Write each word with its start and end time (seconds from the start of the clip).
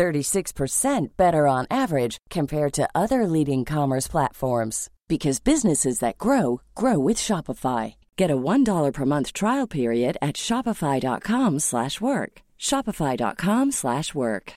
36% 0.00 1.08
better 1.18 1.46
on 1.46 1.66
average 1.70 2.16
compared 2.30 2.72
to 2.72 2.88
other 2.94 3.26
leading 3.26 3.66
commerce 3.66 4.08
platforms 4.08 4.88
because 5.08 5.40
businesses 5.40 5.98
that 5.98 6.16
grow 6.16 6.62
grow 6.74 6.98
with 6.98 7.18
Shopify. 7.18 7.94
Get 8.16 8.30
a 8.30 8.36
$1 8.36 8.92
per 8.94 9.04
month 9.04 9.34
trial 9.34 9.66
period 9.66 10.16
at 10.22 10.36
shopify.com/work. 10.36 12.32
shopify.com/work. 12.68 14.52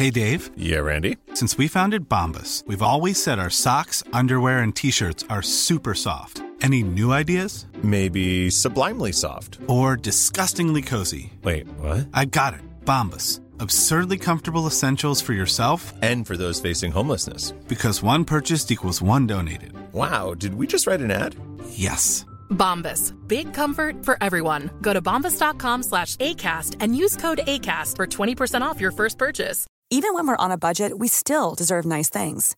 Hey 0.00 0.10
Dave. 0.10 0.42
Yeah, 0.56 0.82
Randy. 0.88 1.16
Since 1.34 1.58
we 1.58 1.68
founded 1.68 2.08
Bombus, 2.08 2.64
we've 2.66 2.88
always 2.92 3.22
said 3.22 3.38
our 3.38 3.50
socks, 3.50 4.02
underwear 4.20 4.58
and 4.64 4.74
t-shirts 4.74 5.24
are 5.28 5.42
super 5.42 5.94
soft. 5.94 6.42
Any 6.66 6.82
new 6.82 7.12
ideas? 7.12 7.66
Maybe 7.82 8.50
sublimely 8.50 9.12
soft 9.12 9.58
or 9.66 9.96
disgustingly 9.96 10.82
cozy. 10.82 11.32
Wait, 11.42 11.66
what? 11.80 12.08
I 12.20 12.24
got 12.26 12.54
it. 12.54 12.60
Bombus 12.84 13.41
absurdly 13.62 14.18
comfortable 14.18 14.66
essentials 14.66 15.22
for 15.22 15.32
yourself 15.32 15.94
and 16.02 16.26
for 16.26 16.36
those 16.36 16.60
facing 16.60 16.92
homelessness. 16.92 17.52
Because 17.68 18.02
one 18.02 18.24
purchased 18.24 18.70
equals 18.70 19.00
one 19.00 19.26
donated. 19.26 19.72
Wow, 19.92 20.34
did 20.34 20.54
we 20.54 20.66
just 20.66 20.86
write 20.86 21.00
an 21.00 21.10
ad? 21.10 21.36
Yes. 21.70 22.26
Bombas. 22.50 23.14
Big 23.28 23.54
comfort 23.54 24.04
for 24.04 24.18
everyone. 24.20 24.70
Go 24.82 24.92
to 24.92 25.00
bombas.com 25.00 25.84
slash 25.84 26.16
ACAST 26.16 26.76
and 26.80 26.96
use 26.96 27.16
code 27.16 27.40
ACAST 27.46 27.96
for 27.96 28.06
20% 28.06 28.62
off 28.62 28.80
your 28.80 28.90
first 28.90 29.16
purchase. 29.16 29.66
Even 29.90 30.12
when 30.14 30.26
we're 30.26 30.44
on 30.44 30.50
a 30.50 30.58
budget, 30.58 30.98
we 30.98 31.08
still 31.08 31.54
deserve 31.54 31.84
nice 31.84 32.10
things. 32.10 32.56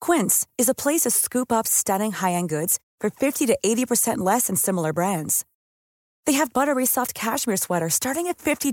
Quince 0.00 0.46
is 0.58 0.68
a 0.68 0.74
place 0.74 1.02
to 1.02 1.10
scoop 1.10 1.52
up 1.52 1.66
stunning 1.66 2.12
high-end 2.12 2.48
goods 2.48 2.78
for 3.00 3.10
50 3.10 3.46
to 3.46 3.58
80% 3.64 4.18
less 4.18 4.48
than 4.48 4.56
similar 4.56 4.92
brands. 4.92 5.44
They 6.26 6.32
have 6.34 6.52
buttery 6.52 6.86
soft 6.86 7.14
cashmere 7.14 7.56
sweaters 7.56 7.94
starting 7.94 8.26
at 8.26 8.38
$50 8.38 8.72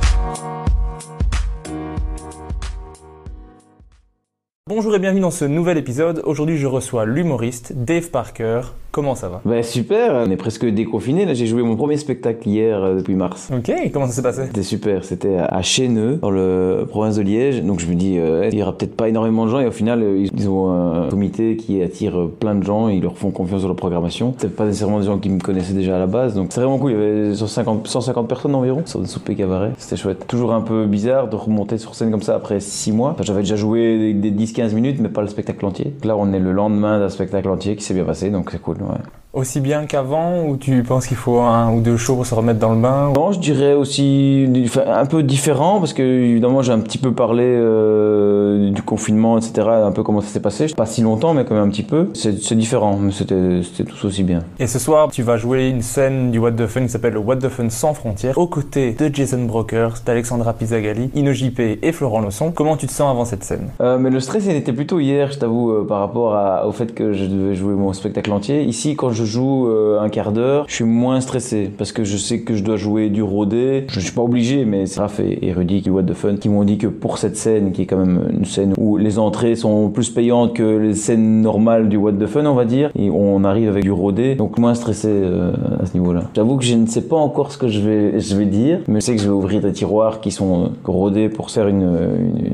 Bonjour 4.73 4.95
et 4.95 4.99
bienvenue 4.99 5.19
dans 5.19 5.31
ce 5.31 5.43
nouvel 5.43 5.77
épisode. 5.77 6.21
Aujourd'hui, 6.23 6.55
je 6.55 6.65
reçois 6.65 7.05
l'humoriste 7.05 7.73
Dave 7.75 8.09
Parker. 8.09 8.61
Comment 8.91 9.15
ça 9.15 9.29
va? 9.29 9.39
Bah 9.45 9.63
super, 9.63 10.25
on 10.27 10.29
est 10.29 10.35
presque 10.35 10.65
déconfiné. 10.65 11.25
Là, 11.25 11.33
j'ai 11.33 11.45
joué 11.45 11.63
mon 11.63 11.77
premier 11.77 11.95
spectacle 11.95 12.45
hier 12.47 12.83
euh, 12.83 12.97
depuis 12.97 13.15
mars. 13.15 13.49
Ok, 13.55 13.71
comment 13.93 14.05
ça 14.05 14.11
s'est 14.11 14.21
passé? 14.21 14.47
C'était 14.47 14.63
super. 14.63 15.05
C'était 15.05 15.37
à 15.37 15.61
Chêneux, 15.61 16.17
dans 16.17 16.29
le 16.29 16.85
province 16.89 17.15
de 17.15 17.21
Liège. 17.21 17.63
Donc 17.63 17.79
je 17.79 17.87
me 17.87 17.95
dis, 17.95 18.17
euh, 18.17 18.49
il 18.51 18.59
y 18.59 18.61
aura 18.61 18.77
peut-être 18.77 18.97
pas 18.97 19.07
énormément 19.07 19.45
de 19.45 19.51
gens. 19.51 19.61
Et 19.61 19.65
au 19.65 19.71
final, 19.71 20.03
euh, 20.03 20.25
ils 20.33 20.49
ont 20.49 20.71
un 20.71 21.09
comité 21.09 21.55
qui 21.55 21.81
attire 21.81 22.27
plein 22.37 22.53
de 22.53 22.63
gens. 22.63 22.89
Ils 22.89 23.01
leur 23.01 23.17
font 23.17 23.31
confiance 23.31 23.61
dans 23.61 23.69
leur 23.69 23.77
programmation. 23.77 24.33
C'était 24.37 24.53
pas 24.53 24.65
nécessairement 24.65 24.99
des 24.99 25.05
gens 25.05 25.19
qui 25.19 25.29
me 25.29 25.39
connaissaient 25.39 25.73
déjà 25.73 25.95
à 25.95 25.99
la 25.99 26.07
base. 26.07 26.35
Donc 26.35 26.47
c'est 26.49 26.59
vraiment 26.59 26.77
cool. 26.77 26.91
Il 26.91 26.97
y 26.97 27.01
avait 27.01 27.35
150, 27.35 27.87
150 27.87 28.27
personnes 28.27 28.55
environ 28.55 28.83
sur 28.85 28.99
le 28.99 29.05
souper 29.05 29.35
cabaret. 29.35 29.71
C'était 29.77 29.95
chouette. 29.95 30.27
Toujours 30.27 30.51
un 30.51 30.61
peu 30.61 30.85
bizarre 30.85 31.29
de 31.29 31.37
remonter 31.37 31.77
sur 31.77 31.95
scène 31.95 32.11
comme 32.11 32.23
ça 32.23 32.35
après 32.35 32.59
6 32.59 32.91
mois. 32.91 33.11
Enfin, 33.11 33.23
J'avais 33.23 33.41
déjà 33.41 33.55
joué 33.55 34.13
des 34.13 34.31
10-15 34.67 34.73
minutes, 34.73 34.99
mais 34.99 35.09
pas 35.09 35.21
le 35.21 35.27
spectacle 35.27 35.65
entier. 35.65 35.93
Là, 36.03 36.15
on 36.17 36.33
est 36.33 36.39
le 36.39 36.51
lendemain 36.51 36.99
d'un 36.99 37.09
spectacle 37.09 37.49
entier 37.49 37.75
qui 37.75 37.83
s'est 37.83 37.93
bien 37.93 38.05
passé. 38.05 38.29
Donc 38.29 38.51
c'est 38.51 38.61
cool. 38.61 38.77
Ouais 38.81 39.20
aussi 39.33 39.61
bien 39.61 39.85
qu'avant 39.85 40.43
ou 40.45 40.57
tu 40.57 40.83
penses 40.83 41.07
qu'il 41.07 41.15
faut 41.17 41.39
un 41.39 41.71
ou 41.73 41.81
deux 41.81 41.95
jours 41.95 42.17
pour 42.17 42.25
se 42.25 42.35
remettre 42.35 42.59
dans 42.59 42.73
le 42.73 42.81
bain 42.81 43.11
Non, 43.15 43.31
je 43.31 43.39
dirais 43.39 43.73
aussi 43.73 44.45
un 44.85 45.05
peu 45.05 45.23
différent 45.23 45.79
parce 45.79 45.93
que 45.93 46.01
évidemment 46.01 46.61
j'ai 46.61 46.73
un 46.73 46.79
petit 46.79 46.97
peu 46.97 47.13
parlé 47.13 47.45
euh, 47.45 48.71
du 48.71 48.81
confinement, 48.81 49.37
etc. 49.37 49.67
Un 49.69 49.91
peu 49.91 50.03
comment 50.03 50.21
ça 50.21 50.27
s'est 50.27 50.41
passé. 50.41 50.67
Pas 50.75 50.85
si 50.85 51.01
longtemps, 51.01 51.33
mais 51.33 51.45
quand 51.45 51.55
même 51.55 51.63
un 51.63 51.69
petit 51.69 51.83
peu. 51.83 52.09
C'est 52.13 52.55
différent, 52.55 52.97
mais 52.99 53.11
c'était 53.11 53.61
tout 53.83 54.05
aussi 54.05 54.23
bien. 54.23 54.39
Et 54.59 54.67
ce 54.67 54.79
soir, 54.79 55.09
tu 55.11 55.23
vas 55.23 55.37
jouer 55.37 55.69
une 55.69 55.81
scène 55.81 56.31
du 56.31 56.39
What 56.39 56.53
the 56.53 56.67
Fun 56.67 56.81
qui 56.83 56.89
s'appelle 56.89 57.13
le 57.13 57.19
What 57.19 57.37
the 57.37 57.49
Fun 57.49 57.69
sans 57.69 57.93
frontières 57.93 58.37
aux 58.37 58.47
côtés 58.47 58.91
de 58.93 59.13
Jason 59.13 59.43
Brokers, 59.43 59.95
d'Alexandra 60.05 60.53
Pizzagalli, 60.53 61.09
Ino 61.15 61.31
JP 61.31 61.59
et 61.81 61.91
Florent 61.93 62.21
Leçon. 62.21 62.51
Comment 62.51 62.75
tu 62.75 62.87
te 62.87 62.91
sens 62.91 63.09
avant 63.09 63.25
cette 63.25 63.43
scène? 63.43 63.69
Euh, 63.79 63.97
Mais 63.97 64.09
le 64.09 64.19
stress, 64.19 64.45
il 64.45 64.55
était 64.55 64.73
plutôt 64.73 64.99
hier, 64.99 65.31
je 65.31 65.39
t'avoue, 65.39 65.71
euh, 65.71 65.85
par 65.87 65.99
rapport 65.99 66.35
à, 66.35 66.67
au 66.67 66.71
fait 66.73 66.93
que 66.93 67.13
je 67.13 67.25
devais 67.25 67.55
jouer 67.55 67.73
mon 67.75 67.93
spectacle 67.93 68.31
entier. 68.33 68.63
Ici, 68.63 68.95
quand 68.95 69.11
je 69.11 69.20
je 69.25 69.31
joue 69.31 69.67
euh, 69.67 69.99
un 69.99 70.09
quart 70.09 70.31
d'heure, 70.31 70.65
je 70.67 70.75
suis 70.75 70.83
moins 70.83 71.21
stressé 71.21 71.71
parce 71.77 71.91
que 71.91 72.03
je 72.03 72.17
sais 72.17 72.41
que 72.41 72.55
je 72.55 72.63
dois 72.63 72.75
jouer 72.75 73.09
du 73.09 73.21
rodé. 73.21 73.85
Je 73.89 73.99
suis 73.99 74.11
pas 74.11 74.21
obligé, 74.21 74.65
mais 74.65 74.85
c'est 74.85 74.99
Raph 74.99 75.19
et, 75.19 75.53
Rudy 75.53 75.81
qui 75.81 75.89
What 75.89 76.03
the 76.03 76.13
Fun 76.13 76.35
qui 76.37 76.49
m'ont 76.49 76.63
dit 76.63 76.77
que 76.77 76.87
pour 76.87 77.17
cette 77.17 77.37
scène, 77.37 77.71
qui 77.71 77.83
est 77.83 77.85
quand 77.85 77.97
même 77.97 78.21
une 78.31 78.45
scène 78.45 78.73
où 78.77 78.97
les 78.97 79.19
entrées 79.19 79.55
sont 79.55 79.89
plus 79.89 80.09
payantes 80.09 80.55
que 80.55 80.63
les 80.63 80.93
scènes 80.93 81.41
normales 81.41 81.89
du 81.89 81.97
What 81.97 82.13
the 82.13 82.25
Fun, 82.25 82.45
on 82.45 82.55
va 82.55 82.65
dire, 82.65 82.91
et 82.95 83.09
on 83.09 83.43
arrive 83.43 83.69
avec 83.69 83.83
du 83.83 83.91
rodé, 83.91 84.35
donc 84.35 84.57
moins 84.57 84.73
stressé 84.73 85.09
euh, 85.09 85.51
à 85.81 85.85
ce 85.85 85.93
niveau-là. 85.93 86.23
J'avoue 86.35 86.57
que 86.57 86.63
je 86.63 86.75
ne 86.75 86.87
sais 86.87 87.01
pas 87.01 87.17
encore 87.17 87.51
ce 87.51 87.57
que 87.57 87.67
je 87.67 87.79
vais, 87.79 88.19
je 88.19 88.35
vais 88.35 88.45
dire, 88.45 88.79
mais 88.87 89.01
je 89.01 89.05
sais 89.05 89.15
que 89.15 89.21
je 89.21 89.27
vais 89.27 89.33
ouvrir 89.33 89.61
des 89.61 89.71
tiroirs 89.71 90.21
qui 90.21 90.31
sont 90.31 90.63
euh, 90.63 90.67
rodés 90.85 91.29
pour 91.29 91.49
faire 91.49 91.67
une, 91.67 91.81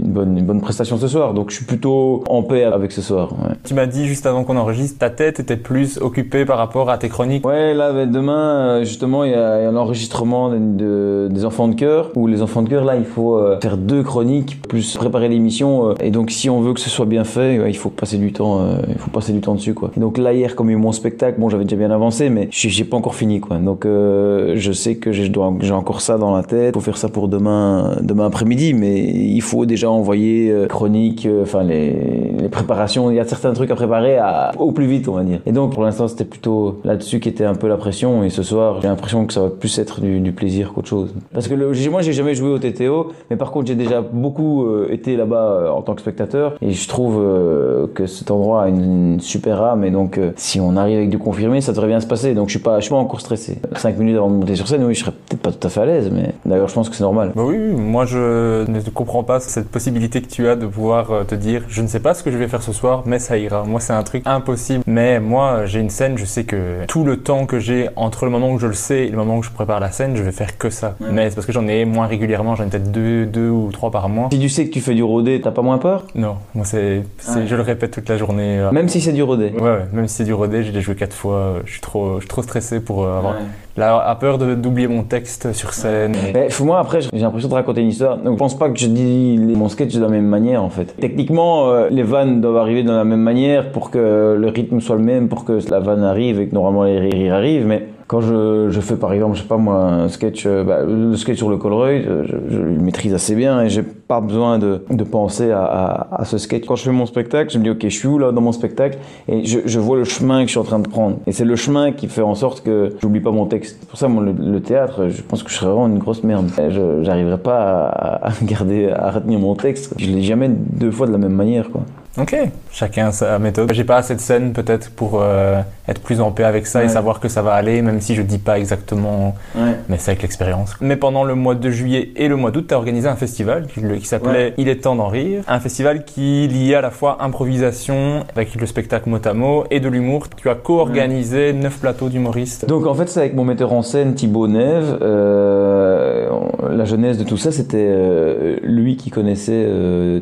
bonne 0.03 0.61
prestation 0.61 0.97
ce 0.97 1.07
soir. 1.07 1.33
Donc 1.33 1.51
je 1.51 1.55
suis 1.55 1.65
plutôt 1.65 2.23
en 2.29 2.43
paix 2.43 2.63
avec 2.63 2.91
ce 2.91 3.01
soir. 3.01 3.33
Tu 3.63 3.73
m'as 3.73 3.85
dit 3.85 4.05
juste 4.05 4.25
avant 4.25 4.43
qu'on 4.43 4.57
enregistre, 4.57 4.97
ta 4.99 5.09
tête 5.09 5.39
était 5.39 5.57
plus 5.57 5.97
occupée 5.99 6.45
par 6.45 6.56
rapport 6.57 6.89
à 6.89 6.97
tes 6.97 7.09
chroniques 7.09 7.45
Ouais, 7.45 7.73
là, 7.73 7.91
ben, 7.93 8.09
demain, 8.09 8.57
euh, 8.57 8.83
justement, 8.83 9.23
il 9.23 9.31
y 9.31 9.35
a, 9.35 9.69
un 9.69 9.75
enregistrement 9.75 10.49
de, 10.49 11.27
des 11.31 11.45
enfants 11.45 11.67
de 11.67 11.75
cœur, 11.75 12.11
où 12.15 12.27
les 12.27 12.41
enfants 12.41 12.61
de 12.61 12.69
cœur, 12.69 12.83
là, 12.83 12.95
il 12.95 13.05
faut 13.05 13.35
euh, 13.35 13.59
faire 13.61 13.77
deux 13.77 14.03
chroniques, 14.03 14.61
plus 14.63 14.95
préparer 14.95 15.29
l'émission. 15.29 15.89
Euh, 15.89 15.93
et 16.01 16.11
donc, 16.11 16.31
si 16.31 16.49
on 16.49 16.61
veut 16.61 16.73
que 16.73 16.79
ce 16.79 16.89
soit 16.89 17.05
bien 17.05 17.23
fait, 17.23 17.55
il 17.67 17.77
faut 17.77 17.89
passer 17.89 18.17
du 18.17 18.33
temps, 18.33 18.61
il 18.87 18.97
faut 18.97 19.09
passer 19.09 19.33
du 19.33 19.41
temps 19.41 19.55
dessus, 19.55 19.73
quoi. 19.73 19.91
Donc 19.97 20.17
là, 20.17 20.33
hier, 20.33 20.55
comme 20.55 20.69
il 20.69 20.73
y 20.73 20.75
a 20.75 20.77
eu 20.77 20.81
mon 20.81 20.91
spectacle, 20.91 21.39
bon, 21.39 21.49
j'avais 21.49 21.63
déjà 21.63 21.75
bien 21.75 21.91
avancé, 21.91 22.29
mais 22.29 22.47
j'ai 22.51 22.83
pas 22.83 22.97
encore 22.97 23.15
fini, 23.15 23.39
quoi. 23.39 23.57
Donc, 23.57 23.85
je 23.85 24.71
sais 24.73 24.95
que 24.95 25.11
j'ai 25.11 25.31
encore 25.71 26.01
ça 26.01 26.17
dans 26.17 26.35
la 26.35 26.43
tête. 26.43 26.73
Faut 26.73 26.81
faire 26.81 26.97
ça 26.97 27.09
pour 27.09 27.27
demain, 27.27 27.97
demain 28.01 28.25
après-midi, 28.25 28.73
mais 28.73 28.99
il 28.99 29.41
faut 29.41 29.65
déjà 29.65 29.89
envoyer 29.89 30.53
chronique, 30.69 31.27
enfin, 31.41 31.63
les, 31.63 32.47
préparations. 32.51 33.11
Il 33.11 33.15
y 33.15 33.19
a 33.19 33.25
certains 33.25 33.53
trucs 33.53 33.71
à 33.71 33.75
préparer 33.75 34.17
au 34.57 34.71
plus 34.71 34.87
vite, 34.87 35.07
on 35.07 35.13
va 35.13 35.23
dire. 35.23 35.39
Et 35.45 35.51
donc, 35.51 35.73
pour 35.73 35.83
l'instant, 35.83 36.07
c'était 36.07 36.25
plutôt 36.25 36.46
là-dessus 36.83 37.19
qui 37.19 37.29
était 37.29 37.45
un 37.45 37.55
peu 37.55 37.67
la 37.67 37.77
pression. 37.77 38.23
Et 38.23 38.29
ce 38.29 38.43
soir, 38.43 38.81
j'ai 38.81 38.87
l'impression 38.87 39.25
que 39.25 39.33
ça 39.33 39.41
va 39.41 39.49
plus 39.49 39.77
être 39.79 40.01
du, 40.01 40.31
plaisir 40.31 40.73
qu'autre 40.73 40.87
chose. 40.87 41.13
Parce 41.33 41.47
que 41.47 41.53
le, 41.53 41.71
moi, 41.89 42.01
j'ai 42.01 42.13
jamais 42.13 42.35
joué 42.35 42.49
au 42.49 42.59
TTO, 42.59 43.11
mais 43.29 43.37
par 43.37 43.51
contre, 43.51 43.67
j'ai 43.67 43.75
déjà 43.75 44.01
beaucoup 44.01 44.65
euh, 44.65 44.87
été 44.91 45.15
là-bas 45.15 45.49
euh, 45.49 45.69
en 45.69 45.81
tant 45.81 45.95
que 45.95 46.01
spectateur. 46.01 46.55
Et 46.61 46.71
je 46.71 46.87
trouve 46.87 47.17
euh, 47.19 47.87
que 47.93 48.05
cet 48.05 48.29
endroit 48.29 48.63
a 48.63 48.67
une, 48.67 49.19
super 49.19 49.61
âme. 49.61 49.83
Et 49.83 49.91
donc, 49.91 50.19
si 50.35 50.59
on 50.59 50.75
arrive 50.75 50.97
avec 50.97 51.09
du 51.09 51.17
confirmé, 51.17 51.61
ça 51.61 51.71
devrait 51.71 51.87
bien 51.87 51.99
se 51.99 52.07
passer. 52.07 52.33
Donc, 52.33 52.47
je 52.47 52.51
suis 52.51 52.59
pas, 52.59 52.79
je 52.79 52.85
suis 52.85 52.91
pas 52.91 52.97
encore 52.97 53.21
stressé. 53.21 53.59
Cinq 53.75 53.97
minutes 53.97 54.17
avant 54.17 54.29
de 54.29 54.35
monter 54.35 54.55
sur 54.55 54.67
scène, 54.67 54.83
oui, 54.83 54.93
je 54.93 55.01
serais 55.01 55.11
peut-être 55.11 55.41
pas 55.41 55.51
tout 55.51 55.65
à 55.65 55.69
fait 55.69 55.81
à 55.81 55.85
l'aise, 55.85 56.11
mais 56.13 56.33
d'ailleurs, 56.45 56.67
je 56.67 56.73
pense 56.73 56.89
que 56.89 56.95
c'est 56.95 57.03
normal. 57.03 57.31
Bah 57.35 57.43
oui, 57.45 57.57
moi, 57.57 58.05
je 58.05 58.69
ne 58.69 58.79
comprends 58.93 59.23
pas 59.23 59.39
cette 59.39 59.69
possibilité 59.69 60.21
que 60.21 60.27
tu 60.27 60.47
as 60.47 60.55
de 60.55 60.65
pouvoir 60.65 61.25
te 61.27 61.35
dire, 61.35 61.63
je 61.67 61.81
ne 61.81 61.87
sais 61.87 61.99
pas 61.99 62.13
ce 62.13 62.23
que 62.23 62.31
je 62.31 62.37
vais 62.37 62.47
faire 62.47 62.61
ce 62.61 62.73
soir, 62.73 63.03
mais 63.05 63.19
ça 63.19 63.37
ira. 63.37 63.63
Moi, 63.63 63.79
c'est 63.79 63.93
un 63.93 64.03
truc 64.03 64.23
impossible. 64.25 64.83
Mais 64.87 65.19
moi, 65.19 65.65
j'ai 65.65 65.79
une 65.79 65.89
scène, 65.89 66.17
je 66.17 66.25
sais 66.25 66.36
que 66.43 66.85
tout 66.87 67.03
le 67.03 67.17
temps 67.17 67.45
que 67.45 67.59
j'ai 67.59 67.89
entre 67.95 68.25
le 68.25 68.31
moment 68.31 68.51
où 68.51 68.59
je 68.59 68.67
le 68.67 68.73
sais 68.73 69.05
et 69.05 69.09
le 69.09 69.17
moment 69.17 69.37
où 69.37 69.43
je 69.43 69.49
prépare 69.49 69.79
la 69.79 69.91
scène, 69.91 70.15
je 70.15 70.23
vais 70.23 70.31
faire 70.31 70.57
que 70.57 70.69
ça. 70.69 70.95
Mais 70.99 71.29
c'est 71.29 71.35
parce 71.35 71.47
que 71.47 71.53
j'en 71.53 71.67
ai 71.67 71.85
moins 71.85 72.07
régulièrement, 72.07 72.55
j'en 72.55 72.65
ai 72.65 72.67
peut-être 72.67 72.91
deux, 72.91 73.25
deux 73.25 73.49
ou 73.49 73.71
trois 73.71 73.91
par 73.91 74.09
mois. 74.09 74.29
Si 74.31 74.39
tu 74.39 74.49
sais 74.49 74.67
que 74.67 74.73
tu 74.73 74.81
fais 74.81 74.93
du 74.93 75.03
rodé, 75.03 75.41
t'as 75.41 75.51
pas 75.51 75.61
moins 75.61 75.77
peur? 75.77 76.05
Non, 76.15 76.37
moi 76.55 76.65
c'est, 76.65 77.03
je 77.45 77.55
le 77.55 77.61
répète 77.61 77.91
toute 77.91 78.09
la 78.09 78.17
journée. 78.17 78.59
Euh. 78.59 78.71
Même 78.71 78.89
si 78.89 79.01
c'est 79.01 79.13
du 79.13 79.23
rodé? 79.23 79.51
Ouais, 79.55 79.61
ouais, 79.61 79.85
même 79.93 80.07
si 80.07 80.15
c'est 80.15 80.23
du 80.23 80.33
rodé, 80.33 80.63
j'ai 80.63 80.71
déjà 80.71 80.81
joué 80.81 80.95
quatre 80.95 81.15
fois, 81.15 81.55
je 81.65 81.71
suis 81.71 81.81
trop, 81.81 82.15
je 82.15 82.21
suis 82.21 82.29
trop 82.29 82.41
stressé 82.43 82.79
pour 82.79 83.03
euh, 83.03 83.17
avoir 83.17 83.35
Là, 83.77 84.03
à 84.03 84.15
peur 84.15 84.39
d'oublier 84.39 84.87
mon 84.87 85.03
texte 85.03 85.53
sur 85.53 85.73
scène. 85.73 86.15
Mais 86.33 86.49
moi, 86.61 86.79
après, 86.79 87.01
j'ai 87.01 87.09
l'impression 87.19 87.47
de 87.47 87.53
raconter 87.53 87.81
une 87.81 87.89
histoire. 87.89 88.17
Donc, 88.17 88.33
je 88.33 88.39
pense 88.39 88.57
pas 88.57 88.69
que 88.69 88.79
je 88.79 88.87
dis 88.87 89.37
mon 89.39 89.69
sketch 89.69 89.93
de 89.93 90.01
la 90.01 90.09
même 90.09 90.25
manière, 90.25 90.63
en 90.63 90.69
fait. 90.69 90.95
Techniquement, 90.99 91.69
euh, 91.69 91.87
les 91.91 92.01
vannes 92.01 92.41
doivent 92.41 92.57
arriver 92.57 92.81
de 92.81 92.91
la 92.91 93.03
même 93.03 93.21
manière 93.21 93.71
pour 93.71 93.91
que 93.91 94.35
le 94.39 94.47
rythme 94.47 94.79
soit 94.79 94.95
le 94.95 95.03
même, 95.03 95.29
pour 95.29 95.45
que 95.45 95.59
la 95.69 95.79
vanne 95.79 96.03
arrive 96.03 96.39
et 96.39 96.47
que 96.47 96.55
normalement 96.55 96.85
les 96.85 96.99
rires 96.99 97.35
arrivent, 97.35 97.67
mais 97.67 97.87
quand 98.07 98.21
je, 98.21 98.69
je, 98.69 98.79
fais 98.79 98.95
par 98.95 99.11
exemple, 99.11 99.35
je 99.35 99.41
sais 99.41 99.47
pas 99.47 99.57
moi, 99.57 99.83
un 99.83 100.07
sketch, 100.07 100.45
euh, 100.45 100.63
bah, 100.63 100.83
le 100.83 101.15
sketch 101.17 101.37
sur 101.37 101.49
le 101.49 101.57
Colruyt, 101.57 102.05
euh, 102.07 102.23
je, 102.25 102.55
je, 102.55 102.57
le 102.57 102.79
maîtrise 102.79 103.13
assez 103.13 103.35
bien 103.35 103.61
et 103.61 103.69
j'ai 103.69 103.83
pas 103.83 104.21
besoin 104.21 104.59
de, 104.59 104.81
de 104.89 105.03
penser 105.03 105.51
à, 105.51 105.63
à, 105.63 106.21
à, 106.21 106.25
ce 106.25 106.37
sketch. 106.37 106.65
Quand 106.65 106.77
je 106.77 106.83
fais 106.83 106.91
mon 106.91 107.05
spectacle, 107.05 107.51
je 107.51 107.57
me 107.57 107.63
dis 107.63 107.69
ok, 107.69 107.81
je 107.83 107.89
suis 107.89 108.07
où 108.07 108.17
là 108.17 108.31
dans 108.31 108.39
mon 108.39 108.53
spectacle? 108.53 108.97
Et 109.27 109.43
je, 109.43 109.59
je 109.65 109.79
vois 109.79 109.97
le 109.97 110.05
chemin 110.05 110.41
que 110.41 110.45
je 110.47 110.51
suis 110.51 110.59
en 110.59 110.63
train 110.63 110.79
de 110.79 110.87
prendre. 110.87 111.17
Et 111.27 111.33
c'est 111.33 111.43
le 111.43 111.57
chemin 111.57 111.91
qui 111.91 112.07
fait 112.07 112.21
en 112.21 112.35
sorte 112.35 112.63
que 112.63 112.95
j'oublie 113.01 113.19
pas 113.19 113.31
mon 113.31 113.45
texte. 113.45 113.85
Pour 113.87 113.99
ça, 113.99 114.07
moi, 114.07 114.23
le, 114.23 114.31
le, 114.31 114.61
théâtre, 114.61 115.09
je 115.09 115.21
pense 115.21 115.43
que 115.43 115.49
je 115.49 115.55
serais 115.55 115.67
vraiment 115.67 115.87
une 115.87 115.99
grosse 115.99 116.23
merde. 116.23 116.49
Je 116.57 117.03
j'arriverais 117.03 117.39
pas 117.39 117.87
à, 117.87 118.29
à, 118.29 118.31
garder, 118.43 118.89
à 118.89 119.11
retenir 119.11 119.37
mon 119.39 119.55
texte. 119.55 119.93
Je 119.97 120.05
l'ai 120.05 120.21
jamais 120.21 120.47
deux 120.49 120.91
fois 120.91 121.07
de 121.07 121.11
la 121.11 121.17
même 121.17 121.33
manière, 121.33 121.69
quoi. 121.69 121.81
Ok, 122.19 122.35
chacun 122.71 123.11
sa 123.11 123.37
méthode. 123.37 123.71
J'ai 123.73 123.83
pas 123.83 123.97
assez 123.97 124.15
de 124.15 124.19
scènes 124.19 124.51
peut-être 124.51 124.89
pour 124.89 125.19
euh, 125.21 125.61
être 125.87 126.01
plus 126.01 126.19
en 126.19 126.31
paix 126.31 126.45
avec 126.45 126.65
ça 126.65 126.79
ouais. 126.79 126.85
et 126.85 126.89
savoir 126.89 127.19
que 127.19 127.27
ça 127.27 127.43
va 127.43 127.53
aller, 127.53 127.83
même 127.83 128.01
si 128.01 128.15
je 128.15 128.23
dis 128.23 128.39
pas 128.39 128.57
exactement, 128.57 129.35
ouais. 129.55 129.75
mais 129.87 129.97
c'est 129.99 130.11
avec 130.11 130.23
l'expérience. 130.23 130.75
Mais 130.81 130.95
pendant 130.95 131.23
le 131.23 131.35
mois 131.35 131.53
de 131.53 131.69
juillet 131.69 132.09
et 132.15 132.27
le 132.27 132.35
mois 132.35 132.49
d'août, 132.49 132.65
tu 132.69 132.73
as 132.73 132.77
organisé 132.77 133.07
un 133.07 133.15
festival 133.15 133.67
qui, 133.67 133.81
qui 133.81 134.05
s'appelait 134.07 134.47
ouais. 134.47 134.53
Il 134.57 134.67
est 134.67 134.77
temps 134.77 134.95
d'en 134.95 135.09
rire. 135.09 135.43
Un 135.47 135.59
festival 135.59 136.05
qui 136.05 136.47
liait 136.47 136.73
à 136.73 136.81
la 136.81 136.89
fois 136.89 137.17
improvisation 137.21 138.25
avec 138.35 138.55
le 138.55 138.65
spectacle 138.65 139.09
mot 139.09 139.19
à 139.23 139.33
mot 139.33 139.65
et 139.69 139.79
de 139.79 139.87
l'humour. 139.87 140.27
Tu 140.35 140.49
as 140.49 140.55
co-organisé 140.55 141.53
neuf 141.53 141.79
plateaux 141.79 142.09
d'humoristes. 142.09 142.65
Donc 142.67 142.87
en 142.87 142.95
fait, 142.95 143.09
c'est 143.09 143.19
avec 143.19 143.35
mon 143.35 143.45
metteur 143.45 143.73
en 143.73 143.83
scène 143.83 144.15
Thibaut 144.15 144.47
Neve. 144.47 144.97
Euh, 145.03 146.29
la 146.71 146.85
jeunesse 146.85 147.19
de 147.19 147.23
tout 147.23 147.37
ça, 147.37 147.51
c'était 147.51 147.77
euh, 147.77 148.57
lui 148.63 148.97
qui 148.97 149.11
connaissait 149.11 149.67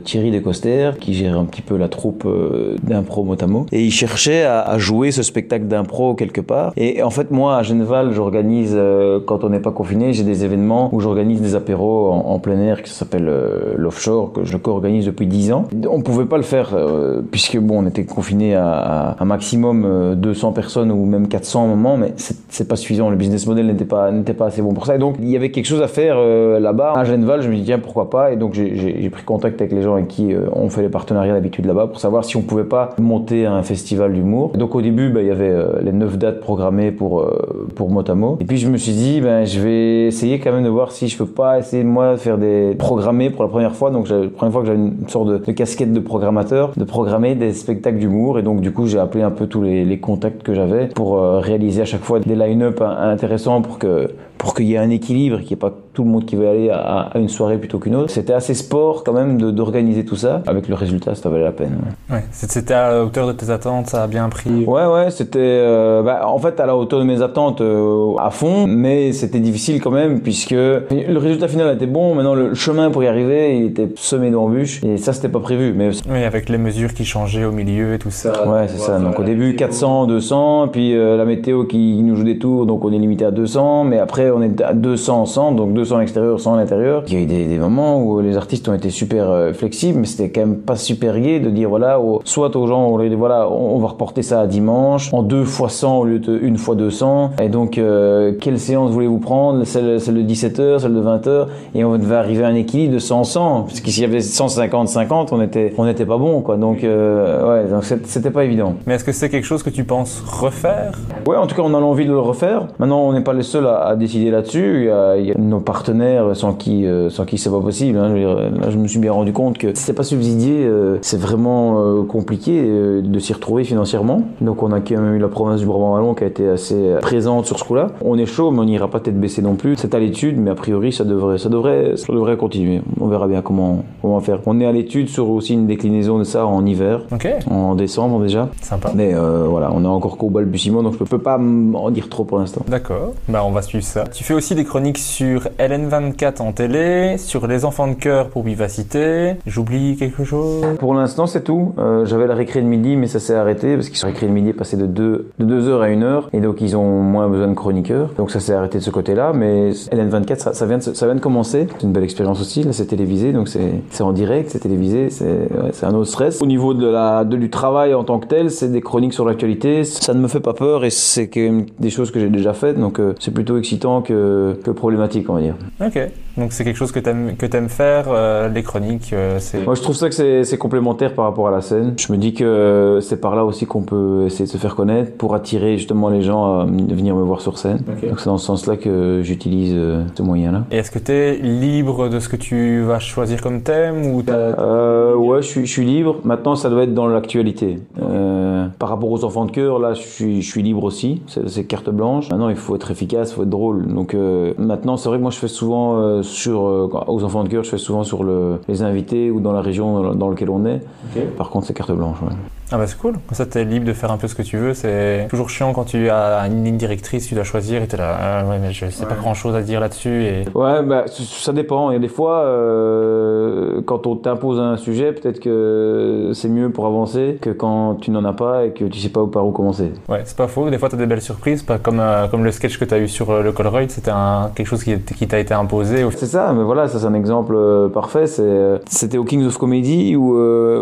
Thierry 0.03 0.31
Descoster, 0.31 0.91
qui 0.99 1.13
gérait 1.13 1.39
un 1.39 1.45
petit 1.45 1.61
peu 1.61 1.77
la 1.77 1.84
troupe 1.87 2.25
euh, 2.25 2.75
d'impro 2.83 3.23
motamo 3.23 3.65
et 3.71 3.83
il 3.83 3.91
cherchait 3.91 4.43
à, 4.43 4.61
à 4.61 4.77
jouer 4.77 5.11
ce 5.11 5.23
spectacle 5.23 5.65
d'impro 5.65 6.15
quelque 6.15 6.41
part. 6.41 6.73
Et 6.77 7.03
en 7.03 7.09
fait 7.09 7.31
moi 7.31 7.57
à 7.57 7.63
Genval 7.63 8.13
j'organise 8.13 8.73
euh, 8.75 9.19
quand 9.25 9.43
on 9.43 9.49
n'est 9.49 9.59
pas 9.59 9.71
confiné 9.71 10.13
j'ai 10.13 10.23
des 10.23 10.43
événements 10.43 10.89
où 10.93 10.99
j'organise 10.99 11.41
des 11.41 11.55
apéros 11.55 12.11
en, 12.11 12.39
plein 12.39 12.59
air 12.59 12.83
qui 12.83 12.91
s'appelle 12.91 13.27
euh, 13.27 13.73
l'offshore 13.77 14.33
que 14.33 14.43
je 14.43 14.57
co-organise 14.57 15.05
depuis 15.05 15.27
10 15.27 15.51
ans. 15.53 15.65
On 15.89 16.01
pouvait 16.01 16.25
pas 16.25 16.37
le 16.37 16.43
faire 16.43 16.71
euh, 16.73 17.21
puisque 17.31 17.57
bon 17.57 17.83
on 17.83 17.87
était 17.87 18.05
confiné 18.05 18.55
à, 18.55 18.67
à 18.67 19.23
un 19.23 19.25
maximum 19.25 20.15
200 20.15 20.51
personnes 20.51 20.91
ou 20.91 21.05
même 21.05 21.27
400 21.27 21.65
au 21.65 21.67
moment 21.67 21.97
mais 21.97 22.13
c'est 22.17 22.67
pas 22.67 22.75
suffisant. 22.75 23.09
Le 23.09 23.15
business 23.15 23.47
model 23.47 23.67
n'était 23.67 23.85
pas 23.85 24.11
n'était 24.11 24.33
pas 24.33 24.47
assez 24.47 24.61
bon 24.61 24.73
pour 24.73 24.85
ça. 24.85 24.95
Et 24.95 24.99
donc 24.99 25.15
il 25.19 25.29
y 25.29 25.35
avait 25.35 25.51
quelque 25.51 25.65
chose 25.65 25.81
à 25.81 25.87
faire 25.87 26.17
là-bas. 26.19 26.93
À 26.95 27.03
Genval 27.03 27.41
je 27.41 27.49
me 27.49 27.55
dis 27.55 27.63
tiens 27.63 27.79
pourquoi 27.79 28.09
pas? 28.09 28.31
Et 28.31 28.35
donc 28.35 28.53
j'ai 28.53 29.09
pris 29.09 29.23
contact 29.23 29.61
avec 29.61 29.73
les 29.73 29.81
gens 29.81 29.93
avec 29.93 30.07
qui 30.07 30.33
on 30.53 30.69
fait 30.69 30.81
les 30.81 30.89
partenariats 30.89 31.33
d'habitude 31.33 31.65
là-bas 31.65 31.74
pour 31.83 31.99
savoir 31.99 32.25
si 32.25 32.37
on 32.37 32.41
pouvait 32.41 32.63
pas 32.63 32.95
monter 32.99 33.45
un 33.45 33.63
festival 33.63 34.13
d'humour. 34.13 34.51
Donc 34.55 34.75
au 34.75 34.81
début, 34.81 35.09
bah, 35.09 35.21
il 35.21 35.27
y 35.27 35.31
avait 35.31 35.49
euh, 35.49 35.81
les 35.81 35.91
neuf 35.91 36.17
dates 36.17 36.39
programmées 36.39 36.91
pour 36.91 37.21
euh, 37.21 37.67
pour 37.75 37.89
Motamo. 37.89 38.37
Et 38.39 38.45
puis 38.45 38.57
je 38.57 38.69
me 38.69 38.77
suis 38.77 38.93
dit, 38.93 39.21
ben 39.21 39.45
je 39.45 39.59
vais 39.59 40.05
essayer 40.07 40.39
quand 40.39 40.51
même 40.51 40.63
de 40.63 40.69
voir 40.69 40.91
si 40.91 41.07
je 41.07 41.17
peux 41.17 41.25
pas 41.25 41.59
essayer 41.59 41.83
moi 41.83 42.13
de 42.13 42.17
faire 42.17 42.37
des 42.37 42.75
programmés 42.77 43.29
pour 43.29 43.43
la 43.43 43.49
première 43.49 43.75
fois. 43.75 43.91
Donc 43.91 44.09
la 44.09 44.27
première 44.29 44.53
fois 44.53 44.61
que 44.61 44.67
j'avais 44.67 44.79
une 44.79 45.09
sorte 45.09 45.27
de, 45.27 45.37
de, 45.37 45.51
casquette 45.51 45.93
de 45.93 45.99
programmateur, 45.99 46.71
de 46.75 46.83
programmer 46.83 47.35
des 47.35 47.53
spectacles 47.53 47.99
d'humour. 47.99 48.39
Et 48.39 48.43
donc 48.43 48.61
du 48.61 48.71
coup, 48.71 48.87
j'ai 48.87 48.99
appelé 48.99 49.23
un 49.23 49.31
peu 49.31 49.47
tous 49.47 49.61
les, 49.61 49.85
les 49.85 49.99
contacts 49.99 50.43
que 50.43 50.53
j'avais 50.53 50.87
pour 50.87 51.17
euh, 51.17 51.39
réaliser 51.39 51.81
à 51.81 51.85
chaque 51.85 52.03
fois 52.03 52.19
des 52.19 52.35
line-up 52.35 52.81
intéressants 52.81 53.61
pour 53.61 53.79
que 53.79 54.09
pour 54.37 54.53
qu'il 54.53 54.65
y 54.65 54.73
ait 54.73 54.77
un 54.77 54.89
équilibre, 54.89 55.37
qu'il 55.39 55.47
n'y 55.47 55.53
ait 55.53 55.55
pas 55.57 55.73
tout 55.93 56.03
le 56.03 56.09
monde 56.09 56.25
qui 56.25 56.35
veut 56.35 56.47
aller 56.47 56.69
à, 56.69 57.09
à 57.13 57.17
une 57.17 57.29
soirée 57.29 57.57
plutôt 57.57 57.79
qu'une 57.79 57.95
autre. 57.95 58.09
C'était 58.09 58.33
assez 58.33 58.53
sport 58.53 59.03
quand 59.03 59.13
même 59.13 59.39
d'organiser 59.51 60.03
tout 60.05 60.15
ça. 60.17 60.41
Avec 60.45 60.67
le 60.67 60.75
résultat, 60.75 61.15
ça 61.15 61.29
valait 61.29 61.43
la 61.43 61.51
peine. 61.51 61.77
Ouais, 62.09 62.23
c'était 62.31 62.73
à 62.73 62.91
la 62.91 63.03
hauteur 63.03 63.27
de 63.27 63.31
tes 63.31 63.49
attentes, 63.49 63.87
ça 63.87 64.03
a 64.03 64.07
bien 64.07 64.27
pris. 64.29 64.65
Ouais, 64.65 64.85
ouais, 64.85 65.09
c'était 65.09 65.39
euh, 65.39 66.03
bah, 66.03 66.27
en 66.27 66.37
fait 66.37 66.59
à 66.59 66.65
la 66.65 66.75
hauteur 66.75 66.99
de 66.99 67.05
mes 67.05 67.21
attentes 67.21 67.61
euh, 67.61 68.15
à 68.19 68.29
fond, 68.29 68.67
mais 68.67 69.13
c'était 69.13 69.39
difficile 69.39 69.81
quand 69.81 69.91
même 69.91 70.21
puisque 70.21 70.51
le 70.51 71.17
résultat 71.17 71.47
final 71.47 71.73
était 71.75 71.87
bon. 71.87 72.15
Maintenant, 72.15 72.35
le 72.35 72.53
chemin 72.53 72.91
pour 72.91 73.03
y 73.03 73.07
arriver, 73.07 73.57
il 73.57 73.65
était 73.65 73.89
semé 73.95 74.31
d'embûches 74.31 74.83
et 74.83 74.97
ça, 74.97 75.13
c'était 75.13 75.29
pas 75.29 75.39
prévu. 75.39 75.73
Mais 75.75 75.89
oui, 76.09 76.23
avec 76.23 76.49
les 76.49 76.57
mesures 76.57 76.93
qui 76.93 77.05
changeaient 77.05 77.45
au 77.45 77.51
milieu 77.51 77.93
et 77.93 77.99
tout 77.99 78.11
ça. 78.11 78.47
Ouais, 78.47 78.67
c'est 78.67 78.79
ça. 78.79 78.99
Donc 78.99 79.19
au 79.19 79.23
début 79.23 79.55
400, 79.55 80.07
200, 80.07 80.69
puis 80.69 80.95
euh, 80.95 81.17
la 81.17 81.25
météo 81.25 81.63
qui 81.65 82.01
nous 82.01 82.15
joue 82.15 82.23
des 82.23 82.37
tours, 82.37 82.65
donc 82.65 82.83
on 82.83 82.91
est 82.91 82.99
limité 82.99 83.25
à 83.25 83.31
200, 83.31 83.85
mais 83.85 83.99
après 83.99 84.24
on 84.31 84.41
est 84.41 84.61
à 84.61 84.73
200 84.73 85.25
100, 85.25 85.51
donc 85.53 85.73
200 85.73 85.97
à 85.97 85.99
l'extérieur, 85.99 86.39
100 86.39 86.53
à 86.53 86.57
l'intérieur. 86.57 87.03
Il 87.07 87.13
y 87.13 87.17
a 87.17 87.19
eu 87.19 87.25
des, 87.25 87.45
des, 87.45 87.57
moments 87.57 88.01
où 88.01 88.21
les 88.21 88.37
artistes 88.37 88.67
ont 88.69 88.73
été 88.73 88.89
super 88.89 89.29
euh, 89.29 89.53
flexibles, 89.53 89.99
mais 89.99 90.05
c'était 90.05 90.29
quand 90.29 90.41
même 90.41 90.57
pas 90.57 90.75
super 90.75 91.19
gai 91.19 91.39
de 91.39 91.49
dire 91.49 91.69
voilà, 91.69 91.99
soit 92.23 92.55
aux 92.55 92.67
gens, 92.67 92.87
on 92.87 92.97
leur 92.97 93.09
dit 93.09 93.15
voilà, 93.15 93.49
on, 93.49 93.75
on, 93.75 93.79
va 93.79 93.89
reporter 93.89 94.21
ça 94.21 94.41
à 94.41 94.47
dimanche, 94.47 95.13
en 95.13 95.23
deux 95.23 95.43
fois 95.43 95.69
100 95.69 95.97
au 95.99 96.05
lieu 96.05 96.19
de 96.19 96.37
une 96.41 96.57
fois 96.57 96.75
200. 96.75 97.31
Et 97.41 97.49
donc, 97.49 97.77
euh, 97.77 98.33
quelle 98.39 98.59
séance 98.59 98.91
voulez-vous 98.91 99.19
prendre? 99.19 99.63
Celle, 99.65 99.99
celle 99.99 100.15
de 100.15 100.33
17h, 100.33 100.79
celle 100.79 100.93
de 100.93 101.01
20h 101.01 101.47
Et 101.73 101.83
on 101.83 101.97
devait 101.97 102.15
arriver 102.15 102.43
à 102.43 102.47
un 102.47 102.55
équilibre 102.55 102.93
de 102.93 102.99
100-100, 102.99 103.65
parce 103.65 103.81
que 103.81 103.89
s'il 103.89 104.03
y 104.03 104.05
avait 104.05 104.19
150-50, 104.19 105.29
on 105.31 105.41
était, 105.41 105.73
on 105.77 105.85
n'était 105.85 106.05
pas 106.05 106.17
bon, 106.17 106.41
quoi. 106.41 106.57
Donc, 106.57 106.83
euh, 106.83 107.63
ouais, 107.63 107.69
donc 107.69 107.83
c'était 107.83 108.31
pas 108.31 108.43
évident. 108.43 108.75
Mais 108.85 108.95
est-ce 108.95 109.03
que 109.03 109.11
c'est 109.11 109.29
quelque 109.29 109.45
chose 109.45 109.63
que 109.63 109.69
tu 109.69 109.83
penses 109.83 110.23
refaire? 110.25 110.93
Ouais, 111.27 111.37
en 111.37 111.47
tout 111.47 111.55
cas, 111.55 111.63
on 111.63 111.73
a 111.73 111.79
l'envie 111.79 112.05
de 112.05 112.11
le 112.11 112.19
refaire. 112.19 112.67
Maintenant, 112.79 113.01
on 113.01 113.13
n'est 113.13 113.23
pas 113.23 113.33
les 113.33 113.43
seuls 113.43 113.67
à, 113.67 113.85
à 113.87 113.95
décider 113.95 114.14
là-dessus. 114.23 114.79
Il 114.79 114.85
y, 114.85 114.89
a, 114.89 115.17
il 115.17 115.25
y 115.25 115.31
a 115.31 115.35
nos 115.37 115.59
partenaires 115.59 116.35
sans 116.35 116.53
qui, 116.53 116.85
euh, 116.85 117.09
sans 117.09 117.25
qui 117.25 117.37
c'est 117.37 117.49
pas 117.49 117.59
possible. 117.59 117.97
Hein. 117.97 118.09
Je 118.09 118.19
dire, 118.19 118.35
là, 118.35 118.69
je 118.69 118.77
me 118.77 118.87
suis 118.87 118.99
bien 118.99 119.11
rendu 119.11 119.33
compte 119.33 119.57
que 119.57 119.75
si 119.75 119.83
c'est 119.83 119.93
pas 119.93 120.03
subsidié, 120.03 120.65
euh, 120.65 120.97
c'est 121.01 121.19
vraiment 121.19 121.79
euh, 121.79 122.03
compliqué 122.03 122.63
de 122.63 123.19
s'y 123.19 123.33
retrouver 123.33 123.63
financièrement. 123.63 124.21
Donc, 124.41 124.63
on 124.63 124.71
a 124.71 124.79
quand 124.79 125.01
même 125.01 125.15
eu 125.15 125.19
la 125.19 125.27
province 125.27 125.59
du 125.59 125.65
Brabant-Wallon 125.65 126.13
qui 126.13 126.23
a 126.23 126.27
été 126.27 126.47
assez 126.47 126.95
présente 127.01 127.45
sur 127.45 127.59
ce 127.59 127.63
coup-là. 127.63 127.91
On 128.01 128.17
est 128.17 128.25
chaud, 128.25 128.51
mais 128.51 128.59
on 128.59 128.65
n'ira 128.65 128.87
pas 128.87 128.99
tête 128.99 129.19
baissée 129.19 129.41
non 129.41 129.55
plus. 129.55 129.75
C'est 129.77 129.93
à 129.93 129.99
l'étude, 129.99 130.39
mais 130.39 130.51
a 130.51 130.55
priori, 130.55 130.91
ça 130.91 131.03
devrait, 131.03 131.37
ça 131.37 131.49
devrait, 131.49 131.97
ça 131.97 132.11
devrait 132.11 132.37
continuer. 132.37 132.81
On 132.99 133.07
verra 133.07 133.27
bien 133.27 133.41
comment, 133.41 133.83
comment 134.01 134.19
faire. 134.21 134.39
On 134.45 134.59
est 134.59 134.65
à 134.65 134.71
l'étude 134.71 135.09
sur 135.09 135.29
aussi 135.29 135.53
une 135.53 135.67
déclinaison 135.67 136.17
de 136.17 136.23
ça 136.23 136.45
en 136.45 136.65
hiver, 136.65 137.01
okay. 137.11 137.35
en 137.49 137.75
décembre 137.75 138.21
déjà. 138.21 138.49
Sympa. 138.61 138.91
Mais 138.95 139.13
voilà, 139.13 139.71
on 139.73 139.83
est 139.83 139.87
encore 139.87 140.17
qu'au 140.17 140.29
balbutiement, 140.29 140.83
donc 140.83 140.93
je 140.93 141.03
peux 141.03 141.19
pas 141.19 141.37
en 141.37 141.91
dire 141.91 142.09
trop 142.09 142.23
pour 142.23 142.39
l'instant. 142.39 142.61
D'accord. 142.67 143.13
Bah, 143.27 143.43
on 143.45 143.51
va 143.51 143.61
suivre 143.61 143.83
ça. 143.83 144.04
Tu 144.11 144.23
fais 144.23 144.33
aussi 144.33 144.55
des 144.55 144.63
chroniques 144.63 144.97
sur 144.97 145.49
LN24 145.59 146.41
en 146.41 146.51
télé, 146.51 147.17
sur 147.17 147.47
les 147.47 147.65
enfants 147.65 147.87
de 147.87 147.93
cœur 147.93 148.29
pour 148.29 148.43
Vivacité. 148.43 149.33
J'oublie 149.45 149.97
quelque 149.97 150.23
chose? 150.23 150.63
Pour 150.79 150.93
l'instant, 150.93 151.27
c'est 151.27 151.43
tout. 151.43 151.73
Euh, 151.77 152.05
J'avais 152.05 152.27
la 152.27 152.35
récré 152.35 152.61
de 152.61 152.67
midi, 152.67 152.95
mais 152.95 153.07
ça 153.07 153.19
s'est 153.19 153.35
arrêté 153.35 153.75
parce 153.75 153.89
qu'ils 153.89 153.97
sont 153.97 154.07
récré 154.07 154.27
de 154.27 154.31
midi 154.31 154.49
est 154.49 154.53
passé 154.53 154.77
de 154.77 154.85
2 154.85 155.31
de 155.39 155.45
deux 155.45 155.73
à 155.73 155.85
1 155.85 156.01
heure 156.01 156.29
et 156.33 156.39
donc 156.39 156.61
ils 156.61 156.77
ont 156.77 157.01
moins 157.01 157.27
besoin 157.27 157.47
de 157.47 157.53
chroniqueurs. 157.53 158.09
Donc 158.17 158.31
ça 158.31 158.39
s'est 158.39 158.53
arrêté 158.53 158.77
de 158.77 158.83
ce 158.83 158.89
côté-là, 158.89 159.33
mais 159.33 159.71
LN24, 159.71 160.37
ça, 160.37 160.53
ça, 160.53 160.65
vient 160.65 160.77
de, 160.77 160.83
ça 160.83 161.05
vient 161.05 161.15
de 161.15 161.19
commencer. 161.19 161.67
C'est 161.71 161.83
une 161.85 161.91
belle 161.91 162.03
expérience 162.03 162.39
aussi. 162.39 162.63
Là, 162.63 162.73
c'est 162.73 162.85
télévisé, 162.85 163.33
donc 163.33 163.49
c'est 163.49 164.03
en 164.03 164.13
direct, 164.13 164.49
c'est 164.51 164.59
télévisé, 164.59 165.09
c'est 165.09 165.25
ouais, 165.25 165.71
un 165.83 165.93
autre 165.93 166.09
stress. 166.09 166.41
Au 166.41 166.45
niveau 166.45 166.73
de 166.73 166.87
la, 166.87 167.23
de, 167.25 167.35
du 167.37 167.49
travail 167.49 167.93
en 167.93 168.03
tant 168.03 168.19
que 168.19 168.27
tel, 168.27 168.51
c'est 168.51 168.71
des 168.71 168.81
chroniques 168.81 169.13
sur 169.13 169.25
l'actualité. 169.25 169.83
Ça 169.83 170.13
ne 170.13 170.19
me 170.19 170.27
fait 170.27 170.39
pas 170.39 170.53
peur 170.53 170.85
et 170.85 170.89
c'est 170.89 171.27
quand 171.27 171.41
même 171.41 171.65
des 171.79 171.89
choses 171.89 172.11
que 172.11 172.19
j'ai 172.19 172.29
déjà 172.29 172.53
faites, 172.53 172.79
donc 172.79 172.99
euh, 172.99 173.13
c'est 173.19 173.31
plutôt 173.33 173.57
excitant 173.57 173.94
que, 174.01 174.59
que 174.63 174.71
problématique, 174.71 175.29
on 175.29 175.33
va 175.33 175.41
dire. 175.41 175.55
Ok, 175.85 175.99
donc 176.37 176.53
c'est 176.53 176.63
quelque 176.63 176.77
chose 176.77 176.91
que 176.91 176.99
tu 176.99 177.09
aimes, 177.09 177.35
que 177.37 177.45
aimes 177.55 177.69
faire, 177.69 178.05
euh, 178.09 178.49
les 178.49 178.63
chroniques 178.63 179.13
euh, 179.13 179.39
Moi 179.65 179.75
je 179.75 179.81
trouve 179.81 179.95
ça 179.95 180.09
que 180.09 180.43
c'est 180.43 180.57
complémentaire 180.57 181.13
par 181.13 181.25
rapport 181.25 181.47
à 181.47 181.51
la 181.51 181.61
scène. 181.61 181.93
Je 181.97 182.11
me 182.11 182.17
dis 182.17 182.33
que 182.33 182.99
c'est 183.01 183.21
par 183.21 183.35
là 183.35 183.45
aussi 183.45 183.65
qu'on 183.65 183.81
peut 183.81 184.23
essayer 184.25 184.45
de 184.45 184.49
se 184.49 184.57
faire 184.57 184.75
connaître 184.75 185.13
pour 185.17 185.35
attirer 185.35 185.77
justement 185.77 186.09
les 186.09 186.21
gens 186.21 186.61
à 186.61 186.65
venir 186.65 187.15
me 187.15 187.21
voir 187.21 187.41
sur 187.41 187.57
scène. 187.57 187.79
Okay. 187.97 188.07
Donc 188.07 188.19
c'est 188.19 188.25
dans 188.25 188.37
ce 188.37 188.45
sens-là 188.45 188.77
que 188.77 189.21
j'utilise 189.23 189.73
euh, 189.75 190.03
ce 190.15 190.23
moyen-là. 190.23 190.65
Et 190.71 190.77
est-ce 190.77 190.91
que 190.91 190.99
tu 190.99 191.11
es 191.11 191.37
libre 191.37 192.09
de 192.09 192.19
ce 192.19 192.29
que 192.29 192.35
tu 192.35 192.81
vas 192.81 192.99
choisir 192.99 193.41
comme 193.41 193.61
thème 193.61 194.05
ou 194.05 194.23
euh, 194.29 195.15
Ouais, 195.15 195.41
je 195.41 195.47
suis, 195.47 195.65
je 195.65 195.71
suis 195.71 195.85
libre. 195.85 196.17
Maintenant 196.23 196.55
ça 196.55 196.69
doit 196.69 196.83
être 196.83 196.93
dans 196.93 197.07
l'actualité. 197.07 197.79
Euh, 198.01 198.67
par 198.79 198.89
rapport 198.89 199.11
aux 199.11 199.23
enfants 199.23 199.45
de 199.45 199.51
cœur, 199.51 199.79
là 199.79 199.93
je 199.93 200.01
suis, 200.01 200.41
je 200.41 200.49
suis 200.49 200.63
libre 200.63 200.83
aussi. 200.83 201.21
C'est 201.47 201.65
carte 201.65 201.89
blanche. 201.89 202.29
Maintenant 202.29 202.49
il 202.49 202.55
faut 202.55 202.75
être 202.75 202.91
efficace, 202.91 203.31
il 203.31 203.35
faut 203.35 203.43
être 203.43 203.49
drôle. 203.49 203.84
Donc 203.85 204.13
euh, 204.13 204.53
maintenant 204.57 204.97
c'est 204.97 205.09
vrai 205.09 205.17
que 205.17 205.21
moi 205.21 205.31
je 205.31 205.37
fais 205.37 205.47
souvent 205.47 205.97
euh, 205.97 206.23
sur 206.23 206.67
euh, 206.67 206.89
aux 207.07 207.23
enfants 207.23 207.43
de 207.43 207.49
cœur, 207.49 207.63
je 207.63 207.69
fais 207.69 207.77
souvent 207.77 208.03
sur 208.03 208.23
le, 208.23 208.59
les 208.67 208.81
invités 208.81 209.31
ou 209.31 209.39
dans 209.39 209.51
la 209.51 209.61
région 209.61 210.01
dans, 210.01 210.15
dans 210.15 210.29
laquelle 210.29 210.49
on 210.49 210.65
est. 210.65 210.81
Okay. 211.11 211.25
Par 211.37 211.49
contre, 211.49 211.67
c'est 211.67 211.73
carte 211.73 211.91
blanche. 211.91 212.17
Ouais. 212.21 212.35
Ah 212.71 212.77
bah 212.77 212.87
c'est 212.87 212.97
cool. 212.97 213.13
Comme 213.13 213.35
ça, 213.35 213.45
t'es 213.45 213.63
libre 213.63 213.85
de 213.85 213.93
faire 213.93 214.11
un 214.11 214.17
peu 214.17 214.27
ce 214.27 214.33
que 214.33 214.41
tu 214.41 214.57
veux. 214.57 214.73
C'est 214.73 215.27
toujours 215.29 215.49
chiant 215.49 215.71
quand 215.73 215.83
tu 215.83 216.09
as 216.09 216.41
une 216.47 216.63
ligne 216.63 216.77
directrice, 216.77 217.27
tu 217.27 217.35
dois 217.35 217.43
choisir 217.43 217.83
et 217.83 217.87
t'es 217.87 217.97
là. 217.97 218.17
Ah 218.19 218.45
ouais, 218.49 218.57
mais 218.59 218.73
je 218.73 218.89
sais 218.89 219.03
ouais. 219.03 219.09
pas 219.09 219.15
grand 219.15 219.35
chose 219.35 219.55
à 219.55 219.61
dire 219.61 219.79
là-dessus. 219.79 220.23
Et... 220.23 220.45
Ouais, 220.55 220.81
bah 220.83 221.05
ça 221.07 221.53
dépend. 221.53 221.91
Il 221.91 221.93
y 221.93 221.97
a 221.97 221.99
des 221.99 222.07
fois, 222.07 222.39
euh, 222.39 223.81
quand 223.85 224.07
on 224.07 224.15
t'impose 224.15 224.59
un 224.59 224.77
sujet, 224.77 225.13
peut-être 225.13 225.39
que 225.39 226.31
c'est 226.33 226.49
mieux 226.49 226.71
pour 226.71 226.87
avancer 226.87 227.37
que 227.39 227.51
quand 227.51 227.95
tu 228.01 228.09
n'en 228.09 228.25
as 228.25 228.33
pas 228.33 228.65
et 228.65 228.71
que 228.71 228.85
tu 228.85 228.99
sais 228.99 229.09
pas 229.09 229.21
où 229.21 229.27
par 229.27 229.45
où 229.45 229.51
commencer. 229.51 229.91
Ouais, 230.09 230.21
c'est 230.25 230.37
pas 230.37 230.47
faux. 230.47 230.69
Des 230.69 230.79
fois, 230.79 230.89
t'as 230.89 230.97
des 230.97 231.05
belles 231.05 231.21
surprises, 231.21 231.61
pas 231.61 231.77
comme 231.77 231.99
euh, 231.99 232.27
comme 232.27 232.43
le 232.43 232.51
sketch 232.51 232.79
que 232.79 232.85
t'as 232.85 232.97
eu 232.97 233.07
sur 233.07 233.29
euh, 233.29 233.43
le 233.43 233.51
Colruyt. 233.51 233.91
C'était 233.91 234.11
quelque 234.55 234.67
chose 234.67 234.83
qui, 234.83 234.97
qui 234.99 235.27
t'a 235.27 235.37
été 235.39 235.53
imposé. 235.53 236.03
C'est 236.15 236.25
ça. 236.25 236.51
Mais 236.53 236.63
voilà, 236.63 236.87
ça 236.87 236.99
c'est 236.99 237.05
un 237.05 237.13
exemple 237.13 237.55
parfait. 237.93 238.25
C'était 238.25 239.17
au 239.19 239.23
Kings 239.23 239.45
of 239.45 239.57
Comedy 239.57 240.15
où 240.15 240.35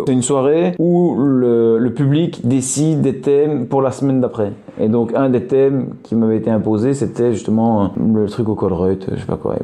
c'est 0.05 0.13
une 0.13 0.21
soirée 0.21 0.75
où 0.79 1.15
le 1.17 1.72
le 1.77 1.93
public 1.93 2.47
décide 2.47 3.01
des 3.01 3.17
thèmes 3.17 3.67
pour 3.67 3.81
la 3.81 3.91
semaine 3.91 4.21
d'après. 4.21 4.53
Et 4.79 4.87
donc 4.87 5.13
un 5.15 5.29
des 5.29 5.43
thèmes 5.43 5.89
qui 6.03 6.15
m'avait 6.15 6.37
été 6.37 6.49
imposé, 6.49 6.93
c'était 6.93 7.33
justement 7.33 7.93
le 7.97 8.27
truc 8.27 8.49
au 8.49 8.55
Colruyt, 8.55 9.05
je 9.11 9.19
sais 9.19 9.25
pas 9.25 9.37
quoi. 9.37 9.55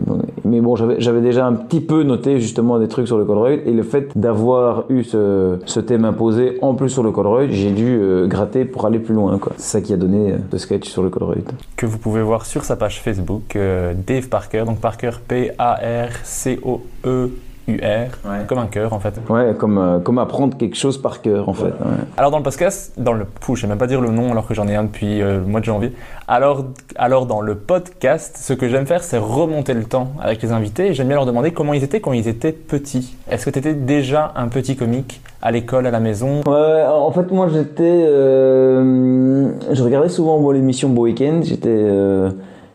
Mais 0.45 0.61
bon, 0.61 0.75
j'avais 0.75 1.21
déjà 1.21 1.47
un 1.47 1.53
petit 1.53 1.81
peu 1.81 2.03
noté 2.03 2.39
justement 2.39 2.77
des 2.79 2.87
trucs 2.87 3.07
sur 3.07 3.17
le 3.17 3.25
Colruyt 3.25 3.61
et 3.65 3.71
le 3.71 3.83
fait 3.83 4.15
d'avoir 4.15 4.85
eu 4.89 5.03
ce, 5.03 5.79
thème 5.79 6.05
imposé 6.05 6.59
en 6.61 6.75
plus 6.75 6.89
sur 6.89 7.01
le 7.03 7.11
Colruyt, 7.11 7.51
j'ai 7.51 7.71
dû 7.71 7.97
euh, 7.99 8.27
gratter 8.27 8.65
pour 8.65 8.85
aller 8.85 8.99
plus 8.99 9.15
loin. 9.15 9.39
C'est 9.57 9.71
ça 9.71 9.81
qui 9.81 9.93
a 9.93 9.97
donné 9.97 10.33
euh, 10.33 10.37
le 10.51 10.57
sketch 10.57 10.87
sur 10.89 11.01
le 11.01 11.09
Colruyt. 11.09 11.45
Que 11.75 11.85
vous 11.85 11.97
pouvez 11.97 12.21
voir 12.21 12.45
sur 12.45 12.63
sa 12.63 12.75
page 12.75 13.01
Facebook, 13.01 13.55
euh, 13.55 13.93
Dave 14.05 14.29
Parker, 14.29 14.65
donc 14.65 14.79
Parker 14.79 15.11
P-A-R-C-O-E. 15.27 15.59
UR, 17.69 18.09
comme 18.47 18.57
un 18.59 18.65
cœur 18.67 18.93
en 18.93 18.99
fait. 18.99 19.19
Ouais, 19.29 19.53
comme, 19.57 19.77
euh, 19.77 19.99
comme 19.99 20.17
apprendre 20.19 20.57
quelque 20.57 20.75
chose 20.75 20.97
par 21.01 21.21
cœur 21.21 21.47
en 21.49 21.53
fait. 21.53 21.65
ouais. 21.65 21.71
Alors 22.17 22.31
dans 22.31 22.37
le 22.37 22.43
podcast, 22.43 22.93
dans 22.97 23.13
le, 23.13 23.25
Pouh, 23.25 23.55
je 23.55 23.61
sais 23.61 23.67
même 23.67 23.77
pas 23.77 23.87
dire 23.87 24.01
le 24.01 24.09
nom 24.09 24.31
alors 24.31 24.47
que 24.47 24.53
j'en 24.53 24.67
ai 24.67 24.75
un 24.75 24.83
depuis 24.83 25.21
euh, 25.21 25.39
le 25.39 25.45
mois 25.45 25.59
de 25.59 25.65
janvier. 25.65 25.93
Alors, 26.27 26.65
alors 26.95 27.25
dans 27.25 27.41
le 27.41 27.55
podcast, 27.55 28.37
ce 28.39 28.53
que 28.53 28.67
j'aime 28.67 28.85
faire, 28.85 29.03
c'est 29.03 29.17
remonter 29.17 29.73
le 29.73 29.83
temps 29.83 30.09
avec 30.21 30.41
les 30.41 30.51
invités. 30.51 30.87
et 30.87 30.93
J'aime 30.93 31.07
bien 31.07 31.15
leur 31.15 31.25
demander 31.25 31.51
comment 31.51 31.73
ils 31.73 31.83
étaient 31.83 31.99
quand 32.01 32.13
ils 32.13 32.27
étaient 32.27 32.51
petits. 32.51 33.15
Est-ce 33.31 33.45
que 33.45 33.49
tu 33.49 33.59
étais 33.59 33.73
déjà 33.73 34.33
un 34.35 34.47
petit 34.47 34.75
comique 34.75 35.21
à 35.41 35.51
l'école, 35.51 35.87
à 35.87 35.91
la 35.91 35.99
maison? 35.99 36.41
Ouais, 36.47 36.83
en 36.85 37.11
fait, 37.11 37.31
moi 37.31 37.47
j'étais. 37.47 37.83
euh, 37.83 39.49
je 39.71 39.83
regardais 39.83 40.09
souvent 40.09 40.51
l'émission 40.51 40.89
Beau 40.89 41.03
Weekend. 41.03 41.43
J'étais. 41.43 41.69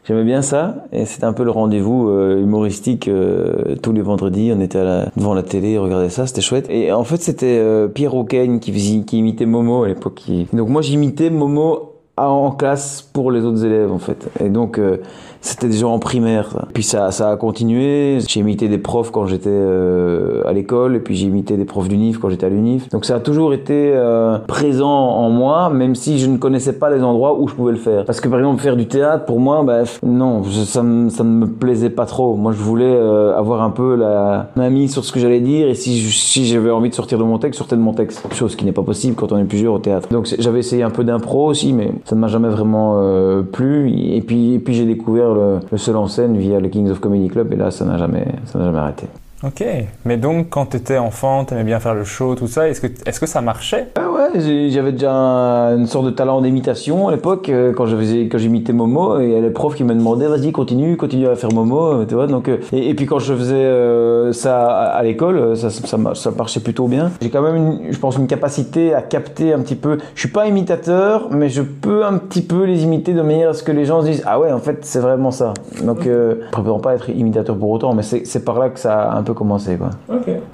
J'aimais 0.06 0.24
bien 0.24 0.42
ça, 0.42 0.84
et 0.92 1.06
c'était 1.06 1.24
un 1.24 1.32
peu 1.32 1.44
le 1.44 1.50
rendez-vous 1.50 2.10
euh, 2.10 2.38
humoristique 2.42 3.08
euh, 3.08 3.74
tous 3.82 3.92
les 3.92 4.02
vendredis. 4.02 4.52
On 4.54 4.60
était 4.60 4.78
à 4.78 4.84
la- 4.84 5.06
devant 5.16 5.32
la 5.32 5.42
télé, 5.42 5.78
regardait 5.78 6.10
ça, 6.10 6.26
c'était 6.26 6.42
chouette. 6.42 6.66
Et 6.68 6.92
en 6.92 7.04
fait, 7.04 7.22
c'était 7.22 7.58
euh, 7.58 7.88
Pierre 7.88 8.14
O'Kane 8.14 8.60
qui, 8.60 9.04
qui 9.06 9.18
imitait 9.18 9.46
Momo 9.46 9.84
à 9.84 9.88
l'époque. 9.88 10.22
Donc 10.52 10.68
moi, 10.68 10.82
j'imitais 10.82 11.30
Momo 11.30 11.92
en 12.18 12.50
classe 12.50 13.00
pour 13.00 13.30
les 13.32 13.40
autres 13.44 13.64
élèves, 13.64 13.90
en 13.90 13.98
fait. 13.98 14.28
Et 14.44 14.50
donc, 14.50 14.78
euh, 14.78 14.98
c'était 15.44 15.68
déjà 15.68 15.86
en 15.86 15.98
primaire. 15.98 16.50
Ça. 16.50 16.66
Puis 16.72 16.82
ça, 16.82 17.10
ça 17.10 17.30
a 17.30 17.36
continué. 17.36 18.18
J'ai 18.26 18.40
imité 18.40 18.68
des 18.68 18.78
profs 18.78 19.10
quand 19.10 19.26
j'étais 19.26 19.50
euh, 19.50 20.42
à 20.46 20.52
l'école, 20.52 20.96
et 20.96 21.00
puis 21.00 21.14
j'ai 21.14 21.26
imité 21.26 21.56
des 21.56 21.66
profs 21.66 21.88
d'UNIF 21.88 22.18
quand 22.18 22.30
j'étais 22.30 22.46
à 22.46 22.48
l'UNIF. 22.48 22.88
Donc 22.88 23.04
ça 23.04 23.16
a 23.16 23.20
toujours 23.20 23.52
été 23.52 23.92
euh, 23.94 24.38
présent 24.38 24.88
en 24.88 25.28
moi, 25.28 25.68
même 25.68 25.94
si 25.94 26.18
je 26.18 26.28
ne 26.28 26.38
connaissais 26.38 26.72
pas 26.72 26.88
les 26.90 27.02
endroits 27.02 27.38
où 27.38 27.46
je 27.46 27.54
pouvais 27.54 27.72
le 27.72 27.78
faire. 27.78 28.06
Parce 28.06 28.20
que 28.20 28.28
par 28.28 28.38
exemple, 28.38 28.62
faire 28.62 28.76
du 28.76 28.88
théâtre, 28.88 29.26
pour 29.26 29.38
moi, 29.38 29.62
bah, 29.64 29.82
non, 30.02 30.42
ça, 30.44 30.64
ça 30.64 30.82
ne 30.82 31.28
me 31.28 31.46
plaisait 31.46 31.90
pas 31.90 32.06
trop. 32.06 32.36
Moi, 32.36 32.52
je 32.52 32.62
voulais 32.62 32.84
euh, 32.86 33.36
avoir 33.36 33.62
un 33.62 33.70
peu 33.70 33.96
la 33.96 34.48
main 34.56 34.70
mise 34.70 34.92
sur 34.92 35.04
ce 35.04 35.12
que 35.12 35.20
j'allais 35.20 35.40
dire, 35.40 35.68
et 35.68 35.74
si, 35.74 35.98
si 35.98 36.46
j'avais 36.46 36.70
envie 36.70 36.88
de 36.88 36.94
sortir 36.94 37.18
de 37.18 37.24
mon 37.24 37.38
texte, 37.38 37.58
sortir 37.58 37.76
de 37.76 37.82
mon 37.82 37.92
texte. 37.92 38.24
Chose 38.32 38.56
qui 38.56 38.64
n'est 38.64 38.72
pas 38.72 38.82
possible 38.82 39.14
quand 39.14 39.30
on 39.30 39.38
est 39.38 39.44
plusieurs 39.44 39.74
au 39.74 39.78
théâtre. 39.78 40.08
Donc 40.10 40.34
j'avais 40.38 40.60
essayé 40.60 40.82
un 40.82 40.90
peu 40.90 41.04
d'impro 41.04 41.46
aussi, 41.46 41.74
mais 41.74 41.92
ça 42.04 42.16
ne 42.16 42.20
m'a 42.20 42.28
jamais 42.28 42.48
vraiment 42.48 42.94
euh, 42.98 43.42
plu. 43.42 43.90
Et 43.90 44.22
puis, 44.22 44.54
et 44.54 44.58
puis 44.58 44.74
j'ai 44.74 44.86
découvert 44.86 45.33
le, 45.34 45.60
le 45.70 45.78
seul 45.78 45.96
en 45.96 46.08
scène 46.08 46.36
via 46.36 46.60
le 46.60 46.68
Kings 46.68 46.90
of 46.90 47.00
Comedy 47.00 47.28
Club, 47.28 47.52
et 47.52 47.56
là, 47.56 47.70
ça 47.70 47.84
n'a 47.84 47.98
jamais, 47.98 48.26
ça 48.46 48.58
n'a 48.58 48.64
jamais 48.66 48.78
arrêté. 48.78 49.06
Ok. 49.42 49.62
Mais 50.06 50.16
donc, 50.16 50.48
quand 50.48 50.66
tu 50.66 50.78
étais 50.78 50.96
enfant, 50.96 51.44
tu 51.44 51.52
aimais 51.52 51.64
bien 51.64 51.78
faire 51.78 51.94
le 51.94 52.04
show, 52.04 52.34
tout 52.34 52.46
ça. 52.46 52.66
Est-ce 52.68 52.80
que, 52.80 52.86
est-ce 53.06 53.20
que 53.20 53.26
ça 53.26 53.42
marchait? 53.42 53.88
Ah 53.96 54.08
j'avais 54.38 54.92
déjà 54.92 55.12
un- 55.12 55.76
une 55.78 55.86
sorte 55.86 56.06
de 56.06 56.10
talent 56.10 56.40
d'imitation 56.40 57.08
à 57.08 57.12
l'époque 57.12 57.48
euh, 57.48 57.72
quand 57.72 57.86
je 57.86 57.96
faisais 57.96 58.28
quand 58.28 58.38
j'imitais 58.38 58.72
Momo 58.72 59.20
et 59.20 59.24
il 59.26 59.30
y 59.32 59.36
a 59.36 59.40
les 59.40 59.50
profs 59.50 59.74
qui 59.76 59.84
me 59.84 59.94
demandaient 59.94 60.26
vas-y 60.28 60.52
continue 60.52 60.96
continue 60.96 61.28
à 61.28 61.36
faire 61.36 61.52
Momo 61.52 62.00
euh, 62.00 62.04
tu 62.06 62.14
vois 62.14 62.26
donc 62.26 62.48
euh, 62.48 62.58
et, 62.72 62.90
et 62.90 62.94
puis 62.94 63.06
quand 63.06 63.18
je 63.18 63.32
faisais 63.34 63.54
euh, 63.54 64.32
ça 64.32 64.66
à, 64.66 64.84
à 64.96 65.02
l'école 65.02 65.56
ça, 65.56 65.70
ça 65.70 65.96
ma- 65.96 66.14
ça 66.14 66.30
marchait 66.30 66.60
plutôt 66.60 66.86
bien. 66.88 67.10
J'ai 67.20 67.30
quand 67.30 67.42
même 67.42 67.56
une, 67.56 67.92
je 67.92 67.98
pense 67.98 68.16
une 68.16 68.26
capacité 68.26 68.94
à 68.94 69.02
capter 69.02 69.52
un 69.52 69.60
petit 69.60 69.76
peu. 69.76 69.98
Je 70.14 70.20
suis 70.20 70.28
pas 70.30 70.46
imitateur 70.46 71.28
mais 71.30 71.48
je 71.48 71.62
peux 71.62 72.04
un 72.04 72.18
petit 72.18 72.42
peu 72.42 72.64
les 72.64 72.82
imiter 72.84 73.12
de 73.12 73.22
manière 73.22 73.50
à 73.50 73.54
ce 73.54 73.62
que 73.62 73.72
les 73.72 73.84
gens 73.84 74.00
se 74.02 74.06
disent 74.06 74.22
ah 74.26 74.40
ouais 74.40 74.50
en 74.52 74.58
fait 74.58 74.78
c'est 74.82 75.00
vraiment 75.00 75.30
ça. 75.30 75.54
Donc 75.84 76.06
euh, 76.06 76.36
pas 76.82 76.94
être 76.94 77.08
imitateur 77.10 77.56
pour 77.56 77.70
autant 77.70 77.94
mais 77.94 78.02
c'est 78.02 78.44
par 78.44 78.58
là 78.58 78.68
que 78.68 78.80
ça 78.80 79.10
a 79.10 79.16
un 79.16 79.22
peu 79.22 79.32
commencé 79.34 79.76
quoi. 79.76 79.90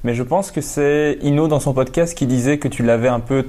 Mais 0.03 0.13
je 0.13 0.23
pense 0.23 0.51
que 0.51 0.61
c'est 0.61 1.17
Ino 1.23 1.47
dans 1.47 1.59
son 1.59 1.73
podcast 1.73 2.17
qui 2.17 2.25
disait 2.25 2.57
que 2.57 2.67
tu 2.67 2.83
l'avais 2.83 3.07
un 3.07 3.19
peu 3.19 3.43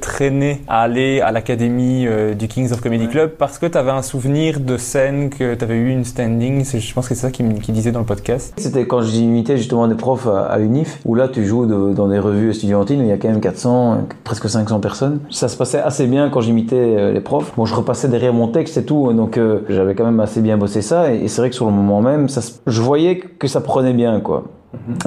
à 0.68 0.82
aller 0.82 1.20
à 1.20 1.32
l'académie 1.32 2.06
euh, 2.06 2.34
du 2.34 2.46
Kings 2.48 2.72
of 2.72 2.80
Comedy 2.80 3.08
Club 3.08 3.30
parce 3.38 3.58
que 3.58 3.66
tu 3.66 3.76
avais 3.76 3.90
un 3.90 4.02
souvenir 4.02 4.60
de 4.60 4.76
scène, 4.76 5.30
que 5.30 5.54
tu 5.54 5.64
avais 5.64 5.74
eu 5.76 5.90
une 5.90 6.04
standing. 6.04 6.64
Je 6.64 6.94
pense 6.94 7.08
que 7.08 7.14
c'est 7.14 7.20
ça 7.22 7.30
qu'il 7.30 7.52
qu'il 7.60 7.74
disait 7.74 7.90
dans 7.92 8.00
le 8.00 8.06
podcast. 8.06 8.52
C'était 8.56 8.86
quand 8.86 9.02
j'imitais 9.02 9.56
justement 9.56 9.88
des 9.88 9.94
profs 9.94 10.26
à, 10.28 10.42
à 10.44 10.58
l'UNIF, 10.58 11.00
où 11.04 11.14
là 11.14 11.28
tu 11.28 11.44
joues 11.44 11.66
de- 11.66 11.92
dans 11.92 12.08
des 12.08 12.18
revues 12.18 12.50
estudiantines, 12.50 13.00
où 13.00 13.04
il 13.04 13.08
y 13.08 13.12
a 13.12 13.16
quand 13.18 13.28
même 13.28 13.40
400, 13.40 13.92
euh, 13.92 13.96
presque 14.24 14.48
500 14.48 14.80
personnes. 14.80 15.20
Ça 15.30 15.48
se 15.48 15.56
passait 15.56 15.80
assez 15.80 16.06
bien 16.06 16.30
quand 16.30 16.40
j'imitais 16.40 16.76
euh, 16.76 17.12
les 17.12 17.20
profs. 17.20 17.52
Bon, 17.56 17.64
je 17.66 17.74
repassais 17.74 18.08
derrière 18.08 18.32
mon 18.32 18.48
texte 18.48 18.76
et 18.76 18.84
tout, 18.84 19.12
donc 19.12 19.38
euh, 19.38 19.60
j'avais 19.68 19.94
quand 19.94 20.04
même 20.04 20.20
assez 20.20 20.40
bien 20.40 20.56
bossé 20.56 20.82
ça, 20.82 21.12
et, 21.12 21.24
et 21.24 21.28
c'est 21.28 21.40
vrai 21.40 21.50
que 21.50 21.56
sur 21.56 21.66
le 21.66 21.72
moment 21.72 22.00
même, 22.00 22.28
ça, 22.28 22.40
je 22.66 22.80
voyais 22.80 23.18
que 23.18 23.48
ça 23.48 23.60
prenait 23.60 23.92
bien, 23.92 24.20
quoi. 24.20 24.44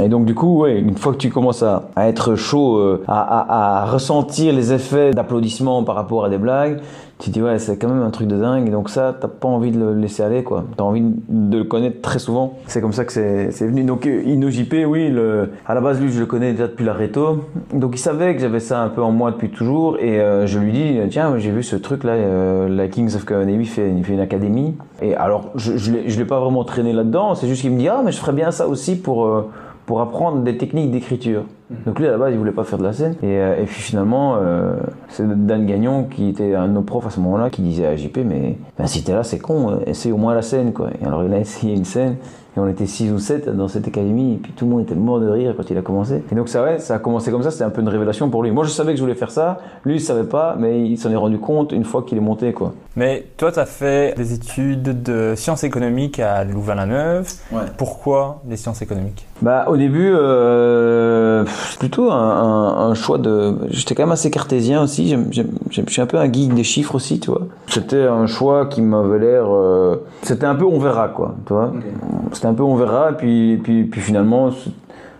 Et 0.02 0.10
donc 0.10 0.26
du 0.26 0.36
coup, 0.36 0.62
ouais, 0.62 0.80
une 0.80 0.96
fois 0.96 1.14
que 1.14 1.18
tu 1.18 1.30
commences 1.30 1.64
à, 1.64 1.90
être 1.98 2.36
chaud, 2.36 2.78
euh, 2.78 3.04
à 3.08 3.86
ressentir 3.86 4.54
les 4.54 4.74
effets 4.74 5.12
d'applaudissements 5.12 5.84
par 5.84 5.96
rapport 5.96 6.26
à 6.26 6.30
des 6.30 6.38
blagues, 6.38 6.82
tu 7.20 7.30
dis 7.30 7.42
ouais, 7.42 7.60
c'est 7.60 7.78
quand 7.78 7.88
même 7.88 8.04
un 8.04 8.10
truc 8.10 8.28
de 8.28 8.38
dingue. 8.38 8.70
Donc 8.72 8.90
ça, 8.90 9.16
t'as 9.20 9.30
pas 9.30 9.48
envie 9.48 9.72
de 9.72 9.80
le 9.80 9.94
laisser 9.94 10.22
aller, 10.22 10.44
quoi. 10.44 10.66
T'as 10.76 10.84
envie 10.84 11.02
de 11.02 11.58
le 11.58 11.64
connaître 11.64 12.02
très 12.02 12.20
souvent. 12.20 12.58
C'est 12.68 12.82
comme 12.82 12.92
ça 12.92 13.06
que 13.06 13.12
c'est 13.14 13.68
venu. 13.68 13.84
Donc 13.84 14.06
euh, 14.06 14.22
Ino 14.26 14.50
JP, 14.50 14.74
oui, 14.88 15.10
le, 15.10 15.52
à 15.66 15.74
la 15.74 15.82
base 15.82 16.02
lui, 16.02 16.12
je 16.12 16.20
le 16.20 16.26
connais 16.26 16.52
déjà 16.52 16.68
depuis 16.68 16.84
la 16.84 16.94
réto. 16.94 17.46
Donc 17.74 17.96
il 17.96 18.00
savait 18.00 18.36
que 18.36 18.42
j'avais 18.42 18.60
ça 18.60 18.82
un 18.82 18.90
peu 18.90 19.02
en 19.02 19.12
moi 19.12 19.32
depuis 19.32 19.50
toujours. 19.50 19.98
Et 20.00 20.20
euh, 20.20 20.46
je 20.46 20.60
lui 20.60 20.74
dis 20.74 21.00
tiens, 21.10 21.38
j'ai 21.38 21.52
vu 21.52 21.64
ce 21.64 21.78
truc 21.78 22.04
là, 22.04 22.14
euh, 22.14 22.68
la 22.68 22.90
Kings 22.90 23.16
of 23.16 23.24
Comedy 23.24 23.64
fait, 23.66 23.92
fait 24.04 24.14
une 24.14 24.20
académie. 24.20 24.76
Et 25.02 25.16
alors 25.16 25.52
je 25.56 25.78
je 25.78 26.20
l'ai 26.20 26.26
pas 26.26 26.40
vraiment 26.40 26.66
traîné 26.66 26.92
là-dedans. 26.92 27.36
C'est 27.36 27.48
juste 27.48 27.62
qu'il 27.62 27.72
me 27.72 27.80
dit 27.80 27.88
ah 27.88 28.02
mais 28.04 28.12
je 28.12 28.18
ferais 28.18 28.34
bien 28.34 28.52
ça 28.52 28.68
aussi 28.68 28.98
pour 28.98 29.46
pour 29.86 30.02
apprendre 30.02 30.40
des 30.40 30.58
techniques 30.58 30.92
d'écriture. 30.92 31.44
Donc 31.86 32.00
lui 32.00 32.08
à 32.08 32.12
la 32.12 32.18
base 32.18 32.32
il 32.32 32.38
voulait 32.38 32.52
pas 32.52 32.64
faire 32.64 32.78
de 32.78 32.84
la 32.84 32.94
scène 32.94 33.16
et, 33.24 33.40
euh, 33.40 33.62
et 33.62 33.66
puis 33.66 33.82
finalement 33.82 34.38
euh, 34.38 34.76
c'est 35.10 35.28
Dan 35.46 35.66
Gagnon 35.66 36.04
qui 36.04 36.30
était 36.30 36.54
un 36.54 36.68
de 36.68 36.74
nos 36.74 36.84
profs 36.84 37.08
à 37.08 37.10
ce 37.10 37.20
moment-là 37.22 37.50
qui 37.50 37.64
disait 37.64 37.88
à 37.88 37.96
JP 37.96 38.20
mais 38.26 38.58
ben, 38.78 38.86
si 38.86 39.04
t'es 39.04 39.14
là 39.14 39.24
c'est 39.24 39.40
con 39.40 39.72
euh, 39.72 39.78
essaye 39.88 40.12
au 40.12 40.18
moins 40.18 40.36
la 40.36 40.44
scène 40.44 40.74
quoi. 40.74 40.90
Et 41.02 41.06
alors 41.06 41.24
il 41.24 41.34
a 41.34 41.40
essayé 41.40 41.76
une 41.76 41.86
scène 41.86 42.18
et 42.56 42.60
on 42.60 42.68
était 42.68 42.86
6 42.86 43.12
ou 43.12 43.20
7 43.20 43.50
dans 43.50 43.68
cette 43.68 43.88
académie 43.88 44.36
et 44.36 44.38
puis 44.38 44.54
tout 44.54 44.66
le 44.66 44.72
monde 44.72 44.82
était 44.82 44.96
mort 44.96 45.20
de 45.20 45.28
rire 45.28 45.56
quand 45.58 45.70
il 45.70 45.78
a 45.78 45.82
commencé. 45.82 46.24
Et 46.32 46.36
donc 46.36 46.50
ça 46.50 46.64
ouais 46.64 46.78
ça 46.78 46.96
a 46.96 47.00
commencé 47.00 47.32
comme 47.32 47.42
ça 47.42 47.50
c'était 47.50 47.64
un 47.64 47.72
peu 47.72 47.82
une 47.82 47.90
révélation 47.90 48.30
pour 48.30 48.44
lui. 48.44 48.52
Moi 48.52 48.64
je 48.64 48.70
savais 48.70 48.92
que 48.92 48.98
je 48.98 49.02
voulais 49.02 49.16
faire 49.16 49.32
ça, 49.32 49.58
lui 49.86 49.96
il 49.96 50.02
savait 50.02 50.28
pas 50.28 50.56
mais 50.60 50.88
il 50.88 50.98
s'en 51.00 51.10
est 51.10 51.16
rendu 51.16 51.40
compte 51.40 51.72
une 51.72 51.84
fois 51.84 52.04
qu'il 52.04 52.18
est 52.18 52.22
monté 52.22 52.54
quoi. 52.54 52.74
Mais 52.98 53.26
toi, 53.36 53.52
tu 53.52 53.60
as 53.60 53.66
fait 53.66 54.16
des 54.16 54.34
études 54.34 55.04
de 55.04 55.34
sciences 55.36 55.66
économiques 55.66 56.20
à 56.20 56.46
Louvain-la-Neuve. 56.46 57.30
Ouais. 57.52 57.64
Pourquoi 57.78 58.42
des 58.46 58.56
sciences 58.56 58.82
économiques? 58.82 59.28
Bah 59.42 59.66
au 59.68 59.76
début 59.76 60.14
euh, 60.14 61.44
c'est 61.70 61.80
plutôt 61.80 62.12
un, 62.12 62.16
un- 62.18 62.90
un 62.90 62.94
choix 62.94 63.18
de 63.18 63.56
j'étais 63.70 63.96
quand 63.96 64.04
même 64.04 64.12
assez 64.12 64.30
cartésien 64.32 64.82
aussi 64.82 65.16
je 65.32 65.82
suis 65.88 66.02
un 66.02 66.06
peu 66.06 66.18
un 66.18 66.32
geek 66.32 66.54
des 66.54 66.64
chiffres 66.64 66.96
aussi 66.96 67.20
tu 67.20 67.32
vois. 67.32 67.42
C'était 67.68 68.04
un 68.04 68.28
choix 68.28 68.66
qui 68.68 68.82
m'avait 68.82 69.20
l'air 69.20 69.46
euh, 69.50 69.98
c'était 70.22 70.46
un 70.46 70.56
peu 70.56 70.66
on 70.66 70.80
verra 70.80 71.08
quoi 71.10 71.36
tu 71.46 71.54
vois. 71.54 71.74
C'était 72.32 72.48
un 72.48 72.54
peu 72.54 72.64
on 72.64 72.76
verra 72.76 73.12
et 73.12 73.16
puis 73.16 73.58
puis 73.64 73.84
puis 73.86 74.02
finalement 74.02 74.50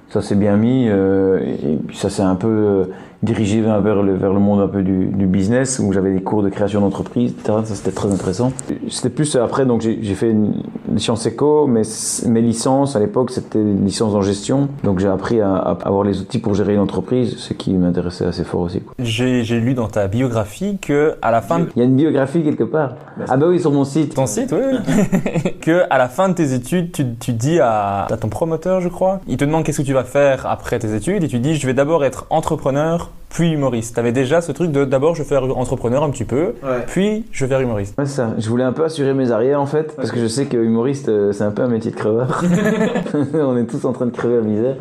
ça 0.10 0.22
s'est 0.22 0.36
bien 0.36 0.56
mis 0.56 0.88
euh, 0.88 1.40
et, 1.42 1.74
et 1.74 1.76
puis 1.78 1.98
ça 1.98 2.10
s'est 2.10 2.22
un 2.24 2.36
peu 2.36 2.48
euh, 2.48 2.86
dirigé 3.26 3.62
vers, 3.62 3.82
vers 3.82 4.02
le, 4.02 4.16
vers 4.16 4.34
le 4.34 4.40
monde 4.40 4.62
un 4.62 4.68
peu 4.68 4.82
du, 4.82 5.08
du 5.08 5.26
business 5.26 5.80
où 5.80 5.92
j'avais 5.92 6.14
des 6.14 6.22
cours 6.22 6.44
de 6.44 6.50
création 6.50 6.82
d'entreprise 6.82 7.34
etc 7.34 7.60
ça 7.66 7.76
c'était 7.76 7.92
très 7.92 8.12
intéressant. 8.12 8.52
C'était 8.90 9.10
plus 9.10 9.36
après 9.36 9.66
donc 9.66 9.82
j'ai 9.82 10.00
j'ai 10.02 10.16
fait 10.16 10.30
une, 10.32 10.54
sciences 10.98 11.26
éco 11.26 11.68
mais 11.68 11.82
mes 12.28 12.42
licences 12.42 12.96
à 12.96 13.00
l'époque 13.00 13.32
c'était 13.32 13.64
des 13.64 13.74
licences 13.74 14.14
en 14.14 14.22
gestion. 14.22 14.70
Donc 14.84 15.00
j'ai 15.00 15.10
appris 15.10 15.42
à, 15.42 15.54
à 15.56 15.72
avoir 15.84 16.04
les 16.04 16.22
outils 16.22 16.40
pour 16.40 16.54
gérer 16.56 16.76
une 16.76 16.80
entreprise 16.80 17.36
ce 17.38 17.54
qui 17.54 17.74
m'intéressait 17.74 18.26
assez 18.26 18.44
fort 18.44 18.62
aussi 18.62 18.82
quoi. 18.82 18.94
J'ai 19.00 19.44
j'ai 19.44 19.60
lu 19.60 19.74
dans 19.74 19.88
ta 19.88 20.08
biographie 20.08 20.78
que 20.82 21.16
à 21.22 21.32
la 21.32 21.42
fin 21.42 21.60
de 21.60 21.66
il 21.76 21.80
y 21.80 21.82
a 21.82 21.86
une 21.86 21.96
biographie 21.96 22.44
quelque 22.44 22.64
part. 22.64 22.96
Ah 23.28 23.38
bah 23.38 23.48
oui 23.50 23.60
sur 23.60 23.72
mon 23.72 23.84
site. 23.84 24.16
Ton 24.16 24.28
site, 24.28 24.54
oui, 24.54 24.62
oui. 24.72 25.52
que 25.62 25.84
à 25.90 25.98
la 25.98 26.08
fin 26.08 26.30
de 26.30 26.34
tes 26.34 26.54
études, 26.54 26.92
tu, 26.92 27.06
tu 27.20 27.34
dis 27.34 27.60
à, 27.60 28.06
à 28.06 28.18
ton 28.18 28.30
promoteur, 28.30 28.82
je 28.82 28.90
crois, 28.90 29.22
il 29.28 29.38
te 29.38 29.46
demande 29.46 29.64
qu'est-ce 29.64 29.82
que 29.82 29.88
tu 29.88 29.94
vas 29.94 30.04
faire 30.04 30.46
après 30.46 30.80
tes 30.80 30.94
études 30.94 31.24
et 31.24 31.28
tu 31.28 31.40
dis 31.40 31.56
je 31.56 31.66
vais 31.66 31.74
d'abord 31.74 32.06
être 32.06 32.28
entrepreneur 32.30 33.12
puis 33.30 33.52
humoriste. 33.52 33.96
T'avais 33.96 34.12
déjà 34.12 34.42
ce 34.42 34.52
truc 34.52 34.72
de 34.72 34.86
d'abord 34.86 35.16
je 35.16 35.24
vais 35.24 35.28
faire 35.28 35.44
entrepreneur 35.58 36.04
un 36.04 36.10
petit 36.10 36.24
peu, 36.24 36.54
puis 36.88 37.26
je 37.32 37.46
vais 37.46 37.50
faire 37.50 37.62
humoriste. 37.62 37.98
Ouais, 37.98 38.06
c'est 38.06 38.16
ça. 38.16 38.34
Je 38.38 38.50
voulais 38.50 38.64
un 38.64 38.72
peu 38.72 38.84
assurer 38.84 39.14
mes 39.14 39.32
arrières 39.32 39.62
en 39.62 39.66
fait, 39.66 39.96
parce 39.96 40.12
que 40.12 40.20
je 40.20 40.28
sais 40.28 40.46
que 40.46 40.58
humoriste, 40.58 41.10
euh, 41.10 41.32
c'est 41.32 41.44
un 41.44 41.52
peu 41.52 41.64
un 41.64 41.68
métier 41.68 41.92
de 41.92 41.96
crevard. 41.96 42.44
On 43.34 43.58
est 43.58 43.66
tous 43.66 43.86
en 43.86 43.94
train 43.94 44.06
de 44.06 44.12
crever 44.12 44.38
à 44.38 44.42
misère. 44.42 44.76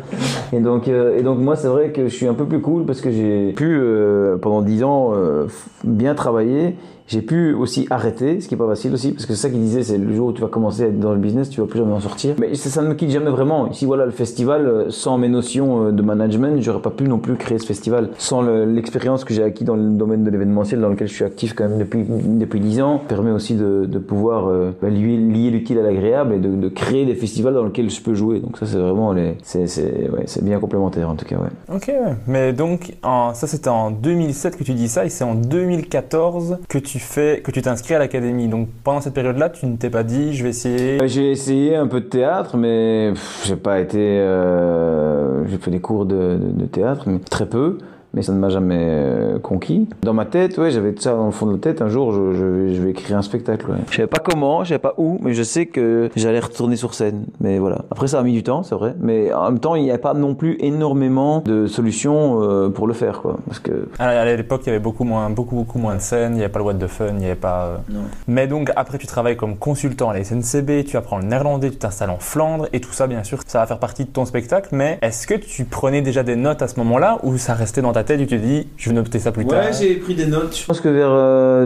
Et 0.53 0.59
donc, 0.59 0.87
euh, 0.87 1.17
et 1.17 1.23
donc 1.23 1.39
moi, 1.39 1.55
c'est 1.55 1.67
vrai 1.67 1.91
que 1.91 2.07
je 2.07 2.15
suis 2.15 2.27
un 2.27 2.33
peu 2.33 2.45
plus 2.45 2.61
cool 2.61 2.85
parce 2.85 3.01
que 3.01 3.11
j'ai 3.11 3.53
pu 3.53 3.77
euh, 3.77 4.37
pendant 4.37 4.61
10 4.61 4.83
ans 4.83 5.11
euh, 5.13 5.47
bien 5.83 6.15
travailler 6.15 6.75
j'ai 7.07 7.21
pu 7.21 7.53
aussi 7.53 7.85
arrêter, 7.89 8.41
ce 8.41 8.47
qui 8.47 8.55
est 8.55 8.57
pas 8.57 8.67
facile 8.67 8.93
aussi, 8.93 9.11
parce 9.11 9.25
que 9.25 9.33
c'est 9.33 9.41
ça 9.41 9.49
qu'il 9.49 9.61
disait, 9.61 9.83
c'est 9.83 9.97
le 9.97 10.13
jour 10.13 10.29
où 10.29 10.33
tu 10.33 10.41
vas 10.41 10.47
commencer 10.47 10.83
à 10.83 10.87
être 10.87 10.99
dans 10.99 11.13
le 11.13 11.19
business, 11.19 11.49
tu 11.49 11.61
vas 11.61 11.67
plus 11.67 11.79
jamais 11.79 11.93
en 11.93 11.99
sortir. 11.99 12.35
Mais 12.39 12.55
ça 12.55 12.81
ne 12.81 12.87
me 12.87 12.93
quitte 12.95 13.11
jamais 13.11 13.29
vraiment. 13.29 13.69
Ici, 13.69 13.85
voilà, 13.85 14.05
le 14.05 14.11
festival, 14.11 14.65
euh, 14.65 14.89
sans 14.89 15.17
mes 15.17 15.29
notions 15.29 15.87
euh, 15.87 15.91
de 15.91 16.01
management, 16.01 16.61
j'aurais 16.61 16.81
pas 16.81 16.89
pu 16.89 17.03
non 17.03 17.19
plus 17.19 17.35
créer 17.35 17.59
ce 17.59 17.65
festival. 17.65 18.09
Sans 18.17 18.41
l'expérience 18.41 19.23
que 19.23 19.33
j'ai 19.33 19.43
acquis 19.43 19.63
dans 19.63 19.75
le 19.75 19.91
domaine 19.91 20.23
de 20.23 20.29
l'événementiel, 20.31 20.81
dans 20.81 20.89
lequel 20.89 21.07
je 21.07 21.13
suis 21.13 21.25
actif 21.25 21.53
quand 21.53 21.69
même 21.69 21.77
depuis 21.77 22.05
depuis 22.05 22.59
dix 22.59 22.81
ans, 22.81 22.99
permet 23.07 23.31
aussi 23.31 23.53
de, 23.53 23.85
de 23.85 23.99
pouvoir 23.99 24.47
euh, 24.47 24.71
bah, 24.81 24.89
lier, 24.89 25.17
lier 25.17 25.51
l'utile 25.51 25.79
à 25.79 25.83
l'agréable 25.83 26.33
et 26.33 26.39
de, 26.39 26.69
créer 26.69 27.05
des 27.05 27.15
festivals 27.15 27.53
dans 27.53 27.63
lesquels 27.63 27.89
je 27.89 28.01
peux 28.01 28.15
jouer. 28.15 28.39
Donc 28.39 28.57
ça, 28.57 28.65
c'est 28.65 28.77
vraiment 28.77 29.13
c'est 29.43 29.83
ouais, 30.09 30.25
bien 30.41 30.59
complémentaire 30.59 31.09
en 31.09 31.15
tout 31.15 31.25
cas. 31.25 31.37
Ok, 31.73 31.91
mais 32.27 32.53
donc 32.53 32.93
ça 33.03 33.47
c'était 33.47 33.69
en 33.69 33.91
2007 33.91 34.57
que 34.57 34.63
tu 34.63 34.73
dis 34.73 34.87
ça, 34.87 35.05
et 35.05 35.09
c'est 35.09 35.23
en 35.23 35.35
2014 35.35 36.57
que 36.67 36.79
tu 36.79 36.94
fais, 36.99 37.41
que 37.43 37.51
tu 37.51 37.61
t'inscris 37.61 37.95
à 37.95 37.99
l'académie. 37.99 38.47
Donc 38.47 38.69
pendant 38.83 39.01
cette 39.01 39.13
période-là, 39.13 39.49
tu 39.49 39.65
ne 39.65 39.77
t'es 39.77 39.89
pas 39.89 40.03
dit, 40.03 40.33
je 40.33 40.43
vais 40.43 40.49
essayer. 40.49 40.97
J'ai 41.07 41.31
essayé 41.31 41.75
un 41.75 41.87
peu 41.87 42.01
de 42.01 42.05
théâtre, 42.05 42.57
mais 42.57 43.13
j'ai 43.43 43.55
pas 43.55 43.79
été. 43.79 43.99
Euh, 43.99 45.45
j'ai 45.47 45.57
fait 45.57 45.71
des 45.71 45.79
cours 45.79 46.05
de, 46.05 46.39
théâtre, 46.71 47.03
mais 47.07 47.19
très 47.19 47.45
peu 47.45 47.77
mais 48.15 48.21
ça 48.21 48.31
ne 48.31 48.39
m'a 48.39 48.49
jamais 48.49 48.79
euh, 48.79 49.39
conquis. 49.39 49.87
Dans 50.01 50.13
ma 50.13 50.25
tête, 50.25 50.57
ouais, 50.57 50.71
j'avais 50.71 50.95
ça 50.97 51.13
dans 51.13 51.25
le 51.25 51.31
fond 51.31 51.45
de 51.45 51.51
la 51.51 51.57
tête. 51.57 51.81
Un 51.81 51.89
jour, 51.89 52.13
je, 52.13 52.33
je, 52.33 52.73
je 52.73 52.81
vais 52.81 52.91
écrire 52.91 53.17
un 53.17 53.21
spectacle. 53.21 53.69
Ouais. 53.69 53.77
Je 53.91 53.97
savais 53.97 54.07
pas 54.07 54.19
comment, 54.19 54.63
je 54.63 54.69
savais 54.69 54.79
pas 54.79 54.93
où, 54.97 55.19
mais 55.21 55.33
je 55.33 55.43
sais 55.43 55.65
que 55.65 56.09
j'allais 56.15 56.39
retourner 56.39 56.77
sur 56.77 56.93
scène. 56.93 57.25
Mais 57.41 57.59
voilà. 57.59 57.79
Après, 57.91 58.07
ça 58.07 58.19
a 58.19 58.23
mis 58.23 58.31
du 58.31 58.41
temps, 58.41 58.63
c'est 58.63 58.75
vrai. 58.75 58.95
Mais 58.99 59.33
en 59.33 59.51
même 59.51 59.59
temps, 59.59 59.75
il 59.75 59.83
n'y 59.83 59.91
a 59.91 59.97
pas 59.97 60.13
non 60.13 60.33
plus 60.33 60.55
énormément 60.61 61.41
de 61.45 61.67
solutions 61.67 62.41
euh, 62.41 62.69
pour 62.69 62.87
le 62.87 62.93
faire, 62.93 63.21
quoi. 63.21 63.37
Parce 63.47 63.59
que 63.59 63.89
à 63.99 64.25
l'époque, 64.35 64.61
il 64.63 64.67
y 64.67 64.69
avait 64.69 64.79
beaucoup 64.79 65.03
moins, 65.03 65.29
beaucoup, 65.29 65.55
beaucoup 65.55 65.77
moins 65.79 65.95
de 65.95 66.01
scènes. 66.01 66.33
Il 66.33 66.37
n'y 66.37 66.43
avait 66.43 66.51
pas 66.51 66.59
le 66.59 66.65
What 66.65 66.75
the 66.75 66.87
Fun, 66.87 67.09
il 67.09 67.15
n'y 67.17 67.25
avait 67.25 67.35
pas. 67.35 67.65
Euh, 67.65 67.77
non. 67.89 68.01
Mais 68.27 68.47
donc, 68.47 68.71
après, 68.77 68.97
tu 68.97 69.07
travailles 69.07 69.35
comme 69.35 69.57
consultant 69.57 70.09
à 70.09 70.13
la 70.13 70.23
SNCB, 70.23 70.85
tu 70.85 70.95
apprends 70.95 71.17
le 71.17 71.25
néerlandais, 71.25 71.69
tu 71.69 71.77
t'installes 71.77 72.11
en 72.11 72.19
Flandre, 72.19 72.67
et 72.71 72.79
tout 72.79 72.93
ça, 72.93 73.07
bien 73.07 73.23
sûr, 73.23 73.39
ça 73.45 73.59
va 73.59 73.65
faire 73.65 73.79
partie 73.79 74.05
de 74.05 74.09
ton 74.09 74.23
spectacle. 74.23 74.69
Mais 74.71 74.99
est-ce 75.01 75.27
que 75.27 75.33
tu 75.33 75.65
prenais 75.65 76.01
déjà 76.01 76.23
des 76.23 76.37
notes 76.37 76.61
à 76.61 76.69
ce 76.69 76.79
moment-là, 76.79 77.19
ou 77.23 77.37
ça 77.37 77.53
restait 77.53 77.81
dans 77.81 77.91
ta 77.91 78.04
tête, 78.05 78.21
et 78.21 78.25
tu 78.25 78.37
te 78.37 78.41
dis, 78.41 78.67
je 78.77 78.89
vais 78.89 78.95
noter 78.95 79.19
ça 79.19 79.31
plus 79.31 79.45
tard. 79.45 79.65
Ouais, 79.65 79.73
j'ai 79.73 79.95
pris 79.95 80.15
des 80.15 80.25
notes. 80.25 80.55
Je 80.55 80.65
pense 80.65 80.79
que 80.79 80.89
vers 80.89 81.11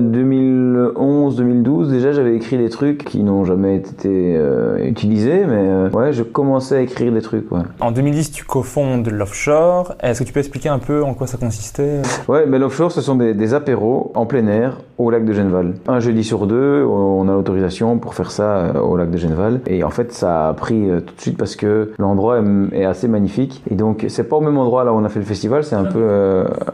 2011-2012, 0.02 1.90
déjà, 1.90 2.12
j'avais 2.12 2.36
écrit 2.36 2.58
des 2.58 2.70
trucs 2.70 3.06
qui 3.06 3.24
n'ont 3.24 3.46
jamais 3.46 3.76
été 3.76 4.36
euh, 4.38 4.78
utilisés, 4.86 5.46
mais 5.46 5.58
euh, 5.58 5.90
ouais, 5.90 6.14
je 6.14 6.24
commençais 6.24 6.78
à 6.78 6.82
écrire 6.82 7.12
des 7.12 7.22
trucs. 7.22 7.52
Ouais. 7.52 7.62
En 7.80 7.92
2010, 7.92 8.32
tu 8.32 8.44
cofondes 8.44 9.08
l'offshore. 9.10 9.96
Est-ce 10.02 10.20
que 10.20 10.24
tu 10.24 10.34
peux 10.34 10.40
expliquer 10.40 10.70
un 10.70 10.80
peu 10.80 11.04
en 11.04 11.14
quoi 11.14 11.28
ça 11.28 11.38
consistait 11.38 12.02
Ouais, 12.28 12.46
mais 12.48 12.60
l'offshore, 12.60 12.92
ce 12.92 13.02
sont 13.02 13.16
des, 13.16 13.34
des, 13.34 13.54
apéros 13.54 14.12
en 14.16 14.26
plein 14.26 14.48
air 14.48 14.78
au 14.98 15.10
lac 15.10 15.26
de 15.26 15.34
Genneval. 15.34 15.74
Un 15.88 16.00
jeudi 16.00 16.24
sur 16.24 16.46
deux, 16.46 16.84
on 16.84 17.28
a 17.28 17.32
l'autorisation 17.32 17.98
pour 17.98 18.14
faire 18.14 18.32
ça 18.32 18.58
euh, 18.58 18.80
au 18.80 18.96
lac 18.98 19.10
de 19.10 19.18
Genneval. 19.18 19.62
Et 19.68 19.84
en 19.84 19.90
fait, 19.90 20.12
ça 20.12 20.50
a 20.50 20.54
pris 20.54 20.88
tout 21.06 21.16
de 21.16 21.22
suite 21.22 21.38
parce 21.38 21.56
que 21.56 21.92
l'endroit 21.98 22.42
est, 22.74 22.86
assez 22.86 23.08
magnifique. 23.08 23.64
Et 23.70 23.76
donc, 23.76 24.06
c'est 24.08 24.24
pas 24.24 24.38
au 24.38 24.42
même 24.42 24.58
endroit 24.58 24.84
là 24.84 24.94
où 24.94 24.98
on 24.98 25.04
a 25.04 25.10
fait 25.10 25.20
le 25.20 25.26
festival, 25.26 25.64
c'est 25.64 25.76
un 25.76 25.86
peu 25.86 26.00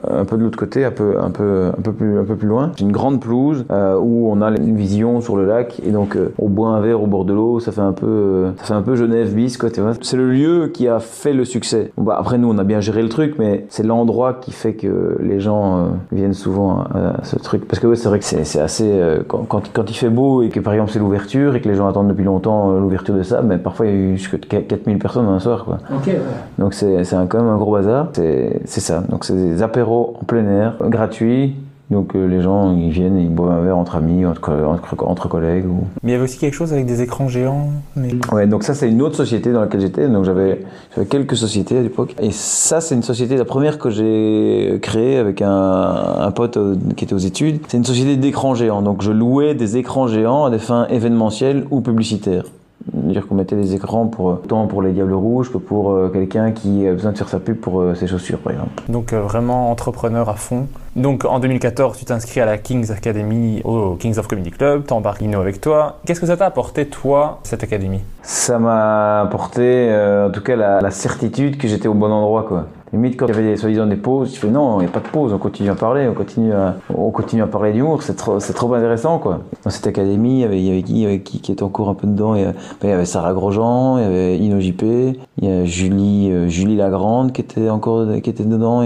un 0.09 0.25
peu 0.25 0.37
de 0.37 0.43
l'autre 0.43 0.57
côté, 0.57 0.85
un 0.85 0.91
peu, 0.91 1.17
un 1.19 1.29
peu, 1.29 1.71
un 1.77 1.81
peu 1.81 1.91
plus, 1.91 2.19
un 2.19 2.23
peu 2.23 2.35
plus 2.35 2.47
loin. 2.47 2.71
J'ai 2.75 2.85
une 2.85 2.91
grande 2.91 3.21
pelouse 3.21 3.65
euh, 3.71 3.97
où 3.99 4.29
on 4.31 4.41
a 4.41 4.49
une 4.49 4.75
vision 4.75 5.21
sur 5.21 5.35
le 5.35 5.45
lac 5.45 5.81
et 5.85 5.91
donc 5.91 6.15
euh, 6.15 6.33
au 6.37 6.47
bois 6.47 6.69
un 6.69 6.81
verre 6.81 7.01
au 7.01 7.07
bord 7.07 7.25
de 7.25 7.33
l'eau, 7.33 7.59
ça 7.59 7.71
fait 7.71 7.81
un 7.81 7.93
peu, 7.93 8.05
euh, 8.05 8.51
ça 8.57 8.65
fait 8.65 8.73
un 8.73 8.81
peu 8.81 8.95
Genève 8.95 9.33
bis 9.33 9.57
quoi. 9.57 9.69
C'est 10.01 10.17
le 10.17 10.31
lieu 10.31 10.67
qui 10.73 10.87
a 10.87 10.99
fait 10.99 11.33
le 11.33 11.45
succès. 11.45 11.91
Bon, 11.97 12.03
bah, 12.03 12.17
après 12.19 12.37
nous 12.37 12.49
on 12.49 12.57
a 12.57 12.63
bien 12.63 12.79
géré 12.79 13.01
le 13.01 13.09
truc, 13.09 13.35
mais 13.39 13.65
c'est 13.69 13.83
l'endroit 13.83 14.35
qui 14.35 14.51
fait 14.51 14.73
que 14.73 15.17
les 15.21 15.39
gens 15.39 15.89
viennent 16.11 16.33
souvent 16.33 16.79
à, 16.79 17.23
ce 17.23 17.37
truc. 17.37 17.67
Parce 17.67 17.79
que 17.79 17.87
ouais, 17.87 17.95
c'est 17.95 18.09
vrai 18.09 18.19
que 18.19 18.25
c'est 18.25 18.59
assez 18.59 19.01
quand, 19.27 19.45
quand, 19.47 19.71
quand, 19.71 19.89
il 19.89 19.95
fait 19.95 20.09
beau 20.09 20.41
et 20.41 20.49
que 20.49 20.59
par 20.59 20.73
exemple 20.73 20.91
c'est 20.91 20.99
l'ouverture 20.99 21.55
et 21.55 21.61
que 21.61 21.69
les 21.69 21.75
gens 21.75 21.87
attendent 21.87 22.07
depuis 22.07 22.23
longtemps 22.23 22.71
l'ouverture 22.71 23.15
de 23.15 23.23
ça, 23.23 23.41
mais 23.41 23.57
parfois 23.57 23.87
il 23.87 23.91
y 23.91 23.95
a 23.95 23.97
eu 23.97 24.17
jusqu'à 24.17 24.37
4000 24.61 24.99
personnes 24.99 25.27
un 25.27 25.39
soir 25.39 25.65
quoi. 25.65 25.77
Okay, 25.97 26.11
ouais. 26.11 26.19
Donc 26.57 26.73
c'est 26.73 27.03
quand 27.29 27.39
même 27.39 27.49
un 27.49 27.57
gros 27.57 27.73
bazar. 27.73 28.09
C'est 28.13 28.81
ça. 28.81 29.03
Donc 29.09 29.25
c'est 29.25 29.34
des 29.35 29.63
apéros 29.63 30.17
en 30.21 30.25
plein 30.25 30.47
air, 30.47 30.75
gratuit. 30.81 31.55
Donc 31.91 32.15
euh, 32.15 32.25
les 32.25 32.41
gens 32.41 32.75
ils 32.75 32.89
viennent, 32.89 33.19
ils 33.19 33.29
boivent 33.29 33.51
un 33.51 33.61
verre 33.61 33.77
entre 33.77 33.95
amis, 33.95 34.25
entre, 34.25 34.51
entre, 34.51 34.95
entre, 35.05 35.27
collègues. 35.27 35.67
Ou... 35.67 35.83
Mais 36.01 36.09
il 36.09 36.13
y 36.13 36.15
avait 36.15 36.23
aussi 36.23 36.39
quelque 36.39 36.55
chose 36.55 36.73
avec 36.73 36.87
des 36.87 37.03
écrans 37.03 37.27
géants. 37.27 37.69
Mais... 37.95 38.09
Ouais, 38.31 38.47
donc 38.47 38.63
ça 38.63 38.73
c'est 38.73 38.89
une 38.89 39.03
autre 39.03 39.15
société 39.15 39.51
dans 39.51 39.61
laquelle 39.61 39.81
j'étais. 39.81 40.07
Donc 40.07 40.25
j'avais 40.25 40.63
quelques 41.09 41.37
sociétés 41.37 41.77
à 41.77 41.81
l'époque. 41.81 42.15
Et 42.19 42.31
ça 42.31 42.81
c'est 42.81 42.95
une 42.95 43.03
société, 43.03 43.37
la 43.37 43.45
première 43.45 43.77
que 43.77 43.91
j'ai 43.91 44.79
créée 44.81 45.17
avec 45.17 45.43
un, 45.43 45.49
un 45.51 46.31
pote 46.31 46.57
euh, 46.57 46.75
qui 46.97 47.05
était 47.05 47.13
aux 47.13 47.19
études. 47.19 47.59
C'est 47.67 47.77
une 47.77 47.85
société 47.85 48.17
d'écrans 48.17 48.55
géants. 48.55 48.81
Donc 48.81 49.03
je 49.03 49.11
louais 49.11 49.53
des 49.53 49.77
écrans 49.77 50.07
géants 50.07 50.45
à 50.45 50.49
des 50.49 50.59
fins 50.59 50.87
événementielles 50.87 51.65
ou 51.69 51.81
publicitaires 51.81 52.45
dire 52.93 53.27
qu'on 53.27 53.35
mettait 53.35 53.55
des 53.55 53.73
écrans 53.73 54.07
pour 54.07 54.41
tant 54.41 54.67
pour 54.67 54.81
les 54.81 54.91
Diables 54.91 55.13
Rouges 55.13 55.51
que 55.51 55.57
pour 55.57 55.91
euh, 55.91 56.09
quelqu'un 56.09 56.51
qui 56.51 56.87
a 56.87 56.93
besoin 56.93 57.11
de 57.11 57.17
faire 57.17 57.29
sa 57.29 57.39
pub 57.39 57.57
pour 57.57 57.81
euh, 57.81 57.95
ses 57.95 58.07
chaussures 58.07 58.39
par 58.39 58.53
exemple. 58.53 58.83
Donc 58.89 59.13
euh, 59.13 59.21
vraiment 59.21 59.71
entrepreneur 59.71 60.29
à 60.29 60.35
fond. 60.35 60.67
Donc 60.95 61.25
en 61.25 61.39
2014, 61.39 61.97
tu 61.97 62.05
t'inscris 62.05 62.39
à 62.39 62.45
la 62.45 62.57
Kings 62.57 62.91
Academy 62.91 63.61
au 63.63 63.95
Kings 63.95 64.17
of 64.17 64.27
Comedy 64.27 64.51
Club, 64.51 64.85
t'embarques 64.85 65.21
Lino 65.21 65.39
avec 65.39 65.59
toi. 65.59 65.99
Qu'est-ce 66.05 66.21
que 66.21 66.27
ça 66.27 66.37
t'a 66.37 66.45
apporté 66.45 66.87
toi 66.87 67.39
cette 67.43 67.63
académie? 67.63 68.01
Ça 68.21 68.59
m'a 68.59 69.21
apporté 69.21 69.93
en 70.25 70.31
tout 70.31 70.41
cas 70.41 70.55
la, 70.55 70.81
la 70.81 70.91
certitude 70.91 71.57
que 71.57 71.67
j'étais 71.67 71.87
au 71.87 71.93
bon 71.93 72.11
endroit 72.11 72.43
quoi. 72.43 72.65
Limite, 72.95 73.17
quand 73.17 73.27
il 73.27 73.35
y 73.35 73.37
avait 73.37 73.57
soi-disant 73.57 73.87
des 73.87 73.97
pauses, 73.97 74.33
je 74.35 74.39
fais 74.39 74.47
non, 74.47 74.79
il 74.79 74.83
n'y 74.83 74.89
a 74.89 74.91
pas 74.91 75.01
de 75.01 75.07
pause, 75.07 75.33
on 75.33 75.37
continue 75.37 75.69
à 75.69 75.75
parler, 75.75 76.07
on 76.07 76.13
continue 76.13 76.53
à, 76.53 76.77
on 76.95 77.11
continue 77.11 77.41
à 77.41 77.47
parler 77.47 77.73
d'humour, 77.73 78.01
c'est 78.01 78.15
trop, 78.15 78.39
c'est 78.39 78.53
trop 78.53 78.73
intéressant, 78.73 79.19
quoi. 79.19 79.41
Dans 79.65 79.69
cette 79.69 79.85
académie, 79.85 80.35
il 80.35 80.39
y 80.39 80.43
avait, 80.45 80.59
il 80.61 80.65
y 80.65 80.71
avait 80.71 80.81
qui, 80.81 80.93
il 80.93 80.99
y 80.99 81.05
avait 81.05 81.19
qui, 81.19 81.41
qui 81.41 81.51
était 81.51 81.63
encore 81.63 81.89
un 81.89 81.93
peu 81.93 82.07
dedans, 82.07 82.35
il 82.35 82.41
y 82.41 82.45
avait, 82.45 82.55
il 82.83 82.89
y 82.89 82.93
avait 82.93 83.03
Sarah 83.03 83.33
Grosjean, 83.33 83.97
il 83.97 84.03
y 84.03 84.05
avait 84.05 84.37
Ino 84.37 84.61
JP, 84.61 84.81
il 84.83 85.17
y 85.41 85.47
a 85.49 85.65
Julie, 85.65 86.31
euh, 86.31 86.47
Julie 86.47 86.77
Lagrande 86.77 87.33
qui 87.33 87.41
était 87.41 87.69
encore, 87.69 88.07
qui 88.23 88.29
était 88.29 88.45
dedans, 88.45 88.81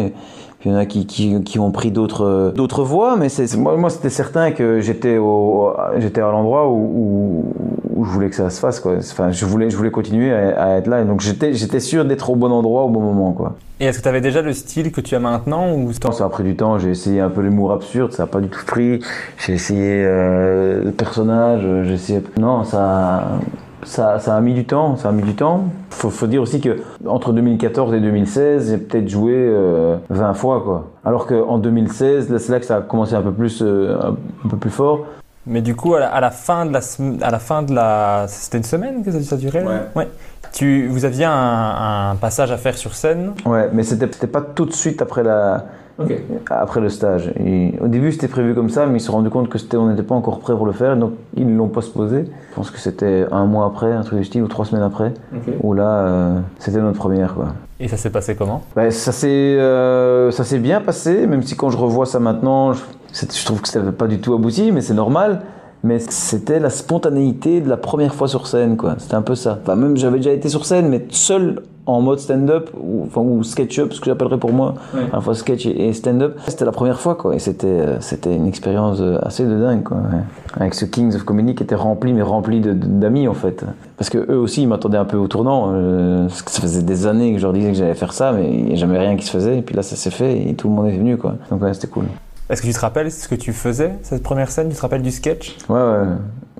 il 0.65 0.71
y 0.71 0.75
en 0.75 0.77
a 0.77 0.85
qui, 0.85 1.05
qui, 1.05 1.41
qui 1.43 1.57
ont 1.57 1.71
pris 1.71 1.89
d'autres 1.91 2.51
d'autres 2.55 2.83
voies, 2.83 3.15
mais 3.15 3.29
c'est 3.29 3.55
moi, 3.55 3.77
moi 3.77 3.89
c'était 3.89 4.09
certain 4.09 4.51
que 4.51 4.81
j'étais 4.81 5.17
au 5.17 5.73
j'étais 5.97 6.21
à 6.21 6.31
l'endroit 6.31 6.67
où, 6.67 6.73
où, 6.73 7.53
où, 7.95 8.05
je 8.05 8.09
voulais 8.09 8.29
que 8.29 8.35
ça 8.35 8.49
se 8.49 8.59
fasse 8.59 8.79
quoi. 8.79 8.95
Enfin, 8.97 9.31
je 9.31 9.45
voulais 9.45 9.69
je 9.69 9.77
voulais 9.77 9.91
continuer 9.91 10.33
à, 10.33 10.61
à 10.61 10.69
être 10.77 10.87
là, 10.87 11.03
donc 11.05 11.21
j'étais 11.21 11.53
j'étais 11.53 11.79
sûr 11.79 12.03
d'être 12.03 12.29
au 12.29 12.35
bon 12.35 12.51
endroit 12.51 12.83
au 12.83 12.89
bon 12.89 13.01
moment 13.01 13.31
quoi. 13.31 13.55
Et 13.81 13.85
est-ce 13.85 13.99
que 13.99 14.03
tu 14.03 14.09
avais 14.09 14.19
déjà 14.19 14.41
le 14.41 14.51
style 14.51 14.91
que 14.91 14.99
tu 14.99 15.15
as 15.15 15.19
maintenant 15.19 15.73
ou 15.73 15.93
Ça 15.93 16.25
a 16.25 16.29
pris 16.29 16.43
du 16.43 16.57
temps. 16.57 16.77
J'ai 16.79 16.89
essayé 16.89 17.21
un 17.21 17.29
peu 17.29 17.39
l'humour 17.39 17.71
absurde, 17.71 18.11
ça 18.11 18.23
n'a 18.23 18.27
pas 18.27 18.41
du 18.41 18.49
tout 18.49 18.65
pris. 18.65 18.99
J'ai 19.37 19.53
essayé 19.53 20.03
euh, 20.03 20.83
le 20.83 20.91
personnage, 20.91 21.61
j'ai 21.85 21.93
essayé. 21.93 22.21
Non, 22.37 22.65
ça. 22.65 23.39
Ça, 23.83 24.19
ça, 24.19 24.35
a 24.35 24.41
mis 24.41 24.53
du 24.53 24.65
temps, 24.65 24.97
ça 24.97 25.09
a 25.09 25.11
mis 25.11 25.23
du 25.23 25.35
temps. 25.35 25.65
Faut, 25.89 26.09
faut 26.09 26.27
dire 26.27 26.41
aussi 26.41 26.59
que 26.59 26.77
entre 27.05 27.31
2014 27.33 27.93
et 27.93 27.99
2016, 27.99 28.69
j'ai 28.69 28.77
peut-être 28.77 29.07
joué 29.07 29.33
euh, 29.35 29.97
20 30.09 30.33
fois 30.33 30.61
quoi. 30.61 30.91
Alors 31.05 31.25
qu'en 31.27 31.57
2016, 31.57 32.37
c'est 32.37 32.51
là 32.51 32.59
que 32.59 32.65
ça 32.65 32.77
a 32.77 32.81
commencé 32.81 33.15
un 33.15 33.21
peu 33.21 33.31
plus, 33.31 33.61
euh, 33.61 33.97
un 34.45 34.49
peu 34.49 34.57
plus 34.57 34.69
fort. 34.69 35.05
Mais 35.45 35.61
du 35.61 35.75
coup, 35.75 35.95
à 35.95 35.99
la, 35.99 36.09
à 36.09 36.19
la 36.19 36.31
fin 36.31 36.65
de 36.65 36.73
la, 36.73 36.79
à 37.21 37.31
la 37.31 37.39
fin 37.39 37.63
de 37.63 37.73
la, 37.73 38.25
c'était 38.27 38.57
une 38.57 38.63
semaine 38.63 39.03
que 39.03 39.11
ça, 39.11 39.21
ça 39.21 39.37
durait. 39.37 39.63
Ouais. 39.63 39.81
ouais. 39.95 40.07
Tu, 40.51 40.87
vous 40.87 41.05
aviez 41.05 41.25
un, 41.25 42.11
un, 42.11 42.15
passage 42.15 42.51
à 42.51 42.57
faire 42.57 42.77
sur 42.77 42.93
scène? 42.93 43.33
Ouais, 43.45 43.69
mais 43.73 43.83
c'était 43.83 44.07
c'était 44.11 44.27
pas 44.27 44.41
tout 44.41 44.65
de 44.65 44.73
suite 44.73 45.01
après 45.01 45.23
la. 45.23 45.65
Okay. 45.99 46.23
Après 46.49 46.79
le 46.79 46.89
stage. 46.89 47.33
Et 47.43 47.73
au 47.81 47.87
début, 47.87 48.11
c'était 48.11 48.27
prévu 48.27 48.55
comme 48.55 48.69
ça, 48.69 48.85
mais 48.85 48.97
ils 48.97 48.99
se 49.01 49.07
sont 49.07 49.13
rendus 49.13 49.29
compte 49.29 49.49
que 49.49 49.57
on 49.75 49.87
n'était 49.87 50.03
pas 50.03 50.15
encore 50.15 50.39
prêt 50.39 50.55
pour 50.55 50.65
le 50.65 50.71
faire, 50.71 50.95
donc 50.95 51.13
ils 51.35 51.55
l'ont 51.55 51.67
postposé. 51.67 52.25
Je 52.51 52.55
pense 52.55 52.71
que 52.71 52.79
c'était 52.79 53.25
un 53.31 53.45
mois 53.45 53.65
après, 53.65 53.91
un 53.91 54.01
truc 54.01 54.19
du 54.19 54.25
style, 54.25 54.43
ou 54.43 54.47
trois 54.47 54.65
semaines 54.65 54.83
après, 54.83 55.13
okay. 55.35 55.57
où 55.61 55.73
là, 55.73 55.89
euh, 55.89 56.39
c'était 56.57 56.79
notre 56.79 56.97
première, 56.97 57.35
quoi. 57.35 57.47
Et 57.81 57.87
ça 57.87 57.97
s'est 57.97 58.09
passé 58.09 58.35
comment? 58.35 58.61
Ben, 58.75 58.91
Ça 58.91 59.11
s'est 59.11 59.27
euh, 59.27 60.31
ça 60.31 60.43
s'est 60.43 60.59
bien 60.59 60.81
passé, 60.81 61.27
même 61.27 61.43
si 61.43 61.55
quand 61.55 61.69
je 61.69 61.77
revois 61.77 62.05
ça 62.05 62.19
maintenant, 62.19 62.73
je, 62.73 62.81
je 63.13 63.45
trouve 63.45 63.61
que 63.61 63.67
c'était 63.67 63.91
pas 63.91 64.07
du 64.07 64.19
tout 64.19 64.33
abouti, 64.33 64.71
mais 64.71 64.81
c'est 64.81 64.93
normal 64.93 65.41
mais 65.83 65.99
c'était 65.99 66.59
la 66.59 66.69
spontanéité 66.69 67.61
de 67.61 67.69
la 67.69 67.77
première 67.77 68.13
fois 68.13 68.27
sur 68.27 68.47
scène 68.47 68.77
quoi. 68.77 68.95
C'était 68.97 69.15
un 69.15 69.21
peu 69.21 69.35
ça. 69.35 69.59
Enfin 69.61 69.75
même 69.75 69.95
j'avais 69.97 70.17
déjà 70.17 70.33
été 70.33 70.49
sur 70.49 70.65
scène 70.65 70.89
mais 70.89 71.05
seul 71.09 71.61
en 71.85 72.01
mode 72.01 72.19
stand-up 72.19 72.69
ou 72.79 73.03
enfin 73.05 73.21
ou 73.21 73.43
sketch-up 73.43 73.93
ce 73.93 73.99
que 73.99 74.07
j'appellerais 74.07 74.37
pour 74.37 74.51
moi. 74.51 74.75
Ouais. 74.93 75.01
à 75.11 75.15
la 75.15 75.21
fois 75.21 75.33
sketch 75.33 75.65
et 75.65 75.93
stand-up. 75.93 76.37
C'était 76.47 76.65
la 76.65 76.71
première 76.71 76.99
fois 76.99 77.15
quoi. 77.15 77.33
Et 77.33 77.39
c'était 77.39 77.99
c'était 78.01 78.35
une 78.35 78.45
expérience 78.45 79.01
assez 79.23 79.45
de 79.45 79.57
dingue 79.57 79.83
quoi 79.83 79.97
ouais. 79.97 80.19
avec 80.59 80.73
ce 80.73 80.85
Kings 80.85 81.15
of 81.15 81.23
Comedy 81.23 81.55
qui 81.55 81.63
était 81.63 81.75
rempli 81.75 82.13
mais 82.13 82.21
rempli 82.21 82.59
d'amis 82.61 83.27
en 83.27 83.33
fait. 83.33 83.63
Parce 83.97 84.09
que 84.09 84.17
eux 84.17 84.37
aussi 84.37 84.63
ils 84.63 84.67
m'attendaient 84.67 84.97
un 84.97 85.05
peu 85.05 85.17
au 85.17 85.27
tournant 85.27 85.71
euh, 85.73 86.27
ça 86.29 86.61
faisait 86.61 86.83
des 86.83 87.07
années 87.07 87.33
que 87.33 87.39
je 87.39 87.43
leur 87.43 87.53
disais 87.53 87.71
que 87.71 87.77
j'allais 87.77 87.95
faire 87.95 88.13
ça 88.13 88.33
mais 88.33 88.49
il 88.51 88.65
n'y 88.65 88.73
a 88.73 88.75
jamais 88.75 88.97
rien 88.99 89.15
qui 89.15 89.25
se 89.25 89.31
faisait. 89.31 89.59
Et 89.59 89.61
puis 89.61 89.75
là 89.75 89.81
ça 89.81 89.95
s'est 89.95 90.11
fait 90.11 90.49
et 90.49 90.53
tout 90.55 90.67
le 90.67 90.75
monde 90.75 90.87
est 90.87 90.97
venu 90.97 91.17
quoi. 91.17 91.35
Donc 91.49 91.61
ouais 91.61 91.73
c'était 91.73 91.87
cool 91.87 92.05
est-ce 92.49 92.61
que 92.61 92.67
tu 92.67 92.73
te 92.73 92.79
rappelles 92.79 93.11
ce 93.11 93.27
que 93.27 93.35
tu 93.35 93.53
faisais, 93.53 93.93
cette 94.01 94.23
première 94.23 94.49
scène? 94.49 94.69
Tu 94.69 94.75
te 94.75 94.81
rappelles 94.81 95.01
du 95.01 95.11
sketch? 95.11 95.55
Ouais, 95.69 95.75
ouais. 95.75 96.07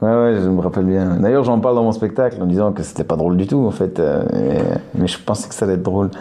Ouais, 0.02 0.10
ouais, 0.10 0.40
je 0.42 0.48
me 0.48 0.62
rappelle 0.62 0.86
bien. 0.86 1.18
D'ailleurs, 1.18 1.44
j'en 1.44 1.60
parle 1.60 1.76
dans 1.76 1.84
mon 1.84 1.92
spectacle 1.92 2.42
en 2.42 2.46
disant 2.46 2.72
que 2.72 2.84
c'était 2.84 3.04
pas 3.04 3.18
drôle 3.18 3.36
du 3.36 3.48
tout, 3.48 3.66
en 3.66 3.72
fait. 3.72 4.00
Euh, 4.00 4.24
mais 4.96 5.08
je 5.08 5.18
pensais 5.20 5.50
que 5.50 5.56
ça 5.56 5.66
allait 5.66 5.76
être 5.76 5.84
drôle. 5.84 6.10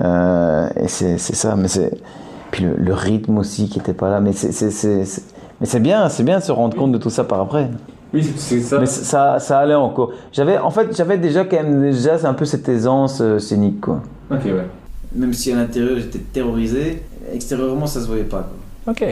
Euh, 0.00 0.68
et 0.80 0.88
c'est 0.88 1.18
ça, 1.18 1.54
mais 1.54 1.68
c'est. 1.68 1.92
Puis 2.50 2.64
le, 2.64 2.74
le, 2.76 2.94
rythme 2.94 3.36
aussi 3.38 3.68
qui 3.68 3.78
était 3.78 3.92
pas 3.92 4.08
là. 4.08 4.20
Mais 4.20 4.32
c'est 4.32 5.80
bien, 5.80 6.08
c'est 6.08 6.22
bien 6.24 6.38
de 6.38 6.42
se 6.42 6.50
rendre 6.50 6.76
compte 6.76 6.92
de 6.92 6.98
tout 6.98 7.10
ça 7.10 7.22
par 7.22 7.40
après. 7.40 7.68
Oui, 8.12 8.24
c'est 8.36 8.60
ça. 8.60 8.78
Mais 8.78 8.86
ça, 8.86 9.38
ça 9.38 9.58
allait 9.58 9.74
encore. 9.74 10.12
J'avais, 10.32 10.58
en 10.58 10.70
fait, 10.70 10.96
j'avais 10.96 11.18
déjà 11.18 11.44
quand 11.44 11.56
même 11.56 11.82
déjà 11.82 12.16
un 12.26 12.34
peu 12.34 12.46
cette 12.46 12.68
aisance 12.68 13.20
euh, 13.20 13.38
scénique 13.38 13.82
quoi. 13.82 14.02
Ok, 14.30 14.44
ouais. 14.46 14.66
Même 15.14 15.34
si 15.34 15.52
à 15.52 15.56
l'intérieur 15.56 15.98
j'étais 15.98 16.18
terrorisé, 16.18 17.02
extérieurement 17.32 17.86
ça 17.86 18.00
se 18.00 18.06
voyait 18.06 18.24
pas. 18.24 18.38
Quoi. 18.38 18.61
Ok. 18.86 19.04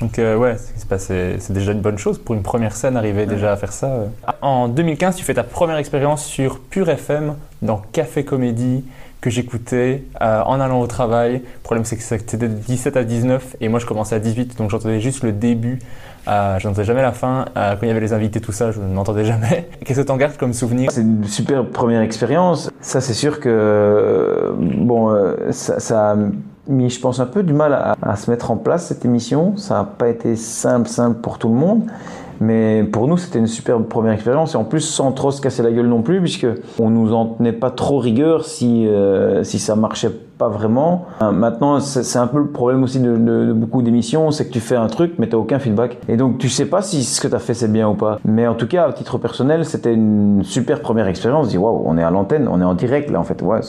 Donc 0.00 0.18
euh, 0.18 0.36
ouais, 0.36 0.56
c'est 0.98 1.52
déjà 1.52 1.72
une 1.72 1.80
bonne 1.80 1.96
chose 1.96 2.18
pour 2.18 2.34
une 2.34 2.42
première 2.42 2.76
scène 2.76 2.96
arriver 2.98 3.24
déjà 3.24 3.52
à 3.52 3.56
faire 3.56 3.72
ça. 3.72 3.86
euh. 3.86 4.06
En 4.42 4.68
2015, 4.68 5.16
tu 5.16 5.24
fais 5.24 5.34
ta 5.34 5.42
première 5.42 5.78
expérience 5.78 6.24
sur 6.24 6.60
Pure 6.60 6.90
FM 6.90 7.34
dans 7.62 7.78
Café 7.92 8.24
Comédie 8.24 8.84
que 9.22 9.30
j'écoutais 9.30 10.02
euh, 10.20 10.42
en 10.42 10.60
allant 10.60 10.80
au 10.80 10.86
travail. 10.86 11.34
Le 11.34 11.62
problème 11.62 11.86
c'est 11.86 11.96
que 11.96 12.02
c'était 12.02 12.36
de 12.36 12.46
17 12.46 12.96
à 12.98 13.04
19 13.04 13.56
et 13.62 13.68
moi 13.68 13.80
je 13.80 13.86
commençais 13.86 14.14
à 14.14 14.18
18 14.18 14.58
donc 14.58 14.68
j'entendais 14.70 15.00
juste 15.00 15.22
le 15.24 15.32
début. 15.32 15.78
Euh, 16.28 16.58
je 16.58 16.66
n'entendais 16.68 16.84
jamais 16.84 17.02
la 17.02 17.12
fin. 17.12 17.46
Quand 17.54 17.78
il 17.82 17.88
y 17.88 17.90
avait 17.90 18.00
les 18.00 18.12
invités, 18.12 18.40
tout 18.40 18.50
ça, 18.50 18.72
je 18.72 18.80
n'entendais 18.80 19.24
jamais. 19.24 19.68
Qu'est-ce 19.84 20.00
que 20.00 20.06
t'en 20.06 20.16
gardes 20.16 20.36
comme 20.36 20.52
souvenir? 20.52 20.90
C'est 20.90 21.02
une 21.02 21.24
super 21.24 21.64
première 21.64 22.02
expérience. 22.02 22.68
Ça, 22.80 23.00
c'est 23.00 23.14
sûr 23.14 23.38
que 23.38 24.52
bon, 24.58 25.16
ça, 25.52 26.16
mis, 26.68 26.90
je 26.90 27.00
pense, 27.00 27.20
un 27.20 27.26
peu 27.26 27.42
du 27.42 27.52
mal 27.52 27.72
à, 28.02 28.16
se 28.16 28.30
mettre 28.30 28.50
en 28.50 28.56
place 28.56 28.86
cette 28.86 29.04
émission. 29.04 29.56
Ça 29.56 29.74
n'a 29.74 29.84
pas 29.84 30.08
été 30.08 30.36
simple, 30.36 30.88
simple 30.88 31.20
pour 31.20 31.38
tout 31.38 31.48
le 31.48 31.54
monde. 31.54 31.82
Mais 32.38 32.82
pour 32.84 33.08
nous, 33.08 33.16
c'était 33.16 33.38
une 33.38 33.46
super 33.46 33.82
première 33.82 34.12
expérience 34.12 34.52
et 34.52 34.58
en 34.58 34.64
plus 34.64 34.82
sans 34.82 35.10
trop 35.12 35.30
se 35.30 35.40
casser 35.40 35.62
la 35.62 35.72
gueule 35.72 35.86
non 35.86 36.02
plus, 36.02 36.20
puisque 36.20 36.46
on 36.78 36.90
nous 36.90 37.14
en 37.14 37.24
tenait 37.24 37.54
pas 37.54 37.70
trop 37.70 37.98
rigueur 37.98 38.44
si 38.44 38.86
euh, 38.86 39.42
si 39.42 39.58
ça 39.58 39.74
marchait 39.74 40.10
pas 40.10 40.48
vraiment. 40.48 41.06
Euh, 41.22 41.30
Maintenant, 41.30 41.80
c'est 41.80 42.18
un 42.18 42.26
peu 42.26 42.38
le 42.38 42.48
problème 42.48 42.82
aussi 42.82 43.00
de, 43.00 43.16
de- 43.16 43.54
beaucoup 43.54 43.80
d'émissions, 43.80 44.30
c'est 44.32 44.44
que 44.48 44.52
tu 44.52 44.60
fais 44.60 44.76
un 44.76 44.88
truc, 44.88 45.14
mais 45.18 45.30
t'as 45.30 45.38
aucun 45.38 45.58
feedback, 45.58 45.96
et 46.10 46.18
donc 46.18 46.36
tu 46.36 46.50
sais 46.50 46.66
pas 46.66 46.82
si 46.82 47.04
ce 47.04 47.22
que 47.22 47.28
t'as 47.28 47.38
fait 47.38 47.54
c'est 47.54 47.72
bien 47.72 47.88
ou 47.88 47.94
pas. 47.94 48.18
Mais 48.26 48.46
en 48.46 48.54
tout 48.54 48.66
cas, 48.68 48.86
à 48.86 48.92
titre 48.92 49.16
personnel, 49.16 49.64
c'était 49.64 49.94
une 49.94 50.42
super 50.44 50.82
première 50.82 51.06
expérience. 51.08 51.46
Je 51.46 51.50
dis 51.52 51.58
waouh, 51.58 51.84
on 51.86 51.96
est 51.96 52.02
à 52.04 52.10
l'antenne, 52.10 52.48
on 52.52 52.60
est 52.60 52.64
en 52.64 52.74
direct 52.74 53.10
là 53.10 53.18
en 53.18 53.24
fait. 53.24 53.40
Ouais, 53.40 53.60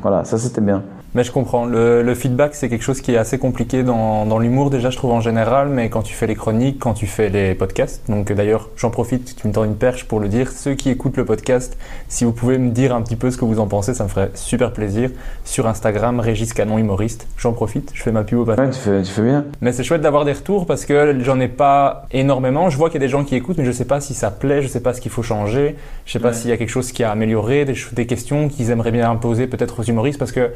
voilà, 0.00 0.24
ça 0.24 0.38
c'était 0.38 0.62
bien. 0.62 0.82
Mais 1.14 1.24
je 1.24 1.32
comprends. 1.32 1.64
Le, 1.64 2.02
le 2.02 2.14
feedback, 2.14 2.54
c'est 2.54 2.68
quelque 2.68 2.84
chose 2.84 3.00
qui 3.00 3.12
est 3.12 3.16
assez 3.16 3.38
compliqué 3.38 3.82
dans, 3.82 4.26
dans 4.26 4.38
l'humour, 4.38 4.70
déjà, 4.70 4.90
je 4.90 4.96
trouve 4.96 5.10
en 5.10 5.20
général, 5.20 5.68
mais 5.68 5.88
quand 5.90 6.02
tu 6.02 6.14
fais 6.14 6.28
les 6.28 6.36
chroniques, 6.36 6.78
quand 6.78 6.94
tu 6.94 7.06
fais 7.06 7.28
les 7.30 7.54
podcasts. 7.56 8.02
Donc, 8.08 8.32
d'ailleurs, 8.32 8.68
j'en 8.76 8.90
profite, 8.90 9.34
tu 9.34 9.48
me 9.48 9.52
tends 9.52 9.64
une 9.64 9.74
perche 9.74 10.04
pour 10.04 10.20
le 10.20 10.28
dire. 10.28 10.52
Ceux 10.52 10.74
qui 10.74 10.88
écoutent 10.90 11.16
le 11.16 11.24
podcast, 11.24 11.76
si 12.08 12.24
vous 12.24 12.32
pouvez 12.32 12.58
me 12.58 12.70
dire 12.70 12.94
un 12.94 13.02
petit 13.02 13.16
peu 13.16 13.30
ce 13.32 13.36
que 13.36 13.44
vous 13.44 13.58
en 13.58 13.66
pensez, 13.66 13.92
ça 13.92 14.04
me 14.04 14.08
ferait 14.08 14.30
super 14.34 14.72
plaisir. 14.72 15.10
Sur 15.44 15.66
Instagram, 15.66 16.20
Régis 16.20 16.52
Canon 16.52 16.78
Humoriste. 16.78 17.26
J'en 17.36 17.52
profite, 17.52 17.90
je 17.92 18.02
fais 18.02 18.12
ma 18.12 18.22
pub 18.22 18.38
au 18.38 18.44
passage. 18.44 18.66
Ouais, 18.68 18.72
tu 18.72 18.78
fais, 18.78 19.02
tu 19.02 19.10
fais 19.10 19.22
bien. 19.22 19.44
Mais 19.60 19.72
c'est 19.72 19.82
chouette 19.82 20.02
d'avoir 20.02 20.24
des 20.24 20.32
retours 20.32 20.66
parce 20.66 20.84
que 20.84 21.18
j'en 21.24 21.40
ai 21.40 21.48
pas 21.48 22.06
énormément. 22.12 22.70
Je 22.70 22.76
vois 22.76 22.88
qu'il 22.88 23.00
y 23.00 23.04
a 23.04 23.06
des 23.06 23.10
gens 23.10 23.24
qui 23.24 23.34
écoutent, 23.34 23.58
mais 23.58 23.64
je 23.64 23.72
sais 23.72 23.84
pas 23.84 24.00
si 24.00 24.14
ça 24.14 24.30
plaît, 24.30 24.62
je 24.62 24.68
sais 24.68 24.80
pas 24.80 24.94
ce 24.94 25.00
qu'il 25.00 25.10
faut 25.10 25.22
changer, 25.24 25.74
je 26.06 26.12
sais 26.12 26.18
pas 26.20 26.28
Ouais. 26.28 26.34
s'il 26.34 26.50
y 26.50 26.52
a 26.52 26.56
quelque 26.56 26.68
chose 26.70 26.92
qui 26.92 27.02
a 27.02 27.10
amélioré, 27.10 27.64
des, 27.64 27.74
des 27.92 28.06
questions 28.06 28.48
qu'ils 28.48 28.70
aimeraient 28.70 28.92
bien 28.92 29.14
poser 29.16 29.48
peut-être 29.48 29.80
aux 29.80 29.82
humoristes 29.82 30.18
parce 30.18 30.30
que 30.30 30.50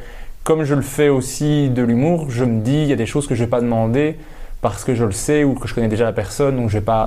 comme 0.44 0.64
je 0.64 0.74
le 0.74 0.82
fais 0.82 1.08
aussi 1.08 1.68
de 1.70 1.82
l'humour, 1.82 2.26
je 2.28 2.44
me 2.44 2.60
dis 2.60 2.82
il 2.82 2.86
y 2.88 2.92
a 2.92 2.96
des 2.96 3.06
choses 3.06 3.26
que 3.26 3.34
je 3.34 3.42
vais 3.44 3.50
pas 3.50 3.60
demander 3.60 4.16
parce 4.60 4.82
que 4.84 4.94
je 4.94 5.04
le 5.04 5.12
sais 5.12 5.44
ou 5.44 5.52
que 5.54 5.68
je 5.68 5.74
connais 5.74 5.88
déjà 5.88 6.04
la 6.04 6.12
personne, 6.12 6.56
donc 6.56 6.70
je 6.70 6.78
vais 6.78 6.84
pas 6.84 7.04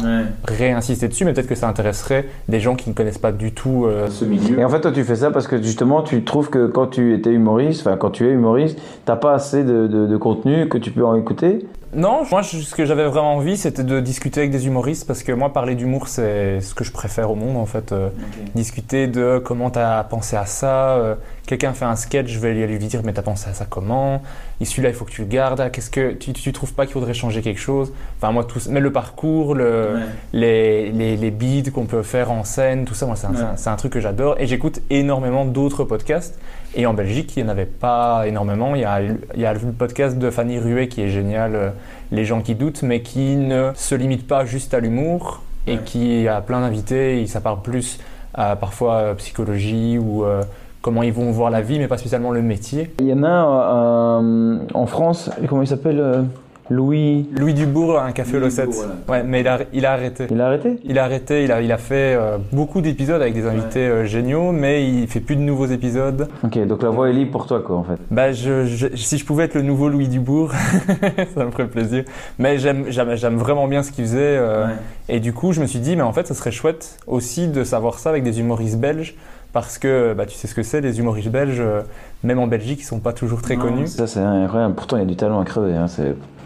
réinsister 0.48 1.08
dessus, 1.08 1.26
mais 1.26 1.34
peut-être 1.34 1.48
que 1.48 1.56
ça 1.56 1.68
intéresserait 1.68 2.26
des 2.48 2.60
gens 2.60 2.76
qui 2.76 2.88
ne 2.90 2.94
connaissent 2.94 3.18
pas 3.18 3.32
du 3.32 3.52
tout 3.52 3.86
euh, 3.86 4.08
ce 4.12 4.26
milieu. 4.26 4.60
Et 4.60 4.64
en 4.64 4.70
fait, 4.70 4.82
toi, 4.82 4.92
tu 4.92 5.04
fais 5.04 5.16
ça 5.16 5.32
parce 5.32 5.48
que 5.48 5.60
justement, 5.62 6.04
tu 6.04 6.24
trouves 6.24 6.52
que 6.52 6.68
quand 6.68 6.86
tu 6.88 7.16
étais 7.16 7.32
humoriste, 7.32 7.82
enfin 7.88 7.98
quand 7.98 8.12
tu 8.12 8.28
es 8.28 8.32
humoriste, 8.32 8.78
t'as 9.06 9.16
pas 9.16 9.34
assez 9.34 9.64
de, 9.64 9.88
de- 9.88 10.06
de 10.06 10.18
contenu 10.18 10.70
que 10.70 10.78
tu 10.78 10.92
peux 10.92 11.04
en 11.06 11.16
écouter? 11.16 11.66
Non, 11.94 12.24
moi, 12.30 12.42
je- 12.42 12.58
ce 12.60 12.76
que 12.76 12.86
j'avais 12.86 13.06
vraiment 13.06 13.36
envie, 13.36 13.56
c'était 13.58 13.84
de 13.84 14.00
discuter 14.02 14.42
avec 14.42 14.52
des 14.52 14.68
humoristes 14.68 15.08
parce 15.08 15.24
que 15.24 15.32
moi, 15.32 15.54
parler 15.54 15.74
d'humour, 15.74 16.10
c'est 16.10 16.60
ce 16.62 16.76
que 16.76 16.84
je 16.84 16.92
préfère 16.92 17.32
au 17.32 17.36
monde, 17.36 17.56
en 17.58 17.66
fait. 17.66 17.92
Euh, 17.92 18.10
Discuter 18.56 19.08
de 19.08 19.42
comment 19.44 19.70
t'as 19.70 20.04
pensé 20.04 20.36
à 20.36 20.46
ça. 20.46 20.90
euh, 20.98 21.16
Quelqu'un 21.48 21.72
fait 21.72 21.86
un 21.86 21.96
sketch, 21.96 22.28
je 22.28 22.40
vais 22.40 22.54
lui 22.54 22.78
dire, 22.78 23.02
mais 23.06 23.14
t'as 23.14 23.22
pensé 23.22 23.50
à 23.50 23.54
ça 23.54 23.66
comment? 23.70 24.22
Et 24.60 24.66
celui-là, 24.66 24.90
il 24.90 24.96
faut 24.96 25.06
que 25.06 25.12
tu 25.12 25.22
le 25.22 25.28
gardes. 25.28 25.62
Ah, 25.62 25.70
Qu'est-ce 25.70 25.90
que 25.90 26.12
tu, 26.12 26.34
tu 26.34 26.52
trouves 26.52 26.74
pas 26.74 26.86
qu'il 26.86 26.92
faudrait 26.94 27.14
changer 27.14 27.42
quelque 27.42 27.60
chose? 27.62 27.94
Enfin, 28.18 28.34
moi, 28.34 28.44
tout, 28.44 28.60
mais 28.70 28.82
le 28.82 28.92
parcours, 28.92 29.56
le, 29.56 29.94
les, 30.34 30.92
les, 30.92 31.16
les 31.16 31.32
beats 31.32 31.72
qu'on 31.72 31.86
peut 31.86 32.04
faire 32.04 32.32
en 32.32 32.44
scène, 32.44 32.84
tout 32.84 32.96
ça, 32.96 33.06
moi, 33.06 33.16
c'est 33.16 33.28
un, 33.28 33.34
c'est 33.34 33.42
un- 33.44 33.56
c'est 33.56 33.70
un 33.70 33.76
truc 33.78 33.94
que 33.94 34.02
j'adore. 34.02 34.36
Et 34.40 34.46
j'écoute 34.48 34.82
énormément 34.90 35.46
d'autres 35.46 35.86
podcasts. 35.86 36.38
Et 36.80 36.86
en 36.86 36.94
Belgique, 36.94 37.36
il 37.36 37.44
n'y 37.44 37.50
en 37.50 37.52
avait 37.52 37.66
pas 37.66 38.28
énormément. 38.28 38.76
Il 38.76 38.82
y, 38.82 38.86
a, 38.86 39.02
il 39.02 39.42
y 39.42 39.46
a 39.48 39.54
le 39.54 39.60
podcast 39.72 40.18
de 40.20 40.30
Fanny 40.30 40.60
Ruet 40.60 40.88
qui 40.88 41.02
est 41.02 41.10
génial, 41.10 41.56
euh, 41.56 41.70
Les 42.12 42.24
gens 42.24 42.42
qui 42.42 42.54
doutent, 42.54 42.84
mais 42.84 43.02
qui 43.02 43.36
ne 43.36 43.72
se 43.74 43.96
limite 43.96 44.28
pas 44.28 44.46
juste 44.46 44.76
à 44.76 44.80
l'humour 44.80 45.42
et 45.66 45.80
qui 45.80 46.28
a 46.28 46.40
plein 46.40 46.62
d'invités. 46.62 47.20
Et 47.22 47.26
Ça 47.26 47.42
parle 47.42 47.64
plus 47.64 48.00
à 48.36 48.56
parfois 48.56 48.94
euh, 48.94 49.14
psychologie 49.16 49.98
ou 49.98 50.24
euh, 50.24 50.44
comment 50.82 51.04
ils 51.04 51.12
vont 51.12 51.32
voir 51.32 51.50
la 51.50 51.62
vie, 51.62 51.80
mais 51.80 51.88
pas 51.88 51.98
spécialement 51.98 52.32
le 52.32 52.42
métier. 52.42 52.94
Il 53.00 53.08
y 53.08 53.14
en 53.14 53.24
a 53.24 54.22
euh, 54.22 54.60
en 54.74 54.86
France, 54.86 55.30
comment 55.50 55.62
il 55.64 55.68
s'appelle 55.68 56.00
euh, 56.00 56.22
Louis. 56.70 57.30
Louis 57.38 57.54
Dubourg, 57.54 58.00
un 58.00 58.12
café 58.12 58.38
au 58.38 58.40
Louis 58.40 58.52
7. 58.52 58.70
Dubourg, 58.70 58.86
Ouais, 59.08 59.24
mais 59.24 59.42
il 59.42 59.48
a, 59.48 59.60
il 59.74 59.86
a 59.86 59.94
arrêté. 59.94 60.28
Il 60.30 60.42
a 60.42 60.48
arrêté? 60.48 60.76
Il 60.84 61.00
a 61.00 61.04
arrêté, 61.06 61.44
il 61.44 61.52
a, 61.52 61.62
il 61.62 61.72
a 61.72 61.78
fait 61.78 62.16
euh, 62.16 62.38
beaucoup 62.52 62.82
d'épisodes 62.82 63.22
avec 63.22 63.34
des 63.34 63.46
invités 63.46 63.88
euh, 63.88 64.06
géniaux, 64.06 64.52
mais 64.52 64.88
il 64.88 65.08
fait 65.08 65.20
plus 65.20 65.36
de 65.36 65.42
nouveaux 65.42 65.68
épisodes. 65.68 66.28
Ok, 66.44 66.58
donc 66.68 66.84
la 66.84 66.90
voix 66.90 67.10
est 67.10 67.14
libre 67.14 67.32
pour 67.32 67.48
toi, 67.48 67.62
quoi, 67.62 67.78
en 67.78 67.84
fait. 67.84 67.98
Bah, 68.12 68.32
je, 68.32 68.66
je- 68.66 68.96
si 68.96 69.18
je 69.18 69.26
pouvais 69.26 69.46
être 69.46 69.56
le 69.56 69.62
nouveau 69.62 69.90
Louis 69.90 70.08
Dubourg, 70.08 70.52
ça 71.36 71.46
me 71.46 71.52
ferait 71.52 71.68
plaisir. 71.68 72.04
Mais 72.40 72.58
j'aime, 72.58 72.86
j'aime, 72.90 73.16
j'aime 73.16 73.36
vraiment 73.38 73.68
bien 73.68 73.84
ce 73.84 73.92
qu'il 73.92 74.04
faisait. 74.06 74.18
euh, 74.20 74.68
Et 75.10 75.20
du 75.20 75.34
coup, 75.34 75.54
je 75.54 75.62
me 75.62 75.66
suis 75.68 75.80
dit, 75.80 75.96
mais 75.96 76.02
en 76.04 76.14
fait, 76.14 76.28
ça 76.28 76.34
serait 76.34 76.52
chouette 76.52 76.98
aussi 77.08 77.48
de 77.48 77.64
savoir 77.64 78.00
ça 78.00 78.10
avec 78.10 78.24
des 78.24 78.40
humoristes 78.40 78.78
belges. 78.80 79.16
Parce 79.54 79.78
que 79.80 80.14
bah, 80.14 80.26
tu 80.26 80.36
sais 80.36 80.46
ce 80.46 80.54
que 80.54 80.62
c'est, 80.62 80.82
les 80.82 81.00
humoristes 81.00 81.30
belges, 81.30 81.62
euh, 81.62 81.82
même 82.24 82.40
en 82.40 82.48
Belgique, 82.48 82.80
ils 82.82 82.86
sont 82.86 83.00
pas 83.00 83.14
toujours 83.14 83.42
très 83.42 83.56
connus. 83.58 83.88
Ça, 83.88 84.08
c'est 84.08 84.20
incroyable. 84.20 84.74
Pourtant, 84.76 84.98
il 84.98 85.02
y 85.02 85.04
a 85.04 85.08
du 85.08 85.16
talent 85.16 85.40
à 85.40 85.46
crever. 85.46 85.74
hein. 85.76 85.86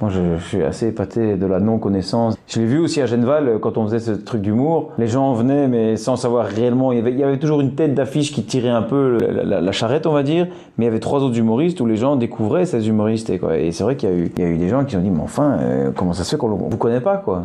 Moi, 0.02 0.10
je, 0.10 0.20
je 0.40 0.44
suis 0.44 0.64
assez 0.64 0.88
épaté 0.88 1.36
de 1.36 1.46
la 1.46 1.60
non-connaissance. 1.60 2.36
Je 2.48 2.60
l'ai 2.60 2.66
vu 2.66 2.80
aussi 2.80 3.02
à 3.02 3.06
Genval, 3.06 3.48
euh, 3.48 3.60
quand 3.60 3.78
on 3.78 3.86
faisait 3.86 4.00
ce 4.00 4.10
truc 4.12 4.42
d'humour. 4.42 4.90
Les 4.98 5.06
gens 5.06 5.32
venaient, 5.34 5.68
mais 5.68 5.96
sans 5.96 6.16
savoir 6.16 6.48
réellement. 6.48 6.92
Il 6.92 6.98
y 6.98 7.02
avait, 7.02 7.12
il 7.12 7.20
y 7.20 7.24
avait 7.24 7.38
toujours 7.38 7.62
une 7.62 7.76
tête 7.76 7.94
d'affiche 7.94 8.32
qui 8.34 8.42
tirait 8.44 8.70
un 8.70 8.82
peu 8.82 9.20
la, 9.22 9.44
la- 9.44 9.62
la 9.62 9.72
charrette, 9.72 10.08
on 10.08 10.12
va 10.12 10.24
dire. 10.24 10.48
Mais 10.78 10.86
il 10.86 10.88
y 10.88 10.90
avait 10.90 11.00
trois 11.00 11.20
autres 11.22 11.38
humoristes 11.38 11.80
où 11.82 11.86
les 11.86 11.98
gens 11.98 12.16
découvraient 12.16 12.66
ces 12.66 12.88
humoristes. 12.90 13.30
Et, 13.30 13.38
quoi. 13.38 13.58
et 13.60 13.72
c'est 13.72 13.84
vrai 13.84 13.96
qu'il 13.96 14.10
y, 14.10 14.12
a 14.12 14.16
eu- 14.16 14.32
il 14.36 14.44
y 14.44 14.46
a 14.46 14.50
eu 14.50 14.58
des 14.58 14.70
gens 14.70 14.86
qui 14.86 14.98
ont 14.98 15.02
dit, 15.02 15.12
mais 15.12 15.22
enfin, 15.22 15.58
euh, 15.62 15.92
comment 15.96 16.14
ça 16.14 16.24
se 16.24 16.32
fait 16.32 16.38
qu'on 16.38 16.50
ne 16.50 16.56
vous 16.70 16.78
connaît 16.78 17.00
pas, 17.02 17.18
quoi? 17.18 17.44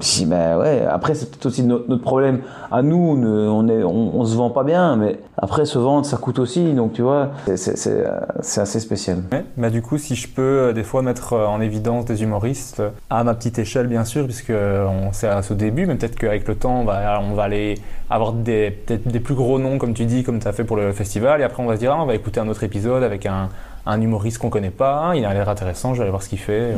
Si, 0.00 0.26
ben 0.26 0.58
ouais. 0.58 0.82
Après, 0.90 1.14
c'est 1.14 1.30
peut-être 1.30 1.46
aussi 1.46 1.62
notre, 1.62 1.88
notre 1.88 2.02
problème. 2.02 2.40
À 2.72 2.82
nous, 2.82 2.96
on, 3.22 3.68
est, 3.68 3.84
on, 3.84 4.18
on 4.18 4.24
se 4.24 4.34
vend 4.36 4.50
pas 4.50 4.64
bien, 4.64 4.96
mais 4.96 5.20
après, 5.36 5.66
se 5.66 5.78
vendre, 5.78 6.04
ça 6.04 6.16
coûte 6.16 6.40
aussi. 6.40 6.72
Donc, 6.72 6.94
tu 6.94 7.02
vois, 7.02 7.28
c'est- 7.56 7.86
euh, 7.88 8.10
c'est 8.40 8.60
assez 8.60 8.80
spécial. 8.80 9.18
Ouais. 9.32 9.44
Bah, 9.56 9.70
du 9.70 9.82
coup, 9.82 9.98
si 9.98 10.14
je 10.14 10.28
peux 10.28 10.42
euh, 10.42 10.72
des 10.72 10.82
fois 10.84 11.02
mettre 11.02 11.32
euh, 11.34 11.46
en 11.46 11.60
évidence 11.60 12.04
des 12.04 12.22
humoristes, 12.22 12.82
à 13.10 13.24
ma 13.24 13.34
petite 13.34 13.58
échelle 13.58 13.86
bien 13.86 14.04
sûr, 14.04 14.24
puisque 14.24 14.50
on 14.50 15.12
c'est 15.12 15.28
à 15.28 15.42
ce 15.42 15.54
début, 15.54 15.86
mais 15.86 15.94
peut-être 15.96 16.16
qu'avec 16.16 16.46
le 16.48 16.54
temps, 16.54 16.80
on 16.80 16.84
va, 16.84 17.20
on 17.20 17.34
va 17.34 17.42
aller 17.44 17.76
avoir 18.10 18.32
des, 18.32 18.70
peut-être 18.70 19.08
des 19.08 19.20
plus 19.20 19.34
gros 19.34 19.58
noms, 19.58 19.78
comme 19.78 19.94
tu 19.94 20.04
dis, 20.04 20.22
comme 20.22 20.38
tu 20.40 20.48
as 20.48 20.52
fait 20.52 20.64
pour 20.64 20.76
le 20.76 20.92
festival, 20.92 21.40
et 21.40 21.44
après 21.44 21.62
on 21.62 21.66
va 21.66 21.74
se 21.74 21.80
dire, 21.80 21.92
ah, 21.92 22.02
on 22.02 22.06
va 22.06 22.14
écouter 22.14 22.40
un 22.40 22.48
autre 22.48 22.62
épisode 22.64 23.02
avec 23.02 23.26
un, 23.26 23.48
un 23.86 24.00
humoriste 24.00 24.38
qu'on 24.38 24.50
connaît 24.50 24.70
pas, 24.70 25.12
il 25.14 25.24
a 25.24 25.32
l'air 25.34 25.48
intéressant, 25.48 25.92
je 25.94 25.98
vais 25.98 26.02
aller 26.02 26.10
voir 26.10 26.22
ce 26.22 26.28
qu'il 26.28 26.38
fait. 26.38 26.74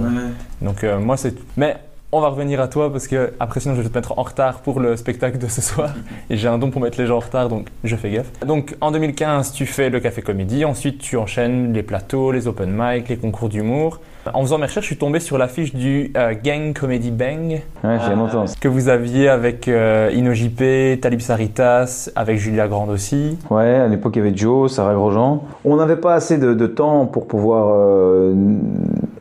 Donc 0.62 0.84
euh, 0.84 0.98
moi 0.98 1.16
c'est... 1.16 1.34
Mais 1.56 1.76
on 2.16 2.20
va 2.20 2.28
revenir 2.28 2.60
à 2.60 2.68
toi 2.68 2.92
parce 2.92 3.08
que 3.08 3.32
après 3.40 3.58
sinon 3.58 3.74
je 3.74 3.82
vais 3.82 3.88
te 3.88 3.94
mettre 3.98 4.16
en 4.18 4.22
retard 4.22 4.60
pour 4.60 4.78
le 4.78 4.96
spectacle 4.96 5.36
de 5.38 5.48
ce 5.48 5.60
soir 5.60 5.90
et 6.30 6.36
j'ai 6.36 6.46
un 6.46 6.58
don 6.58 6.70
pour 6.70 6.80
mettre 6.80 7.00
les 7.00 7.06
gens 7.06 7.16
en 7.16 7.20
retard 7.20 7.48
donc 7.48 7.66
je 7.82 7.96
fais 7.96 8.10
gaffe. 8.10 8.30
Donc 8.46 8.76
en 8.80 8.92
2015 8.92 9.52
tu 9.52 9.66
fais 9.66 9.90
le 9.90 9.98
café 9.98 10.22
comédie, 10.22 10.64
ensuite 10.64 10.98
tu 10.98 11.16
enchaînes 11.16 11.72
les 11.72 11.82
plateaux, 11.82 12.30
les 12.30 12.46
open 12.46 12.70
mic, 12.72 13.08
les 13.08 13.16
concours 13.16 13.48
d'humour. 13.48 14.00
En 14.32 14.40
faisant 14.40 14.56
mes 14.58 14.64
recherches 14.66 14.86
je 14.86 14.90
suis 14.92 14.96
tombé 14.96 15.20
sur 15.20 15.36
l'affiche 15.36 15.74
du 15.74 16.10
euh, 16.16 16.32
Gang 16.42 16.72
Comedy 16.72 17.10
Bang 17.10 17.60
Ouais, 17.82 17.98
longtemps. 18.16 18.46
que 18.58 18.68
vous 18.68 18.88
aviez 18.88 19.28
avec 19.28 19.68
euh, 19.68 20.10
InnoJP, 20.14 21.00
Talib 21.00 21.20
Saritas, 21.20 22.10
avec 22.16 22.38
Julia 22.38 22.66
Grande 22.68 22.88
aussi. 22.88 23.36
Ouais, 23.50 23.74
à 23.74 23.86
l'époque, 23.88 24.16
il 24.16 24.20
y 24.24 24.26
avait 24.26 24.34
Joe, 24.34 24.72
Sarah 24.72 24.94
Grosjean. 24.94 25.44
On 25.66 25.76
n'avait 25.76 25.96
pas 25.96 26.14
assez 26.14 26.38
de, 26.38 26.54
de 26.54 26.66
temps 26.66 27.04
pour 27.04 27.26
pouvoir 27.26 27.66
euh, 27.74 28.32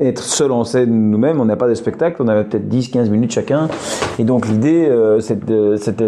être 0.07 0.23
seul 0.23 0.51
en 0.51 0.63
scène 0.63 1.11
nous-mêmes. 1.11 1.39
On 1.39 1.45
n'avait 1.45 1.57
pas 1.57 1.67
de 1.67 1.73
spectacle, 1.73 2.21
on 2.21 2.27
avait 2.27 2.43
peut-être 2.43 2.67
10-15 2.67 3.09
minutes 3.09 3.31
chacun. 3.31 3.67
Et 4.19 4.23
donc, 4.23 4.47
l'idée, 4.47 4.87
euh, 4.87 5.19
c'était 5.19 5.45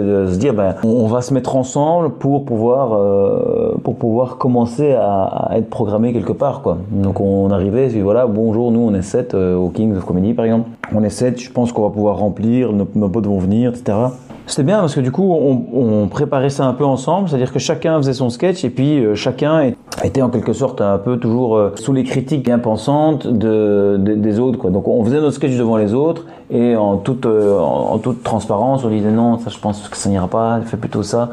de 0.01 0.27
se 0.27 0.37
dire, 0.37 0.53
ben, 0.53 0.75
on 0.83 1.07
va 1.07 1.21
se 1.21 1.33
mettre 1.33 1.55
ensemble 1.55 2.11
pour 2.11 2.45
pouvoir, 2.45 2.93
euh, 2.93 3.75
pour 3.83 3.95
pouvoir 3.95 4.37
commencer 4.37 4.93
à, 4.93 5.51
être 5.55 5.69
programmé 5.69 6.13
quelque 6.13 6.33
part. 6.33 6.61
Quoi. 6.61 6.77
Donc, 6.91 7.19
on 7.19 7.49
arrivait, 7.51 7.87
puis 7.87 8.01
voilà, 8.01 8.27
bonjour, 8.27 8.71
nous, 8.71 8.81
on 8.81 8.93
est 8.93 9.01
7 9.01 9.33
au 9.33 9.69
Kings 9.69 9.95
of 9.95 10.05
Comedy, 10.05 10.33
par 10.33 10.45
exemple. 10.45 10.69
On 10.93 11.03
est 11.03 11.09
7, 11.09 11.39
je 11.39 11.51
pense 11.51 11.71
qu'on 11.71 11.83
va 11.83 11.89
pouvoir 11.89 12.17
remplir, 12.17 12.71
nos 12.71 13.09
potes 13.09 13.27
vont 13.27 13.39
venir, 13.39 13.71
etc. 13.71 13.93
C'était 14.47 14.63
bien 14.63 14.79
parce 14.79 14.93
que 14.93 14.99
du 14.99 15.11
coup, 15.11 15.33
on, 15.33 16.07
préparait 16.07 16.49
ça 16.51 16.65
un 16.65 16.73
peu 16.73 16.85
ensemble, 16.85 17.27
c'est-à-dire 17.29 17.51
que 17.51 17.57
chacun 17.59 17.97
faisait 17.97 18.13
son 18.13 18.29
sketch 18.29 18.63
et 18.63 18.69
puis 18.69 19.03
euh, 19.03 19.15
chacun 19.15 19.71
était 20.03 20.21
en 20.21 20.29
quelque 20.29 20.53
sorte 20.53 20.81
un 20.81 20.97
peu 20.99 21.17
toujours 21.17 21.55
euh, 21.57 21.71
sous 21.75 21.93
les 21.93 22.03
critiques 22.03 22.43
bien 22.45 22.59
pensantes 22.59 23.25
de, 23.27 23.97
de- 23.99 24.13
des 24.13 24.39
autres. 24.39 24.69
Donc 24.69 24.87
on 24.87 25.03
faisait 25.03 25.19
notre 25.19 25.35
sketch 25.35 25.57
devant 25.57 25.77
les 25.77 25.93
autres 25.95 26.25
Et 26.51 26.75
en 26.75 26.97
toute, 26.97 27.25
euh, 27.25 27.59
en, 27.59 27.97
toute 27.97 28.23
transparence, 28.23 28.83
on 28.85 28.89
disait 28.89 29.11
non, 29.11 29.39
ça 29.39 29.49
je 29.49 29.57
pense 29.57 29.87
que 29.89 29.97
ça 29.97 30.09
n'ira 30.09 30.27
pas, 30.27 30.61
fais 30.61 30.77
plutôt 30.77 31.01
ça. 31.01 31.31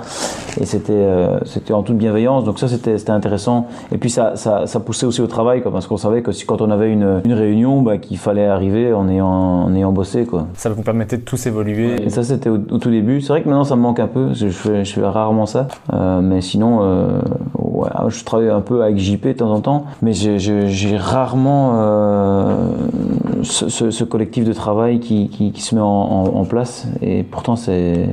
Et 0.59 0.65
c'était 0.65 0.93
euh, 0.93 1.39
c'était 1.45 1.75
en 1.75 1.83
toute 1.83 1.99
bienveillance, 1.99 2.45
donc 2.45 2.59
ça 2.59 2.67
c'était 2.67 2.97
c'était 2.97 3.13
intéressant. 3.13 3.67
Et 3.91 3.99
puis 3.99 4.09
ça, 4.09 4.37
ça, 4.37 4.67
ça 4.67 4.81
poussait 4.81 5.05
aussi 5.05 5.21
au 5.21 5.27
travail, 5.27 5.61
quoi, 5.61 5.71
parce 5.71 5.87
qu'on 5.87 5.99
savait 5.99 6.23
que 6.23 6.33
si, 6.33 6.47
quand 6.47 6.63
on 6.63 6.71
avait 6.71 6.91
une, 6.91 7.21
une 7.25 7.35
réunion, 7.35 7.83
bah, 7.83 7.99
qu'il 7.99 8.17
fallait 8.17 8.47
arriver 8.47 8.95
en 8.95 9.09
ayant, 9.09 9.29
en 9.29 9.75
ayant 9.75 9.93
bossé. 9.93 10.25
Quoi. 10.25 10.47
Ça 10.55 10.71
vous 10.71 10.83
permettait 10.83 11.19
de 11.19 11.23
tous 11.23 11.47
évoluer. 11.47 12.03
Et 12.03 12.11
ça 12.11 12.23
c'était 12.23 12.49
au, 12.49 12.55
au, 12.55 12.79
tout 12.79 12.91
début. 12.91 13.21
C'est 13.21 13.29
vrai 13.29 13.43
que 13.43 13.49
maintenant 13.49 13.65
ça 13.65 13.77
me 13.77 13.83
manque 13.83 14.01
un 14.01 14.09
peu, 14.09 14.33
je 14.33 14.49
fais, 14.49 14.85
je 14.85 14.95
fais 14.95 15.05
rarement 15.05 15.47
ça. 15.47 15.69
Euh, 15.93 16.23
mais 16.23 16.41
sinon, 16.41 16.81
ouais, 17.83 17.91
je 18.09 18.25
travaille 18.25 18.51
un 18.51 18.61
peu 18.61 18.83
avec 18.83 18.99
JP 18.99 19.27
de 19.27 19.33
temps 19.33 19.53
en 19.53 19.61
temps, 19.61 19.87
mais 20.01 20.13
j'ai 20.13 20.97
rarement 20.97 21.73
euh, 21.75 22.71
ce, 23.43 24.05
collectif 24.05 24.45
de 24.45 24.53
travail 24.53 25.01
qui, 25.01 25.29
qui, 25.29 25.61
se 25.61 25.75
met 25.75 25.81
en, 25.81 26.45
place. 26.45 26.87
Et 27.01 27.23
pourtant, 27.23 27.57
c'est 27.57 28.09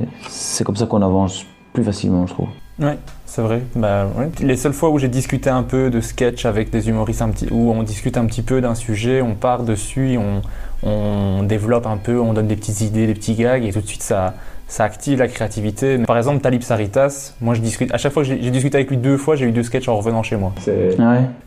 comme 0.64 0.76
ça 0.76 0.86
qu'on 0.86 1.02
avance 1.02 1.44
plus 1.72 1.84
facilement, 1.84 2.26
je 2.26 2.34
trouve. 2.34 2.48
Ouais, 2.80 2.98
c'est 3.26 3.42
vrai. 3.42 3.62
Bah. 3.76 4.06
Les 4.40 4.56
seules 4.56 4.72
fois 4.72 4.88
où 4.88 4.98
j'ai 4.98 5.08
discuté 5.08 5.50
un 5.50 5.62
peu 5.62 5.90
de 5.90 6.00
sketch 6.00 6.46
avec 6.46 6.70
des 6.70 6.88
humoristes, 6.88 7.20
un 7.20 7.28
petit, 7.28 7.46
où 7.50 7.70
on 7.70 7.82
discute 7.82 8.16
un 8.16 8.24
petit 8.24 8.42
peu 8.42 8.62
d'un 8.62 8.74
sujet, 8.74 9.20
on 9.20 9.34
part 9.34 9.64
dessus, 9.64 10.18
on, 10.18 10.40
on 10.88 11.42
développe 11.42 11.86
un 11.86 11.98
peu, 11.98 12.18
on 12.18 12.32
donne 12.32 12.48
des 12.48 12.56
petites 12.56 12.80
idées, 12.80 13.06
des 13.06 13.14
petits 13.14 13.34
gags, 13.34 13.64
et 13.64 13.72
tout 13.72 13.80
de 13.80 13.86
suite 13.86 14.02
ça, 14.02 14.34
ça 14.70 14.84
active 14.84 15.18
la 15.18 15.26
créativité. 15.26 15.98
Par 15.98 16.16
exemple, 16.16 16.40
Talib 16.40 16.62
Saritas, 16.62 17.34
moi 17.40 17.54
je 17.54 17.60
discute, 17.60 17.92
à 17.92 17.98
chaque 17.98 18.12
fois 18.12 18.22
que 18.22 18.28
j'ai 18.28 18.50
discuté 18.50 18.76
avec 18.76 18.88
lui 18.88 18.96
deux 18.96 19.16
fois, 19.16 19.34
j'ai 19.34 19.44
eu 19.46 19.50
deux 19.50 19.64
sketchs 19.64 19.88
en 19.88 19.96
revenant 19.96 20.22
chez 20.22 20.36
moi. 20.36 20.52
Ouais. 20.66 20.96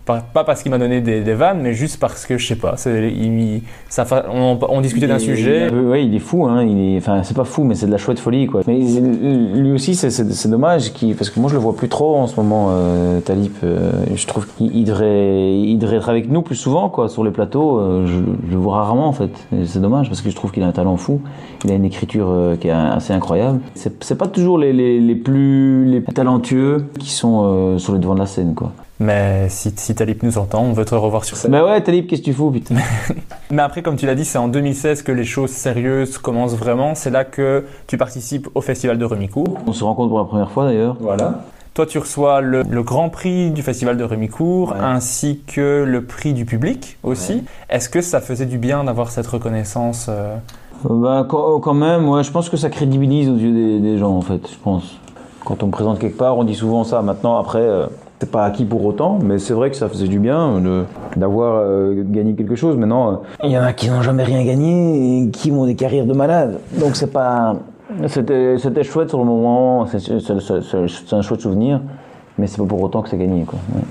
Pas, 0.05 0.19
pas, 0.19 0.43
parce 0.43 0.62
qu'il 0.62 0.69
m'a 0.71 0.77
donné 0.77 0.99
des, 0.99 1.21
des, 1.21 1.33
vannes, 1.33 1.62
mais 1.62 1.73
juste 1.73 1.97
parce 1.97 2.25
que 2.25 2.38
je 2.38 2.45
sais 2.45 2.57
pas, 2.57 2.75
il, 2.86 3.62
ça, 3.88 4.05
on, 4.29 4.59
on 4.67 4.81
discutait 4.81 5.07
d'un 5.07 5.19
sujet. 5.19 5.69
Il, 5.71 5.79
ouais, 5.79 6.05
il 6.05 6.13
est 6.13 6.19
fou, 6.19 6.45
hein, 6.45 6.63
il 6.63 6.95
est, 6.95 6.97
enfin 6.97 7.23
c'est 7.23 7.36
pas 7.36 7.45
fou, 7.45 7.63
mais 7.63 7.75
c'est 7.75 7.86
de 7.86 7.91
la 7.91 7.97
chouette 7.97 8.19
folie 8.19 8.47
quoi. 8.47 8.62
Mais 8.67 8.77
lui 8.77 9.71
aussi, 9.71 9.95
c'est 9.95 10.49
dommage, 10.49 10.91
parce 11.17 11.29
que 11.29 11.39
moi 11.39 11.49
je 11.49 11.55
le 11.55 11.62
vois 11.62 11.77
plus 11.77 11.88
trop 11.88 12.17
en 12.17 12.27
ce 12.27 12.36
moment, 12.36 12.71
euh, 12.71 13.21
Talib. 13.21 13.53
Euh, 13.63 13.91
je 14.13 14.27
trouve 14.27 14.47
qu'il 14.47 14.83
devrait, 14.83 15.53
il 15.53 15.77
devrait 15.77 15.97
être 15.97 16.09
avec 16.09 16.29
nous 16.29 16.41
plus 16.41 16.57
souvent 16.57 16.89
quoi, 16.89 17.07
sur 17.07 17.23
les 17.23 17.31
plateaux. 17.31 17.79
Euh, 17.79 18.05
je, 18.05 18.15
je, 18.47 18.51
le 18.51 18.57
vois 18.57 18.75
rarement 18.75 19.07
en 19.07 19.13
fait. 19.13 19.31
C'est 19.65 19.81
dommage 19.81 20.09
parce 20.09 20.21
que 20.21 20.29
je 20.29 20.36
trouve 20.36 20.51
qu'il 20.51 20.63
a 20.63 20.67
un 20.67 20.73
talent 20.73 20.97
fou. 20.97 21.21
Il 21.63 21.71
a 21.71 21.75
une 21.75 21.86
écriture 21.86 22.27
euh, 22.29 22.55
qui 22.57 22.67
est 22.67 22.71
assez 22.71 23.12
incroyable. 23.13 23.60
C'est 23.76 24.17
pas 24.17 24.28
toujours 24.28 24.58
les, 24.58 24.73
les, 24.73 24.99
les, 24.99 25.15
plus 25.15 25.86
les 25.86 26.04
talentueux 26.04 26.86
qui 26.99 27.10
sont 27.10 27.43
euh, 27.43 27.78
sur 27.78 27.93
le 27.93 27.99
devant 27.99 28.13
de 28.15 28.19
la 28.19 28.26
scène, 28.26 28.54
quoi. 28.56 28.71
Mais 28.99 29.47
si, 29.49 29.73
si 29.76 29.95
Talib 29.95 30.19
nous 30.23 30.38
entend, 30.38 30.62
on 30.62 30.71
veut 30.71 30.86
te 30.86 30.95
revoir 30.95 31.26
sur 31.26 31.36
scène. 31.36 31.52
Mais 31.52 31.62
ouais, 31.62 31.82
Talib, 31.82 32.08
qu'est-ce 32.08 32.21
que 32.21 32.26
tu 32.26 32.34
fous, 32.34 32.52
putain? 32.52 32.76
Mais 33.52 33.62
après, 33.62 33.82
comme 33.82 33.95
tu 33.95 34.06
l'as 34.06 34.15
dit, 34.15 34.23
c'est 34.23 34.38
en 34.38 34.47
2016 34.47 35.02
que 35.02 35.12
les 35.12 35.26
choses 35.26 35.49
sérieuses 35.49 36.17
commencent 36.17 36.56
vraiment. 36.56 36.95
C'est 36.95 37.10
là 37.10 37.26
que 37.26 37.65
tu 37.88 37.97
participes 37.97 38.47
au 38.56 38.62
festival 38.62 38.97
de 38.97 39.06
Remicourt. 39.06 39.58
On 39.67 39.73
se 39.73 39.84
rencontre 39.84 40.10
pour 40.10 40.19
la 40.19 40.26
première 40.26 40.52
fois 40.52 40.65
d'ailleurs. 40.65 40.95
Voilà. 40.99 41.43
Toi, 41.73 41.88
tu 41.88 41.97
reçois 41.97 42.41
le, 42.41 42.62
le, 42.69 42.84
grand 42.84 43.10
prix 43.10 43.49
du 43.49 43.63
Festival 43.63 43.97
de 43.97 44.04
Remicourt 44.04 44.73
ouais. 44.73 44.80
ainsi 44.80 45.41
que 45.47 45.84
le 45.84 46.04
prix 46.04 46.34
du 46.34 46.45
public 46.45 46.97
aussi. 47.02 47.34
Ouais. 47.34 47.43
Est-ce 47.71 47.89
que 47.89 48.02
ça 48.02 48.21
faisait 48.21 48.45
du 48.45 48.60
bien 48.60 48.84
d'avoir 48.84 49.10
cette 49.10 49.26
reconnaissance 49.26 50.06
euh... 50.08 50.36
Bah, 50.84 51.26
quand 51.30 51.74
même, 51.74 52.08
ouais, 52.10 52.24
je 52.24 52.32
pense 52.32 52.50
que 52.50 52.58
ça 52.58 52.69
crédibilise 52.69 53.30
aux 53.30 53.38
yeux 53.38 53.52
des, 53.52 53.80
des, 53.80 53.98
gens, 53.98 54.12
en 54.12 54.22
fait, 54.22 54.48
je 54.52 54.58
pense. 54.63 54.96
Quand 55.46 55.63
on 55.63 55.67
me 55.67 55.72
présente 55.72 56.00
quelque 56.00 56.17
part, 56.17 56.38
on 56.38 56.43
dit 56.43 56.56
souvent 56.56 56.84
ça. 56.84 57.02
Maintenant, 57.02 57.38
après, 57.38 57.60
euh, 57.60 57.88
c'est 58.19 58.32
pas 58.32 58.46
acquis 58.46 58.63
pour 58.63 58.86
autant, 58.86 59.19
mais 59.22 59.38
c'est 59.38 59.54
vrai 59.54 59.69
que 59.69 59.76
ça 59.76 59.89
faisait 59.89 60.08
du 60.08 60.17
bien 60.17 60.62
d'avoir 61.17 61.56
euh, 61.58 62.04
gagné 62.06 62.36
quelque 62.36 62.56
chose. 62.56 62.78
Maintenant, 62.78 63.22
il 63.43 63.52
y 63.52 63.58
en 63.58 63.63
a 63.63 63.74
qui 63.74 63.89
n'ont 63.89 64.02
jamais 64.02 64.24
rien 64.24 64.46
gagné 64.46 65.24
et 65.24 65.30
qui 65.30 65.52
ont 65.52 65.65
des 65.65 65.76
carrières 65.76 66.06
de 66.06 66.13
malades. 66.13 66.60
Donc, 66.80 66.96
c'est 66.96 67.12
pas. 67.12 67.58
C'était 68.08 68.84
chouette 68.84 69.10
sur 69.10 69.19
le 69.19 69.26
moment, 69.26 69.86
c'est 69.88 71.13
un 71.13 71.22
chouette 71.22 71.41
souvenir, 71.41 71.82
mais 72.38 72.48
c'est 72.48 72.58
pas 72.58 72.65
pour 72.65 72.82
autant 72.82 73.02
que 73.02 73.10
c'est 73.10 73.17
gagné, 73.17 73.43
quoi. 73.43 73.60
Ouais. 73.76 73.82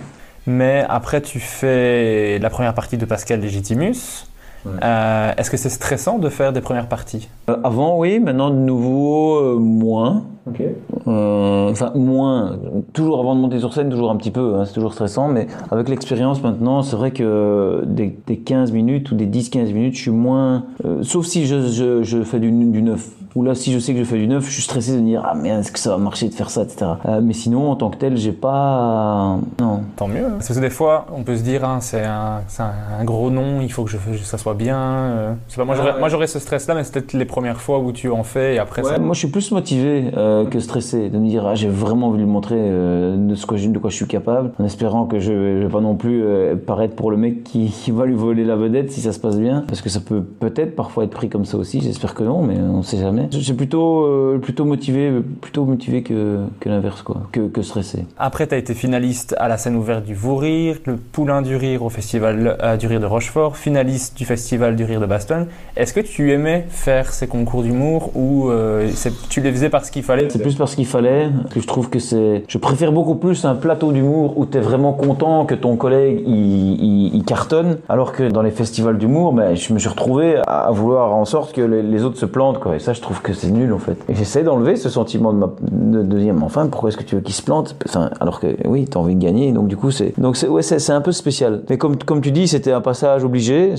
Mais 0.47 0.85
après, 0.89 1.21
tu 1.21 1.39
fais 1.39 2.39
la 2.41 2.51
première 2.51 2.75
partie 2.75 2.97
de 2.97 3.05
Pascal 3.05 3.41
Legitimus. 3.41 4.27
Ouais. 4.65 4.73
Euh, 4.83 5.33
Est-ce 5.37 5.51
que 5.51 5.57
c'est 5.57 5.69
stressant 5.69 6.19
de 6.19 6.29
faire 6.29 6.53
des 6.53 6.61
premières 6.61 6.89
parties 6.89 7.29
euh, 7.49 7.57
Avant, 7.65 7.99
oui. 7.99 8.21
Maintenant, 8.21 8.51
de 8.51 8.57
nouveau, 8.57 9.37
euh, 9.37 9.59
moins. 9.59 10.25
Okay. 10.49 10.75
Euh, 11.07 11.71
enfin, 11.71 11.93
moins. 11.95 12.59
Toujours 12.93 13.21
avant 13.21 13.35
de 13.37 13.41
monter 13.41 13.61
sur 13.61 13.73
scène, 13.73 13.91
toujours 13.91 14.11
un 14.11 14.17
petit 14.17 14.31
peu. 14.31 14.57
Hein, 14.57 14.65
c'est 14.65 14.75
toujours 14.75 14.93
stressant. 14.93 15.29
Mais 15.29 15.47
avec 15.71 15.89
l'expérience 15.89 16.43
maintenant, 16.43 16.83
c'est 16.83 16.97
vrai 16.97 17.13
que 17.13 17.83
des, 17.87 18.17
des, 18.27 18.39
15 18.39 18.73
minutes 18.73 19.11
ou 19.13 19.15
des 19.15 19.27
10-15 19.27 19.73
minutes, 19.73 19.95
je 19.95 20.03
suis 20.03 20.11
moins. 20.11 20.65
Euh, 20.85 21.03
sauf 21.03 21.27
si 21.27 21.47
je, 21.47 21.69
je, 21.69 22.03
je 22.03 22.23
fais 22.23 22.41
du, 22.41 22.51
du 22.51 22.83
neuf. 22.83 23.11
Ou 23.35 23.43
là, 23.43 23.55
si 23.55 23.73
je 23.73 23.79
sais 23.79 23.93
que 23.93 23.99
je 23.99 24.05
fais 24.05 24.19
du 24.19 24.29
neuf, 24.29 24.47
je 24.47 24.53
suis 24.53 24.63
stressé 24.63 24.93
de 24.93 25.01
me 25.01 25.07
dire 25.07 25.23
Ah 25.25 25.35
merde, 25.35 25.61
est-ce 25.61 25.73
que 25.73 25.79
ça 25.79 25.91
va 25.91 25.99
marcher 25.99 26.29
de 26.29 26.35
faire 26.35 26.51
ça, 26.51 26.63
etc. 26.63 26.93
Euh, 27.07 27.21
mais 27.23 27.33
sinon, 27.33 27.71
en 27.71 27.77
tant 27.77 27.91
que 27.91 27.97
tel, 27.97 28.17
j'ai 28.17 28.33
pas. 28.33 29.39
Non. 29.61 29.83
Tant 29.97 30.09
mieux. 30.09 30.29
Parce 30.33 30.49
que 30.49 30.61
des 30.61 30.71
fois, 30.71 31.07
on 31.15 31.23
peut 31.23 31.37
se 31.37 31.43
dire 31.43 31.65
hein, 31.65 31.79
C'est 31.81 32.05
un, 32.05 32.41
un, 32.59 33.01
un, 33.01 33.05
gros 33.05 33.31
nom, 33.31 33.61
il 33.61 33.73
faut 33.73 33.85
que 33.85 33.91
je, 33.91 33.99
ça 34.23 34.39
soit 34.39 34.55
bien. 34.55 34.79
Euh, 34.79 35.33
pas, 35.57 35.65
moi, 35.65 35.77
ah, 35.79 36.01
ouais. 36.01 36.11
j'aurais 36.11 36.27
ce 36.27 36.39
stress-là, 36.39 36.75
mais 36.75 36.85
c'est 36.85 36.93
peut-être 36.93 37.13
les 37.13 37.25
premières 37.25 37.61
fois 37.61 37.79
où 37.79 37.93
tu 37.93 38.11
en 38.11 38.23
fais 38.23 38.55
et 38.55 38.59
après 38.59 38.83
ouais, 38.83 38.91
ça... 38.91 38.99
Moi, 38.99 39.15
je 39.15 39.19
suis 39.21 39.29
plus 39.29 39.51
motivé 39.53 40.11
euh, 40.17 40.47
que 40.47 40.61
stressé 40.61 41.09
de 41.09 41.19
me 41.19 41.29
dire 41.29 41.47
Ah, 41.47 41.55
j'ai 41.55 41.69
vraiment 41.69 42.09
envie 42.09 42.23
de 42.23 42.29
montrer 42.29 42.57
euh, 42.59 43.17
de, 43.17 43.35
ce 43.35 43.47
que 43.47 43.57
je, 43.57 43.69
de 43.69 43.79
quoi 43.79 43.91
je 43.91 43.97
suis 43.97 44.07
capable, 44.07 44.53
en 44.59 44.65
espérant 44.65 45.07
que 45.07 45.19
je 45.19 45.33
ne 45.33 45.63
vais 45.65 45.69
pas 45.69 45.81
non 45.81 45.95
plus 45.95 46.23
euh, 46.25 46.57
paraître 46.57 46.95
pour 46.95 47.11
le 47.11 47.17
mec 47.17 47.45
qui, 47.45 47.67
qui, 47.67 47.91
va 47.91 48.07
lui 48.07 48.15
voler 48.15 48.45
la 48.45 48.57
vedette 48.57 48.91
si 48.91 49.01
ça 49.01 49.13
se 49.13 49.19
passe 49.19 49.39
bien. 49.39 49.65
Parce 49.67 49.83
que 49.83 49.89
ça 49.89 50.01
peut 50.01 50.23
peut-être 50.23 50.75
parfois 50.75 51.05
être 51.05 51.11
pris 51.11 51.29
comme 51.29 51.45
ça 51.45 51.57
aussi, 51.57 51.81
j'espère 51.81 52.15
que 52.15 52.25
non, 52.25 52.43
mais 52.43 52.57
on 52.59 52.83
sait 52.83 52.99
jamais. 52.99 53.22
J'ai 53.31 53.55
plutôt, 53.55 54.05
euh, 54.05 54.39
plutôt 54.39 54.65
motivé, 54.65 55.11
plutôt 55.41 55.65
motivé 55.65 56.03
que, 56.03 56.41
que 56.61 56.69
l'inverse, 56.69 57.03
quoi, 57.03 57.23
que, 57.33 57.49
que 57.49 57.63
stressé. 57.63 58.05
Après, 58.19 58.47
tu 58.47 58.55
as 58.55 58.59
été 58.59 58.75
finaliste 58.75 59.35
à 59.39 59.49
la 59.49 59.59
scène 59.59 59.77
ouverte 59.77 60.05
du 60.05 60.15
Vous 60.15 60.37
Rire, 60.37 60.77
le 60.87 60.97
Poulain 60.97 61.43
du 61.43 61.57
Rire 61.57 61.83
au 61.83 61.89
Festival 61.89 62.57
euh, 62.63 62.77
du 62.77 62.87
Rire 62.87 63.01
de 63.01 63.07
Rochefort, 63.07 63.57
finaliste 63.57 64.17
du 64.17 64.25
Festival 64.25 64.77
du 64.77 64.85
Rire 64.85 65.01
de 65.01 65.07
Bastogne. 65.07 65.47
Est-ce 65.77 65.93
que 65.93 66.01
tu 66.01 66.33
aimais 66.33 66.67
faire 66.69 67.13
ces 67.13 67.27
concours 67.27 67.63
d'humour 67.63 68.17
ou 68.17 68.51
euh, 68.51 68.91
tu 69.29 69.41
les 69.41 69.53
faisais 69.53 69.71
parce 69.71 69.91
qu'il 69.91 70.03
fallait? 70.03 70.29
C'est 70.31 70.43
plus 70.43 70.57
parce 70.57 70.75
qu'il 70.75 70.87
fallait, 70.87 71.29
que 71.51 71.61
je 71.61 71.67
trouve 71.67 71.91
que 71.91 71.99
c'est... 71.99 72.45
Je 72.49 72.59
préfère 72.59 72.93
beaucoup 72.93 73.15
plus 73.15 73.45
un 73.45 73.55
plateau 73.55 73.93
d'humour 73.93 74.39
où 74.39 74.47
tu 74.47 74.59
es 74.59 74.61
vraiment 74.61 74.93
content 74.93 75.45
que 75.45 75.55
ton 75.55 75.77
collègue 75.77 76.23
il, 76.27 77.23
cartonne, 77.27 77.79
alors 77.89 78.13
que 78.13 78.25
dans 78.25 78.43
les 78.43 78.51
festivals 78.51 78.99
d'humour, 78.99 79.33
ben, 79.33 79.55
je 79.55 79.73
me 79.73 79.79
suis 79.79 79.89
retrouvé 79.89 80.41
à 80.47 80.71
vouloir 80.73 81.15
en 81.15 81.25
sorte 81.25 81.53
que 81.53 81.61
les, 81.61 81.83
les 81.83 82.05
autres 82.05 82.19
se 82.19 82.27
plantent, 82.27 82.59
quoi. 82.59 82.77
Et 82.77 82.79
ça, 82.79 82.93
je 82.93 83.01
trouve 83.01 83.12
que 83.21 83.33
c'est 83.33 83.51
nul, 83.51 83.73
en 83.73 83.79
fait. 83.79 83.97
Et 84.09 84.15
j'essaie 84.15 84.43
d'enlever 84.43 84.77
ce 84.77 84.89
sentiment 84.89 85.33
de, 85.33 85.39
ma, 85.39 85.51
de, 85.71 86.03
de 86.03 86.17
mais 86.17 86.43
enfin, 86.43 86.67
pourquoi 86.67 86.89
est-ce 86.89 86.97
que 86.97 87.03
tu 87.03 87.17
veux 87.17 87.21
qu'il 87.21 87.35
se 87.35 87.43
plante? 87.43 87.77
Alors 88.21 88.41
que, 88.41 88.47
oui, 88.67 88.87
tu 88.91 88.97
as 88.97 89.01
envie 89.01 89.15
de 89.15 89.21
gagner, 89.21 89.53
donc 89.53 89.67
du 89.67 89.77
coup, 89.77 89.91
c'est... 89.91 90.19
Donc, 90.19 90.37
c'est, 90.37 90.49
ouais, 90.49 90.63
c'est, 90.63 90.93
un 90.93 91.01
peu 91.01 91.13
spécial. 91.13 91.63
Mais 91.69 91.79
comme, 91.79 91.97
comme 91.97 92.21
tu 92.21 92.31
dis, 92.31 92.49
c'était 92.49 92.73
un 92.73 92.81
passage 92.81 93.25
obligé. 93.25 93.75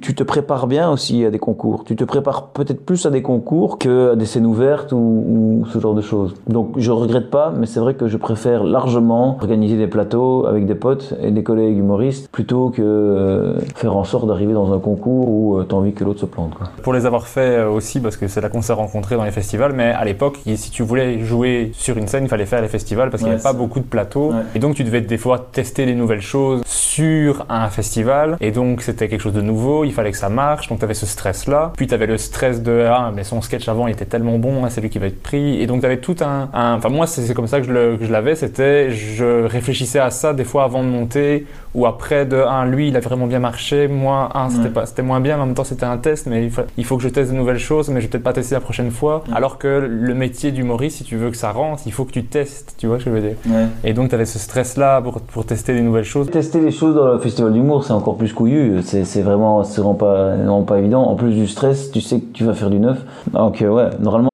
Tu 0.00 0.14
te 0.14 0.22
prépares 0.22 0.66
bien 0.66 0.90
aussi 0.90 1.24
à 1.24 1.30
des 1.30 1.38
concours. 1.38 1.84
Tu 1.84 1.96
te 1.96 2.04
prépares 2.04 2.48
peut-être 2.48 2.84
plus 2.84 3.04
à 3.06 3.10
des 3.10 3.22
concours 3.22 3.78
qu'à 3.78 4.14
des 4.14 4.26
scènes 4.26 4.46
ouvertes 4.46 4.92
ou, 4.92 5.64
ce 5.72 5.78
genre 5.78 5.94
de 5.94 6.02
choses. 6.02 6.34
Donc, 6.48 6.72
je 6.76 6.90
regrette 6.90 7.30
pas, 7.30 7.52
mais 7.56 7.66
c'est 7.66 7.80
vrai 7.80 7.94
que 7.94 8.06
je 8.06 8.16
préfère 8.16 8.64
largement 8.64 9.36
organiser 9.40 9.76
des 9.76 9.86
plateaux 9.86 10.46
avec 10.46 10.66
des 10.66 10.74
potes 10.74 11.14
et 11.22 11.30
des 11.30 11.42
collègues 11.42 11.78
humoristes 11.78 12.28
plutôt 12.30 12.70
que 12.70 12.82
euh, 12.82 13.58
faire 13.74 13.96
en 13.96 14.04
sorte 14.04 14.26
d'arriver 14.26 14.52
dans 14.52 14.72
un 14.72 14.78
concours 14.78 15.28
où 15.28 15.58
euh, 15.58 15.66
tu 15.68 15.74
as 15.74 15.78
envie 15.78 15.92
que 15.92 16.04
l'autre 16.04 16.20
se 16.20 16.26
plante. 16.26 16.52
Pour 16.82 16.92
les 16.92 17.06
avoir 17.06 17.26
fait 17.26 17.58
euh, 17.58 17.70
aussi, 17.70 18.00
parce 18.00 18.16
que 18.16 18.28
c'est 18.30 18.40
là 18.40 18.48
qu'on 18.48 18.62
s'est 18.62 18.72
rencontrés 18.72 19.16
dans 19.16 19.24
les 19.24 19.30
festivals, 19.30 19.72
mais 19.74 19.90
à 19.90 20.04
l'époque, 20.04 20.38
si 20.56 20.70
tu 20.70 20.82
voulais 20.82 21.20
jouer 21.20 21.72
sur 21.74 21.96
une 21.96 22.08
scène, 22.08 22.24
il 22.24 22.28
fallait 22.28 22.46
faire 22.46 22.62
les 22.62 22.68
festivals 22.68 23.10
parce 23.10 23.22
qu'il 23.22 23.28
n'y 23.28 23.34
avait 23.34 23.42
pas 23.42 23.52
beaucoup 23.52 23.80
de 23.80 23.84
plateaux. 23.84 24.30
Ouais. 24.30 24.42
Et 24.54 24.58
donc, 24.58 24.74
tu 24.74 24.84
devais 24.84 25.00
des 25.00 25.18
fois 25.18 25.48
tester 25.52 25.86
les 25.86 25.94
nouvelles 25.94 26.22
choses 26.22 26.62
sur 26.64 27.46
un 27.48 27.68
festival. 27.68 28.36
Et 28.40 28.50
donc, 28.50 28.82
c'était 28.82 29.08
quelque 29.08 29.20
chose 29.20 29.32
de 29.32 29.40
nouveau, 29.40 29.84
il 29.84 29.92
fallait 29.92 30.10
que 30.10 30.16
ça 30.16 30.28
marche. 30.28 30.68
Donc, 30.68 30.78
tu 30.78 30.84
avais 30.84 30.94
ce 30.94 31.06
stress-là. 31.06 31.72
Puis, 31.76 31.86
tu 31.86 31.94
avais 31.94 32.06
le 32.06 32.18
stress 32.18 32.62
de 32.62 32.86
Ah, 32.88 33.12
mais 33.14 33.24
son 33.24 33.42
sketch 33.42 33.68
avant, 33.68 33.86
il 33.86 33.92
était 33.92 34.04
tellement 34.04 34.38
bon, 34.38 34.68
c'est 34.68 34.80
lui 34.80 34.90
qui 34.90 34.98
va 34.98 35.06
être 35.06 35.22
pris. 35.22 35.60
Et 35.60 35.66
donc, 35.66 35.80
tu 35.80 35.86
avais 35.86 35.98
tout 35.98 36.16
un. 36.20 36.48
un... 36.52 36.74
Enfin, 36.74 36.88
moi, 36.88 37.06
c'est 37.06 37.34
comme 37.34 37.46
ça 37.46 37.60
que 37.60 37.66
je, 37.66 38.12
l'avais. 38.12 38.34
C'était 38.34 38.90
je 38.90 39.44
réfléchissais 39.44 39.98
à 39.98 40.10
ça 40.10 40.32
des 40.32 40.44
fois 40.44 40.64
avant 40.64 40.82
de 40.82 40.88
monter 40.88 41.46
ou 41.74 41.86
après 41.86 42.26
de 42.26 42.36
un, 42.36 42.66
lui, 42.66 42.88
il 42.88 42.96
a 42.96 43.00
vraiment 43.00 43.26
bien 43.26 43.38
marché. 43.38 43.88
Moi, 43.88 44.30
un, 44.34 44.50
c'était 44.50 44.76
ouais. 44.76 44.86
c'était 44.86 45.02
moins 45.02 45.20
bien. 45.20 45.36
Mais 45.36 45.42
en 45.42 45.46
même 45.46 45.54
temps, 45.54 45.64
c'était 45.64 45.84
un 45.84 45.98
test, 45.98 46.26
mais 46.26 46.44
il 46.44 46.50
faut, 46.50 46.62
il 46.76 46.84
faut, 46.84 46.96
que 46.96 47.02
je 47.02 47.08
teste 47.08 47.30
de 47.30 47.36
nouvelles 47.36 47.58
choses, 47.58 47.88
mais 47.90 48.00
je 48.00 48.06
vais 48.06 48.18
peut-être 48.20 48.24
pas 48.24 48.32
tester 48.32 48.54
la 48.54 48.60
prochaine 48.60 48.90
fois. 48.90 49.24
Ouais. 49.26 49.34
Alors 49.34 49.58
que 49.58 49.68
le 49.68 50.14
métier 50.14 50.52
d'humoriste, 50.52 50.98
si 50.98 51.04
tu 51.04 51.16
veux 51.16 51.30
que 51.30 51.36
ça 51.36 51.52
rentre, 51.52 51.82
il 51.86 51.92
faut 51.92 52.04
que 52.04 52.12
tu 52.12 52.24
testes. 52.24 52.74
Tu 52.78 52.86
vois 52.86 52.98
ce 52.98 53.04
que 53.04 53.10
je 53.10 53.16
veux 53.16 53.22
dire 53.22 53.36
ouais. 53.48 53.66
Et 53.84 53.92
donc, 53.92 54.10
tu 54.10 54.14
avais 54.14 54.26
ce 54.26 54.38
stress-là 54.38 55.00
pour, 55.02 55.20
pour 55.20 55.46
tester 55.46 55.74
des 55.74 55.82
nouvelles 55.82 56.04
choses. 56.04 56.30
Tester 56.30 56.60
les 56.60 56.70
choses 56.70 56.94
dans 56.94 57.12
le 57.12 57.18
festival 57.18 57.52
d'humour, 57.52 57.84
c'est 57.84 57.92
encore 57.92 58.16
plus 58.16 58.32
couillu. 58.32 58.80
C'est 58.82 59.22
vraiment, 59.22 59.64
c'est 59.64 59.80
vraiment 59.80 59.94
pas, 59.94 60.36
vraiment 60.36 60.62
pas 60.62 60.78
évident. 60.78 61.02
En 61.02 61.16
plus 61.16 61.32
du 61.32 61.46
stress, 61.46 61.90
tu 61.90 62.00
sais 62.00 62.20
que 62.20 62.32
tu 62.32 62.44
vas 62.44 62.54
faire 62.54 62.70
du 62.70 62.78
neuf. 62.78 62.98
Donc, 63.32 63.62
euh, 63.62 63.68
ouais, 63.68 63.90
normalement. 63.98 64.30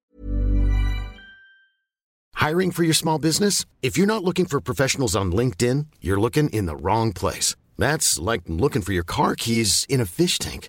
Hiring 2.41 2.71
for 2.71 2.85
your 2.85 2.95
small 2.95 3.19
business? 3.19 3.65
If 3.83 3.97
you're 3.97 4.07
not 4.07 4.23
looking 4.23 4.47
for 4.47 4.61
professionals 4.61 5.17
on 5.17 5.33
LinkedIn, 5.33 5.87
you're 6.01 6.21
looking 6.21 6.49
in 6.51 6.67
the 6.67 6.77
wrong 6.77 7.13
place. 7.13 7.57
That's 7.77 8.21
like 8.21 8.43
looking 8.47 8.83
for 8.83 8.93
your 8.93 9.05
car 9.05 9.35
keys 9.35 9.85
in 9.89 10.01
a 10.01 10.07
fish 10.07 10.39
tank. 10.39 10.69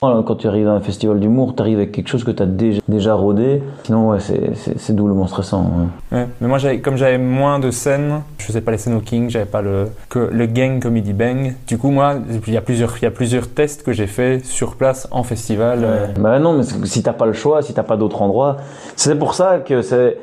Quand 0.00 0.34
tu 0.36 0.48
arrives 0.48 0.68
à 0.68 0.72
un 0.72 0.80
festival 0.80 1.18
d'humour, 1.18 1.54
tu 1.56 1.62
arrives 1.62 1.78
avec 1.78 1.92
quelque 1.92 2.08
chose 2.08 2.24
que 2.24 2.30
tu 2.32 2.42
as 2.42 2.46
déjà, 2.46 2.80
déjà 2.88 3.14
rodé. 3.14 3.62
Sinon, 3.84 4.10
ouais, 4.10 4.18
c'est- 4.20 4.92
doublement 4.92 5.26
stressant. 5.26 5.70
ouais. 6.12 6.18
Ouais, 6.18 6.26
mais 6.40 6.48
moi, 6.48 6.58
comme 6.82 6.96
j'avais 6.96 7.16
moins 7.16 7.58
de 7.58 7.70
scènes, 7.70 8.20
je 8.38 8.44
faisais 8.44 8.60
pas 8.60 8.72
les 8.72 8.76
scènes 8.78 8.96
au 8.96 9.00
King, 9.00 9.30
j'avais 9.30 9.46
pas 9.46 9.62
le, 9.62 9.86
que 10.10 10.18
le 10.30 10.46
gang 10.46 10.78
comedy 10.82 11.12
bang. 11.14 11.54
Du 11.66 11.78
coup, 11.78 11.90
moi, 11.90 12.16
il 12.46 12.52
y 12.52 12.56
a 12.56 12.60
plusieurs, 12.60 12.98
il 12.98 13.02
y 13.04 13.06
a 13.06 13.10
plusieurs 13.10 13.48
tests 13.48 13.82
que 13.82 13.92
j'ai 13.92 14.06
fait 14.08 14.44
sur 14.44 14.76
place 14.76 15.08
en 15.10 15.22
festival. 15.22 15.78
euh, 15.84 16.06
Bah 16.18 16.38
non, 16.38 16.52
mais 16.58 16.64
si 16.86 17.02
t'as 17.02 17.12
pas 17.14 17.26
le 17.26 17.32
choix, 17.32 17.62
si 17.62 17.72
t'as 17.72 17.82
pas 17.82 17.96
d'autre 17.96 18.20
endroit, 18.20 18.58
c'est 18.96 19.18
pour 19.18 19.34
ça 19.34 19.58
que 19.60 19.80
c'est. 19.80 20.18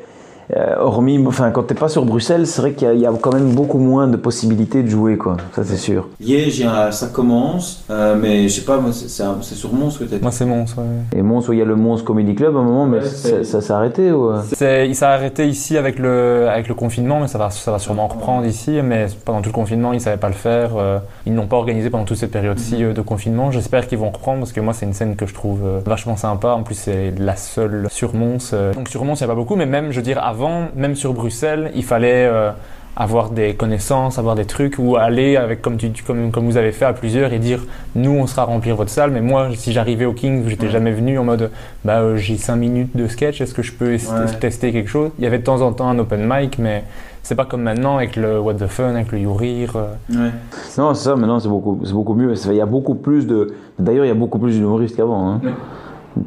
Euh, 0.56 0.76
hormis, 0.78 1.24
enfin, 1.26 1.52
quand 1.52 1.64
t'es 1.64 1.76
pas 1.76 1.88
sur 1.88 2.06
Bruxelles, 2.06 2.48
c'est 2.48 2.62
vrai 2.62 2.74
qu'il 2.74 2.88
y, 2.88 3.06
a- 3.06 3.12
y 3.12 3.20
quand 3.22 3.34
même 3.34 3.52
beaucoup 3.54 3.78
moins 3.78 4.08
de 4.08 4.18
possibilités 4.18 4.84
de 4.84 4.90
jouer, 4.90 5.18
quoi. 5.18 5.38
Ça, 5.56 5.64
c'est 5.64 5.78
sûr. 5.78 6.08
Liège, 6.20 6.60
y 6.60 6.68
ça 6.92 7.08
commence, 7.14 7.84
euh, 7.90 8.16
mais 8.20 8.48
je 8.50 8.56
sais 8.60 8.66
pas, 8.66 8.78
moi, 8.80 8.92
c'est- 8.92 9.08
sur 9.56 9.74
Mons 9.74 9.90
que 9.98 10.04
t'es. 10.06 10.20
Moi, 10.20 10.32
c'est 10.32 10.46
Mons, 10.46 10.66
ouais. 10.78 11.18
Et 11.20 11.22
Mons, 11.22 11.48
où 11.48 11.54
il 11.54 11.60
y 11.60 11.62
a 11.62 11.66
le 11.66 11.76
Mons 11.76 12.02
Comedy 12.04 12.36
Club 12.36 12.56
à 12.56 12.60
un 12.60 12.64
moment, 12.64 12.86
mais 12.86 13.00
Ouais, 13.00 13.44
ça, 13.44 13.62
s'est 13.62 13.74
arrêté, 13.74 14.12
ou... 14.12 14.30
euh? 14.32 14.42
Il 14.88 14.96
s'est 14.96 15.06
arrêté 15.06 15.48
ici 15.48 15.78
avec 15.78 16.00
le, 16.00 16.48
avec 16.50 16.68
le 16.68 16.74
confinement, 16.76 17.20
mais 17.22 17.28
ça 17.28 17.38
va, 17.38 17.50
ça 17.50 17.72
va 17.72 17.80
sûrement 17.80 18.08
reprendre 18.08 18.46
ici. 18.46 18.80
Mais 18.84 19.08
pendant 19.26 19.42
tout 19.42 19.50
le 19.50 19.54
confinement, 19.54 19.94
ils 19.94 19.98
ne 19.98 20.02
savaient 20.02 20.18
pas 20.18 20.28
le 20.28 20.34
faire. 20.34 20.72
euh, 20.78 21.00
ils 21.26 21.34
n'ont 21.34 21.48
pas 21.48 21.58
organisé 21.58 21.90
pendant 21.90 22.06
toute 22.06 22.18
cette 22.18 22.32
période-ci 22.32 22.84
euh, 22.84 22.94
de 22.94 23.02
confinement. 23.02 23.52
J'espère 23.52 23.88
qu'ils 23.88 23.98
vont 23.98 24.10
reprendre 24.10 24.40
parce 24.40 24.52
que 24.52 24.60
moi, 24.62 24.74
c'est 24.74 24.86
une 24.86 24.94
scène 24.94 25.16
que 25.16 25.26
je 25.26 25.34
trouve 25.34 25.60
vachement 25.86 26.16
sympa. 26.18 26.50
En 26.50 26.64
plus, 26.64 26.76
c'est 26.76 27.14
la 27.18 27.36
seule 27.36 27.88
sur 27.90 28.14
Mons. 28.16 28.52
Donc 28.76 28.90
sur 28.90 29.04
Mons, 29.06 29.16
il 29.16 29.24
n'y 29.24 29.26
a 29.26 29.28
pas 29.28 29.36
beaucoup, 29.36 29.56
mais 29.56 29.66
même, 29.66 29.92
je 29.92 29.98
veux 29.98 30.04
dire, 30.04 30.20
avant, 30.32 30.70
même 30.76 30.96
sur 30.96 31.14
Bruxelles, 31.14 31.72
il 31.76 31.84
fallait 31.84 32.26
euh, 32.26 32.52
avoir 32.96 33.30
des 33.30 33.54
connaissances, 33.54 34.18
avoir 34.20 34.36
des 34.36 34.46
trucs, 34.46 34.76
ou 34.80 34.96
aller 34.96 35.36
avec, 35.38 35.62
comme, 35.62 35.78
tu, 35.78 35.92
tu- 35.92 36.04
comme, 36.04 36.32
comme 36.32 36.46
vous 36.46 36.58
avez 36.58 36.72
fait 36.72 36.86
à 36.86 36.94
plusieurs, 36.94 37.32
et 37.34 37.40
dire, 37.40 37.60
nous, 37.96 38.12
on 38.12 38.28
sera 38.28 38.44
remplir 38.46 38.76
votre 38.76 38.90
salle. 38.90 39.12
Mais 39.12 39.22
moi, 39.22 39.50
si 39.56 39.72
j'arrivais 39.72 40.06
au 40.06 40.14
King, 40.14 40.44
j'étais 40.48 40.70
jamais 40.70 40.92
venu 40.92 41.18
en 41.20 41.24
mode, 41.24 41.52
bah, 41.86 42.00
euh, 42.00 42.18
j'ai 42.18 42.38
5 42.38 42.56
minutes 42.56 42.96
de 42.98 43.08
sketch, 43.08 43.40
est-ce 43.42 43.54
que 43.54 43.62
je 43.64 43.72
peux 43.74 43.94
est- 43.94 44.10
Ouais. 44.12 44.26
tester 44.40 44.72
quelque 44.72 44.90
chose? 44.90 45.12
Il 45.20 45.24
y 45.24 45.28
avait 45.28 45.40
de 45.40 45.44
temps 45.44 45.62
en 45.62 45.72
temps 45.74 45.88
un 45.90 46.00
open 46.00 46.26
mic, 46.28 46.58
mais 46.60 46.84
c'est 47.24 47.36
pas 47.36 47.46
comme 47.46 47.62
maintenant 47.62 47.98
avec 47.98 48.16
le 48.16 48.40
What 48.40 48.56
the 48.56 48.68
Fun, 48.68 48.96
avec 48.96 49.12
le 49.12 49.20
You 49.20 49.34
Rire. 49.34 49.74
euh. 49.76 49.88
Ouais. 50.26 50.32
Non, 50.78 50.94
c'est 50.94 51.06
ça, 51.06 51.16
maintenant, 51.16 51.40
c'est 51.40 51.50
beaucoup, 51.50 51.80
c'est 51.86 51.94
beaucoup 51.94 52.14
mieux. 52.16 52.34
Il 52.48 52.56
y 52.56 52.62
a 52.62 52.66
beaucoup 52.66 52.96
plus 52.96 53.26
de... 53.28 53.54
D'ailleurs, 53.80 54.06
il 54.06 54.10
y 54.10 54.12
a 54.12 54.16
beaucoup 54.16 54.40
plus 54.40 54.54
d'humoristes 54.54 54.96
qu'avant. 54.98 55.30
Hein. 55.34 55.42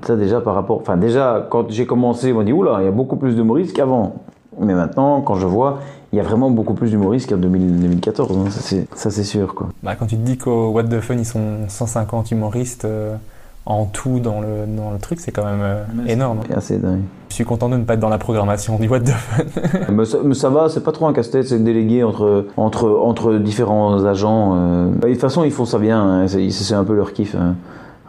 Ça, 0.06 0.16
déjà, 0.16 0.40
par 0.40 0.54
rapport... 0.54 0.78
Enfin, 0.78 0.96
déjà, 0.96 1.46
quand 1.50 1.66
j'ai 1.70 1.86
commencé, 1.86 2.32
on 2.32 2.38
m'a 2.38 2.44
dit, 2.44 2.52
oula, 2.52 2.78
il 2.80 2.84
y 2.84 2.88
a 2.88 2.92
beaucoup 2.92 3.16
plus 3.16 3.34
d'humoristes 3.34 3.74
qu'avant. 3.74 4.16
Mais 4.60 4.74
maintenant, 4.74 5.20
quand 5.20 5.34
je 5.34 5.46
vois, 5.46 5.78
il 6.12 6.16
y 6.16 6.20
a 6.20 6.22
vraiment 6.22 6.48
beaucoup 6.50 6.74
plus 6.74 6.90
d'humoristes 6.90 7.28
qu'en 7.28 7.36
2000 7.36 7.80
2014. 7.80 8.38
hein. 8.38 8.50
Ça, 8.94 9.10
c'est- 9.10 9.24
sûr, 9.24 9.54
quoi. 9.54 9.68
Bah, 9.82 9.94
quand 9.98 10.06
tu 10.06 10.16
te 10.16 10.22
dis 10.24 10.38
qu'au 10.38 10.68
What 10.70 10.84
the 10.84 11.00
Fun, 11.00 11.14
ils 11.14 11.24
sont 11.26 11.40
150 11.68 12.30
humoristes 12.30 12.84
euh, 12.84 13.16
en 13.66 13.86
tout 13.86 14.20
dans 14.20 14.40
le, 14.40 14.66
dans 14.76 14.92
le 14.92 14.98
truc, 14.98 15.18
c'est 15.20 15.32
quand 15.32 15.44
même 15.44 15.60
euh, 15.62 15.82
énorme. 16.06 16.38
C'est 16.48 16.54
assez 16.54 16.78
dingue. 16.78 17.00
Je 17.30 17.34
suis 17.34 17.44
content 17.44 17.68
de 17.68 17.76
ne 17.76 17.82
pas 17.82 17.94
être 17.94 18.00
dans 18.00 18.10
la 18.10 18.18
programmation 18.18 18.78
du 18.78 18.86
What 18.88 19.00
the 19.00 19.08
Fun. 19.08 19.42
mais, 19.92 20.04
ça, 20.04 20.18
mais 20.22 20.34
ça 20.34 20.50
va, 20.50 20.68
c'est 20.68 20.84
pas 20.84 20.92
trop 20.92 21.06
un 21.06 21.12
casse-tête, 21.12 21.48
c'est 21.48 21.58
délégué 21.64 22.04
entre, 22.04 22.46
entre, 22.56 22.88
entre 22.90 23.34
différents 23.34 24.04
agents. 24.04 24.52
euh. 24.54 24.88
Et 25.02 25.06
de 25.08 25.12
toute 25.12 25.20
façon, 25.20 25.42
ils 25.42 25.50
font 25.50 25.64
ça 25.64 25.78
bien, 25.78 26.00
hein. 26.00 26.28
c'est 26.28 26.48
c'est 26.50 26.74
un 26.74 26.84
peu 26.84 26.94
leur 26.94 27.12
kiff. 27.12 27.34
Hein. 27.34 27.56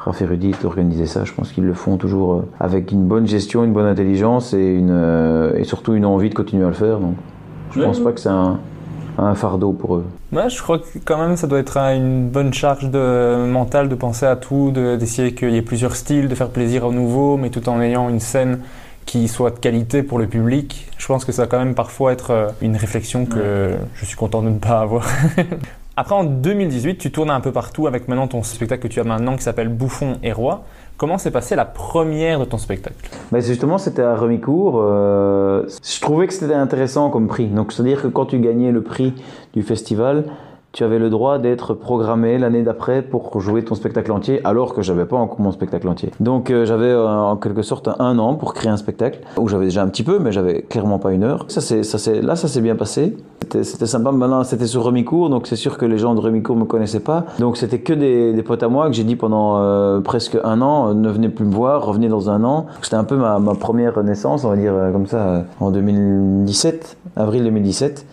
Raph 0.05 0.21
et 0.21 0.25
Rudy 0.25 0.51
d'organiser 0.61 1.07
ça, 1.07 1.23
je 1.25 1.33
pense 1.33 1.51
qu'ils 1.51 1.65
le 1.65 1.73
font 1.73 1.97
toujours 1.97 2.33
euh, 2.35 2.47
avec 2.59 2.91
une 2.91 3.03
bonne 3.05 3.25
gestion, 3.27 3.63
une 3.63 3.73
bonne 3.73 3.87
intelligence 3.87 4.53
et, 4.53 4.57
une, 4.75 4.91
euh, 4.91 5.55
et 5.57 5.63
surtout 5.63 5.93
une 5.95 6.05
envie 6.05 6.29
de 6.29 6.35
continuer 6.35 6.63
à 6.63 6.67
le 6.67 6.73
faire. 6.73 6.99
Donc, 6.99 7.15
je 7.71 7.79
Ouais. 7.79 7.85
pense 7.87 7.99
pas 7.99 8.11
que 8.11 8.19
c'est 8.19 8.29
un, 8.29 8.59
un 9.17 9.33
fardeau 9.33 9.71
pour 9.71 9.95
eux. 9.95 10.05
Moi, 10.31 10.47
je 10.47 10.61
crois 10.61 10.77
que 10.79 10.85
quand 11.03 11.17
même, 11.17 11.35
ça 11.37 11.47
doit 11.47 11.57
être 11.59 11.77
une 11.77 12.29
bonne 12.29 12.53
charge 12.53 12.89
de, 12.91 13.47
mentale 13.47 13.89
de 13.89 13.95
penser 13.95 14.25
à 14.27 14.35
tout, 14.35 14.71
de- 14.71 14.95
d'essayer 14.95 15.33
qu'il 15.33 15.49
y 15.51 15.57
ait 15.57 15.61
plusieurs 15.63 15.95
styles, 15.95 16.27
de 16.27 16.35
faire 16.35 16.49
plaisir 16.49 16.85
aux 16.85 16.91
nouveaux, 16.93 17.35
mais 17.37 17.49
tout 17.49 17.67
en 17.67 17.81
ayant 17.81 18.07
une 18.09 18.19
scène 18.19 18.59
qui 19.07 19.27
soit 19.27 19.51
de 19.51 19.59
qualité 19.59 20.03
pour 20.03 20.19
le 20.19 20.27
public. 20.27 20.87
Je 20.97 21.07
pense 21.07 21.25
que 21.25 21.31
ça 21.31 21.43
va 21.43 21.47
quand 21.47 21.59
même 21.59 21.73
parfois 21.75 22.11
être 22.11 22.31
euh, 22.31 22.47
une 22.61 22.75
réflexion 22.75 23.25
que 23.25 23.71
je 23.95 24.05
suis 24.05 24.15
content 24.17 24.41
de 24.43 24.49
ne 24.49 24.57
pas 24.59 24.79
avoir. 24.81 25.05
Après, 25.97 26.13
en 26.13 26.25
2018, 26.25 26.97
tu 26.97 27.09
tournes 27.11 27.29
un 27.29 27.39
peu 27.39 27.53
partout 27.53 27.87
avec 27.87 28.09
maintenant 28.09 28.27
ton 28.27 28.43
spectacle 28.43 28.83
que 28.83 28.87
tu 28.89 28.99
as 28.99 29.05
maintenant 29.05 29.37
qui 29.37 29.43
s'appelle 29.43 29.69
Bouffon 29.69 30.17
et 30.23 30.33
Roi. 30.33 30.65
Comment 30.97 31.17
s'est 31.17 31.31
passée 31.31 31.55
la 31.55 31.63
première 31.63 32.39
de 32.39 32.45
ton 32.45 32.57
spectacle? 32.57 32.95
C'est 33.31 33.41
justement, 33.41 33.77
c'était 33.77 34.01
à 34.01 34.15
Remicourt. 34.15 34.81
euh, 34.81 35.65
je 35.83 36.01
trouvais 36.01 36.27
que 36.27 36.33
c'était 36.33 36.53
intéressant 36.53 37.09
comme 37.09 37.27
prix. 37.27 37.47
Donc, 37.47 37.71
c'est-à-dire 37.71 38.01
que 38.01 38.07
quand 38.07 38.25
tu 38.25 38.39
gagnais 38.39 38.71
le 38.71 38.81
prix 38.81 39.13
du 39.53 39.63
festival, 39.63 40.25
tu 40.75 40.83
avais 40.83 40.99
le 40.99 41.09
droit 41.09 41.39
d'être 41.39 41.73
programmé 41.73 42.37
l'année 42.37 42.61
d'après 42.61 43.01
pour 43.01 43.39
jouer 43.39 43.63
ton 43.63 43.75
spectacle 43.75 44.11
entier, 44.11 44.41
alors 44.43 44.73
que 44.73 44.81
j'avais 44.81 45.05
pas 45.05 45.15
encore 45.15 45.39
mon 45.39 45.53
spectacle 45.53 45.87
entier. 45.87 46.11
Donc, 46.19 46.51
euh, 46.51 46.65
j'avais 46.65 46.89
euh, 46.89 47.07
en 47.07 47.37
quelque 47.37 47.61
sorte 47.61 47.87
un 47.97 48.19
an 48.19 48.35
pour 48.35 48.53
créer 48.53 48.69
un 48.69 48.75
spectacle 48.75 49.21
où 49.37 49.47
j'avais 49.47 49.65
déjà 49.65 49.83
un 49.83 49.87
petit 49.87 50.03
peu, 50.03 50.19
mais 50.19 50.33
j'avais 50.33 50.63
clairement 50.63 50.99
pas 50.99 51.13
une 51.13 51.23
heure. 51.23 51.45
Ça, 51.47 51.61
c'est, 51.61 51.83
ça, 51.83 51.97
c'est, 51.97 52.21
là, 52.21 52.35
ça 52.35 52.49
s'est 52.49 52.59
bien 52.59 52.75
passé. 52.75 53.15
C'était, 53.49 53.85
sympa. 53.85 54.11
Maintenant, 54.11 54.43
c'était 54.43 54.67
sur 54.67 54.83
Remicourt, 54.83 55.29
donc 55.29 55.47
c'est 55.47 55.55
sûr 55.55 55.77
que 55.77 55.85
les 55.85 55.97
gens 55.97 56.13
de 56.13 56.19
Remicourt 56.19 56.57
me 56.57 56.65
connaissaient 56.65 56.99
pas. 56.99 57.23
Donc, 57.39 57.55
c'était 57.55 57.79
que 57.79 57.93
des, 57.93 58.43
potes 58.43 58.63
à 58.63 58.67
moi 58.67 58.87
que 58.87 58.93
j'ai 58.93 59.05
dit 59.05 59.15
pendant 59.15 59.59
euh, 59.59 60.01
presque 60.01 60.37
un 60.43 60.61
an, 60.61 60.93
ne 60.93 61.09
venez 61.09 61.29
plus 61.29 61.45
me 61.45 61.53
voir, 61.53 61.85
revenez 61.85 62.09
dans 62.09 62.29
un 62.29 62.43
an. 62.43 62.65
C'était 62.81 62.97
un 62.97 63.05
peu 63.05 63.15
ma, 63.15 63.39
ma 63.39 63.55
première 63.55 64.03
naissance, 64.03 64.43
on 64.43 64.49
va 64.49 64.57
dire 64.57 64.73
comme 64.91 65.07
ça, 65.07 65.45
en 65.61 65.71
2017, 65.71 66.97
avril 67.15 67.45
2017. 67.45 68.05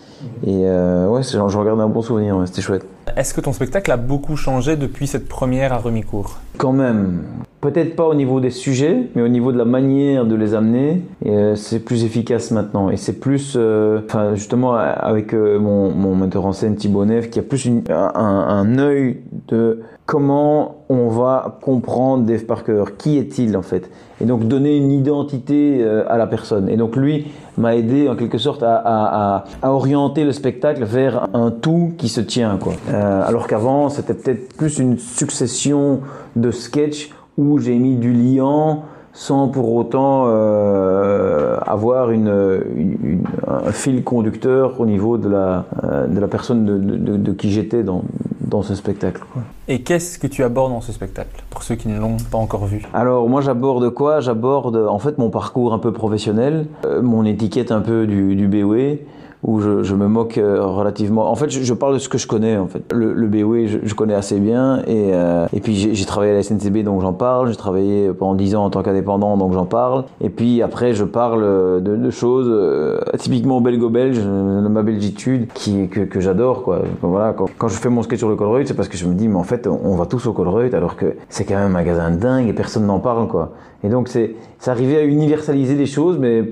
Et 0.45 0.63
euh, 0.67 1.09
ouais, 1.09 1.23
c'est- 1.23 1.37
j'en 1.37 1.49
j'en 1.49 1.65
garde 1.65 1.81
un 1.81 1.89
bon 1.89 2.03
souvenir, 2.03 2.37
ouais, 2.37 2.47
c'était 2.47 2.63
chouette. 2.63 2.87
Est-ce 3.17 3.35
que 3.35 3.41
ton 3.41 3.53
spectacle 3.53 3.91
a 3.91 3.97
beaucoup 3.97 4.37
changé 4.37 4.77
depuis 4.77 5.07
cette 5.07 5.29
première 5.29 5.73
à 5.73 5.79
Remicourt? 5.79 6.39
Quand 6.59 6.73
même, 6.73 7.23
peut-être 7.61 7.97
pas 7.97 8.07
au 8.07 8.15
niveau 8.15 8.41
des 8.41 8.51
sujets, 8.51 9.09
mais 9.15 9.23
au 9.23 9.29
niveau 9.29 9.53
de 9.53 9.59
la 9.59 9.65
manière 9.65 10.27
de 10.27 10.35
les 10.35 10.55
amener, 10.55 11.03
euh, 11.27 11.55
c'est 11.55 11.81
plus 11.81 12.05
efficace 12.05 12.51
maintenant. 12.51 12.91
Et 12.91 12.97
c'est 12.97 13.21
plus, 13.21 13.55
euh, 13.57 14.01
enfin 14.05 14.35
justement 14.35 14.75
avec 14.75 15.33
euh, 15.33 15.59
mon, 15.59 15.91
mon 15.91 16.15
metteur 16.15 16.45
en 16.47 16.53
scène 16.53 16.77
Thibaut 16.77 17.05
Neff, 17.05 17.31
qui 17.31 17.39
a 17.39 17.43
plus 17.43 17.69
un, 17.91 18.79
œil 18.79 19.19
de 19.49 19.81
comment 20.07 20.85
on 20.89 21.09
va 21.09 21.59
comprendre 21.63 22.25
Dave 22.25 22.45
Parker, 22.45 22.85
qui 22.99 23.17
est-il 23.19 23.57
en 23.57 23.63
fait, 23.63 23.91
et 24.21 24.25
donc 24.25 24.47
donner 24.49 24.77
une 24.77 24.91
identité 24.91 25.85
à 26.09 26.19
la 26.19 26.27
personne. 26.27 26.69
Et 26.69 26.77
donc 26.77 26.97
lui 26.97 27.29
m'a 27.57 27.77
aidé 27.77 28.09
en 28.09 28.17
quelque 28.17 28.39
sorte 28.39 28.63
à- 28.63 29.45
à 29.63 29.73
orienter 29.73 30.25
le 30.25 30.33
spectacle 30.33 30.85
vers 30.85 31.29
un 31.35 31.51
tout 31.51 31.93
qui 31.97 32.09
se 32.09 32.21
tient 32.21 32.59
quoi. 32.59 32.75
Euh, 33.03 33.23
alors 33.27 33.47
qu'avant 33.49 33.89
c'était 33.89 34.15
peut-être 34.15 34.55
plus 34.57 34.79
une 34.79 34.99
succession 34.99 36.01
de 36.37 36.51
sketchs 36.51 37.11
où 37.37 37.59
j'ai 37.59 37.77
mis 37.79 37.97
du 37.97 38.13
liant 38.13 38.85
sans 39.15 39.49
pour 39.49 39.75
autant 39.75 40.25
euh, 40.27 41.57
avoir 41.67 42.11
une, 42.11 42.29
une- 42.77 42.99
une- 43.03 43.25
un 43.47 43.73
fil 43.73 44.05
conducteur 44.05 44.81
au 44.81 44.87
niveau 44.87 45.19
de 45.19 45.29
la, 45.29 45.65
euh, 45.85 46.07
de 46.07 46.19
la 46.21 46.29
personne 46.29 46.65
de, 46.65 47.17
de- 47.17 47.33
qui 47.33 47.51
j'étais 47.51 47.83
dans, 47.83 48.05
dans 48.41 48.63
ce 48.63 48.75
spectacle. 48.75 49.23
quoi. 49.33 49.43
Et 49.69 49.83
qu'est-ce 49.83 50.19
que 50.19 50.27
tu 50.27 50.43
abordes 50.45 50.73
dans 50.73 50.81
ce 50.81 50.93
spectacle 50.93 51.43
Pour 51.51 51.63
ceux 51.63 51.75
qui 51.75 51.89
ne 51.89 51.99
l'ont 51.99 52.17
pas 52.31 52.39
encore 52.39 52.65
vu? 52.67 52.83
Alors 52.95 53.29
moi 53.29 53.41
j'aborde 53.43 53.91
quoi? 53.91 54.21
J'aborde 54.21 54.77
en 54.77 54.99
fait 54.99 55.19
mon 55.19 55.31
parcours 55.31 55.73
un 55.75 55.79
peu 55.79 55.93
professionnel, 55.93 56.67
euh, 56.87 57.03
mon 57.03 57.25
étiquette 57.25 57.71
un 57.73 57.81
peu 57.81 58.07
du, 58.07 58.35
du 58.35 58.49
BOE, 58.49 58.99
où 59.43 59.61
je, 59.61 59.95
me 59.95 60.07
moque 60.07 60.39
euh, 60.39 60.65
relativement. 60.65 61.29
En 61.29 61.35
fait, 61.35 61.51
je, 61.51 61.75
parle 61.75 61.95
de 61.95 61.99
ce 61.99 62.09
que 62.09 62.17
je 62.17 62.29
connais. 62.29 62.57
En 62.57 62.69
fait, 62.69 62.93
le, 62.93 63.13
le 63.13 63.27
BOE, 63.27 63.67
je, 63.67 63.79
je 63.83 63.95
connais 63.95 64.15
assez 64.15 64.39
bien, 64.39 64.83
et, 64.87 65.11
euh, 65.13 65.47
et 65.53 65.61
puis 65.61 65.75
j'ai 65.75 66.05
travaillé 66.05 66.33
à 66.33 66.37
la 66.37 66.43
SNCB, 66.45 66.85
donc 66.85 67.01
j'en 67.01 67.13
parle. 67.13 67.49
J'ai 67.49 67.57
travaillé 67.57 68.13
pendant 68.13 68.35
10 68.35 68.55
ans 68.55 68.65
en 68.65 68.71
tant 68.71 68.83
qu'indépendant, 68.83 69.37
donc 69.37 69.53
j'en 69.53 69.65
parle. 69.65 70.05
Et 70.21 70.31
puis 70.31 70.63
après, 70.63 70.95
je 70.95 71.05
parle 71.05 71.43
de, 71.83 71.97
de 71.97 72.11
choses 72.11 72.47
euh, 72.49 73.01
typiquement 73.19 73.61
belgo-belge, 73.61 74.19
de 74.19 74.69
ma 74.69 74.83
belgitude, 74.83 75.49
qui 75.55 75.89
que, 75.89 76.21
j'adore, 76.21 76.63
quoi. 76.63 76.83
Voilà, 77.03 77.35
quand, 77.35 77.69
je 77.69 77.75
fais 77.75 77.89
mon 77.89 78.03
sketch 78.03 78.21
sur 78.21 78.29
le 78.29 78.37
Colruyt, 78.37 78.67
c'est 78.69 78.75
parce 78.75 78.89
que 78.89 78.97
je 78.97 79.07
me 79.07 79.15
dis, 79.15 79.27
mais 79.27 79.39
en 79.39 79.43
fait, 79.43 79.67
on 79.67 79.97
va 79.97 80.07
tous 80.07 80.27
au 80.27 80.33
Colruyt, 80.33 80.73
alors 80.75 80.95
que 80.95 81.17
c'est 81.29 81.45
quand 81.45 81.55
même 81.55 81.65
un 81.65 81.69
magasin 81.69 82.11
dingue 82.11 82.49
et 82.49 82.53
personne 82.53 82.87
n'en 82.87 83.01
parle, 83.01 83.27
quoi. 83.27 83.53
Et 83.85 83.89
donc 83.89 84.09
c'est 84.09 84.37
arrivé 84.67 84.97
à 84.97 85.03
universaliser 85.03 85.75
les 85.75 85.87
choses, 85.87 86.19
mais 86.19 86.45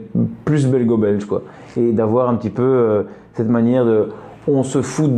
plus 0.45 0.67
belgo-belge, 0.67 1.25
quoi. 1.27 1.43
Et 1.77 1.93
d'avoir 1.93 2.29
un 2.29 2.35
petit 2.35 2.51
peu 2.51 2.63
euh, 2.63 3.03
cette 3.35 3.49
manière 3.49 3.85
de 3.85 4.09
on 4.53 4.63
se 4.63 4.83
fout, 4.83 5.11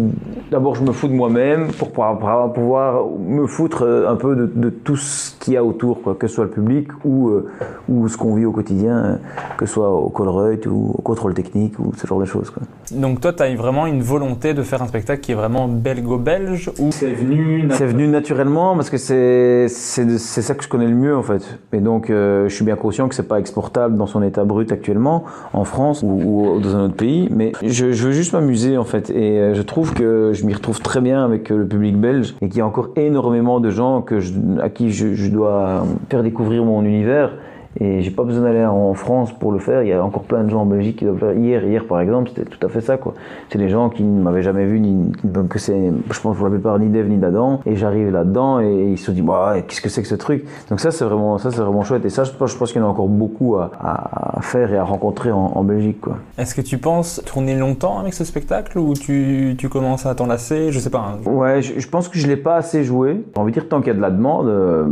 d'abord 0.50 0.74
je 0.74 0.82
me 0.82 0.92
fous 0.92 1.08
de 1.08 1.14
moi-même 1.14 1.68
pour 1.72 1.90
pouvoir, 1.90 3.04
me 3.18 3.46
foutre 3.46 3.82
euh, 3.82 4.08
un 4.08 4.16
peu 4.16 4.36
de, 4.36 4.50
de 4.54 4.70
tout 4.70 4.96
ce 4.96 5.34
qu'il 5.38 5.54
y 5.54 5.56
a 5.56 5.64
autour, 5.64 6.02
quoi, 6.02 6.14
que 6.14 6.26
ce 6.26 6.34
soit 6.34 6.44
le 6.44 6.50
public 6.50 6.88
ou, 7.04 7.28
euh, 7.28 7.50
ou 7.88 8.08
ce 8.08 8.16
qu'on 8.16 8.34
vit 8.34 8.44
au 8.44 8.52
quotidien, 8.52 8.96
euh, 8.96 9.16
que 9.56 9.66
ce 9.66 9.74
soit 9.74 9.90
au 9.90 10.08
Colruyt 10.08 10.66
ou 10.66 10.94
au 10.96 11.02
contrôle 11.02 11.34
technique 11.34 11.78
ou 11.78 11.92
ce 11.96 12.06
genre 12.06 12.20
de 12.20 12.24
choses. 12.24 12.50
Quoi. 12.50 12.62
Donc 12.92 13.20
toi, 13.20 13.32
tu 13.32 13.42
as 13.42 13.54
vraiment 13.54 13.86
une 13.86 14.02
volonté 14.02 14.54
de 14.54 14.62
faire 14.62 14.82
un 14.82 14.86
spectacle 14.86 15.20
qui 15.20 15.32
est 15.32 15.36
vraiment 15.36 15.68
belgo-belge 15.68 16.70
ou 16.78 16.90
c'est 16.92 17.12
venu 17.12 17.68
C'est 17.70 17.86
venu 17.86 18.08
naturellement 18.08 18.74
parce 18.74 18.90
que 18.90 18.96
c'est 18.96 19.68
ça 19.68 20.54
que 20.54 20.62
je 20.62 20.68
connais 20.68 20.86
le 20.86 20.94
mieux 20.94 21.16
en 21.16 21.22
fait. 21.22 21.58
Et 21.72 21.80
donc 21.80 22.10
euh, 22.10 22.48
je 22.48 22.54
suis 22.54 22.64
bien 22.64 22.76
conscient 22.76 23.08
que 23.08 23.14
c'est 23.14 23.28
pas 23.28 23.38
exportable 23.38 23.96
dans 23.96 24.06
son 24.06 24.22
état 24.22 24.44
brut 24.44 24.70
actuellement 24.72 25.24
en 25.52 25.64
France 25.64 26.02
ou, 26.02 26.56
ou 26.56 26.60
dans 26.60 26.76
un 26.76 26.84
autre 26.86 26.96
pays, 26.96 27.28
mais 27.30 27.52
je, 27.62 27.92
je 27.92 28.06
veux 28.06 28.12
juste 28.12 28.32
m'amuser 28.32 28.76
en 28.76 28.84
fait. 28.84 29.10
Et 29.10 29.21
euh, 29.22 29.54
je 29.54 29.62
trouve 29.62 29.94
que 29.94 30.32
je 30.32 30.44
m'y 30.44 30.54
retrouve 30.54 30.80
très 30.80 31.00
bien 31.00 31.24
avec 31.24 31.50
euh, 31.50 31.58
le 31.58 31.66
public 31.66 31.96
belge 31.96 32.34
et 32.40 32.48
qu'il 32.48 32.58
y 32.58 32.60
a 32.60 32.66
encore 32.66 32.90
énormément 32.96 33.60
de 33.60 33.70
gens 33.70 34.04
à 34.60 34.68
qui 34.68 34.92
je 34.92 35.30
dois 35.30 35.84
faire 36.10 36.22
découvrir 36.22 36.64
mon 36.64 36.84
univers. 36.84 37.32
Et 37.80 38.02
j'ai 38.02 38.10
pas 38.10 38.24
besoin 38.24 38.44
d'aller 38.44 38.64
en 38.64 38.94
France 38.94 39.32
pour 39.32 39.50
le 39.52 39.58
faire. 39.58 39.82
Il 39.82 39.88
y 39.88 39.92
a 39.92 40.04
encore 40.04 40.24
plein 40.24 40.44
de 40.44 40.50
gens 40.50 40.62
en 40.62 40.66
Belgique 40.66 40.96
qui 40.96 41.04
doivent 41.04 41.20
le 41.20 41.26
faire. 41.32 41.36
Hier, 41.36 41.64
hier 41.64 41.84
par 41.86 42.00
exemple, 42.00 42.30
c'était 42.34 42.48
tout 42.48 42.64
à 42.66 42.68
fait 42.68 42.80
ça, 42.80 42.96
quoi. 42.98 43.14
C'est 43.50 43.58
des 43.58 43.68
gens 43.68 43.88
qui 43.88 44.02
ne 44.02 44.22
m'avaient 44.22 44.42
jamais 44.42 44.66
vu, 44.66 44.78
ni, 44.80 45.10
me 45.24 45.42
connaissaient, 45.44 45.90
je 46.10 46.20
pense 46.20 46.36
pour 46.36 46.46
la 46.46 46.50
plupart, 46.52 46.78
ni 46.78 46.88
d'Eve 46.88 47.08
ni 47.08 47.16
d'Adam. 47.16 47.60
Et 47.66 47.76
j'arrive 47.76 48.10
là-dedans 48.10 48.60
et 48.60 48.90
ils 48.92 48.98
se 48.98 49.10
disent, 49.10 49.24
bah, 49.24 49.54
qu'est-ce 49.66 49.80
que 49.80 49.88
c'est 49.88 50.02
que 50.02 50.08
ce 50.08 50.14
truc? 50.14 50.44
Donc 50.68 50.80
ça, 50.80 50.90
c'est 50.90 51.04
vraiment, 51.04 51.38
ça, 51.38 51.50
c'est 51.50 51.60
vraiment 51.60 51.82
chouette. 51.82 52.04
Et 52.04 52.10
ça, 52.10 52.24
je 52.24 52.32
pense, 52.32 52.52
je 52.52 52.58
pense 52.58 52.72
qu'il 52.72 52.80
y 52.80 52.84
en 52.84 52.88
a 52.88 52.90
encore 52.90 53.08
beaucoup 53.08 53.56
à, 53.56 53.70
à 53.80 54.40
faire 54.42 54.72
et 54.72 54.76
à 54.76 54.84
rencontrer 54.84 55.32
en, 55.32 55.52
en 55.54 55.64
Belgique, 55.64 56.00
quoi. 56.00 56.16
Est-ce 56.38 56.54
que 56.54 56.60
tu 56.60 56.78
penses 56.78 57.22
tourner 57.24 57.56
longtemps 57.56 57.98
avec 57.98 58.12
ce 58.14 58.24
spectacle 58.24 58.78
ou 58.78 58.94
tu, 58.94 59.54
tu 59.58 59.68
commences 59.68 60.04
à 60.06 60.14
t'en 60.14 60.26
lasser? 60.26 60.72
Je 60.72 60.78
sais 60.78 60.90
pas. 60.90 61.14
hein. 61.26 61.30
Ouais, 61.30 61.62
je, 61.62 61.78
je 61.80 61.88
pense 61.88 62.08
que 62.08 62.18
je 62.18 62.26
l'ai 62.26 62.36
pas 62.36 62.56
assez 62.56 62.84
joué. 62.84 63.24
J'ai 63.34 63.40
envie 63.40 63.52
de 63.52 63.58
dire, 63.58 63.68
tant 63.68 63.78
qu'il 63.78 63.88
y 63.88 63.90
a 63.90 63.94
de 63.94 64.00
la 64.00 64.10
demande, 64.10 64.46
euh, 64.46 64.86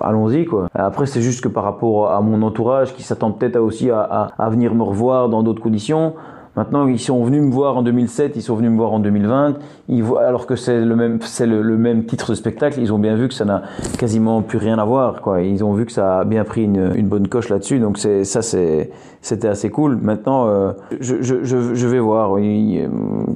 allons-y, 0.00 0.44
quoi. 0.46 0.68
Après, 0.74 1.06
c'est 1.06 1.22
juste 1.22 1.42
que 1.42 1.48
par 1.48 1.62
rapport 1.64 2.10
à 2.10 2.20
mon 2.24 2.42
entourage 2.42 2.94
qui 2.94 3.02
s'attend 3.02 3.30
peut-être 3.30 3.56
aussi 3.56 3.90
à 3.90 4.48
venir 4.50 4.74
me 4.74 4.82
revoir 4.82 5.28
dans 5.28 5.42
d'autres 5.42 5.62
conditions, 5.62 6.14
Maintenant, 6.56 6.86
ils 6.86 7.00
sont 7.00 7.24
venus 7.24 7.42
me 7.42 7.50
voir 7.50 7.76
en 7.76 7.82
2007, 7.82 8.36
ils 8.36 8.42
sont 8.42 8.54
venus 8.54 8.70
me 8.70 8.76
voir 8.76 8.92
en 8.92 9.00
2020. 9.00 9.56
Ils 9.88 10.02
voient, 10.02 10.26
alors 10.26 10.46
que 10.46 10.56
c'est 10.56 10.80
le 10.80 10.96
même, 10.96 11.18
c'est 11.22 11.46
le, 11.46 11.62
même 11.76 12.04
titre 12.04 12.30
de 12.30 12.34
spectacle, 12.34 12.80
ils 12.80 12.92
ont 12.92 12.98
bien 12.98 13.16
vu 13.16 13.28
que 13.28 13.34
ça 13.34 13.44
n'a 13.44 13.62
quasiment 13.98 14.40
plus 14.40 14.58
rien 14.58 14.78
à 14.78 14.84
voir. 14.84 15.20
Quoi. 15.20 15.42
Ils 15.42 15.62
ont 15.62 15.74
vu 15.74 15.84
que 15.84 15.92
ça 15.92 16.20
a 16.20 16.24
bien 16.24 16.44
pris 16.44 16.64
une, 16.64 16.92
une 16.94 17.08
bonne 17.08 17.28
coche 17.28 17.50
là-dessus. 17.50 17.78
Donc 17.80 17.98
c'est 17.98 18.24
ça, 18.24 18.40
c'est 18.40 18.90
c'était 19.24 19.48
assez 19.48 19.70
cool. 19.70 19.96
Maintenant, 19.96 20.48
euh, 20.48 20.72
je, 21.00 21.22
je, 21.22 21.42
je, 21.44 21.86
vais 21.86 21.98
voir. 21.98 22.36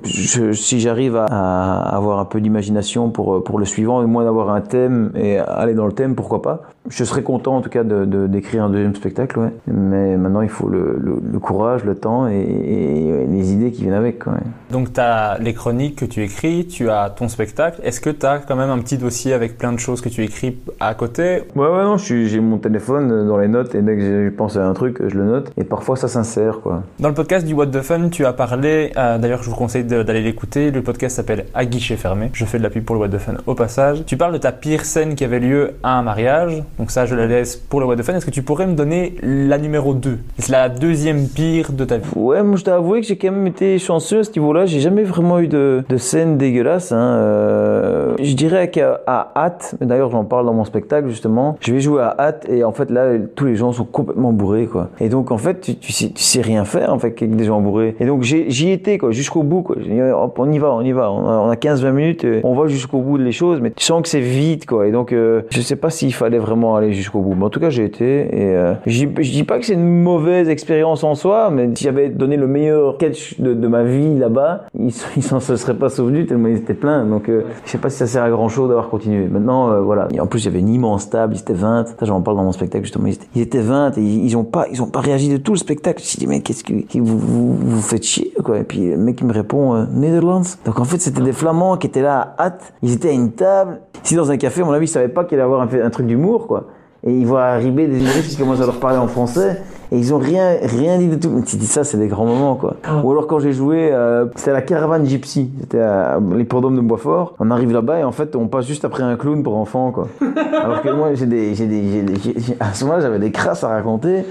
Si 0.04 0.80
j'arrive 0.80 1.16
à, 1.16 1.80
avoir 1.96 2.18
un 2.18 2.26
peu 2.26 2.42
d'imagination 2.42 3.08
pour 3.08 3.42
pour 3.42 3.58
le 3.58 3.64
suivant, 3.64 4.02
et 4.02 4.06
moins 4.06 4.24
d'avoir 4.24 4.50
un 4.50 4.60
thème 4.60 5.10
et 5.16 5.38
aller 5.38 5.74
dans 5.74 5.86
le 5.86 5.92
thème, 5.92 6.14
pourquoi 6.14 6.42
pas. 6.42 6.62
Je 6.90 7.04
serais 7.04 7.22
content 7.22 7.56
en 7.56 7.60
tout 7.62 7.70
cas 7.70 7.84
de 7.84 8.26
d'écrire 8.26 8.64
un 8.64 8.70
deuxième 8.70 8.94
spectacle. 8.94 9.50
Mais 9.66 10.16
maintenant, 10.18 10.42
il 10.42 10.50
faut 10.50 10.68
le, 10.68 10.98
le, 11.00 11.38
courage, 11.38 11.84
le 11.84 11.94
temps 11.94 12.26
et, 12.28 13.26
les 13.28 13.52
idées 13.52 13.70
qui 13.70 13.82
viennent 13.82 13.94
avec. 13.94 14.24
Donc 14.70 14.92
tu 14.92 15.00
as 15.00 15.38
les 15.38 15.54
chroniques 15.54 15.96
que 15.96 16.04
tu 16.04 16.22
écris, 16.22 16.37
tu 16.68 16.88
as 16.88 17.10
ton 17.10 17.28
spectacle. 17.28 17.80
Est-ce 17.82 18.00
que 18.00 18.10
tu 18.10 18.24
as 18.24 18.38
quand 18.38 18.54
même 18.54 18.70
un 18.70 18.78
petit 18.78 18.96
dossier 18.96 19.32
avec 19.32 19.58
plein 19.58 19.72
de 19.72 19.78
choses 19.78 20.00
que 20.00 20.08
tu 20.08 20.22
écris 20.22 20.56
à 20.78 20.94
côté? 20.94 21.42
Ouais, 21.56 21.66
ouais, 21.66 21.82
non, 21.82 21.96
j'ai 21.96 22.40
mon 22.40 22.58
téléphone 22.58 23.26
dans 23.26 23.38
les 23.38 23.48
notes 23.48 23.74
et 23.74 23.82
dès 23.82 23.96
que 23.96 24.00
je 24.26 24.28
pense 24.30 24.56
à 24.56 24.64
un 24.64 24.72
truc, 24.72 24.98
je 25.04 25.16
le 25.16 25.24
note. 25.24 25.50
Et 25.56 25.64
parfois, 25.64 25.96
ça 25.96 26.06
s'insère, 26.06 26.60
quoi. 26.60 26.82
Dans 27.00 27.08
le 27.08 27.14
podcast 27.14 27.44
du 27.44 27.54
What 27.54 27.66
the 27.66 27.80
Fun, 27.80 28.08
tu 28.10 28.24
as 28.24 28.32
parlé, 28.32 28.92
euh, 28.96 29.18
d'ailleurs 29.18 29.42
je 29.42 29.50
vous 29.50 29.56
conseille 29.56 29.84
d'aller 29.84 30.22
l'écouter, 30.22 30.70
le 30.70 30.82
podcast 30.82 31.16
s'appelle 31.16 31.46
À 31.54 31.64
guichet 31.64 31.96
fermé, 31.96 32.30
je 32.32 32.44
fais 32.44 32.58
de 32.58 32.62
la 32.62 32.70
pub 32.70 32.84
pour 32.84 32.94
le 32.94 33.00
What 33.00 33.08
the 33.08 33.18
Fun 33.18 33.34
au 33.46 33.54
passage. 33.54 34.04
Tu 34.06 34.16
parles 34.16 34.32
de 34.32 34.38
ta 34.38 34.52
pire 34.52 34.84
scène 34.84 35.16
qui 35.16 35.24
avait 35.24 35.40
lieu 35.40 35.72
à 35.82 35.98
un 35.98 36.02
mariage, 36.02 36.62
donc 36.78 36.90
ça 36.92 37.04
je 37.06 37.14
la 37.14 37.26
laisse 37.26 37.56
pour 37.56 37.80
le 37.80 37.86
What 37.86 37.96
the 37.96 38.02
Fun. 38.02 38.14
Est-ce 38.14 38.26
que 38.26 38.30
tu 38.30 38.42
pourrais 38.42 38.66
me 38.66 38.74
donner 38.74 39.16
la 39.22 39.58
numéro 39.58 39.92
2 39.94 40.18
C'est 40.38 40.52
la 40.52 40.68
deuxième 40.68 41.26
pire 41.26 41.72
de 41.72 41.84
ta 41.84 41.98
vie. 41.98 42.08
Ouais, 42.14 42.42
moi, 42.42 42.56
je 42.56 42.64
dois 42.64 42.74
avouer 42.74 43.00
que 43.00 43.06
j'ai 43.06 43.16
quand 43.16 43.32
même 43.32 43.46
été 43.46 43.78
chanceux 43.78 44.20
à 44.20 44.24
ce 44.24 44.30
niveau-là. 44.30 44.66
J'ai 44.66 44.80
jamais 44.80 45.02
vraiment 45.02 45.40
eu 45.40 45.48
de, 45.48 45.84
de 45.88 45.96
scène 45.96 46.27
dégueulasse. 46.36 46.92
Hein. 46.92 46.98
Euh, 46.98 48.14
je 48.20 48.34
dirais 48.34 48.70
qu'à 48.70 49.00
Hâte, 49.06 49.74
d'ailleurs, 49.80 50.10
j'en 50.10 50.24
parle 50.24 50.46
dans 50.46 50.54
mon 50.54 50.64
spectacle, 50.64 51.08
justement. 51.08 51.56
Je 51.60 51.72
vais 51.72 51.80
jouer 51.80 52.02
à 52.02 52.14
Hâte 52.18 52.46
et 52.48 52.64
en 52.64 52.72
fait, 52.72 52.90
là, 52.90 53.12
tous 53.34 53.46
les 53.46 53.56
gens 53.56 53.72
sont 53.72 53.84
complètement 53.84 54.32
bourrés, 54.32 54.66
quoi. 54.66 54.88
Et 55.00 55.08
donc, 55.08 55.30
en 55.30 55.38
fait, 55.38 55.60
tu, 55.60 55.92
sais, 55.92 56.10
tu 56.10 56.22
sais 56.22 56.40
rien 56.40 56.64
faire, 56.64 56.92
en 56.92 56.98
fait, 56.98 57.08
avec 57.08 57.34
des 57.36 57.44
gens 57.44 57.60
bourrés. 57.60 57.96
Et 58.00 58.06
donc, 58.06 58.22
j'y 58.22 58.70
étais, 58.70 58.98
quoi, 58.98 59.10
jusqu'au 59.10 59.42
bout, 59.42 59.62
quoi. 59.62 59.76
Dit, 59.76 60.00
hop, 60.00 60.38
on 60.38 60.50
y 60.50 60.58
va, 60.58 60.72
on 60.72 60.82
y 60.82 60.92
va. 60.92 61.10
On 61.10 61.48
a, 61.48 61.52
a 61.52 61.54
15-20 61.54 61.92
minutes, 61.92 62.24
euh, 62.24 62.40
on 62.44 62.54
va 62.54 62.66
jusqu'au 62.66 62.98
bout 63.00 63.18
des 63.18 63.32
choses, 63.32 63.60
mais 63.60 63.70
tu 63.70 63.84
sens 63.84 64.02
que 64.02 64.08
c'est 64.08 64.20
vite, 64.20 64.66
quoi. 64.66 64.86
Et 64.86 64.92
donc, 64.92 65.12
euh, 65.12 65.42
je 65.50 65.60
sais 65.60 65.76
pas 65.76 65.90
s'il 65.90 66.14
fallait 66.14 66.38
vraiment 66.38 66.76
aller 66.76 66.92
jusqu'au 66.92 67.20
bout. 67.20 67.34
Mais 67.34 67.44
en 67.44 67.50
tout 67.50 67.60
cas, 67.60 67.70
j'ai 67.70 67.84
été. 67.84 68.04
Et 68.04 68.54
euh, 68.54 68.74
je 68.86 69.06
dis- 69.06 69.44
pas 69.44 69.58
que 69.58 69.64
c'est 69.64 69.74
une 69.74 70.02
mauvaise 70.02 70.48
expérience 70.48 71.04
en 71.04 71.14
soi, 71.14 71.50
mais 71.50 71.70
si 71.74 71.84
j'avais 71.84 72.08
donné 72.08 72.36
le 72.36 72.46
meilleur 72.46 72.94
sketch 72.96 73.40
de, 73.40 73.54
de 73.54 73.68
ma 73.68 73.82
vie 73.82 74.18
là-bas, 74.18 74.66
ils 74.78 74.92
s'en 75.22 75.40
se 75.40 75.56
seraient 75.56 75.74
pas 75.76 75.88
souvenus 75.88 76.17
tellement 76.26 76.48
ils 76.48 76.56
étaient 76.56 76.74
pleins. 76.74 77.04
Donc, 77.04 77.28
euh, 77.28 77.42
je 77.64 77.70
sais 77.70 77.78
pas 77.78 77.90
si 77.90 77.98
ça 77.98 78.06
sert 78.06 78.22
à 78.22 78.30
grand 78.30 78.48
chose 78.48 78.68
d'avoir 78.68 78.88
continué. 78.88 79.26
Maintenant, 79.26 79.70
euh, 79.70 79.80
voilà. 79.80 80.08
Et 80.12 80.20
en 80.20 80.26
plus, 80.26 80.42
il 80.42 80.44
y 80.46 80.48
avait 80.48 80.60
une 80.60 80.68
immense 80.68 81.10
table, 81.10 81.34
ils 81.34 81.40
étaient 81.40 81.52
20. 81.52 81.86
Ça, 81.98 82.06
j'en 82.06 82.20
parle 82.20 82.36
dans 82.36 82.44
mon 82.44 82.52
spectacle 82.52 82.84
justement. 82.84 83.06
Ils 83.06 83.14
étaient, 83.14 83.26
ils 83.34 83.42
étaient 83.42 83.60
20 83.60 83.98
et 83.98 84.00
ils, 84.00 84.24
ils 84.24 84.36
ont 84.36 84.44
pas, 84.44 84.66
ils 84.70 84.82
ont 84.82 84.86
pas 84.86 85.00
réagi 85.00 85.28
de 85.28 85.36
tout 85.36 85.52
le 85.52 85.58
spectacle. 85.58 86.02
Je 86.02 86.16
me 86.16 86.20
dit, 86.20 86.26
mais 86.26 86.40
qu'est-ce 86.40 86.64
que 86.64 86.72
vous, 86.98 87.18
vous, 87.18 87.54
vous 87.54 87.82
faites 87.82 88.04
chier, 88.04 88.32
quoi? 88.44 88.58
Et 88.58 88.64
puis, 88.64 88.90
le 88.90 88.96
mec, 88.96 89.20
il 89.20 89.26
me 89.26 89.32
répond, 89.32 89.74
euh, 89.74 89.84
Netherlands. 89.92 90.42
Donc, 90.64 90.78
en 90.80 90.84
fait, 90.84 90.98
c'était 91.00 91.22
des 91.22 91.32
Flamands 91.32 91.76
qui 91.76 91.86
étaient 91.86 92.02
là 92.02 92.34
à 92.38 92.46
hâte. 92.46 92.72
Ils 92.82 92.94
étaient 92.94 93.10
à 93.10 93.12
une 93.12 93.32
table. 93.32 93.80
Si 94.02 94.14
dans 94.14 94.30
un 94.30 94.36
café, 94.36 94.62
à 94.62 94.64
mon 94.64 94.72
avis, 94.72 94.86
ils 94.86 94.88
savaient 94.88 95.08
pas 95.08 95.24
qu'il 95.24 95.36
allait 95.36 95.44
avoir 95.44 95.62
un, 95.62 95.68
un 95.68 95.90
truc 95.90 96.06
d'humour, 96.06 96.46
quoi. 96.46 96.66
Et 97.06 97.12
ils 97.12 97.26
voient 97.26 97.44
arriver 97.44 97.86
des 97.86 97.98
humoristes 98.00 98.30
qui 98.30 98.36
commencent 98.36 98.60
à 98.60 98.66
leur 98.66 98.80
parler 98.80 98.98
en 98.98 99.06
français 99.06 99.62
et 99.90 99.96
ils 99.96 100.12
ont 100.12 100.18
rien 100.18 100.56
rien 100.62 100.98
dit 100.98 101.06
de 101.06 101.14
tout. 101.14 101.30
Mais 101.30 101.42
tu 101.42 101.56
dis 101.56 101.66
ça, 101.66 101.82
c'est 101.84 101.96
des 101.96 102.08
grands 102.08 102.26
moments 102.26 102.56
quoi. 102.56 102.74
Ou 103.04 103.10
alors 103.12 103.26
quand 103.28 103.38
j'ai 103.38 103.52
joué, 103.52 103.90
euh, 103.92 104.26
c'était 104.34 104.50
à 104.50 104.54
la 104.54 104.62
caravane 104.62 105.06
Gypsy, 105.06 105.50
c'était 105.60 105.78
à 105.80 106.18
l'hippodrome 106.34 106.74
de 106.76 106.80
Boisfort. 106.80 107.34
On 107.38 107.50
arrive 107.52 107.72
là-bas 107.72 108.00
et 108.00 108.04
en 108.04 108.10
fait 108.12 108.34
on 108.36 108.48
passe 108.48 108.66
juste 108.66 108.84
après 108.84 109.04
un 109.04 109.16
clown 109.16 109.42
pour 109.44 109.56
enfants 109.56 109.92
quoi. 109.92 110.08
Alors 110.62 110.82
que 110.82 110.88
moi 110.90 111.14
j'ai 111.14 111.26
des 111.26 111.54
j'ai 111.54 111.66
des, 111.68 111.88
j'ai 111.88 112.02
des- 112.02 112.16
j'ai- 112.16 112.34
j'ai- 112.36 112.56
à 112.58 112.74
ce 112.74 112.84
moment-là 112.84 113.00
j'avais 113.02 113.20
des 113.20 113.30
crasses 113.30 113.62
à 113.62 113.68
raconter. 113.68 114.24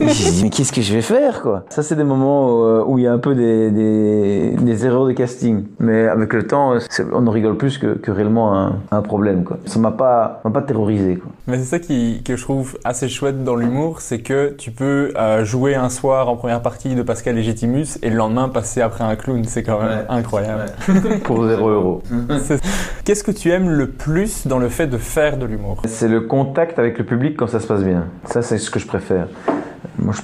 Et 0.00 0.08
j'ai 0.08 0.30
dit 0.32 0.40
mais 0.42 0.50
qu'est-ce 0.50 0.72
que 0.72 0.82
je 0.82 0.92
vais 0.92 1.02
faire 1.02 1.40
quoi? 1.42 1.62
Ça 1.70 1.82
c'est 1.84 1.94
des 1.96 2.04
moments 2.04 2.48
où, 2.50 2.62
euh, 2.64 2.84
où 2.86 2.98
il 2.98 3.04
y 3.04 3.06
a 3.06 3.12
un 3.12 3.18
peu 3.18 3.34
des, 3.36 3.70
des 3.70 4.56
des 4.60 4.84
erreurs 4.84 5.06
de 5.06 5.12
casting. 5.12 5.62
Mais 5.78 6.08
avec 6.08 6.32
le 6.34 6.42
temps, 6.46 6.72
c'est- 6.90 7.06
on 7.12 7.24
en 7.26 7.30
rigole 7.30 7.56
plus 7.56 7.78
que, 7.78 7.94
que 7.94 8.10
réellement 8.10 8.54
un, 8.58 8.72
un 8.90 9.00
problème 9.00 9.44
quoi. 9.44 9.58
Ça 9.64 9.78
m'a 9.78 9.92
pas 9.92 10.40
m'a 10.44 10.50
pas 10.50 10.62
terrorisé 10.62 11.16
quoi. 11.16 11.30
Mais 11.46 11.56
c'est 11.56 11.64
ça 11.64 11.78
qui, 11.78 12.09
que 12.18 12.36
je 12.36 12.42
trouve 12.42 12.78
assez 12.84 13.08
chouette 13.08 13.42
dans 13.44 13.56
l'humour, 13.56 14.00
c'est 14.00 14.20
que 14.20 14.54
tu 14.58 14.70
peux 14.70 15.12
euh, 15.16 15.44
jouer 15.44 15.74
un 15.74 15.88
soir 15.88 16.28
en 16.28 16.36
première 16.36 16.62
partie 16.62 16.94
de 16.94 17.02
Pascal 17.02 17.34
Légitimus 17.36 17.86
et 18.02 18.10
le 18.10 18.16
lendemain 18.16 18.48
passer 18.48 18.80
après 18.80 19.04
un 19.04 19.16
clown. 19.16 19.44
C'est 19.44 19.62
quand 19.62 19.78
même 19.80 19.88
Ouais. 19.90 20.04
incroyable. 20.08 20.66
Pour 21.24 21.44
0 21.46 21.68
euros. 21.68 22.02
Qu'est-ce 23.04 23.24
que 23.24 23.30
tu 23.32 23.50
aimes 23.50 23.70
le 23.70 23.88
plus 23.88 24.46
dans 24.46 24.58
le 24.58 24.68
fait 24.68 24.86
de 24.86 24.98
faire 24.98 25.36
de 25.36 25.46
l'humour? 25.46 25.82
C'est 25.86 26.08
le 26.08 26.20
contact 26.22 26.78
avec 26.78 26.98
le 26.98 27.04
public 27.04 27.36
quand 27.36 27.46
ça 27.46 27.60
se 27.60 27.66
passe 27.66 27.82
bien. 27.84 28.06
Ça, 28.24 28.42
c'est 28.42 28.58
ce 28.58 28.70
que 28.70 28.78
je 28.78 28.86
préfère. 28.86 29.28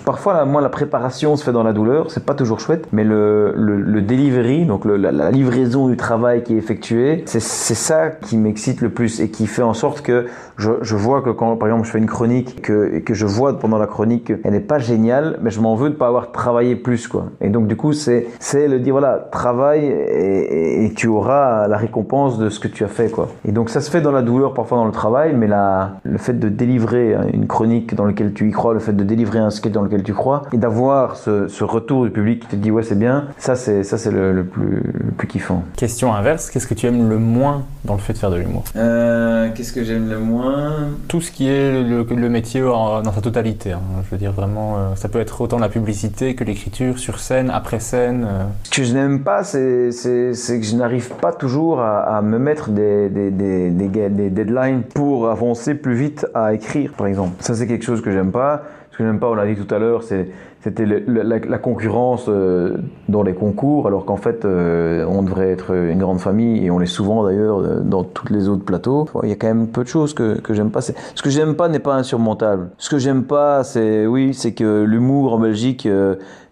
Parfois, 0.04 0.44
moi, 0.44 0.60
la 0.60 0.68
préparation 0.68 1.36
se 1.36 1.44
fait 1.44 1.52
dans 1.52 1.62
la 1.62 1.72
douleur, 1.72 2.10
c'est 2.10 2.24
pas 2.24 2.34
toujours 2.34 2.60
chouette, 2.60 2.88
mais 2.92 3.04
le, 3.04 3.52
le, 3.56 4.02
delivery, 4.02 4.64
donc 4.64 4.84
la, 4.84 5.30
livraison 5.30 5.88
du 5.88 5.96
travail 5.96 6.42
qui 6.42 6.54
est 6.54 6.56
effectué, 6.56 7.22
c'est 7.26 7.40
ça 7.40 8.08
qui 8.08 8.36
m'excite 8.36 8.80
le 8.80 8.90
plus 8.90 9.20
et 9.20 9.30
qui 9.30 9.46
fait 9.46 9.62
en 9.62 9.74
sorte 9.74 10.02
que 10.02 10.26
je, 10.56 10.96
vois 10.96 11.22
que 11.22 11.30
quand, 11.30 11.56
par 11.56 11.68
exemple, 11.68 11.86
je 11.86 11.90
fais 11.90 11.98
une 11.98 12.06
chronique 12.06 12.62
que, 12.62 12.94
et 12.94 13.02
que 13.02 13.14
je 13.14 13.26
vois 13.26 13.58
pendant 13.58 13.78
la 13.78 13.86
chronique 13.86 14.42
qu'elle 14.42 14.52
n'est 14.52 14.60
pas 14.60 14.78
géniale, 14.78 15.38
mais 15.42 15.50
je 15.50 15.60
m'en 15.60 15.74
veux 15.74 15.90
de 15.90 15.94
pas 15.94 16.08
avoir 16.08 16.32
travaillé 16.32 16.76
plus, 16.76 17.08
quoi. 17.08 17.26
Et 17.40 17.48
donc, 17.48 17.66
du 17.66 17.76
coup, 17.76 17.92
c'est 17.92 18.26
le 18.54 18.78
dire, 18.78 18.94
voilà, 18.94 19.28
travaille 19.30 19.86
et 19.86 20.92
tu 20.96 21.08
auras 21.08 21.68
la 21.68 21.76
récompense 21.76 22.38
de 22.38 22.48
ce 22.48 22.60
que 22.60 22.68
tu 22.68 22.84
as 22.84 22.88
fait, 22.88 23.10
quoi. 23.10 23.28
Et 23.46 23.52
donc, 23.52 23.70
ça 23.70 23.80
se 23.80 23.90
fait 23.90 24.00
dans 24.00 24.12
la 24.12 24.22
douleur, 24.22 24.54
parfois 24.54 24.78
dans 24.78 24.86
le 24.86 24.92
travail, 24.92 25.34
mais 25.34 25.46
la, 25.46 25.96
le 26.04 26.18
fait 26.18 26.38
de 26.38 26.48
délivrer 26.48 27.16
une 27.32 27.46
chronique 27.46 27.94
dans 27.94 28.04
laquelle 28.04 28.32
tu 28.32 28.48
y 28.48 28.52
crois, 28.52 28.72
le 28.72 28.80
fait 28.80 28.94
de 28.94 29.04
délivrer 29.04 29.38
un 29.38 29.50
dans 29.70 29.82
lequel 29.82 30.02
tu 30.02 30.14
crois, 30.14 30.42
et 30.52 30.56
d'avoir 30.58 31.16
ce, 31.16 31.48
ce 31.48 31.64
retour 31.64 32.04
du 32.04 32.10
public 32.10 32.40
qui 32.40 32.46
te 32.48 32.56
dit 32.56 32.70
ouais 32.70 32.82
c'est 32.82 32.98
bien, 32.98 33.24
ça 33.38 33.54
c'est 33.56 33.82
ça 33.82 33.98
c'est 33.98 34.10
le, 34.10 34.32
le 34.32 34.44
plus 34.44 34.82
le 34.94 35.10
plus 35.16 35.26
kiffant. 35.28 35.62
Question 35.76 36.12
inverse, 36.14 36.50
qu'est-ce 36.50 36.66
que 36.66 36.74
tu 36.74 36.86
aimes 36.86 37.08
le 37.08 37.18
moins 37.18 37.62
dans 37.84 37.94
le 37.94 38.00
fait 38.00 38.12
de 38.12 38.18
faire 38.18 38.30
de 38.30 38.36
l'humour? 38.36 38.64
Euh, 38.76 39.48
Qu'est-ce 39.54 39.72
que 39.72 39.84
j'aime 39.84 40.08
le 40.10 40.18
moins? 40.18 40.72
Tout 41.08 41.20
ce 41.20 41.30
qui 41.30 41.48
est 41.48 41.82
le, 41.82 42.02
le 42.02 42.28
métier 42.28 42.62
en- 42.62 43.02
dans 43.02 43.12
sa 43.12 43.20
totalité. 43.20 43.72
hein. 43.72 43.80
Je 44.04 44.10
veux 44.10 44.18
dire 44.18 44.32
vraiment, 44.32 44.76
euh, 44.76 44.94
ça 44.96 45.08
peut 45.08 45.20
être 45.20 45.40
autant 45.40 45.58
la 45.58 45.68
publicité 45.68 46.34
que 46.34 46.44
l'écriture 46.44 46.98
sur 46.98 47.20
scène, 47.20 47.50
après 47.50 47.80
scène. 47.80 48.26
euh. 48.28 48.44
Ce 48.64 48.70
que 48.70 48.82
je 48.84 48.92
n'aime 48.92 49.20
pas, 49.22 49.44
c'est 49.44 49.92
c'est- 49.92 50.34
c'est 50.34 50.58
que 50.60 50.66
je 50.66 50.76
n'arrive 50.76 51.10
pas 51.20 51.32
toujours 51.32 51.80
à, 51.80 52.16
à 52.16 52.22
me 52.22 52.38
mettre 52.38 52.70
des, 52.70 53.08
des, 53.08 53.30
des, 53.30 53.70
des, 53.70 53.88
ga- 53.88 54.08
des 54.08 54.30
deadlines 54.30 54.82
pour 54.82 55.28
avancer 55.30 55.74
plus 55.74 55.94
vite 55.94 56.26
à 56.34 56.54
écrire, 56.54 56.92
par 56.96 57.06
exemple. 57.06 57.32
Ça, 57.40 57.54
c'est 57.54 57.66
quelque 57.66 57.84
chose 57.84 58.02
que 58.02 58.10
j'aime 58.10 58.32
pas. 58.32 58.62
Ce 58.96 59.02
que 59.02 59.08
j'aime 59.08 59.20
pas, 59.20 59.28
on 59.28 59.34
l'a 59.34 59.44
dit 59.44 59.56
tout 59.56 59.74
à 59.74 59.78
l'heure, 59.78 60.02
c'était 60.02 60.86
la, 60.86 61.38
la 61.38 61.58
concurrence 61.58 62.30
euh, 62.30 62.78
dans 63.10 63.22
les 63.22 63.34
concours, 63.34 63.86
alors 63.86 64.06
qu'en 64.06 64.16
fait, 64.16 64.46
euh, 64.46 65.04
on 65.06 65.22
devrait 65.22 65.50
être 65.50 65.74
une 65.74 65.98
grande 65.98 66.18
famille, 66.18 66.64
et 66.64 66.70
on 66.70 66.78
l'est 66.78 66.86
souvent 66.86 67.22
d'ailleurs 67.22 67.58
euh, 67.58 67.80
dans 67.80 68.04
tous 68.04 68.32
les 68.32 68.48
autres 68.48 68.64
plateaux. 68.64 69.06
Il 69.22 69.28
y 69.28 69.32
a 69.32 69.34
quand 69.34 69.48
même 69.48 69.66
peu 69.66 69.82
de 69.82 69.88
choses 69.88 70.14
que, 70.14 70.40
que 70.40 70.54
j'aime 70.54 70.70
pas. 70.70 70.80
Ce 70.80 70.92
que 71.22 71.28
j'aime 71.28 71.56
pas 71.56 71.68
n'est 71.68 71.78
pas 71.78 71.94
insurmontable. 71.94 72.70
Ce 72.78 72.88
que 72.88 72.96
j'aime 72.96 73.24
pas, 73.24 73.64
c'est 73.64 74.06
oui, 74.06 74.32
c'est 74.32 74.54
que 74.54 74.84
l'humour 74.84 75.34
en 75.34 75.40
Belgique 75.40 75.86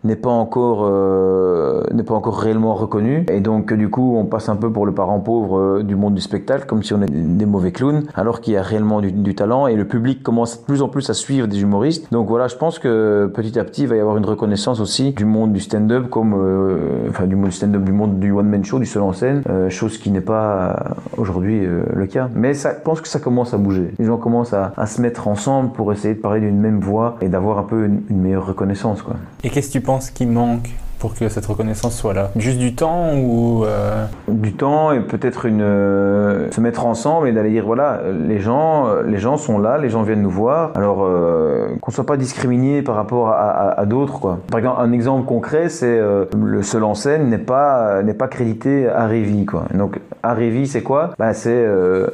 n'est 0.04 0.16
pas 0.16 0.30
encore 0.30 0.82
euh, 0.84 1.82
n'est 1.92 2.02
pas 2.02 2.14
encore 2.14 2.38
réellement 2.38 2.74
reconnu. 2.74 3.26
Et 3.30 3.40
donc 3.40 3.72
du 3.72 3.88
coup 3.88 4.16
on 4.16 4.26
passe 4.26 4.48
un 4.48 4.56
peu 4.56 4.70
pour 4.70 4.86
le 4.86 4.92
parent 4.92 5.20
pauvre 5.20 5.58
euh, 5.58 5.82
du 5.82 5.96
monde 5.96 6.14
du 6.14 6.20
spectacle 6.20 6.66
comme 6.66 6.82
si 6.82 6.92
on 6.92 7.02
était 7.02 7.12
des 7.12 7.46
mauvais 7.46 7.72
clowns 7.72 8.04
alors 8.14 8.40
qu'il 8.40 8.54
y 8.54 8.56
a 8.56 8.62
réellement 8.62 9.00
du, 9.00 9.34
talent 9.34 9.66
et 9.66 9.74
le 9.74 9.86
public 9.86 10.22
commence 10.22 10.60
de 10.60 10.64
plus 10.64 10.82
en 10.82 10.88
plus 10.88 11.08
à 11.10 11.14
suivre 11.14 11.48
des 11.48 11.62
humoristes. 11.62 12.06
Donc 12.12 12.28
voilà 12.28 12.48
je 12.48 12.56
pense 12.56 12.78
que 12.78 13.30
petit 13.34 13.58
à 13.58 13.64
petit 13.64 13.82
il 13.82 13.88
va 13.88 13.96
y 13.96 14.00
avoir 14.00 14.16
une 14.16 14.26
reconnaissance 14.26 14.80
aussi 14.80 15.12
du 15.12 15.24
monde 15.24 15.52
du 15.52 15.60
stand-up 15.60 16.08
comme 16.10 16.34
euh, 16.36 17.08
enfin 17.08 17.26
du 17.26 17.34
monde 17.34 17.46
du 17.46 17.52
stand-up 17.52 17.82
du 17.82 17.92
monde 17.92 18.20
du 18.20 18.30
one 18.30 18.48
man 18.48 18.64
show 18.64 18.78
du 18.78 18.86
seul 18.86 19.02
en 19.02 19.12
scène 19.12 19.42
chose 19.68 19.98
qui 19.98 20.10
n'est 20.10 20.20
pas 20.20 20.96
aujourd'hui 21.16 21.66
le 21.66 22.06
cas. 22.06 22.28
Mais 22.34 22.54
ça, 22.54 22.74
je 22.76 22.82
pense 22.82 23.00
que 23.00 23.08
ça 23.08 23.18
commence 23.18 23.54
à 23.54 23.58
bouger. 23.58 23.92
Les 23.98 24.04
gens 24.04 24.16
commencent 24.16 24.52
à, 24.52 24.72
à 24.76 24.86
se 24.86 25.00
mettre 25.00 25.28
ensemble 25.28 25.72
pour 25.72 25.92
essayer 25.92 26.14
de 26.14 26.20
parler 26.20 26.40
d'une 26.40 26.58
même 26.58 26.80
voix 26.80 27.16
et 27.20 27.28
d'avoir 27.28 27.58
un 27.58 27.62
peu 27.62 27.84
une, 27.84 28.02
une 28.10 28.20
meilleure 28.20 28.46
reconnaissance 28.46 29.02
quoi. 29.02 29.16
Et 29.42 29.50
qu'est-ce 29.50 29.68
que 29.68 29.72
tu 29.72 29.80
penses 29.80 29.93
qui 29.98 30.26
manque 30.26 30.70
pour 31.00 31.14
que 31.14 31.28
cette 31.28 31.44
reconnaissance 31.44 31.94
soit 31.94 32.14
là. 32.14 32.30
Juste 32.36 32.56
du 32.56 32.74
temps 32.74 33.14
ou 33.18 33.64
euh, 33.66 34.06
du 34.28 34.54
temps 34.54 34.90
et 34.90 35.00
peut-être 35.00 35.44
une 35.44 35.60
euh, 35.60 36.50
se 36.50 36.62
mettre 36.62 36.86
ensemble 36.86 37.28
et 37.28 37.32
d'aller 37.32 37.50
dire 37.50 37.66
voilà 37.66 38.00
les 38.26 38.38
gens 38.40 38.86
les 39.04 39.18
gens 39.18 39.36
sont 39.36 39.58
là 39.58 39.76
les 39.76 39.90
gens 39.90 40.02
viennent 40.02 40.22
nous 40.22 40.30
voir. 40.30 40.70
Alors 40.76 41.04
euh, 41.04 41.74
qu'on 41.82 41.90
soit 41.90 42.06
pas 42.06 42.16
discriminé 42.16 42.80
par 42.80 42.94
rapport 42.94 43.28
à, 43.28 43.78
à- 43.78 43.84
d'autres 43.84 44.18
quoi. 44.18 44.38
Par 44.50 44.60
exemple 44.60 44.80
un 44.80 44.92
exemple 44.92 45.26
concret 45.26 45.68
c'est 45.68 45.98
euh, 45.98 46.24
le 46.42 46.62
seul 46.62 46.84
en 46.84 46.94
scène 46.94 47.28
n'est 47.28 47.36
pas 47.36 48.02
n'est 48.02 48.14
pas 48.14 48.28
crédité 48.28 48.88
à 48.88 49.06
Révi 49.06 49.44
quoi. 49.44 49.64
Donc 49.74 50.00
à 50.22 50.32
Révi 50.32 50.66
c'est 50.66 50.82
quoi? 50.82 51.10
Bah, 51.18 51.34
c'est 51.34 51.66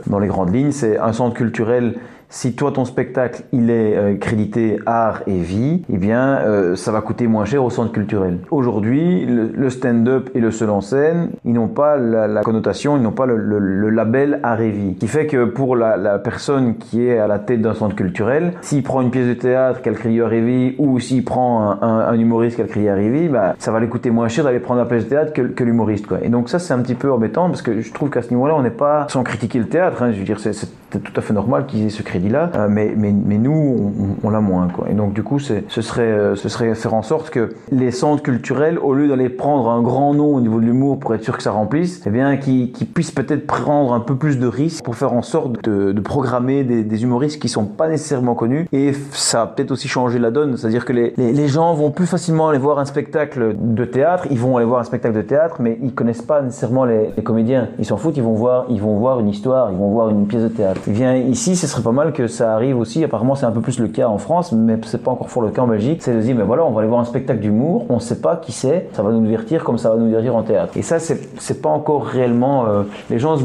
dans 0.08 0.18
les 0.18 0.26
grandes 0.26 0.52
lignes 0.52 0.72
c'est 0.72 0.98
un 0.98 1.12
centre 1.12 1.36
culturel 1.36 1.94
si 2.30 2.54
toi 2.54 2.70
ton 2.72 2.84
spectacle 2.84 3.42
il 3.52 3.70
est 3.70 3.96
euh, 3.96 4.16
crédité 4.16 4.78
art 4.86 5.22
et 5.26 5.36
vie, 5.36 5.82
eh 5.92 5.98
bien 5.98 6.38
euh, 6.38 6.76
ça 6.76 6.92
va 6.92 7.00
coûter 7.00 7.26
moins 7.26 7.44
cher 7.44 7.62
au 7.64 7.70
centre 7.70 7.92
culturel. 7.92 8.38
Aujourd'hui, 8.50 9.26
le, 9.26 9.70
stand-up 9.70 10.30
et 10.34 10.40
le 10.40 10.50
seul 10.50 10.70
en 10.70 10.80
scène, 10.80 11.30
ils 11.44 11.52
n'ont 11.52 11.68
pas 11.68 11.96
la, 11.96 12.42
connotation, 12.42 12.96
ils 12.96 13.02
n'ont 13.02 13.10
pas 13.10 13.26
le, 13.26 13.90
label 13.90 14.40
art 14.42 14.60
et 14.60 14.70
vie. 14.70 14.94
Qui 14.94 15.08
fait 15.08 15.26
que 15.26 15.44
pour 15.44 15.76
la, 15.76 16.18
personne 16.18 16.76
qui 16.76 17.04
est 17.04 17.18
à 17.18 17.26
la 17.26 17.38
tête 17.38 17.60
d'un 17.60 17.74
centre 17.74 17.96
culturel, 17.96 18.54
s'il 18.62 18.82
prend 18.82 19.00
une 19.00 19.10
pièce 19.10 19.26
de 19.26 19.34
théâtre 19.34 19.82
qu'elle 19.82 19.96
crie 19.96 20.20
art 20.20 20.32
et 20.32 20.40
vie, 20.40 20.74
ou 20.78 21.00
s'il 21.00 21.24
prend 21.24 21.82
un, 21.82 22.14
humoriste 22.14 22.56
qu'elle 22.56 22.68
crie 22.68 22.88
art 22.88 22.98
et 22.98 23.10
vie, 23.10 23.28
bah, 23.28 23.54
ça 23.58 23.72
va 23.72 23.80
lui 23.80 23.88
coûter 23.88 24.10
moins 24.10 24.28
cher 24.28 24.44
d'aller 24.44 24.60
prendre 24.60 24.80
la 24.80 24.86
pièce 24.86 25.04
de 25.04 25.08
théâtre 25.08 25.32
que, 25.32 25.42
que 25.42 25.64
l'humoriste. 25.64 26.06
Et 26.22 26.28
donc 26.28 26.48
ça 26.48 26.58
c'est 26.58 26.72
un 26.72 26.78
petit 26.78 26.94
peu 26.94 27.12
embêtant 27.12 27.48
parce 27.48 27.62
que 27.62 27.80
je 27.80 27.92
trouve 27.92 28.10
qu'à 28.10 28.22
ce 28.22 28.30
niveau-là, 28.30 28.54
on 28.56 28.62
n'est 28.62 28.70
pas 28.70 29.06
sans 29.08 29.24
critiquer 29.24 29.58
le 29.58 29.66
théâtre. 29.66 30.02
hein, 30.02 30.12
je 30.12 30.18
veux 30.18 30.24
dire, 30.24 30.38
c'est 30.38 30.52
c'est 30.52 31.02
tout 31.02 31.12
à 31.16 31.20
fait 31.20 31.32
normal 31.32 31.66
qu'ils 31.66 31.86
aient 31.86 31.90
ce 31.90 32.02
crédit-là, 32.20 32.50
euh, 32.54 32.68
mais, 32.68 32.92
mais, 32.96 33.12
mais 33.12 33.38
nous, 33.38 34.16
on, 34.22 34.30
l'a 34.30 34.40
moins. 34.40 34.68
Quoi. 34.68 34.88
Et 34.90 34.94
donc 34.94 35.12
du 35.12 35.22
coup, 35.22 35.38
ce 35.38 35.62
serait, 35.68 36.02
euh, 36.02 36.36
ce 36.36 36.48
serait 36.48 36.74
faire 36.74 36.94
en 36.94 37.02
sorte 37.02 37.30
que 37.30 37.50
les 37.72 37.90
centres 37.90 38.22
culturels, 38.22 38.78
au 38.78 38.94
lieu 38.94 39.08
d'aller 39.08 39.28
prendre 39.28 39.68
un 39.68 39.82
grand 39.82 40.14
nom 40.14 40.34
au 40.34 40.40
niveau 40.40 40.60
de 40.60 40.66
l'humour 40.66 40.98
pour 40.98 41.14
être 41.14 41.24
sûr 41.24 41.36
que 41.36 41.42
ça 41.42 41.50
remplisse, 41.50 42.02
eh 42.06 42.10
bien, 42.10 42.36
qu'ils 42.36 42.72
qu'ils 42.72 42.86
puissent 42.86 43.10
peut-être 43.10 43.46
prendre 43.46 43.92
un 43.92 44.00
peu 44.00 44.16
plus 44.16 44.38
de 44.38 44.46
risques 44.46 44.84
pour 44.84 44.96
faire 44.96 45.12
en 45.12 45.22
sorte 45.22 45.64
de, 45.64 46.00
programmer 46.00 46.64
des, 46.64 47.02
humoristes 47.02 47.40
qui 47.40 47.48
sont 47.48 47.66
pas 47.66 47.88
nécessairement 47.88 48.34
connus. 48.34 48.66
Et 48.72 48.92
ça 49.12 49.42
a 49.42 49.46
peut-être 49.46 49.70
aussi 49.70 49.88
changé 49.88 50.18
la 50.18 50.30
donne, 50.30 50.56
c'est-à-dire 50.56 50.84
que 50.84 50.92
les, 50.92 51.14
les, 51.16 51.48
gens 51.48 51.72
vont 51.74 51.90
plus 51.90 52.06
facilement 52.06 52.48
aller 52.48 52.58
voir 52.58 52.78
un 52.78 52.84
spectacle 52.84 53.54
de 53.58 53.84
théâtre, 53.84 54.26
ils 54.30 54.38
vont 54.38 54.56
aller 54.56 54.66
voir 54.66 54.80
un 54.80 54.84
spectacle 54.84 55.14
de 55.14 55.22
théâtre, 55.22 55.56
mais 55.60 55.78
ils 55.82 55.94
connaissent 55.94 56.22
pas 56.22 56.42
nécessairement 56.42 56.84
les, 56.84 57.10
les 57.16 57.22
comédiens. 57.22 57.68
Ils 57.78 57.86
s'en 57.86 57.96
foutent, 57.96 58.16
ils 58.16 58.22
vont 58.22 58.34
voir, 58.34 58.66
ils 58.68 58.80
vont 58.80 58.96
voir 58.96 59.20
une 59.20 59.28
histoire, 59.28 59.70
ils 59.70 59.78
vont 59.78 59.90
voir 59.90 60.10
une 60.10 60.26
pièce 60.26 60.42
de 60.42 60.48
théâtre. 60.48 60.80
Eh 60.88 60.90
bien 60.90 61.14
ici, 61.16 61.56
ce 61.56 61.66
serait 61.66 61.82
pas 61.82 61.92
mal 61.92 62.09
que 62.10 62.26
ça 62.26 62.54
arrive 62.54 62.78
aussi. 62.78 63.02
Apparemment, 63.04 63.34
c'est 63.34 63.46
un 63.46 63.50
peu 63.50 63.60
plus 63.60 63.78
le 63.78 63.88
cas 63.88 64.08
en 64.08 64.18
France, 64.18 64.52
mais 64.52 64.78
c'est 64.84 65.02
pas 65.02 65.10
encore 65.10 65.30
fort 65.30 65.42
le 65.42 65.50
cas 65.50 65.62
en 65.62 65.66
Belgique. 65.66 66.02
C'est 66.02 66.14
de 66.14 66.20
dire, 66.20 66.36
mais 66.36 66.42
voilà, 66.44 66.64
on 66.64 66.70
va 66.70 66.80
aller 66.80 66.88
voir 66.88 67.00
un 67.00 67.04
spectacle 67.04 67.40
d'humour, 67.40 67.86
on 67.88 67.98
sait 67.98 68.20
pas 68.20 68.36
qui 68.36 68.52
c'est, 68.52 68.88
ça 68.92 69.02
va 69.02 69.10
nous 69.10 69.20
divertir 69.20 69.64
comme 69.64 69.78
ça 69.78 69.90
va 69.90 69.96
nous 69.96 70.06
divertir 70.06 70.36
en 70.36 70.42
théâtre. 70.42 70.76
Et 70.76 70.82
ça, 70.82 70.98
c'est 70.98 71.62
pas 71.62 71.68
encore 71.68 72.04
réellement. 72.04 72.66
euh, 72.66 72.82
les 73.10 73.18
gens, 73.18 73.36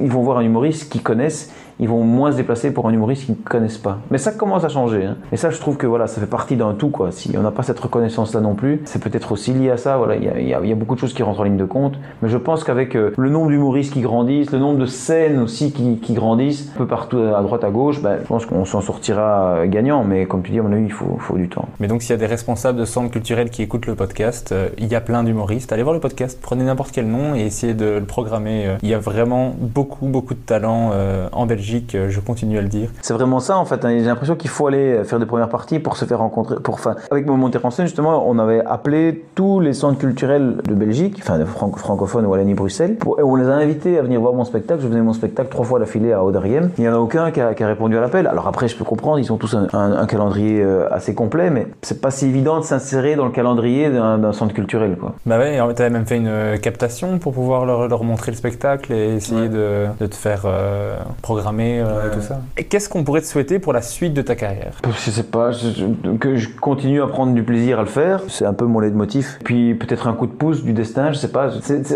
ils 0.00 0.10
vont 0.10 0.22
voir 0.22 0.38
un 0.38 0.42
humoriste 0.42 0.90
qu'ils 0.90 1.02
connaissent 1.02 1.52
ils 1.78 1.88
vont 1.88 2.02
moins 2.02 2.32
se 2.32 2.36
déplacer 2.36 2.72
pour 2.72 2.88
un 2.88 2.92
humoriste 2.92 3.26
qu'ils 3.26 3.34
ne 3.34 3.42
connaissent 3.42 3.78
pas. 3.78 3.98
Mais 4.10 4.18
ça 4.18 4.32
commence 4.32 4.64
à 4.64 4.68
changer. 4.68 5.04
Hein. 5.04 5.16
Et 5.32 5.36
ça, 5.36 5.50
je 5.50 5.58
trouve 5.58 5.76
que 5.76 5.86
voilà, 5.86 6.06
ça 6.06 6.20
fait 6.20 6.26
partie 6.26 6.56
d'un 6.56 6.72
tout. 6.74 6.88
Quoi. 6.88 7.12
Si 7.12 7.34
on 7.36 7.42
n'a 7.42 7.50
pas 7.50 7.62
cette 7.62 7.78
reconnaissance-là 7.78 8.40
non 8.40 8.54
plus, 8.54 8.80
c'est 8.84 9.02
peut-être 9.02 9.32
aussi 9.32 9.52
lié 9.52 9.70
à 9.70 9.76
ça. 9.76 9.96
Voilà, 9.96 10.16
il 10.16 10.48
y 10.48 10.54
a, 10.54 10.74
beaucoup 10.74 10.94
de 10.94 11.00
choses 11.00 11.14
qui 11.14 11.22
rentrent 11.22 11.40
en 11.40 11.44
ligne 11.44 11.56
de 11.56 11.64
compte. 11.64 11.98
Mais 12.22 12.28
je 12.28 12.36
pense 12.36 12.64
qu'avec 12.64 12.96
euh, 12.96 13.12
le 13.16 13.30
nombre 13.30 13.48
d'humoristes 13.48 13.92
qui 13.92 14.00
grandissent, 14.00 14.52
le 14.52 14.58
nombre 14.58 14.78
de 14.78 14.86
scènes 14.86 15.38
aussi 15.38 15.72
qui, 15.72 15.98
qui 15.98 16.14
grandissent, 16.14 16.70
un 16.74 16.78
peu 16.78 16.86
partout 16.86 17.18
à 17.18 17.42
droite, 17.42 17.64
à 17.64 17.70
gauche, 17.70 18.02
ben, 18.02 18.18
je 18.22 18.26
pense 18.26 18.46
qu'on 18.46 18.64
s'en 18.64 18.80
sortira 18.80 19.56
euh, 19.56 19.66
gagnant. 19.66 20.04
Mais 20.04 20.26
comme 20.26 20.42
tu 20.42 20.52
dis, 20.52 20.58
à 20.58 20.62
mon 20.62 20.72
avis, 20.72 20.84
il 20.84 20.92
faut, 20.92 21.16
faut 21.18 21.36
du 21.36 21.48
temps. 21.48 21.68
Mais 21.80 21.88
donc 21.88 22.02
s'il 22.02 22.10
y 22.10 22.14
a 22.14 22.18
des 22.18 22.26
responsables 22.26 22.78
de 22.78 22.84
centres 22.84 23.10
culturels 23.10 23.50
qui 23.50 23.62
écoutent 23.62 23.86
le 23.86 23.94
podcast, 23.94 24.52
euh, 24.52 24.68
il 24.78 24.88
y 24.88 24.94
a 24.94 25.00
plein 25.00 25.24
d'humoristes. 25.24 25.72
Allez 25.72 25.82
voir 25.82 25.94
le 25.94 26.00
podcast, 26.00 26.38
prenez 26.40 26.64
n'importe 26.64 26.92
quel 26.92 27.06
nom 27.06 27.34
et 27.34 27.40
essayez 27.40 27.74
de 27.74 27.86
le 27.86 28.04
programmer. 28.04 28.76
Il 28.82 28.88
y 28.88 28.94
a 28.94 28.98
vraiment 28.98 29.54
beaucoup, 29.58 30.06
beaucoup 30.06 30.34
de 30.34 30.40
talent 30.40 30.92
en 31.32 31.46
Belgique, 31.46 31.65
euh, 31.94 32.08
je 32.10 32.20
continue 32.20 32.58
à 32.58 32.62
le 32.62 32.68
dire. 32.68 32.88
C'est 33.02 33.14
vraiment 33.14 33.40
ça 33.40 33.56
en 33.58 33.64
fait. 33.64 33.84
hein. 33.84 33.90
J'ai 33.90 34.04
l'impression 34.04 34.36
qu'il 34.36 34.50
faut 34.50 34.66
aller 34.66 35.02
faire 35.04 35.18
des 35.18 35.26
premières 35.26 35.48
parties 35.48 35.78
pour 35.78 35.96
se 35.96 36.04
faire 36.04 36.18
rencontrer. 36.18 36.56
Pour, 36.62 36.74
enfin, 36.74 36.96
avec 37.10 37.26
en 37.64 37.70
scène 37.70 37.86
justement, 37.86 38.28
on 38.28 38.38
avait 38.38 38.62
appelé 38.64 39.24
tous 39.34 39.60
les 39.60 39.72
centres 39.72 39.98
culturels 39.98 40.56
de 40.66 40.74
Belgique, 40.74 41.18
enfin 41.22 41.38
de 41.38 41.44
franco- 41.44 41.78
francophones 41.78 42.26
ou 42.26 42.30
Wallonie-Bruxelles, 42.30 42.96
et 43.18 43.22
on 43.22 43.34
les 43.36 43.48
a 43.48 43.54
invités 43.54 43.98
à 43.98 44.02
venir 44.02 44.20
voir 44.20 44.32
mon 44.34 44.44
spectacle. 44.44 44.80
Je 44.82 44.88
faisais 44.88 45.00
mon 45.00 45.12
spectacle 45.12 45.48
trois 45.48 45.64
fois 45.64 45.78
d'affilée 45.78 46.12
à 46.12 46.22
Auderghem. 46.22 46.70
Il 46.78 46.82
n'y 46.82 46.88
en 46.88 46.94
a 46.94 46.98
aucun 46.98 47.30
qui 47.30 47.40
a, 47.40 47.54
qui 47.54 47.62
a 47.64 47.66
répondu 47.66 47.96
à 47.96 48.00
l'appel. 48.00 48.26
Alors 48.26 48.46
après, 48.46 48.68
je 48.68 48.76
peux 48.76 48.84
comprendre, 48.84 49.18
ils 49.18 49.32
ont 49.32 49.36
tous 49.36 49.54
un, 49.54 49.66
un- 49.72 49.92
un 49.92 50.06
calendrier 50.06 50.62
euh, 50.62 50.86
assez 50.92 51.14
complet, 51.14 51.50
mais 51.50 51.66
c'est 51.82 52.00
pas 52.00 52.10
si 52.10 52.26
évident 52.26 52.58
de 52.58 52.64
s'insérer 52.64 53.16
dans 53.16 53.24
le 53.24 53.30
calendrier 53.32 53.90
d'un 53.90 54.32
centre 54.32 54.52
culturel. 54.54 54.96
Quoi. 55.00 55.14
Bah 55.24 55.38
ouais, 55.38 55.56
tu 55.74 55.82
avais 55.82 55.90
même 55.90 56.06
fait 56.06 56.16
une 56.18 56.28
euh, 56.28 56.56
captation 56.58 57.18
pour 57.18 57.32
pouvoir 57.32 57.64
leur, 57.64 57.88
leur 57.88 58.04
montrer 58.04 58.32
le 58.32 58.36
spectacle 58.36 58.92
et 58.92 59.14
essayer 59.14 59.48
de, 59.48 59.86
de 59.98 60.06
te 60.06 60.14
faire 60.14 60.42
euh, 60.44 60.96
programmer 61.22 61.55
euh, 61.60 62.10
tout 62.12 62.20
ça. 62.20 62.40
Et 62.56 62.64
qu'est-ce 62.64 62.88
qu'on 62.88 63.04
pourrait 63.04 63.20
te 63.20 63.26
souhaiter 63.26 63.58
pour 63.58 63.72
la 63.72 63.82
suite 63.82 64.14
de 64.14 64.22
ta 64.22 64.34
carrière? 64.34 64.72
Je 64.88 65.10
sais 65.10 65.22
pas, 65.22 65.50
je- 65.50 66.16
que 66.18 66.36
je 66.36 66.48
continue 66.60 67.02
à 67.02 67.06
prendre 67.06 67.32
du 67.34 67.42
plaisir 67.42 67.78
à 67.78 67.82
le 67.82 67.88
faire, 67.88 68.20
c'est 68.28 68.44
un 68.46 68.52
peu 68.54 68.64
mon 68.66 68.80
leitmotiv. 68.80 69.38
Puis 69.44 69.74
peut-être 69.74 70.06
un 70.08 70.12
coup 70.12 70.26
de 70.26 70.32
pouce 70.32 70.62
du 70.64 70.72
destin, 70.72 71.12
je 71.12 71.18
sais 71.18 71.28
pas. 71.28 71.48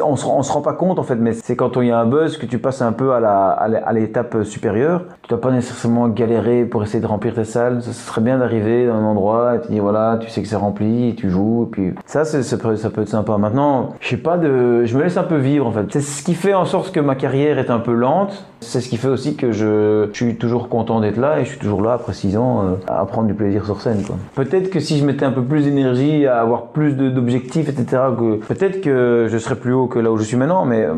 On, 0.04 0.16
se, 0.16 0.26
on 0.26 0.42
se 0.42 0.52
rend 0.52 0.61
pas 0.62 0.72
compte 0.74 0.98
en 0.98 1.02
fait, 1.02 1.16
mais 1.16 1.32
c'est 1.32 1.56
quand 1.56 1.80
il 1.80 1.88
y 1.88 1.90
a 1.90 1.98
un 1.98 2.06
buzz 2.06 2.36
que 2.38 2.46
tu 2.46 2.58
passes 2.58 2.82
un 2.82 2.92
peu 2.92 3.12
à 3.12 3.92
l'étape 3.92 4.42
supérieure. 4.44 5.04
Tu 5.22 5.28
dois 5.28 5.40
pas 5.40 5.50
nécessairement 5.50 6.08
galérer 6.08 6.64
pour 6.64 6.82
essayer 6.82 7.00
de 7.00 7.06
remplir 7.06 7.34
tes 7.34 7.44
salles. 7.44 7.82
Ça, 7.82 7.92
serait 7.92 8.20
bien 8.20 8.38
d'arriver 8.38 8.86
dans 8.86 8.94
un 8.94 9.04
endroit 9.04 9.56
et 9.56 9.61
tu 9.61 9.72
dis 9.72 9.78
voilà, 9.78 10.18
tu 10.20 10.28
sais 10.30 10.42
que 10.42 10.48
c'est 10.48 10.56
rempli, 10.56 11.11
et 11.11 11.14
tu 11.14 11.30
joues. 11.30 11.64
Et 11.64 11.70
puis 11.70 11.94
ça, 12.06 12.24
c'est- 12.24 12.42
ça 12.42 12.56
peut, 12.56 12.76
ça 12.76 12.90
peut 12.90 13.02
être 13.02 13.08
sympa. 13.08 13.36
Maintenant, 13.38 13.90
je 14.00 14.08
sais 14.08 14.16
pas 14.16 14.36
de, 14.38 14.84
je 14.84 14.96
me 14.96 15.02
laisse 15.02 15.16
un 15.16 15.22
peu 15.22 15.36
vivre 15.36 15.66
en 15.66 15.72
fait. 15.72 15.86
C'est 15.90 16.00
ce 16.00 16.22
qui 16.22 16.34
fait 16.34 16.54
en 16.54 16.64
sorte 16.64 16.92
que 16.92 17.00
ma 17.00 17.14
carrière 17.14 17.58
est 17.58 17.70
un 17.70 17.78
peu 17.80 17.92
lente. 17.92 18.44
C'est 18.61 18.80
ce 18.80 18.88
qui 18.88 18.96
fait 18.98 19.08
aussi 19.08 19.36
que 19.36 19.49
je, 19.53 20.09
je 20.12 20.24
suis 20.24 20.36
toujours 20.36 20.68
content 20.68 21.01
d'être 21.01 21.16
là 21.16 21.40
et 21.40 21.44
je 21.44 21.51
suis 21.51 21.59
toujours 21.59 21.82
là 21.82 21.92
après 21.94 22.12
6 22.12 22.36
ans 22.36 22.62
euh, 22.64 22.74
à 22.88 23.05
prendre 23.07 23.26
du 23.28 23.34
plaisir 23.34 23.64
sur 23.64 23.80
scène. 23.80 24.03
quoi. 24.07 24.16
Peut-être 24.34 24.70
que 24.70 24.80
si 24.80 24.98
je 24.98 25.05
mettais 25.05 25.24
un 25.24 25.32
peu 25.32 25.42
plus 25.42 25.64
d'énergie 25.64 26.26
à 26.26 26.40
avoir 26.40 26.66
plus 26.68 26.92
d'objectifs, 26.94 27.68
etc., 27.68 28.03
peut-être 28.48 28.80
que 28.80 29.26
je 29.30 29.38
serais 29.38 29.57
plus 29.57 29.72
haut 29.72 29.86
que 29.86 29.98
là 29.98 30.11
où 30.11 30.16
je 30.16 30.22
suis 30.24 30.36
maintenant. 30.36 30.64
Mais 30.64 30.84
euh, 30.84 30.92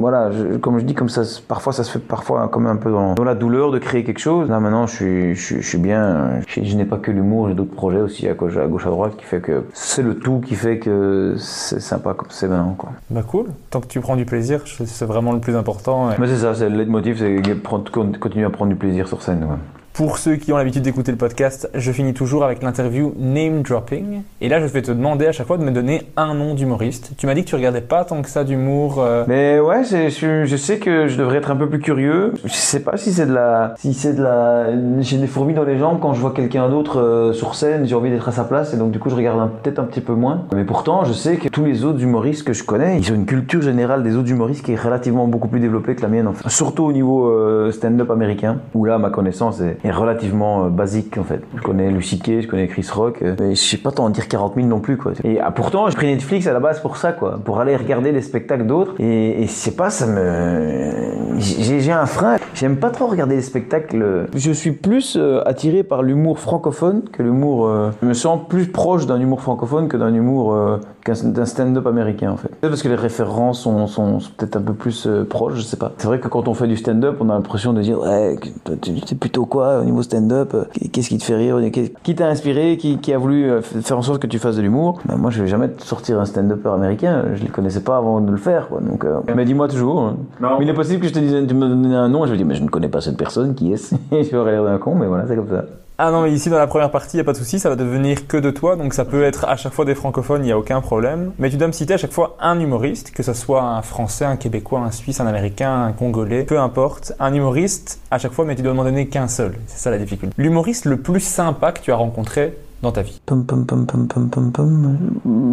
voilà, 0.00 0.30
je- 0.30 0.56
comme 0.56 0.78
je 0.78 0.84
dis, 0.84 0.94
comme 0.94 1.08
ça, 1.08 1.22
parfois 1.48 1.72
ça 1.72 1.84
se 1.84 1.90
fait 1.90 1.98
parfois 1.98 2.48
comme 2.48 2.66
un 2.66 2.76
peu 2.76 2.90
dans, 2.90 3.14
dans 3.14 3.24
la 3.24 3.34
douleur 3.34 3.70
de 3.70 3.78
créer 3.78 4.04
quelque 4.04 4.18
chose. 4.20 4.48
Là 4.48 4.60
maintenant, 4.60 4.86
je 4.86 4.94
suis, 4.94 5.34
je, 5.34 5.42
suis- 5.44 5.62
je 5.62 5.68
suis 5.68 5.78
bien. 5.78 6.40
Je, 6.46 6.76
n'ai 6.76 6.84
pas 6.84 6.96
que 6.98 7.10
l'humour, 7.10 7.48
j'ai 7.48 7.54
d'autres 7.54 7.74
projets 7.74 8.00
aussi 8.00 8.28
à 8.28 8.34
gauche, 8.34 8.56
à 8.56 8.66
gauche 8.66 8.86
à 8.86 8.90
droite 8.90 9.12
qui 9.16 9.24
fait 9.24 9.40
que 9.40 9.64
c'est 9.72 10.02
le 10.02 10.16
tout 10.18 10.40
qui 10.44 10.54
fait 10.54 10.78
que 10.78 11.34
c'est 11.38 11.80
sympa 11.80 12.14
comme 12.14 12.28
c'est 12.30 12.48
maintenant. 12.48 12.74
Quoi. 12.76 12.90
Bah 13.10 13.22
cool, 13.26 13.46
tant 13.70 13.80
que 13.80 13.86
tu 13.86 14.00
prends 14.00 14.16
du 14.16 14.24
plaisir, 14.24 14.60
c'est 14.64 15.04
vraiment 15.04 15.32
le 15.32 15.40
plus 15.40 15.56
important. 15.56 16.08
Mais 16.18 16.26
c'est 16.26 16.38
ça, 16.38 16.54
c'est 16.54 16.68
le 16.68 16.76
leitmotiv, 16.76 17.18
c'est 17.18 17.54
prendre- 17.62 17.84
continuer 17.94 18.44
à 18.44 18.50
prendre 18.50 18.70
du 18.70 18.76
plaisir 18.76 19.06
sur 19.08 19.22
scène. 19.22 19.46
Pour 19.94 20.18
ceux 20.18 20.34
qui 20.34 20.52
ont 20.52 20.56
l'habitude 20.56 20.82
d'écouter 20.82 21.12
le 21.12 21.16
podcast, 21.16 21.70
je 21.72 21.92
finis 21.92 22.14
toujours 22.14 22.42
avec 22.42 22.64
l'interview 22.64 23.14
name 23.16 23.62
dropping. 23.62 24.22
Et 24.40 24.48
là, 24.48 24.58
je 24.58 24.66
vais 24.66 24.82
te 24.82 24.90
demander 24.90 25.28
à 25.28 25.30
chaque 25.30 25.46
fois 25.46 25.56
de 25.56 25.62
me 25.62 25.70
donner 25.70 26.02
un 26.16 26.34
nom 26.34 26.54
d'humoriste. 26.54 27.12
Tu 27.16 27.26
m'as 27.28 27.34
dit 27.34 27.44
que 27.44 27.48
tu 27.48 27.54
regardais 27.54 27.80
pas 27.80 28.04
tant 28.04 28.20
que 28.20 28.28
ça 28.28 28.42
d'humour. 28.42 28.96
euh, 28.98 29.22
Mais 29.28 29.60
ouais, 29.60 29.84
je, 29.84 30.56
sais 30.56 30.78
que 30.78 31.06
je 31.06 31.16
devrais 31.16 31.36
être 31.36 31.52
un 31.52 31.54
peu 31.54 31.68
plus 31.68 31.78
curieux. 31.78 32.32
Je 32.44 32.52
sais 32.52 32.80
pas 32.80 32.96
si 32.96 33.12
c'est 33.12 33.26
de 33.26 33.32
la, 33.32 33.74
si 33.78 33.94
c'est 33.94 34.14
de 34.14 34.22
la, 34.24 34.66
j'ai 34.98 35.16
des 35.16 35.28
fourmis 35.28 35.54
dans 35.54 35.62
les 35.62 35.78
jambes 35.78 36.00
quand 36.02 36.12
je 36.12 36.20
vois 36.20 36.32
quelqu'un 36.32 36.68
d'autre 36.68 36.98
euh, 36.98 37.32
sur 37.32 37.54
scène. 37.54 37.86
J'ai 37.86 37.94
envie 37.94 38.10
d'être 38.10 38.28
à 38.28 38.32
sa 38.32 38.42
place 38.42 38.74
et 38.74 38.76
donc 38.76 38.90
du 38.90 38.98
coup 38.98 39.10
je 39.10 39.14
regarde 39.14 39.48
peut-être 39.62 39.78
un 39.78 39.84
petit 39.84 40.00
peu 40.00 40.14
moins. 40.14 40.42
Mais 40.56 40.64
pourtant, 40.64 41.04
je 41.04 41.12
sais 41.12 41.36
que 41.36 41.48
tous 41.48 41.64
les 41.64 41.84
autres 41.84 42.02
humoristes 42.02 42.42
que 42.42 42.52
je 42.52 42.64
connais, 42.64 42.98
ils 42.98 43.12
ont 43.12 43.14
une 43.14 43.26
culture 43.26 43.62
générale 43.62 44.02
des 44.02 44.16
autres 44.16 44.32
humoristes 44.32 44.64
qui 44.64 44.72
est 44.72 44.80
relativement 44.80 45.28
beaucoup 45.28 45.46
plus 45.46 45.60
développée 45.60 45.94
que 45.94 46.02
la 46.02 46.08
mienne. 46.08 46.26
En 46.26 46.32
fait. 46.32 46.48
Surtout 46.48 46.82
au 46.82 46.92
niveau 46.92 47.28
euh, 47.28 47.70
stand-up 47.70 48.10
américain, 48.10 48.58
où 48.74 48.84
là 48.84 48.98
ma 48.98 49.10
connaissance 49.10 49.60
est, 49.60 49.78
est 49.84 49.90
relativement 49.90 50.64
euh, 50.64 50.68
basique 50.70 51.18
en 51.18 51.24
fait. 51.24 51.42
Je 51.54 51.62
connais 51.62 51.92
Kay, 52.22 52.42
je 52.42 52.48
connais 52.48 52.66
Chris 52.66 52.88
Rock, 52.92 53.18
euh, 53.22 53.36
mais 53.38 53.54
je 53.54 53.62
sais 53.62 53.76
pas 53.76 53.92
t'en 53.92 54.08
dire 54.10 54.28
40 54.28 54.54
000 54.56 54.66
non 54.66 54.80
plus 54.80 54.96
quoi. 54.96 55.12
Et 55.22 55.38
ah, 55.40 55.50
pourtant, 55.50 55.88
j'ai 55.88 55.94
pris 55.94 56.06
Netflix 56.06 56.46
à 56.46 56.52
la 56.52 56.60
base 56.60 56.80
pour 56.80 56.96
ça 56.96 57.12
quoi, 57.12 57.38
pour 57.44 57.60
aller 57.60 57.76
regarder 57.76 58.10
les 58.10 58.22
spectacles 58.22 58.66
d'autres. 58.66 58.94
Et, 58.98 59.42
je 59.42 59.50
sais 59.50 59.76
pas, 59.76 59.90
ça 59.90 60.06
me, 60.06 61.38
j'ai 61.38 61.92
un 61.92 62.06
frein. 62.06 62.36
J'aime 62.54 62.76
pas 62.76 62.90
trop 62.90 63.06
regarder 63.08 63.34
les 63.36 63.42
spectacles. 63.42 64.28
Je 64.34 64.52
suis 64.52 64.70
plus 64.70 65.16
euh, 65.16 65.42
attiré 65.44 65.82
par 65.82 66.02
l'humour 66.02 66.38
francophone 66.38 67.02
que 67.12 67.22
l'humour. 67.22 67.66
euh, 67.66 67.90
je 68.00 68.06
me 68.06 68.14
sens 68.14 68.40
plus 68.48 68.66
proche 68.66 69.06
d'un 69.06 69.20
humour 69.20 69.42
francophone 69.42 69.88
que 69.88 69.96
d'un 69.96 70.14
humour 70.14 70.54
euh, 70.54 70.78
d'un 71.06 71.44
stand-up 71.44 71.86
américain 71.86 72.30
en 72.32 72.36
fait. 72.36 72.48
Peut-être 72.48 72.70
parce 72.70 72.82
que 72.82 72.88
les 72.88 72.94
références 72.94 73.60
sont, 73.60 73.86
sont, 73.86 74.20
sont 74.20 74.30
peut-être 74.36 74.56
un 74.56 74.62
peu 74.62 74.72
plus 74.74 75.06
euh, 75.06 75.24
proches, 75.24 75.54
je 75.56 75.60
sais 75.62 75.76
pas. 75.76 75.92
C'est 75.98 76.06
vrai 76.06 76.18
que 76.18 76.28
quand 76.28 76.48
on 76.48 76.54
fait 76.54 76.66
du 76.66 76.76
stand-up, 76.76 77.16
on 77.20 77.28
a 77.30 77.34
l'impression 77.34 77.72
de 77.72 77.82
dire 77.82 78.00
ouais, 78.00 78.36
tu 78.80 78.98
sais 79.06 79.14
plutôt 79.14 79.44
quoi 79.46 79.80
au 79.80 79.84
niveau 79.84 80.02
stand-up 80.02 80.52
euh, 80.54 80.64
Qu'est-ce 80.92 81.08
qui 81.08 81.18
te 81.18 81.24
fait 81.24 81.36
rire 81.36 81.58
Qui 82.02 82.14
t'a 82.14 82.28
inspiré 82.28 82.76
qui, 82.76 82.98
qui 82.98 83.12
a 83.12 83.18
voulu 83.18 83.50
euh, 83.50 83.60
faire 83.60 83.98
en 83.98 84.02
sorte 84.02 84.20
que 84.22 84.26
tu 84.26 84.38
fasses 84.38 84.56
de 84.56 84.62
l'humour? 84.62 85.00
Ben, 85.06 85.16
Moi, 85.16 85.30
je 85.30 85.42
vais 85.42 85.48
jamais 85.48 85.70
sortir 85.78 86.20
un 86.20 86.24
stand-upper 86.24 86.70
américain. 86.70 87.24
Je 87.34 87.42
le 87.44 87.50
connaissais 87.50 87.80
pas 87.82 87.96
avant 87.96 88.20
de 88.20 88.30
le 88.30 88.36
faire, 88.36 88.68
quoi. 88.68 88.80
Donc, 88.80 89.04
euh, 89.04 89.20
mais 89.34 89.44
dis-moi 89.44 89.68
toujours. 89.68 90.00
hein. 90.00 90.16
Mais 90.40 90.48
il 90.64 90.68
est 90.68 90.74
possible 90.74 91.00
que 91.00 91.08
je 91.08 91.12
te 91.12 91.18
dise, 91.18 91.32
tu 91.46 91.54
me 91.54 91.68
donnes 91.68 91.92
un 91.92 92.08
nom, 92.08 92.24
et 92.24 92.28
je 92.28 92.32
vais 92.32 92.38
dire 92.38 92.46
mais 92.46 92.54
je 92.54 92.62
ne 92.62 92.68
connais 92.68 92.88
pas 92.88 93.00
cette 93.00 93.16
personne. 93.16 93.54
Qui 93.54 93.72
est-ce 93.72 93.94
Je 94.10 94.36
vais 94.36 94.50
l'air 94.52 94.64
d'un 94.64 94.78
con, 94.78 94.94
mais 94.94 95.06
voilà, 95.06 95.26
c'est 95.28 95.36
comme 95.36 95.48
ça. 95.48 95.64
Ah 95.96 96.10
non, 96.10 96.22
mais 96.22 96.32
ici 96.32 96.50
dans 96.50 96.58
la 96.58 96.66
première 96.66 96.90
partie, 96.90 97.16
il 97.16 97.18
n'y 97.18 97.20
a 97.20 97.24
pas 97.24 97.34
de 97.34 97.38
souci, 97.38 97.60
ça 97.60 97.68
va 97.68 97.76
devenir 97.76 98.26
que 98.26 98.36
de 98.36 98.50
toi, 98.50 98.74
donc 98.74 98.92
ça 98.94 99.04
peut 99.04 99.22
être 99.22 99.44
à 99.44 99.54
chaque 99.54 99.72
fois 99.72 99.84
des 99.84 99.94
francophones, 99.94 100.42
il 100.42 100.46
n'y 100.46 100.52
a 100.52 100.58
aucun 100.58 100.80
problème. 100.80 101.30
Mais 101.38 101.50
tu 101.50 101.56
dois 101.56 101.68
me 101.68 101.72
citer 101.72 101.94
à 101.94 101.98
chaque 101.98 102.10
fois 102.10 102.36
un 102.40 102.58
humoriste, 102.58 103.12
que 103.12 103.22
ce 103.22 103.32
soit 103.32 103.62
un 103.62 103.80
français, 103.80 104.24
un 104.24 104.36
québécois, 104.36 104.80
un 104.80 104.90
suisse, 104.90 105.20
un 105.20 105.26
américain, 105.28 105.84
un 105.84 105.92
congolais, 105.92 106.42
peu 106.42 106.58
importe. 106.58 107.12
Un 107.20 107.32
humoriste 107.32 108.00
à 108.10 108.18
chaque 108.18 108.32
fois, 108.32 108.44
mais 108.44 108.56
tu 108.56 108.62
dois 108.62 108.74
m'en 108.74 108.82
donner 108.82 109.06
qu'un 109.06 109.28
seul. 109.28 109.54
C'est 109.68 109.78
ça 109.78 109.92
la 109.92 109.98
difficulté. 109.98 110.34
L'humoriste 110.36 110.84
le 110.86 110.96
plus 110.96 111.20
sympa 111.20 111.70
que 111.70 111.80
tu 111.80 111.92
as 111.92 111.96
rencontré 111.96 112.58
dans 112.84 112.92
ta 112.92 113.02
vie. 113.02 113.20
Pum, 113.26 113.44
pum, 113.44 113.66
pum, 113.66 113.86
pum, 113.86 114.06
pum, 114.06 114.28
pum, 114.30 114.52
pum. 114.52 114.98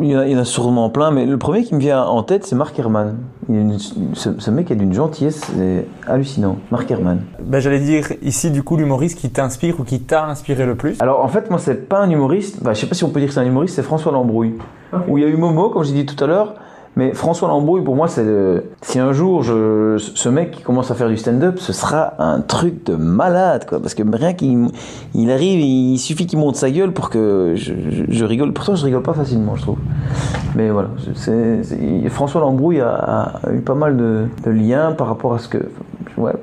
Il, 0.04 0.10
y 0.10 0.16
en 0.16 0.20
a, 0.20 0.26
il 0.28 0.34
y 0.34 0.36
en 0.36 0.40
a 0.40 0.46
sûrement 0.46 0.90
plein, 0.90 1.12
mais 1.12 1.26
le 1.26 1.38
premier 1.38 1.64
qui 1.64 1.74
me 1.74 1.80
vient 1.80 2.04
en 2.04 2.22
tête, 2.24 2.46
c'est 2.46 2.56
Mark 2.56 2.78
Herman. 2.78 3.16
Il 3.50 3.56
a 3.56 3.60
une- 3.62 3.80
ce, 3.80 4.30
ce 4.38 4.52
mec 4.52 4.70
a 4.72 4.76
d'une 4.76 4.94
gentillesse 4.94 5.42
c'est 5.56 5.88
hallucinant. 6.08 6.58
Mark 6.72 6.90
Herman. 6.92 7.22
Ben, 7.44 7.60
J'allais 7.60 7.80
dire 7.80 8.06
ici 8.22 8.52
du 8.52 8.64
coup 8.64 8.78
l'humoriste 8.78 9.18
qui 9.18 9.30
t'inspire 9.30 9.80
ou 9.80 9.84
qui 9.84 10.00
t'a 10.02 10.26
inspiré 10.28 10.66
le 10.66 10.76
plus. 10.76 10.98
Alors 11.02 11.24
en 11.24 11.28
fait, 11.28 11.50
moi, 11.50 11.58
c'est 11.60 11.88
pas 11.90 12.00
un 12.02 12.10
humoriste. 12.10 12.62
Bah, 12.62 12.74
je 12.74 12.80
sais 12.82 12.88
pas 12.88 12.96
si 12.96 13.04
on 13.04 13.10
peut 13.10 13.20
dire 13.20 13.30
que 13.30 13.34
c'est 13.34 13.40
un 13.40 13.46
humoriste, 13.46 13.76
c'est 13.76 13.84
François 13.84 14.12
Lambrouille. 14.12 14.56
Où 15.08 15.18
il 15.18 15.24
y 15.24 15.26
a 15.26 15.30
eu 15.30 15.38
Momo, 15.38 15.70
comme 15.70 15.84
j'ai 15.84 15.94
dit 15.94 16.06
tout 16.06 16.22
à 16.24 16.28
l'heure. 16.28 16.56
Mais 16.98 17.14
François 17.14 17.48
Lambrouille, 17.48 17.84
pour 17.84 17.96
moi, 17.96 18.10
c'est 18.10 18.24
le... 18.24 18.72
si 18.82 19.00
un 19.00 19.14
jour 19.14 19.46
ce 19.46 20.30
mec 20.30 20.52
qui 20.52 20.62
commence 20.62 20.92
à 20.92 20.96
faire 20.96 21.08
du 21.08 21.16
stand-up, 21.16 21.58
ce 21.58 21.72
sera 21.72 22.16
un 22.20 22.42
truc 22.42 22.86
de 22.86 22.96
malade, 22.96 23.66
quoi. 23.66 23.80
Parce 23.80 23.94
que 23.94 24.04
rien 24.14 24.34
qu'il 24.34 24.68
il 25.16 25.32
arrive, 25.32 25.62
il 25.62 25.98
suffit 26.00 26.28
qu'il 26.28 26.40
monte 26.40 26.58
sa 26.58 26.70
gueule 26.70 26.92
pour 26.92 27.10
que 27.10 27.54
je, 27.56 28.26
rigole. 28.26 28.52
Pourtant, 28.52 28.76
je 28.76 28.84
rigole 28.84 29.04
pas 29.04 29.14
facilement, 29.14 29.56
je 29.56 29.62
trouve. 29.62 29.78
Mais 30.56 30.70
voilà, 30.70 30.90
c'est, 31.16 31.62
François 32.10 32.42
Lambrouille 32.42 32.82
a, 32.82 33.40
eu 33.54 33.62
pas 33.62 33.76
mal 33.76 33.96
de, 33.96 34.28
liens 34.52 34.92
par 34.92 35.08
rapport 35.08 35.34
à 35.34 35.40
ce 35.40 35.48
que. 35.48 35.60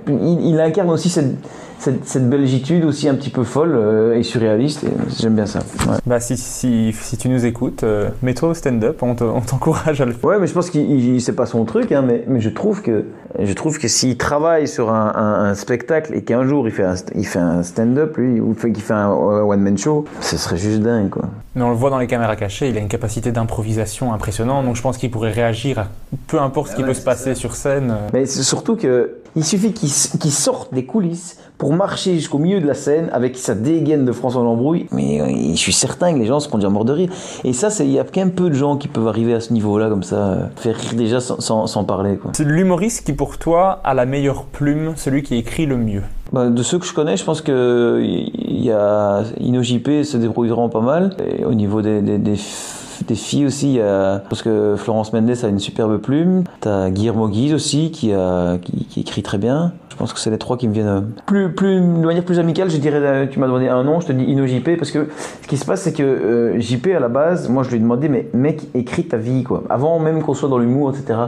Il, 0.09 0.47
il 0.47 0.61
incarne 0.61 0.89
aussi 0.89 1.11
cette, 1.11 1.37
cette, 1.79 2.07
cette 2.07 2.29
belgitude 2.29 2.85
aussi 2.85 3.09
un 3.09 3.15
petit 3.15 3.31
peu 3.31 3.45
folle 3.45 3.75
euh, 3.75 4.17
et 4.19 4.23
surréaliste. 4.23 4.85
J'aime 5.21 5.35
bien 5.35 5.47
ça. 5.47 5.61
Ouais. 5.89 5.97
Bah 6.07 6.21
si, 6.21 6.37
si, 6.37 6.93
si 7.01 7.17
tu 7.17 7.29
nous 7.29 7.47
écoutes, 7.47 7.85
euh, 7.85 8.09
mets-toi 8.23 8.49
au 8.51 8.55
stand-up, 8.55 8.99
on 9.03 9.15
te- 9.15 9.25
t'encourage 9.47 10.01
à 10.01 10.05
le 10.05 10.13
faire. 10.13 10.25
Ouais, 10.31 10.39
mais 10.39 10.47
je 10.47 10.53
pense 10.55 10.71
qu'il 10.71 10.91
il- 10.91 11.21
c'est 11.21 11.33
pas 11.35 11.47
son 11.47 11.65
truc, 11.65 11.93
hein, 11.93 12.03
mais, 12.07 12.25
mais 12.27 12.41
je 12.41 12.49
trouve 12.51 12.83
que 12.83 13.05
je 13.39 13.53
trouve 13.53 13.79
que 13.79 13.89
s'il 13.89 14.17
travaille 14.17 14.67
sur 14.67 14.91
un, 14.93 15.13
un- 15.15 15.45
un 15.51 15.55
spectacle 15.55 16.15
et 16.15 16.23
qu'un 16.23 16.45
jour 16.47 16.67
il 16.67 16.73
fait 16.73 16.85
un, 16.85 16.95
st- 16.95 17.13
il 17.15 17.27
fait 17.27 17.39
un 17.39 17.63
stand-up, 17.63 18.17
lui, 18.17 18.41
ou 18.41 18.55
qu'il 18.55 18.75
fait 18.81 18.95
un 18.95 19.11
one 19.11 19.61
man 19.61 19.77
show, 19.79 20.05
ce 20.21 20.37
serait 20.37 20.57
juste 20.57 20.81
dingue, 20.81 21.11
quoi. 21.11 21.25
Mais 21.55 21.63
on 21.63 21.71
le 21.71 21.77
voit 21.77 21.91
dans 21.91 21.99
les 21.99 22.07
caméras 22.07 22.37
cachées, 22.37 22.69
il 22.69 22.77
a 22.77 22.81
une 22.81 22.89
capacité 22.89 23.33
d'improvisation 23.33 24.13
impressionnante, 24.13 24.65
donc 24.65 24.77
je 24.77 24.83
pense 24.83 24.97
qu'il 24.97 25.11
pourrait 25.11 25.33
réagir 25.33 25.79
à 25.79 25.87
peu 26.27 26.41
importe 26.41 26.71
ce 26.71 26.77
qui 26.77 26.83
peut 26.83 26.95
se 26.95 27.03
passer 27.03 27.35
sur 27.35 27.55
scène. 27.57 27.91
euh. 27.91 28.09
Mais 28.13 28.27
surtout 28.27 28.77
que 28.77 29.15
il 29.37 29.45
suffit 29.45 29.73
qu'il 29.73 29.91
sorte 29.91 30.73
des 30.75 30.85
coulisses 30.85 31.37
pour 31.59 31.73
marcher 31.75 32.15
jusqu'au 32.15 32.39
milieu 32.39 32.61
de 32.61 32.67
la 32.67 32.75
scène 32.75 33.11
avec 33.13 33.37
sa 33.37 33.55
dégaine 33.55 34.05
de 34.05 34.13
François 34.13 34.43
Lambrouille. 34.45 34.87
Mais 34.93 35.21
euh, 35.21 35.27
je 35.51 35.57
suis 35.57 35.73
certain 35.73 36.13
que 36.15 36.19
les 36.19 36.27
gens 36.27 36.39
seront 36.41 36.59
déjà 36.59 36.69
morts 36.71 36.85
de 36.85 36.93
rire. 36.93 37.11
Et 37.45 37.53
ça, 37.53 37.69
c'est- 37.69 37.85
il 37.85 37.93
y 37.93 37.99
a 37.99 38.05
qu'un 38.05 38.29
peu 38.29 38.49
de 38.49 38.55
gens 38.55 38.77
qui 38.77 38.87
peuvent 38.89 39.09
arriver 39.09 39.35
à 39.35 39.41
ce 39.41 39.53
niveau-là, 39.53 39.89
comme 39.89 40.05
ça, 40.05 40.17
euh, 40.17 40.37
faire 40.57 40.77
rire 40.77 40.95
déjà 40.97 41.19
sans, 41.21 41.41
sans, 41.41 41.67
sans 41.67 41.83
parler. 41.85 42.19
C'est 42.33 42.45
l'humoriste 42.45 43.05
qui 43.05 43.13
pour 43.13 43.39
toi 43.39 43.81
a 43.85 43.93
la 43.93 44.07
meilleure 44.07 44.45
plume, 44.45 44.93
celui 44.97 45.23
qui 45.25 45.35
écrit 45.35 45.67
le 45.67 45.77
mieux. 45.77 46.03
Bah, 46.33 46.49
de 46.49 46.63
ceux 46.63 46.79
que 46.79 46.87
je 46.87 46.93
connais, 46.95 47.17
je 47.17 47.25
pense 47.25 47.41
que 47.41 48.01
il 48.03 48.63
y 48.63 48.71
a 48.71 49.23
InnoJP 49.41 50.05
se 50.05 50.17
débrouille 50.17 50.49
vraiment 50.51 50.69
pas 50.69 50.81
mal. 50.83 51.17
Et 51.39 51.45
au 51.45 51.55
niveau 51.55 51.83
des, 51.83 52.03
des, 52.03 52.19
des, 52.19 52.35
f- 52.37 53.03
des 53.07 53.15
filles 53.15 53.47
aussi, 53.47 53.69
il 53.71 53.75
y 53.77 53.81
a, 53.81 54.23
parce 54.29 54.43
que 54.43 54.75
Florence 54.77 55.13
Mendes 55.13 55.35
a 55.43 55.49
une 55.49 55.59
superbe 55.59 55.97
plume. 55.99 56.45
T'as 56.61 56.91
Guillermo 56.91 57.29
Guise 57.29 57.55
aussi 57.55 57.91
qui, 57.91 58.13
a, 58.13 58.59
qui, 58.59 58.85
qui 58.85 59.01
écrit 59.01 59.23
très 59.23 59.39
bien. 59.39 59.73
Je 59.99 60.05
pense 60.05 60.13
que 60.13 60.21
c'est 60.21 60.31
les 60.31 60.39
trois 60.39 60.57
qui 60.57 60.69
me 60.69 60.73
viennent. 60.73 60.87
euh, 60.87 61.01
Plus, 61.27 61.53
plus, 61.53 61.81
de 61.81 62.07
manière 62.07 62.23
plus 62.25 62.39
amicale, 62.39 62.71
je 62.71 62.77
dirais, 62.77 63.01
euh, 63.03 63.27
tu 63.29 63.41
m'as 63.41 63.49
donné 63.49 63.69
un 63.69 63.83
nom, 63.83 63.99
je 63.99 64.07
te 64.07 64.13
dis 64.13 64.31
InnoJP, 64.31 64.77
parce 64.79 64.93
que 64.93 65.09
ce 65.43 65.49
qui 65.49 65.57
se 65.57 65.65
passe, 65.65 65.83
c'est 65.83 65.93
que 65.93 66.05
euh, 66.05 66.61
JP, 66.61 66.87
à 66.97 67.01
la 67.01 67.09
base, 67.09 67.49
moi 67.49 67.65
je 67.65 67.71
lui 67.71 67.79
ai 67.79 67.81
demandé, 67.81 68.09
mais 68.09 68.29
mec, 68.33 68.69
écris 68.75 69.09
ta 69.09 69.17
vie, 69.17 69.43
quoi. 69.43 69.65
Avant 69.69 69.99
même 69.99 70.23
qu'on 70.23 70.35
soit 70.35 70.49
dans 70.49 70.59
l'humour, 70.59 70.95
etc. 70.95 71.19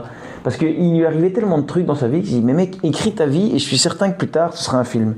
Parce 0.45 0.57
qu'il 0.57 0.99
lui 0.99 1.05
arrivait 1.05 1.31
tellement 1.31 1.59
de 1.59 1.67
trucs 1.67 1.85
dans 1.85 1.97
sa 1.97 2.07
vie 2.07 2.21
que 2.21 2.29
j'ai 2.29 2.37
dit, 2.37 2.43
mais 2.43 2.53
mec, 2.53 2.79
écris 2.85 3.11
ta 3.11 3.27
vie, 3.27 3.51
et 3.57 3.59
je 3.59 3.65
suis 3.65 3.77
certain 3.77 4.13
que 4.13 4.19
plus 4.19 4.29
tard, 4.29 4.57
ce 4.57 4.63
sera 4.63 4.79
un 4.79 4.85
film. 4.85 5.17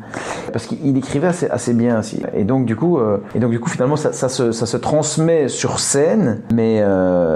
Parce 0.51 0.65
qu'il 0.65 0.97
écrivait 0.97 1.29
assez, 1.51 1.75
bien 1.75 1.99
aussi. 1.99 2.23
Et 2.35 2.45
donc, 2.45 2.65
du 2.65 2.75
coup, 2.75 2.97
euh, 2.99 3.19
et 3.35 3.39
donc, 3.39 3.51
du 3.51 3.61
coup 3.61 3.69
finalement, 3.69 3.97
ça, 3.97 4.13
se, 4.31 4.77
transmet 4.79 5.49
sur 5.49 5.79
scène, 5.79 6.41
mais 6.55 6.83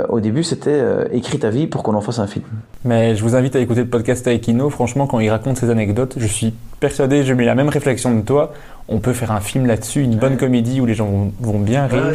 au 0.08 0.20
début, 0.20 0.42
c'était 0.44 0.80
écris 1.12 1.38
ta 1.40 1.50
vie 1.50 1.66
pour 1.66 1.82
qu'on 1.82 1.94
en 1.94 2.00
fasse 2.00 2.20
un 2.20 2.26
film. 2.26 2.46
Mais 2.86 3.16
je 3.16 3.22
vous 3.24 3.34
invite 3.34 3.56
à 3.56 3.58
écouter 3.58 3.80
le 3.80 3.88
podcast 3.88 4.26
avec 4.28 4.46
Ino, 4.46 4.70
franchement 4.70 5.08
quand 5.08 5.18
il 5.18 5.28
raconte 5.28 5.56
ses 5.56 5.70
anecdotes, 5.70 6.05
je 6.16 6.26
suis 6.26 6.54
persuadé, 6.80 7.24
j'ai 7.24 7.34
mis 7.34 7.44
la 7.44 7.54
même 7.54 7.68
réflexion 7.68 8.14
de 8.14 8.20
toi, 8.22 8.52
on 8.88 8.98
peut 8.98 9.12
faire 9.12 9.32
un 9.32 9.40
film 9.40 9.66
là-dessus, 9.66 10.02
une 10.02 10.16
bonne 10.16 10.36
comédie 10.36 10.80
où 10.80 10.86
les 10.86 10.94
gens 10.94 11.06
vont, 11.06 11.32
vont 11.40 11.58
bien 11.58 11.86
rire. 11.86 12.12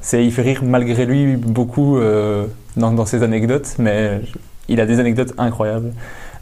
C'est, 0.00 0.24
il 0.24 0.32
fait 0.32 0.42
rire 0.42 0.62
malgré 0.64 1.06
lui 1.06 1.36
beaucoup 1.36 1.98
euh, 1.98 2.46
dans, 2.76 2.90
dans 2.90 3.06
ses 3.06 3.22
anecdotes, 3.22 3.76
mais 3.78 4.20
il 4.68 4.80
a 4.80 4.86
des 4.86 4.98
anecdotes 4.98 5.32
incroyables. 5.38 5.92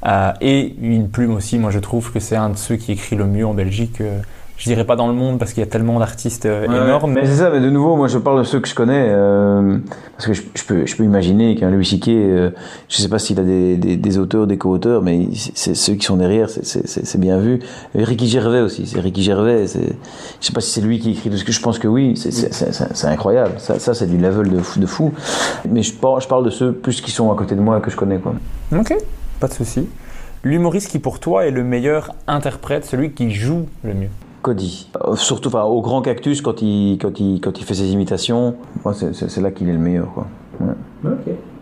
Euh, 0.07 0.33
et 0.41 0.75
une 0.81 1.11
plume 1.11 1.35
aussi, 1.35 1.59
moi 1.59 1.71
je 1.71 1.79
trouve 1.79 2.11
que 2.11 2.21
c'est 2.21 2.37
un 2.37 2.51
de 2.51 2.57
ceux 2.57 2.77
qui 2.77 2.93
écrit 2.93 3.17
le 3.17 3.27
mieux 3.27 3.47
en 3.47 3.53
Belgique. 3.53 4.01
euh, 4.01 4.21
je 4.61 4.67
dirais 4.69 4.85
pas 4.85 4.95
dans 4.95 5.09
le 5.09 5.15
monde 5.15 5.39
parce 5.39 5.55
qu'il 5.55 5.63
y 5.63 5.67
a 5.67 5.71
tellement 5.71 5.99
d'artistes 5.99 6.45
euh, 6.45 6.65
énormes. 6.65 7.15
Mais 7.15 7.25
c'est 7.27 7.37
ça, 7.37 7.49
mais 7.51 7.61
de 7.61 7.71
nouveau, 7.71 7.97
moi 7.97 8.09
je 8.09 8.19
parle 8.19 8.39
de 8.41 8.45
ceux 8.45 8.61
que 8.61 8.69
je 8.69 8.75
connais, 8.75 9.07
euh, 9.09 9.79
parce 10.17 10.27
que 10.27 10.35
je, 10.35 10.43
je 10.55 10.65
peux, 10.65 10.85
je 10.87 10.95
peux 10.97 11.03
imaginer 11.05 11.57
qu'un 11.57 11.71
Louis 11.71 11.87
C.K., 11.87 12.09
euh, 12.09 12.51
je 12.91 12.97
sais 12.99 13.09
pas 13.09 13.19
s'il 13.19 13.41
a 13.41 13.43
des, 13.43 13.79
des, 13.79 13.97
des 13.97 14.19
auteurs, 14.19 14.47
des 14.47 14.59
co-auteurs, 14.59 15.01
mais 15.03 15.29
c'est 15.55 15.75
ceux 15.75 15.95
qui 15.95 16.05
sont 16.05 16.17
derrière, 16.17 16.51
c'est- 16.51 17.17
bien 17.19 17.39
vu. 17.39 17.61
Et 17.95 18.05
Ricky 18.05 18.29
Gervais 18.29 18.61
aussi, 18.61 18.87
c'est 18.87 19.01
Ricky 19.01 19.23
Gervais, 19.23 19.67
je 19.67 20.47
sais 20.47 20.53
pas 20.53 20.61
si 20.61 20.71
c'est 20.71 20.81
lui 20.83 20.99
qui 20.99 21.13
écrit, 21.13 21.31
parce 21.31 21.43
que 21.43 21.53
je 21.53 21.61
pense 21.63 21.79
que 21.79 21.89
oui, 21.89 22.15
c'est- 22.17 23.07
incroyable, 23.07 23.53
ça, 23.59 23.79
ça 23.79 23.95
c'est 23.95 24.07
du 24.07 24.19
level 24.19 24.51
de 24.51 24.59
fou, 24.59 24.79
de 24.79 24.87
fou. 24.87 25.13
Mais 25.69 25.83
je 25.83 25.95
parle, 25.95 26.21
je 26.21 26.29
parle 26.29 26.45
de 26.45 26.51
ceux 26.51 26.73
plus 26.73 27.01
qui 27.01 27.11
sont 27.11 27.33
à 27.33 27.35
côté 27.35 27.55
de 27.55 27.61
moi, 27.63 27.81
que 27.81 27.91
je 27.91 27.97
connais, 27.97 28.19
quoi. 28.19 28.35
Ok, 28.79 28.95
pas 29.41 29.49
de 29.49 29.55
souci. 29.55 29.89
L'humoriste 30.45 30.89
qui 30.91 30.99
pour 30.99 31.19
toi 31.19 31.47
est 31.47 31.51
le 31.51 31.65
meilleur 31.65 32.15
interprète, 32.27 32.85
celui 32.85 33.13
qui 33.13 33.31
joue 33.31 33.67
le 33.85 33.95
mieux? 33.95 34.09
Cody. 34.43 34.89
Euh, 35.07 35.17
Surtout 35.17 35.49
enfin, 35.49 35.63
au 35.65 35.81
Grand 35.81 36.03
Cactus, 36.03 36.41
quand 36.43 36.63
il, 36.63 36.99
quand 37.01 37.19
il, 37.21 37.41
quand 37.41 37.59
il 37.61 37.65
fait 37.65 37.75
ses 37.75 37.93
imitations, 37.93 38.57
moi 38.85 38.95
c'est- 38.95 39.41
là 39.41 39.51
qu'il 39.51 39.69
est 39.69 39.73
le 39.73 39.79
meilleur, 39.79 40.13
quoi. 40.13 40.27
Ouais. 40.61 41.15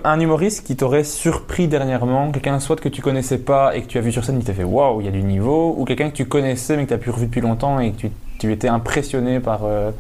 Un 0.05 0.21
humoriste 0.21 0.67
qui 0.67 0.77
t'aurait 0.77 1.05
surpris 1.05 1.69
dernièrement, 1.69 2.31
quelqu'un 2.31 2.59
soit 2.61 2.81
que 2.81 2.89
tu 2.89 3.03
connaissais 3.03 3.39
pas 3.39 3.77
et 3.77 3.83
que 3.83 3.87
tu 3.87 3.99
as 3.99 4.01
vu 4.01 4.13
sur 4.13 4.25
scène 4.25 4.39
qui 4.39 4.45
t'a 4.45 4.53
fait 4.55 4.65
waouh, 4.65 5.01
il 5.01 5.05
y 5.05 5.09
a 5.09 5.13
du 5.13 5.23
niveau, 5.23 5.75
ou 5.77 5.85
quelqu'un 5.85 6.09
que 6.11 6.15
tu 6.15 6.27
connaissais 6.27 6.77
mais 6.77 6.85
que 6.85 6.89
tu 6.89 6.95
as 6.95 6.99
pu 6.99 7.11
revu 7.11 7.27
depuis 7.27 7.41
longtemps 7.41 7.79
et 7.81 7.93
que 7.93 7.97
tu, 7.97 8.11
tu 8.39 8.53
étais 8.53 8.69
impressionné 8.69 9.41
par 9.41 9.61
euh, 9.65 9.91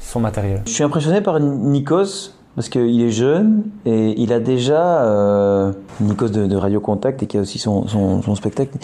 son 0.00 0.20
matériel? 0.20 0.62
Je 0.66 0.72
suis 0.72 0.84
impressionné 0.84 1.20
par 1.22 1.40
Nikos 1.40 2.32
parce 2.56 2.70
qu'il 2.70 3.02
est 3.02 3.10
jeune 3.10 3.64
et 3.84 4.20
il 4.20 4.32
a 4.32 4.40
déjà 4.40 5.02
euh, 5.04 5.72
Nikos 6.00 6.30
de, 6.30 6.46
de 6.46 6.56
Radio 6.56 6.80
Contact 6.80 7.22
et 7.22 7.26
qui 7.26 7.36
a 7.36 7.42
aussi 7.42 7.58
son, 7.58 7.86
son, 7.86 8.34
spectacle. 8.34 8.76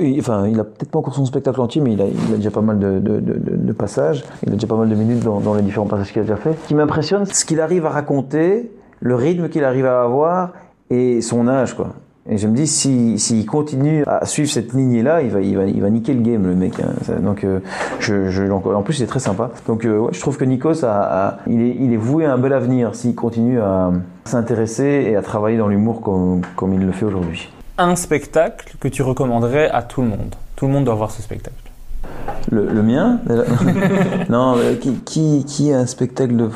Il- 0.00 0.18
enfin, 0.18 0.46
il 0.48 0.58
a 0.58 0.64
peut-être 0.64 0.90
pas 0.90 0.98
encore 0.98 1.14
son 1.14 1.26
spectacle 1.26 1.60
entier, 1.60 1.82
mais 1.82 1.92
il 1.92 2.00
a, 2.00 2.06
a 2.06 2.36
déjà 2.36 2.50
pas 2.50 2.62
mal 2.62 2.78
de, 2.78 2.98
de, 2.98 3.72
passages. 3.72 4.24
Il 4.44 4.48
a 4.48 4.52
déjà 4.54 4.66
pas 4.66 4.76
mal 4.76 4.88
de 4.88 4.94
minutes 4.94 5.22
dans, 5.22 5.40
dans 5.40 5.54
les 5.54 5.62
différents 5.62 5.86
passages 5.86 6.10
qu'il 6.10 6.20
a 6.20 6.24
déjà 6.24 6.36
fait. 6.36 6.54
Ce 6.62 6.68
qui 6.68 6.74
m'impressionne, 6.74 7.26
ce 7.26 7.44
qu'il 7.44 7.60
arrive 7.60 7.84
à 7.84 7.90
raconter, 7.90 8.72
le 9.00 9.14
rythme 9.14 9.48
qu'il 9.50 9.62
arrive 9.64 9.84
à 9.86 10.02
avoir 10.02 10.52
et 10.90 11.20
son 11.20 11.46
âge, 11.48 11.74
quoi. 11.74 11.90
Et 12.30 12.36
je 12.36 12.46
me 12.46 12.54
dis, 12.54 12.66
s'il 12.66 13.18
s'il 13.18 13.46
continue 13.46 14.04
à 14.06 14.26
suivre 14.26 14.50
cette 14.50 14.74
lignée-là, 14.74 15.22
il 15.22 15.30
va, 15.30 15.40
il, 15.40 15.56
va, 15.56 15.64
il 15.64 15.80
va 15.80 15.88
niquer 15.88 16.12
le 16.12 16.20
game, 16.20 16.46
le 16.46 16.54
mec. 16.54 16.74
hein. 16.80 16.88
Donc, 17.22 17.42
euh, 17.44 17.60
je, 18.00 18.28
je, 18.30 18.44
en 18.50 18.82
plus, 18.82 18.98
il 18.98 19.04
est 19.04 19.06
très 19.06 19.18
sympa. 19.18 19.50
Donc, 19.66 19.84
euh, 19.86 19.98
ouais, 19.98 20.10
je 20.12 20.20
trouve 20.20 20.36
que 20.36 20.44
Nikos, 20.44 20.84
a, 20.84 20.90
a- 21.28 21.38
il, 21.46 21.60
est, 21.62 21.76
il 21.80 21.92
est 21.92 21.96
voué 21.96 22.26
à 22.26 22.32
un 22.34 22.38
bel 22.38 22.52
avenir 22.52 22.94
s'il 22.94 23.14
continue 23.14 23.60
à 23.60 23.90
s'intéresser 24.26 25.06
et 25.08 25.16
à 25.16 25.22
travailler 25.22 25.56
dans 25.56 25.68
l'humour 25.68 26.02
comme, 26.02 26.42
comme 26.54 26.74
il 26.74 26.84
le 26.84 26.92
fait 26.92 27.06
aujourd'hui. 27.06 27.50
Un 27.78 27.96
spectacle 27.96 28.74
que 28.78 28.88
tu 28.88 29.02
recommanderais 29.02 29.70
à 29.70 29.80
tout 29.82 30.02
le 30.02 30.08
monde. 30.08 30.34
Tout 30.56 30.66
le 30.66 30.72
monde 30.72 30.84
doit 30.84 30.96
voir 30.96 31.10
ce 31.10 31.22
spectacle. 31.22 31.56
Le, 32.50 32.66
le 32.66 32.82
mien? 32.82 33.20
Non, 34.28 34.54
euh, 34.58 34.74
qui, 34.74 34.92
qui, 35.04 35.44
qui 35.46 35.72
a 35.72 35.78
un 35.78 35.86
spectacle 35.86 36.36
de. 36.36 36.50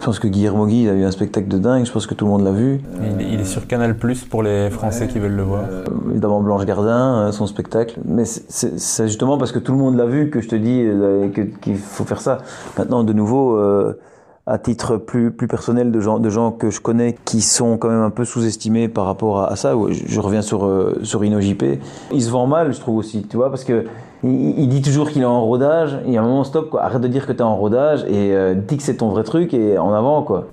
Je 0.00 0.04
pense 0.04 0.18
que 0.20 0.28
Guillermo 0.28 0.66
Guy 0.66 0.88
a 0.88 0.92
eu 0.94 1.04
un 1.04 1.10
spectacle 1.10 1.48
de 1.48 1.58
dingue, 1.58 1.84
je 1.84 1.92
pense 1.92 2.06
que 2.06 2.14
tout 2.14 2.24
le 2.24 2.30
monde 2.30 2.44
l'a 2.44 2.52
vu. 2.52 2.80
Il, 3.20 3.32
il 3.34 3.40
est 3.40 3.44
sur 3.44 3.66
Canal 3.66 3.96
Plus 3.96 4.24
pour 4.24 4.42
les 4.42 4.70
Français 4.70 5.08
qui 5.08 5.18
veulent 5.18 5.34
le 5.36 5.42
voir. 5.42 5.64
Euh, 5.70 5.84
évidemment 6.10 6.40
Blanche 6.40 6.64
Gardin, 6.64 7.26
euh, 7.26 7.32
son 7.32 7.46
spectacle. 7.46 7.98
Mais 8.04 8.24
c'est- 8.24 9.06
justement 9.06 9.38
parce 9.38 9.52
que 9.52 9.58
tout 9.58 9.72
le 9.72 9.78
monde 9.78 9.96
l'a 9.96 10.06
vu 10.06 10.30
que 10.30 10.40
je 10.40 10.48
te 10.48 10.54
dis 10.56 10.82
euh, 10.84 11.28
qu'il 11.60 11.76
faut 11.76 12.04
faire 12.04 12.20
ça. 12.20 12.38
Maintenant, 12.78 13.02
de 13.02 13.12
nouveau, 13.12 13.56
euh, 13.56 13.98
à 14.46 14.56
titre 14.58 14.96
plus, 14.96 15.30
plus 15.32 15.48
personnel 15.48 15.90
de 15.90 16.00
gens, 16.00 16.18
de 16.20 16.30
gens 16.30 16.52
que 16.52 16.70
je 16.70 16.80
connais 16.80 17.16
qui 17.24 17.42
sont 17.42 17.76
quand 17.76 17.88
même 17.90 18.00
un 18.02 18.10
peu 18.10 18.24
sous-estimés 18.24 18.88
par 18.88 19.04
rapport 19.04 19.40
à, 19.40 19.52
à 19.52 19.56
ça, 19.56 19.74
je 19.90 20.20
reviens 20.20 20.42
sur, 20.42 20.64
euh, 20.64 20.98
sur 21.02 21.22
InnoJP. 21.24 21.80
Il 22.12 22.22
se 22.22 22.30
vend 22.30 22.46
mal, 22.46 22.72
je 22.72 22.80
trouve 22.80 22.96
aussi, 22.96 23.26
tu 23.28 23.36
vois, 23.36 23.50
parce 23.50 23.64
que 23.64 23.84
il, 24.24 24.58
il 24.58 24.68
dit 24.68 24.82
toujours 24.82 25.10
qu'il 25.10 25.22
est 25.22 25.26
en 25.26 25.44
rodage, 25.44 25.98
et 26.06 26.16
à 26.16 26.20
un 26.20 26.24
moment, 26.24 26.44
stop, 26.44 26.70
quoi. 26.70 26.82
Arrête 26.82 27.00
de 27.00 27.08
dire 27.08 27.26
que 27.26 27.32
t'es 27.32 27.42
en 27.42 27.56
rodage 27.56 28.04
et 28.04 28.32
euh, 28.32 28.54
dis 28.54 28.76
que 28.76 28.82
c'est 28.82 28.96
ton 28.96 29.08
vrai 29.08 29.22
truc 29.24 29.54
et 29.54 29.78
en 29.78 29.92
avant, 29.92 30.22
quoi. 30.22 30.48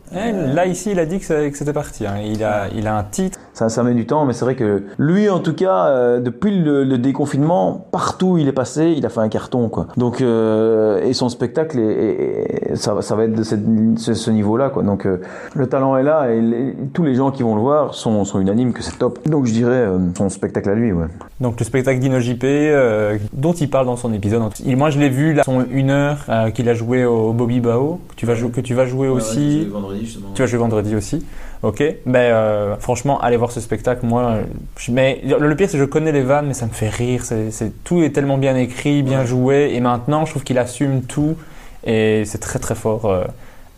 Là, 0.54 0.66
ici, 0.66 0.92
il 0.92 1.00
a 1.00 1.06
dit 1.06 1.20
que 1.20 1.26
c'était 1.54 1.74
parti. 1.74 2.06
hein. 2.06 2.16
Il, 2.24 2.44
a, 2.44 2.68
il 2.76 2.88
a 2.88 2.98
un 2.98 3.04
titre. 3.04 3.40
Ça, 3.56 3.70
ça 3.70 3.84
met 3.84 3.94
du 3.94 4.06
temps, 4.06 4.26
mais 4.26 4.34
c'est 4.34 4.44
vrai 4.44 4.56
que 4.56 4.84
lui, 4.98 5.30
en 5.30 5.40
tout 5.40 5.54
cas, 5.54 5.86
euh, 5.88 6.20
depuis 6.20 6.60
le, 6.62 6.84
le 6.84 6.98
déconfinement, 6.98 7.88
partout 7.92 8.32
où 8.32 8.38
il 8.38 8.50
est 8.50 8.52
passé, 8.52 8.94
il 8.98 9.06
a 9.06 9.10
fait 9.10 9.22
un 9.22 9.30
carton, 9.30 9.70
quoi. 9.70 9.88
Donc, 9.96 10.20
euh, 10.20 11.02
et 11.02 11.14
son 11.14 11.30
spectacle, 11.30 11.80
est, 11.80 11.84
est- 11.84 12.72
est- 12.72 12.76
ça, 12.76 12.94
va- 12.94 13.02
ça 13.02 13.16
va 13.16 13.24
être 13.24 13.34
de 13.34 13.44
cette- 13.44 13.64
ce, 13.98 14.14
ce 14.14 14.30
niveau-là, 14.30 14.70
quoi. 14.70 14.84
Donc, 14.84 15.06
euh, 15.06 15.22
le 15.56 15.68
talent 15.68 15.96
est 15.96 16.04
là, 16.04 16.30
et 16.34 16.42
les- 16.42 16.76
tous 16.94 17.04
les 17.04 17.16
gens 17.16 17.32
qui 17.32 17.44
vont 17.44 17.56
le 17.56 17.62
voir 17.62 17.94
sont, 17.96 18.26
sont 18.26 18.42
unanimes 18.42 18.74
que 18.74 18.84
c'est 18.84 18.98
top. 19.00 19.20
Donc, 19.26 19.46
je 19.46 19.54
dirais 19.54 19.72
euh, 19.88 20.00
son 20.18 20.28
spectacle 20.28 20.70
à 20.70 20.76
lui, 20.76 20.92
ouais. 20.92 21.06
Donc 21.40 21.58
le 21.58 21.66
spectacle 21.66 22.00
d'Ino 22.00 22.20
JP, 22.20 22.44
euh, 22.44 23.18
dont 23.32 23.54
il 23.54 23.70
parle 23.70 23.86
dans 23.86 23.96
son 23.96 24.12
épisode. 24.14 24.42
Et 24.66 24.76
moi, 24.76 24.90
je 24.90 25.00
l'ai 25.00 25.10
vu, 25.10 25.34
là, 25.34 25.44
son 25.44 25.64
une 25.72 25.92
heure 25.92 26.26
euh, 26.28 26.50
qu'il 26.50 26.68
a 26.68 26.74
joué 26.74 27.06
au 27.06 27.32
Bobby 27.32 27.62
Bao, 27.62 28.02
que 28.10 28.16
tu 28.16 28.26
vas, 28.26 28.36
jou- 28.36 28.50
que 28.50 28.60
tu 28.62 28.74
vas 28.74 28.86
jouer 28.86 29.08
aussi. 29.08 29.66
vendredi 29.72 30.06
justement. 30.06 30.28
Tu 30.34 30.42
vas 30.42 30.46
jouer 30.46 30.60
vendredi 30.60 30.94
aussi. 30.96 31.26
Ok. 31.66 31.84
Ben, 32.06 32.20
euh, 32.20 32.76
franchement, 32.78 33.20
allez 33.20 33.38
voir 33.38 33.52
ce 33.52 33.60
spectacle. 33.60 34.06
Moi, 34.06 34.36
je, 34.78 34.92
mais 34.92 35.20
le 35.26 35.56
pire, 35.56 35.68
c'est 35.68 35.78
que 35.78 35.84
je 35.84 35.90
connais 35.90 36.12
les 36.12 36.22
vannes, 36.22 36.46
mais 36.48 36.54
ça 36.54 36.68
me 36.68 36.72
fait 36.72 36.90
rire. 36.90 37.24
C'est, 37.26 37.84
tout 37.84 38.04
est 38.04 38.12
tellement 38.12 38.38
bien 38.38 38.56
écrit, 38.56 39.02
bien 39.02 39.26
joué. 39.26 39.72
Et 39.74 39.80
maintenant, 39.80 40.26
je 40.26 40.32
trouve 40.32 40.44
qu'il 40.44 40.60
assume 40.60 41.02
tout. 41.02 41.36
Et 41.84 42.24
c'est 42.26 42.38
très, 42.38 42.60
très 42.60 42.76
fort. 42.76 43.06
euh, 43.06 43.24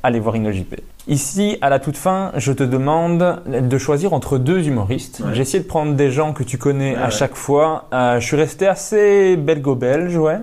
allez 0.03 0.19
voir 0.19 0.35
InnoJP. 0.35 0.81
Ici, 1.07 1.57
à 1.61 1.69
la 1.69 1.79
toute 1.79 1.95
fin, 1.95 2.33
je 2.35 2.51
te 2.51 2.63
demande 2.63 3.41
de 3.47 3.77
choisir 3.77 4.11
entre 4.11 4.38
deux 4.38 4.67
humoristes. 4.67 5.21
Ouais. 5.23 5.29
J'ai 5.33 5.43
essayé 5.43 5.63
de 5.63 5.67
prendre 5.69 5.93
des 5.93 6.11
gens 6.11 6.33
que 6.33 6.43
tu 6.43 6.57
connais 6.57 6.91
Ouais, 6.97 7.01
à 7.01 7.09
chaque 7.09 7.35
fois. 7.35 7.85
Euh, 7.93 8.19
je 8.19 8.25
suis 8.25 8.35
resté 8.35 8.67
assez 8.67 9.38
belgo-belge, 9.38 10.17
ouais. 10.17 10.39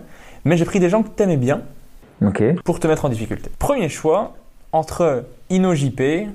Mais 0.46 0.56
j'ai 0.56 0.64
pris 0.64 0.80
des 0.80 0.88
gens 0.88 1.02
que 1.02 1.08
tu 1.14 1.22
aimais 1.22 1.36
bien 1.36 1.60
Ok. 2.24 2.42
pour 2.64 2.80
te 2.80 2.86
mettre 2.86 3.04
en 3.04 3.10
difficulté. 3.10 3.50
Premier 3.58 3.90
choix, 3.90 4.32
entre 4.72 5.24
InnoJP 5.50 6.28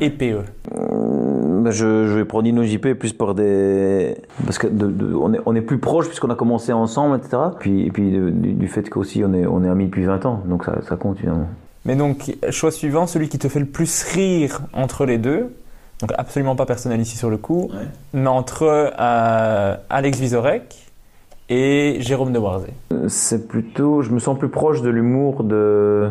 et 0.00 0.10
PE. 0.10 0.42
Euh, 0.76 1.62
bah, 1.62 1.70
je, 1.70 2.06
je 2.06 2.12
vais 2.16 2.24
prendre 2.24 2.48
InnoJP 2.48 2.94
plus 2.94 3.12
pour 3.12 3.34
des 3.34 4.16
parce 4.44 4.58
que 4.58 4.66
de- 4.66 4.86
de- 4.86 5.14
on, 5.14 5.34
est, 5.34 5.40
on 5.46 5.54
est 5.54 5.60
plus 5.60 5.78
proche 5.78 6.06
puisqu'on 6.06 6.30
a 6.30 6.34
commencé 6.34 6.72
ensemble 6.72 7.16
etc 7.18 7.36
puis 7.58 7.86
et 7.86 7.90
puis 7.90 8.10
de- 8.12 8.30
du, 8.30 8.52
du 8.54 8.68
fait 8.68 8.88
qu'aussi 8.88 9.22
on 9.24 9.34
est 9.34 9.46
on 9.46 9.62
est 9.64 9.68
amis 9.68 9.86
depuis 9.86 10.04
20 10.04 10.24
ans 10.26 10.42
donc 10.46 10.64
ça, 10.64 10.78
ça 10.88 10.96
compte 10.96 11.16
évidemment 11.18 11.48
Mais 11.84 11.96
donc, 11.96 12.34
choix 12.50 12.70
suivant, 12.70 13.06
celui 13.06 13.28
qui 13.28 13.38
te 13.38 13.48
fait 13.48 13.60
le 13.60 13.66
plus 13.66 14.02
rire 14.04 14.60
entre 14.72 15.04
les 15.06 15.18
deux. 15.18 15.52
Donc, 16.00 16.12
absolument 16.16 16.54
pas 16.56 16.64
personnel 16.66 17.00
ici 17.00 17.16
sur 17.16 17.28
le 17.30 17.36
coup. 17.36 17.70
Ouais. 17.72 17.86
Mais 18.14 18.26
entre 18.28 18.64
euh, 18.98 19.76
Alex 19.90 20.18
Vizorek 20.18 20.76
et 21.50 21.96
Jérôme 22.00 22.32
de 22.32 22.38
Warzé. 22.38 22.68
Euh, 22.92 23.08
c'est 23.08 23.48
plutôt 23.48 24.00
je 24.02 24.10
me 24.10 24.18
sens 24.18 24.38
plus 24.38 24.48
proche 24.48 24.82
de 24.82 24.88
l'humour 24.88 25.42
de 25.44 26.08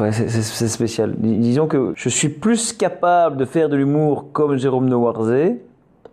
Ouais, 0.00 0.10
c'est- 0.12 0.68
spécial. 0.68 1.14
Dis- 1.18 1.36
Disons 1.38 1.66
que 1.66 1.92
je 1.96 2.08
suis 2.08 2.28
plus 2.28 2.72
capable 2.72 3.36
de 3.36 3.44
faire 3.44 3.68
de 3.68 3.76
l'humour 3.76 4.32
comme 4.32 4.56
Jérôme 4.56 4.88
Noirzé. 4.88 5.60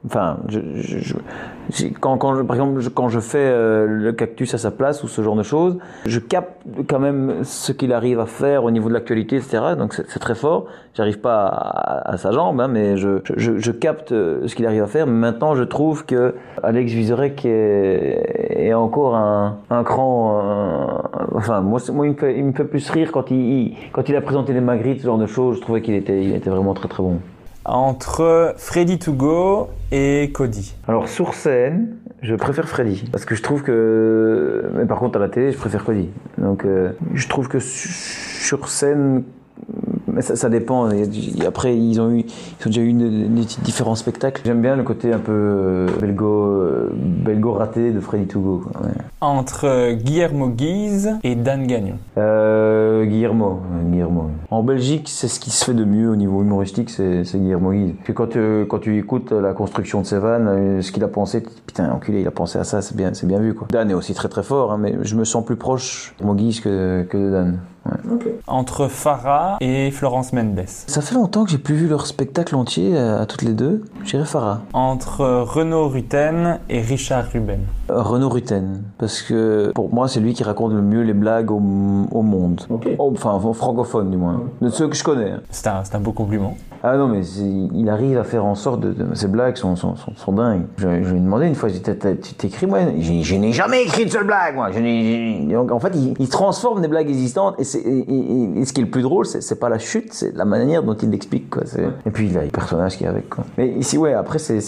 Enfin, 0.04 0.38
quand, 2.00 2.36
je- 2.36 2.42
par 2.42 2.56
exemple, 2.56 2.82
quand 2.94 3.10
je 3.10 3.20
fais 3.20 3.38
euh, 3.38 3.86
le 3.86 4.12
cactus 4.12 4.52
à 4.56 4.58
sa 4.58 4.72
place 4.72 5.04
ou 5.04 5.08
ce 5.08 5.22
genre 5.22 5.36
de 5.36 5.44
choses, 5.44 5.78
je 6.08 6.20
capte 6.20 6.66
quand 6.88 6.98
même 6.98 7.44
ce 7.44 7.72
qu'il 7.72 7.94
arrive 7.94 8.20
à 8.20 8.26
faire 8.26 8.64
au 8.64 8.72
niveau 8.72 8.90
de 8.90 8.96
l'actualité, 8.96 9.36
etc. 9.36 9.76
Donc 9.78 9.94
c'est 9.94 10.20
très 10.20 10.34
fort. 10.34 10.66
J'arrive 10.96 11.20
pas 11.20 11.46
à, 11.48 12.18
sa 12.18 12.32
jambe, 12.32 12.60
hein, 12.60 12.68
mais 12.68 12.98
je, 12.98 13.72
capte 13.72 14.12
euh, 14.12 14.48
ce 14.48 14.56
qu'il 14.56 14.66
arrive 14.66 14.82
à 14.82 14.88
faire. 14.88 15.06
Maintenant, 15.06 15.54
je 15.54 15.64
trouve 15.64 16.04
que 16.06 16.34
Alex 16.64 16.92
Vizorek 16.92 17.46
est, 17.46 18.74
encore 18.74 19.16
un, 19.16 19.58
un 19.70 19.84
cran. 19.84 21.04
enfin, 21.36 21.62
moi, 21.62 21.80
il, 21.94 22.44
me 22.46 22.54
fait, 22.54 22.66
plus 22.66 22.90
rire 22.90 23.12
quand 23.12 23.30
il, 23.30 23.76
a 24.16 24.22
présenté 24.22 24.54
les 24.54 24.62
Magritte, 24.62 25.02
ce 25.02 25.06
genre 25.06 25.20
de 25.20 25.28
choses. 25.28 25.58
Je 25.58 25.62
trouvais 25.62 25.82
qu'il 25.82 25.94
était, 25.94 26.26
était 26.26 26.50
vraiment 26.50 26.74
très 26.74 26.88
très 26.88 27.04
bon. 27.04 27.20
Entre 27.64 28.54
Freddy 28.58 28.98
To 29.00 29.14
Go 29.14 29.70
et 29.92 30.32
Cody. 30.34 30.76
Alors 30.88 31.08
sur 31.08 31.34
scène, 31.36 31.96
je 32.22 32.34
préfère 32.36 32.68
Freddy 32.68 33.08
parce 33.12 33.26
que 33.26 33.36
je 33.36 33.44
trouve 33.44 33.62
que, 33.62 34.72
mais 34.76 34.86
par 34.86 35.00
contre 35.00 35.18
à 35.18 35.22
la 35.22 35.30
télé, 35.30 35.52
je 35.52 35.58
préfère 35.58 35.86
Cody. 35.86 36.10
Donc 36.40 36.66
euh, 36.66 36.92
je 37.14 37.28
trouve 37.28 37.48
que 37.48 37.60
su- 37.60 37.90
sur 37.90 38.68
scène, 38.70 39.24
mais 40.14 40.22
ça, 40.22 40.36
ça 40.36 40.50
dépend. 40.50 40.90
Après 41.46 41.76
ils 41.78 42.00
ont 42.02 42.10
eu, 42.12 42.20
ils 42.20 42.68
ont 42.68 42.70
déjà 42.70 42.82
eu 42.82 42.88
une- 42.88 43.36
des 43.36 43.46
différents 43.64 43.96
spectacles. 43.96 44.42
J'aime 44.46 44.62
bien 44.62 44.76
le 44.76 44.84
côté 44.84 45.14
un 45.14 45.20
peu 45.20 45.32
euh, 45.32 45.88
belgo, 46.00 46.28
euh, 46.28 46.90
belgo 46.94 47.54
raté 47.54 47.92
de 47.92 48.00
Freddy 48.00 48.26
To 48.28 48.40
Go. 48.40 48.62
quoi, 48.72 48.82
ouais. 48.82 48.94
Entre 49.22 49.94
Guillermo 49.94 50.50
Guise 50.50 51.16
et 51.24 51.36
Dan 51.36 51.68
Gagnon. 51.68 51.96
Euh, 52.18 53.06
Guillermo, 53.06 53.60
euh, 53.74 53.90
Guillermo. 53.90 54.30
En 54.50 54.64
Belgique, 54.64 55.08
c'est 55.10 55.28
ce 55.28 55.40
qui 55.40 55.50
se 55.52 55.66
fait 55.66 55.74
de 55.74 55.86
mieux 55.86 56.10
au 56.10 56.16
niveau 56.16 56.42
humoristique, 56.42 56.90
c'est 56.90 57.24
Guillermo 57.36 57.72
Guise. 57.72 57.94
Puis 58.04 58.14
quand, 58.14 58.36
euh, 58.36 58.66
quand 58.66 58.80
tu 58.80 58.98
écoutes 58.98 59.32
la 59.32 59.54
construction 59.54 60.02
de 60.02 60.06
ses 60.06 60.18
vannes, 60.18 60.48
euh, 60.48 60.82
ce 60.82 60.92
qu'il 60.92 61.04
a 61.04 61.08
pensé, 61.08 61.44
tu 61.44 61.50
putain, 61.66 61.92
enculé, 61.92 62.22
il 62.22 62.28
a 62.28 62.32
pensé 62.32 62.58
à 62.60 62.64
ça, 62.64 62.82
c'est 62.82 62.96
bien, 62.96 63.12
bien 63.24 63.40
vu 63.40 63.54
quoi. 63.54 63.68
Dan 63.72 63.90
est 63.90 63.94
aussi 63.94 64.14
très 64.14 64.28
très 64.30 64.44
fort, 64.44 64.72
hein, 64.72 64.78
mais 64.80 64.96
je 65.04 65.16
me 65.16 65.24
sens 65.24 65.46
plus 65.46 65.56
proche 65.56 66.14
de 66.22 66.34
Guise 66.34 66.60
que, 66.62 67.04
que 67.04 67.18
de 67.18 67.32
Dan. 67.32 67.58
Ouais. 67.86 68.40
Entre 68.46 68.88
Farah 68.88 69.58
et 69.60 69.90
Florence 69.90 70.34
Mendes. 70.34 70.62
Ça 70.68 71.02
fait 71.02 71.16
longtemps 71.16 71.46
que 71.46 71.50
j'ai 71.52 71.58
plus 71.58 71.74
vu 71.76 71.88
leur 71.88 72.06
spectacle 72.06 72.56
entier 72.56 72.92
euh, 72.96 73.22
à 73.22 73.26
toutes 73.26 73.42
les 73.42 73.54
deux. 73.54 73.84
J'irai 74.04 74.26
Farah. 74.26 74.62
Entre 74.74 75.26
Renaud 75.26 75.88
Rutten 75.88 76.60
et 76.70 76.82
Richard 76.82 77.26
Ruben. 77.34 77.62
Euh, 77.90 78.02
Renaud 78.04 78.30
Rutten, 78.30 78.84
parce 79.00 79.22
que 79.24 79.72
pour 79.74 79.92
moi 79.94 80.08
c'est 80.08 80.20
lui 80.20 80.34
qui 80.36 80.44
raconte 80.44 80.74
le 80.74 80.82
mieux 80.82 81.02
les 81.02 81.14
blagues 81.14 81.50
au, 81.50 81.56
au 82.12 82.22
monde. 82.22 82.62
Oh, 82.70 83.12
Enfin, 83.14 83.34
au 83.44 83.54
francophone 83.54 84.12
du 84.12 84.18
moins. 84.18 84.42
De 84.62 84.70
ceux 84.70 84.88
que 84.88 84.96
je 84.96 85.04
connais. 85.04 85.32
hein. 85.32 85.42
C'est 85.50 85.68
un, 85.68 86.00
beau 86.00 86.12
compliment. 86.12 86.56
Ah 86.84 86.98
non, 86.98 87.08
mais 87.08 87.22
il 87.26 87.90
arrive 87.90 88.18
à 88.18 88.24
faire 88.24 88.44
en 88.46 88.56
sorte 88.56 88.80
de. 88.80 88.92
de- 88.92 89.14
ces 89.14 89.28
blagues 89.28 89.56
sont, 89.56 89.76
sont, 89.76 89.96
sont, 89.96 90.14
sont 90.16 90.32
dingues. 90.32 90.64
Je, 90.78 90.88
je 91.04 91.12
lui 91.12 91.18
ai 91.18 91.22
demandé 91.22 91.46
une 91.46 91.54
fois, 91.54 91.70
tu 91.70 91.80
t'écris, 91.80 92.66
moi? 92.66 92.80
Je 93.00 93.36
n'ai 93.36 93.54
jamais 93.54 93.84
écrit 93.84 94.06
de 94.06 94.10
seule 94.10 94.26
blague, 94.26 94.56
moi. 94.56 94.72
Je 94.72 95.54
Donc, 95.54 95.72
en 95.72 95.80
fait, 95.80 95.92
il, 95.94 96.16
il 96.18 96.28
transforme 96.30 96.82
des 96.82 96.88
blagues 96.88 97.08
existantes. 97.10 97.54
Et, 97.60 97.64
ce 97.80 98.74
qui 98.74 98.82
est 98.82 98.84
le 98.86 98.90
plus 98.90 99.02
drôle, 99.02 99.26
c'est 99.26 99.60
pas 99.60 99.70
la 99.70 99.80
chute, 99.80 100.14
c'est 100.14 100.36
la 100.36 100.46
manière 100.46 100.84
dont 100.84 100.94
il 100.96 101.10
l'explique, 101.10 101.50
quoi. 101.50 101.64
C'est- 101.66 101.84
Et 102.06 102.12
puis, 102.12 102.28
il 102.30 102.38
a 102.38 102.44
les 102.44 102.50
personnages 102.50 102.98
qui 102.98 103.04
est 103.04 103.08
avec, 103.08 103.30
quoi. 103.30 103.46
Mais 103.58 103.74
il, 103.78 103.84
si 103.84 103.98
ouais, 103.98 104.14
après 104.14 104.40
c'est 104.40 104.60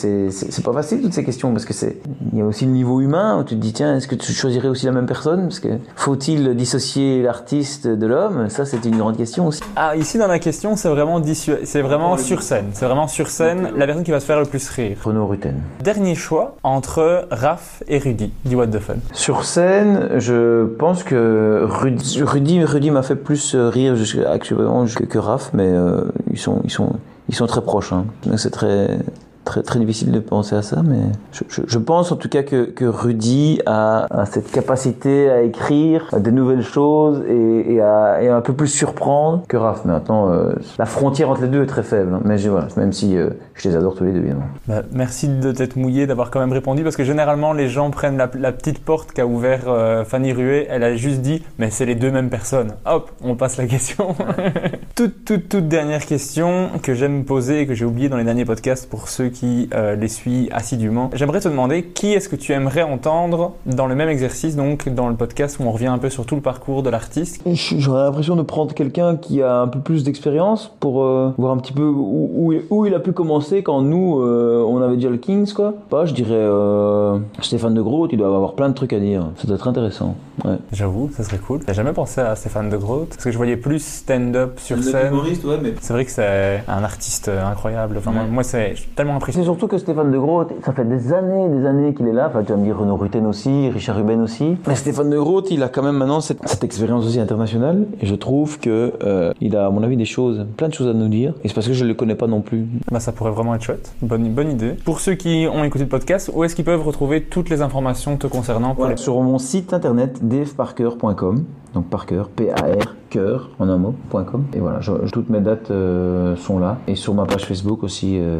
pas 0.63 0.73
facile 0.73 1.01
toutes 1.01 1.13
ces 1.13 1.23
questions 1.23 1.51
parce 1.51 1.65
que 1.65 1.73
c'est 1.73 1.97
il 2.31 2.39
y 2.39 2.41
a 2.41 2.45
aussi 2.45 2.65
le 2.65 2.71
niveau 2.71 3.01
humain 3.01 3.39
où 3.39 3.43
tu 3.43 3.55
te 3.55 3.59
dis 3.59 3.73
tiens 3.73 3.97
est-ce 3.97 4.07
que 4.07 4.15
tu 4.15 4.31
choisirais 4.31 4.67
aussi 4.67 4.85
la 4.85 4.91
même 4.91 5.05
personne? 5.05 5.41
Parce 5.43 5.59
que 5.59 5.69
faut-il 5.95 6.55
dissocier 6.55 7.21
l'artiste 7.21 7.87
de 7.87 8.07
l'homme? 8.07 8.49
Ça 8.49 8.65
c'est 8.65 8.83
une 8.85 8.97
grande 8.97 9.17
question 9.17 9.47
aussi. 9.47 9.61
Ah, 9.75 9.95
ici 9.95 10.17
dans 10.17 10.27
la 10.27 10.39
question, 10.39 10.75
c'est 10.75 10.89
vraiment, 10.89 11.19
dissu- 11.19 11.59
c'est 11.65 11.81
vraiment 11.81 12.17
sur 12.17 12.41
scène. 12.41 12.67
C'est 12.73 12.85
vraiment 12.85 13.07
sur 13.07 13.27
scène 13.27 13.69
la 13.75 13.85
personne 13.85 14.03
qui 14.03 14.11
va 14.11 14.19
se 14.19 14.25
faire 14.25 14.39
le 14.39 14.45
plus 14.45 14.67
rire. 14.69 14.97
Renaud 15.03 15.27
Rutten. 15.27 15.55
Dernier 15.83 16.15
choix 16.15 16.55
entre 16.63 17.27
Raph 17.31 17.83
et 17.87 17.97
Rudy 17.99 18.31
du 18.45 18.55
What 18.55 18.67
the 18.67 18.79
Fun. 18.79 18.95
Sur 19.13 19.45
scène, 19.45 20.09
je 20.19 20.65
pense 20.65 21.03
que 21.03 21.63
Rudy, 21.65 22.21
Rudy, 22.23 22.63
Rudy 22.63 22.91
m'a 22.93 23.03
fait 23.03 23.15
plus 23.15 23.55
euh, 23.55 23.69
rire 23.69 23.95
actuellement 24.27 24.85
que, 24.85 25.17
Raph, 25.17 25.51
mais 25.53 25.67
euh, 25.67 26.05
ils 26.31 26.39
sont, 26.39 27.47
très 27.47 27.61
proches. 27.61 27.93
Hein. 27.93 28.05
C'est 28.37 28.51
très, 28.51 28.99
très, 29.43 29.63
très 29.63 29.79
difficile 29.79 30.11
de 30.11 30.19
penser 30.19 30.55
à 30.55 30.61
ça, 30.61 30.81
mais 30.83 30.99
je, 31.31 31.77
pense 31.77 32.11
en 32.11 32.15
tout 32.15 32.29
cas 32.29 32.43
que, 32.43 32.65
que 32.65 32.85
Rudy 32.85 33.61
a, 33.65 34.07
cette 34.25 34.51
capacité 34.51 35.29
à 35.29 35.41
écrire 35.41 36.09
des 36.17 36.31
nouvelles 36.31 36.63
choses 36.63 37.23
et, 37.27 37.79
à, 37.81 38.19
un 38.35 38.41
peu 38.41 38.53
plus 38.53 38.67
surprendre 38.67 39.43
que 39.47 39.57
Raph. 39.57 39.85
Maintenant, 39.85 40.31
euh, 40.31 40.53
la 40.77 40.85
frontière 40.85 41.29
entre 41.29 41.41
les 41.41 41.47
deux 41.47 41.63
est 41.63 41.67
très 41.67 41.83
faible, 41.83 42.13
hein. 42.13 42.21
mais 42.23 42.37
voilà, 42.37 42.67
même 42.77 42.93
si 42.93 43.17
euh, 43.17 43.29
je 43.55 43.69
les 43.69 43.75
adore 43.75 43.95
tous 43.95 44.05
les 44.05 44.11
deux, 44.11 44.19
évidemment. 44.19 44.45
Bah, 44.67 44.81
merci 44.91 45.27
de 45.27 45.51
t'être 45.51 45.75
mouillé, 45.75 46.07
d'avoir 46.07 46.31
quand 46.31 46.39
même 46.39 46.53
répondu, 46.53 46.83
parce 46.83 46.95
que 46.95 47.03
généralement 47.03 47.53
les 47.53 47.67
gens 47.67 47.89
prennent 47.91 48.17
la, 48.17 48.29
la 48.33 48.51
petite 48.51 48.83
porte 48.83 49.11
qu'a 49.11 49.25
ouvert 49.25 49.63
euh, 49.67 50.05
Fanny 50.05 50.31
Ruet. 50.31 50.67
Elle 50.69 50.83
a 50.83 50.95
juste 50.95 51.21
dit, 51.21 51.43
mais 51.59 51.69
c'est 51.69 51.85
les 51.85 51.95
deux 51.95 52.11
mêmes 52.11 52.29
personnes. 52.29 52.73
Hop, 52.85 53.11
on 53.21 53.35
passe 53.35 53.57
la 53.57 53.67
question. 53.67 54.15
toute, 54.95 55.25
toute, 55.25 55.49
toute 55.49 55.67
dernière 55.67 56.05
question 56.05 56.69
que 56.81 56.93
j'aime 56.93 57.25
poser 57.25 57.61
et 57.61 57.67
que 57.67 57.73
j'ai 57.73 57.85
oublié 57.85 58.09
dans 58.09 58.17
les 58.17 58.23
derniers 58.23 58.45
podcasts 58.45 58.89
pour 58.89 59.09
ceux 59.09 59.32
qui 59.33 59.69
euh, 59.73 59.95
les 59.95 60.07
suivent 60.07 60.49
assidûment. 60.51 61.09
J'aimerais 61.13 61.39
te 61.41 61.49
demander 61.49 61.83
qui 61.83 62.13
est-ce 62.13 62.29
que 62.29 62.35
tu 62.35 62.51
aimerais 62.53 62.83
entendre 62.83 63.53
dans 63.65 63.87
le 63.87 63.95
même 63.95 64.09
exercice, 64.09 64.55
donc 64.55 64.87
dans 64.89 65.09
le 65.09 65.15
podcast 65.15 65.57
où 65.59 65.63
on 65.63 65.71
revient 65.71 65.87
un 65.87 65.97
peu 65.97 66.09
sur 66.09 66.25
tout 66.25 66.35
le 66.35 66.41
parcours 66.41 66.83
de 66.83 66.89
l'artiste? 66.89 67.41
J'aurais 67.45 68.03
l'impression 68.03 68.35
de 68.35 68.41
prendre 68.43 68.73
quelqu'un 68.73 69.15
qui 69.17 69.41
a 69.41 69.59
un 69.61 69.67
peu 69.67 69.79
plus 69.79 70.03
d'expérience 70.03 70.71
pour 70.79 71.03
euh, 71.03 71.33
voir 71.37 71.51
un 71.53 71.57
petit 71.57 71.73
peu 71.73 71.83
où, 71.83 72.29
où, 72.33 72.53
où 72.69 72.85
il 72.85 72.93
a 72.93 72.99
pu 72.99 73.11
commencer 73.11 73.63
quand 73.63 73.81
nous, 73.81 74.21
euh, 74.21 74.63
on 74.67 74.81
avait 74.81 74.95
déjà 74.95 75.09
le 75.09 75.17
Kings, 75.17 75.51
quoi. 75.53 75.73
Pas, 75.89 76.05
je 76.05 76.13
dirais 76.13 76.29
euh, 76.33 77.17
Stéphane 77.41 77.73
de 77.73 77.81
Groot, 77.81 78.09
il 78.13 78.17
doit 78.17 78.27
avoir 78.27 78.53
plein 78.53 78.69
de 78.69 78.73
trucs 78.73 78.93
à 78.93 78.99
dire. 78.99 79.27
Ça 79.37 79.47
doit 79.47 79.55
être 79.55 79.67
intéressant. 79.67 80.15
Ouais. 80.45 80.55
J'avoue, 80.71 81.09
ça 81.15 81.23
serait 81.23 81.37
cool. 81.37 81.59
J'ai 81.67 81.73
jamais 81.73 81.93
pensé 81.93 82.21
à 82.21 82.35
Stéphane 82.35 82.69
de 82.69 82.77
Groot, 82.77 83.09
parce 83.09 83.23
que 83.23 83.31
je 83.31 83.37
voyais 83.37 83.57
plus 83.57 83.83
stand-up 83.83 84.59
sur 84.59 84.81
scène. 84.83 85.13
humoriste, 85.13 85.43
ouais, 85.45 85.57
mais 85.61 85.73
C'est 85.81 85.93
vrai 85.93 86.05
que 86.05 86.11
c'est 86.11 86.63
un 86.67 86.83
artiste 86.83 87.29
incroyable. 87.29 87.95
Enfin, 87.97 88.11
moi- 88.11 88.23
Ouais. 88.23 88.29
moi, 88.29 88.43
c'est 88.43 88.75
tellement 88.95 89.19
impressionné. 89.23 89.45
surtout 89.45 89.67
que 89.67 89.77
Stéphane 89.77 90.11
de 90.11 90.17
Groot, 90.17 90.47
ça 90.63 90.71
fait 90.73 90.85
des 90.85 91.13
années, 91.13 91.49
des 91.49 91.65
années 91.65 91.93
qu'il 91.93 92.07
est 92.07 92.13
là. 92.13 92.27
Enfin, 92.29 92.43
tu 92.43 92.51
vas 92.51 92.57
me 92.57 92.63
dire 92.63 92.77
Renaud 92.77 92.95
Rutten 92.97 93.25
aussi, 93.25 93.69
Richard 93.69 93.97
Ruben 93.97 94.21
aussi. 94.21 94.57
Mais 94.67 94.75
Stéphane 94.75 95.09
de 95.09 95.17
Groot, 95.17 95.49
il 95.51 95.63
a 95.63 95.69
quand 95.69 95.83
même 95.83 95.95
maintenant 95.97 96.21
cette, 96.21 96.47
cette 96.47 96.63
expérience 96.63 97.05
aussi 97.05 97.19
internationale. 97.19 97.85
Et 98.01 98.05
je 98.05 98.15
trouve 98.15 98.59
que 98.59 98.93
euh, 99.03 99.33
il 99.41 99.55
a, 99.55 99.65
à 99.67 99.69
mon 99.69 99.83
avis, 99.83 99.97
des 99.97 100.05
choses, 100.05 100.45
plein 100.57 100.67
de 100.69 100.73
choses 100.73 100.87
à 100.87 100.93
nous 100.93 101.07
dire. 101.07 101.33
Et 101.43 101.47
c'est 101.47 101.53
parce 101.53 101.67
que 101.67 101.73
je 101.73 101.85
le 101.85 101.93
connais 101.93 102.15
pas 102.15 102.27
non 102.27 102.41
plus. 102.41 102.65
Bah, 102.91 102.99
ça 102.99 103.11
pourrait 103.11 103.31
vraiment 103.31 103.55
être 103.55 103.63
chouette. 103.63 103.93
Bonne, 104.01 104.27
bonne 104.33 104.51
idée. 104.51 104.71
Pour 104.85 104.99
ceux 104.99 105.13
qui 105.15 105.47
ont 105.51 105.63
écouté 105.63 105.83
le 105.85 105.89
podcast, 105.89 106.31
où 106.33 106.43
est-ce 106.43 106.55
qu'ils 106.55 106.65
peuvent 106.65 106.83
retrouver 106.85 107.21
toutes 107.23 107.49
les 107.49 107.61
informations 107.61 108.17
te 108.17 108.27
concernant? 108.27 108.69
Pour 108.69 108.79
Voilà, 108.83 108.95
les- 108.95 109.01
sur 109.01 109.19
mon 109.21 109.37
site 109.39 109.73
internet 109.73 110.19
daveparker.com, 110.25 111.43
donc 111.73 111.85
Parker, 111.89 112.23
P-A-R, 112.35 112.95
cœur, 113.09 113.49
en 113.59 113.69
un 113.69 113.77
mot, 113.77 113.95
.com. 114.11 114.45
Et 114.55 114.59
voilà, 114.59 114.79
je- 114.81 114.91
toutes 115.11 115.29
mes 115.29 115.39
dates 115.39 115.69
euh, 115.71 116.35
sont 116.35 116.59
là. 116.59 116.77
Et 116.87 116.95
sur 116.95 117.13
ma 117.13 117.25
page 117.25 117.45
Facebook 117.45 117.83
aussi, 117.83 118.17
euh, 118.19 118.39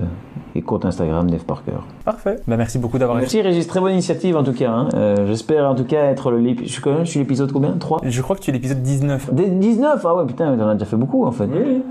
et 0.56 0.62
compte 0.62 0.86
Instagram, 0.86 1.30
Dave 1.30 1.46
Parker. 1.46 1.72
Parfait. 2.06 2.36
Bah, 2.48 2.58
merci 2.58 2.78
beaucoup 2.78 2.98
d'avoir 3.00 3.18
été. 3.18 3.24
Merci 3.24 3.42
Régis, 3.42 3.66
très 3.68 3.80
bonne 3.80 3.94
initiative 3.94 4.36
en 4.38 4.44
tout 4.44 4.54
cas. 4.54 4.70
hein. 4.72 4.90
Euh, 4.94 5.26
J'espère 5.28 5.66
en 5.68 5.74
tout 5.76 5.84
cas 5.86 6.06
être 6.06 6.30
le... 6.32 6.56
Je 6.64 6.66
suis, 6.68 6.82
quand 6.82 6.92
même- 6.94 7.06
je 7.06 7.10
suis 7.10 7.20
l'épisode 7.20 7.52
combien? 7.52 7.72
3 7.72 8.02
Je 8.04 8.22
crois 8.22 8.36
que 8.36 8.42
tu 8.42 8.52
es 8.52 8.54
l'épisode 8.54 8.82
19. 8.84 9.34
Des 9.34 9.48
19 9.50 10.06
Ah 10.06 10.16
ouais, 10.16 10.26
putain, 10.26 10.56
t'en 10.56 10.68
as 10.68 10.74
déjà 10.74 10.86
fait 10.86 10.96
beaucoup 10.96 11.26
en 11.26 11.32
fait. 11.32 11.48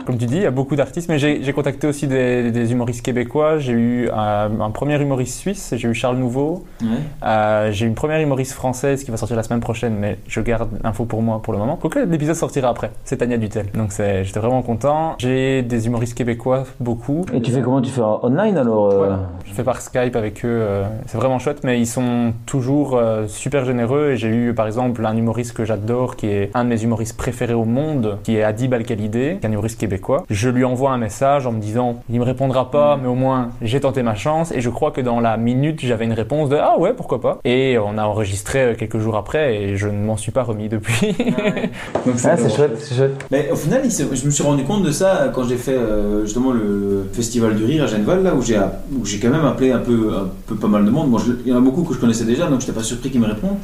Comme 0.07 0.17
tu 0.19 0.27
dis, 0.27 0.37
il 0.37 0.43
y 0.43 0.47
a 0.47 0.51
beaucoup 0.53 0.77
d'artistes, 0.77 1.09
mais 1.09 1.19
j'ai 1.19 1.53
contacté 1.53 1.87
aussi 1.89 2.07
des, 2.07 2.53
des 2.53 2.73
humoristes 2.73 3.03
québécois. 3.05 3.59
J'ai 3.59 3.73
eu 3.73 4.11
un, 4.11 4.61
un 4.61 4.71
premier 4.71 5.01
humoriste 5.01 5.39
suisse, 5.41 5.75
j'ai 5.77 5.89
eu 5.89 5.95
Charles 5.95 6.17
Nouveau. 6.19 6.65
ouais. 6.83 6.89
Euh, 7.25 7.71
j'ai 7.73 7.87
une 7.87 7.95
première 7.95 8.21
humoriste 8.21 8.53
française 8.53 9.03
qui 9.03 9.11
va 9.11 9.17
sortir 9.17 9.37
la 9.37 9.43
semaine 9.43 9.61
prochaine, 9.61 9.97
mais 9.99 10.19
je 10.29 10.41
garde 10.41 10.69
l'info 10.85 11.05
pour 11.05 11.23
moi 11.23 11.32
pour 11.39 11.53
le 11.53 11.59
moment. 11.59 11.77
Quoique 11.77 11.99
l'épisode 12.01 12.37
sortira 12.37 12.69
après. 12.69 12.91
C'est 13.05 13.19
Tania 13.19 13.37
Dutel. 13.37 13.67
Donc 13.75 13.91
j'étais 13.93 14.41
vraiment 14.41 14.63
content. 14.63 15.15
J'ai 15.19 15.63
des 15.63 15.87
humoristes 15.87 16.17
québécois, 16.17 16.65
beaucoup. 16.81 17.25
Et 17.33 17.41
tu 17.41 17.51
fais 17.51 17.63
comment? 17.63 17.81
Tu 17.81 17.91
fais 17.91 18.01
en 18.01 18.21
online 18.23 18.57
alors 18.57 18.91
euh, 18.91 19.11
Ouais. 19.11 19.17
Je 19.45 19.53
fais 19.53 19.65
par 19.65 19.81
Skype 19.81 20.17
avec 20.17 20.45
eux, 20.45 20.49
euh, 20.49 20.85
c'est 21.07 21.19
vraiment 21.19 21.39
chouette, 21.39 21.65
mais 21.65 21.79
ils 21.81 21.87
sont 21.87 22.33
toujours 22.47 22.97
euh, 22.97 23.27
super 23.27 23.65
généreux. 23.65 24.13
Et 24.13 24.17
j'ai 24.17 24.29
eu 24.29 24.55
par 24.55 24.67
exemple 24.67 25.05
un 25.05 25.17
humoriste 25.17 25.53
que 25.53 25.65
j'adore, 25.65 26.17
qui 26.17 26.29
est 26.29 26.51
un 26.55 26.65
de 26.65 26.71
mes 26.71 26.83
humoristes 26.83 27.17
préférés 27.17 27.55
au 27.55 27.65
monde, 27.65 28.19
qui 28.23 28.37
est 28.37 28.43
Adib 28.43 28.73
Al-Khalidé, 28.75 29.39
qui 29.41 29.47
est 29.47 29.49
un 29.49 29.53
humoriste 29.53 29.79
québécois. 29.79 30.25
Je 30.31 30.49
lui 30.49 30.65
envoie 30.65 30.93
un 30.93 30.99
message 30.99 31.47
en 31.47 31.53
me 31.53 31.61
disant, 31.61 31.97
il 32.11 32.19
me 32.19 32.25
répondra 32.25 32.71
pas, 32.71 32.97
mais 32.97 33.09
au 33.09 33.15
moins 33.15 33.51
j'ai 33.61 33.81
tenté 33.81 34.03
ma 34.03 34.15
chance. 34.15 34.53
Et 34.53 34.61
je 34.61 34.71
crois 34.71 34.91
que 34.91 35.01
dans 35.01 35.21
la 35.21 35.37
minute, 35.37 35.81
j'avais 35.81 36.05
une 36.05 36.13
réponse 36.13 36.49
de 36.49 36.57
ah 36.57 36.79
ouais, 36.79 36.95
pourquoi 36.95 37.21
pas. 37.21 37.39
Et 37.45 37.79
on 37.79 37.99
a 37.99 38.05
enregistré 38.05 38.75
quelques 38.79 38.99
jours 38.99 39.17
après, 39.17 39.57
et 39.57 39.77
je 39.77 39.89
ne 39.89 40.05
m'en 40.05 40.17
suis 40.17 40.33
pas 40.33 40.43
remis 40.43 40.69
depuis. 40.69 41.15
Donc, 42.07 42.15
Ah, 42.25 42.37
c'est 42.37 42.51
chouette, 42.55 42.77
c'est 42.81 42.95
chouette. 42.95 43.25
Mais 43.31 43.49
au 43.53 43.57
final, 43.57 43.83
il 43.85 43.91
je 43.91 44.25
me 44.27 44.31
suis 44.31 44.43
rendu 44.43 44.65
compte 44.65 44.83
de 44.83 44.91
ça 44.91 45.31
quand 45.35 45.45
j'ai 45.45 45.57
fait 45.57 45.77
euh, 45.77 46.25
justement 46.25 46.53
le 46.53 47.05
festival 47.13 47.55
du 47.57 47.65
rire 47.65 47.85
à 47.85 47.87
Genneval, 47.87 48.23
là 48.23 48.35
où 48.35 48.43
j'ai 48.43 48.59
où 48.99 49.05
j'ai 49.05 49.19
quand 49.19 49.31
même 49.31 49.45
appelé 49.45 49.71
un 49.73 49.79
peu, 49.79 50.11
un 50.15 50.29
peu 50.47 50.55
pas 50.57 50.69
mal 50.69 50.85
de 50.85 50.91
monde. 50.91 51.11
Bon, 51.11 51.19
je- 51.19 51.33
il 51.45 51.51
y 51.51 51.55
en 51.55 51.59
a 51.59 51.61
beaucoup 51.61 51.83
que 51.83 51.95
je 51.95 51.99
connaissais 52.01 52.25
déjà, 52.25 52.45
donc 52.49 52.61
je 52.61 52.67
n'étais 52.67 52.79
pas 52.79 52.85
surpris 52.85 53.11
qu'ils 53.11 53.21
me 53.21 53.27
répondent. 53.27 53.59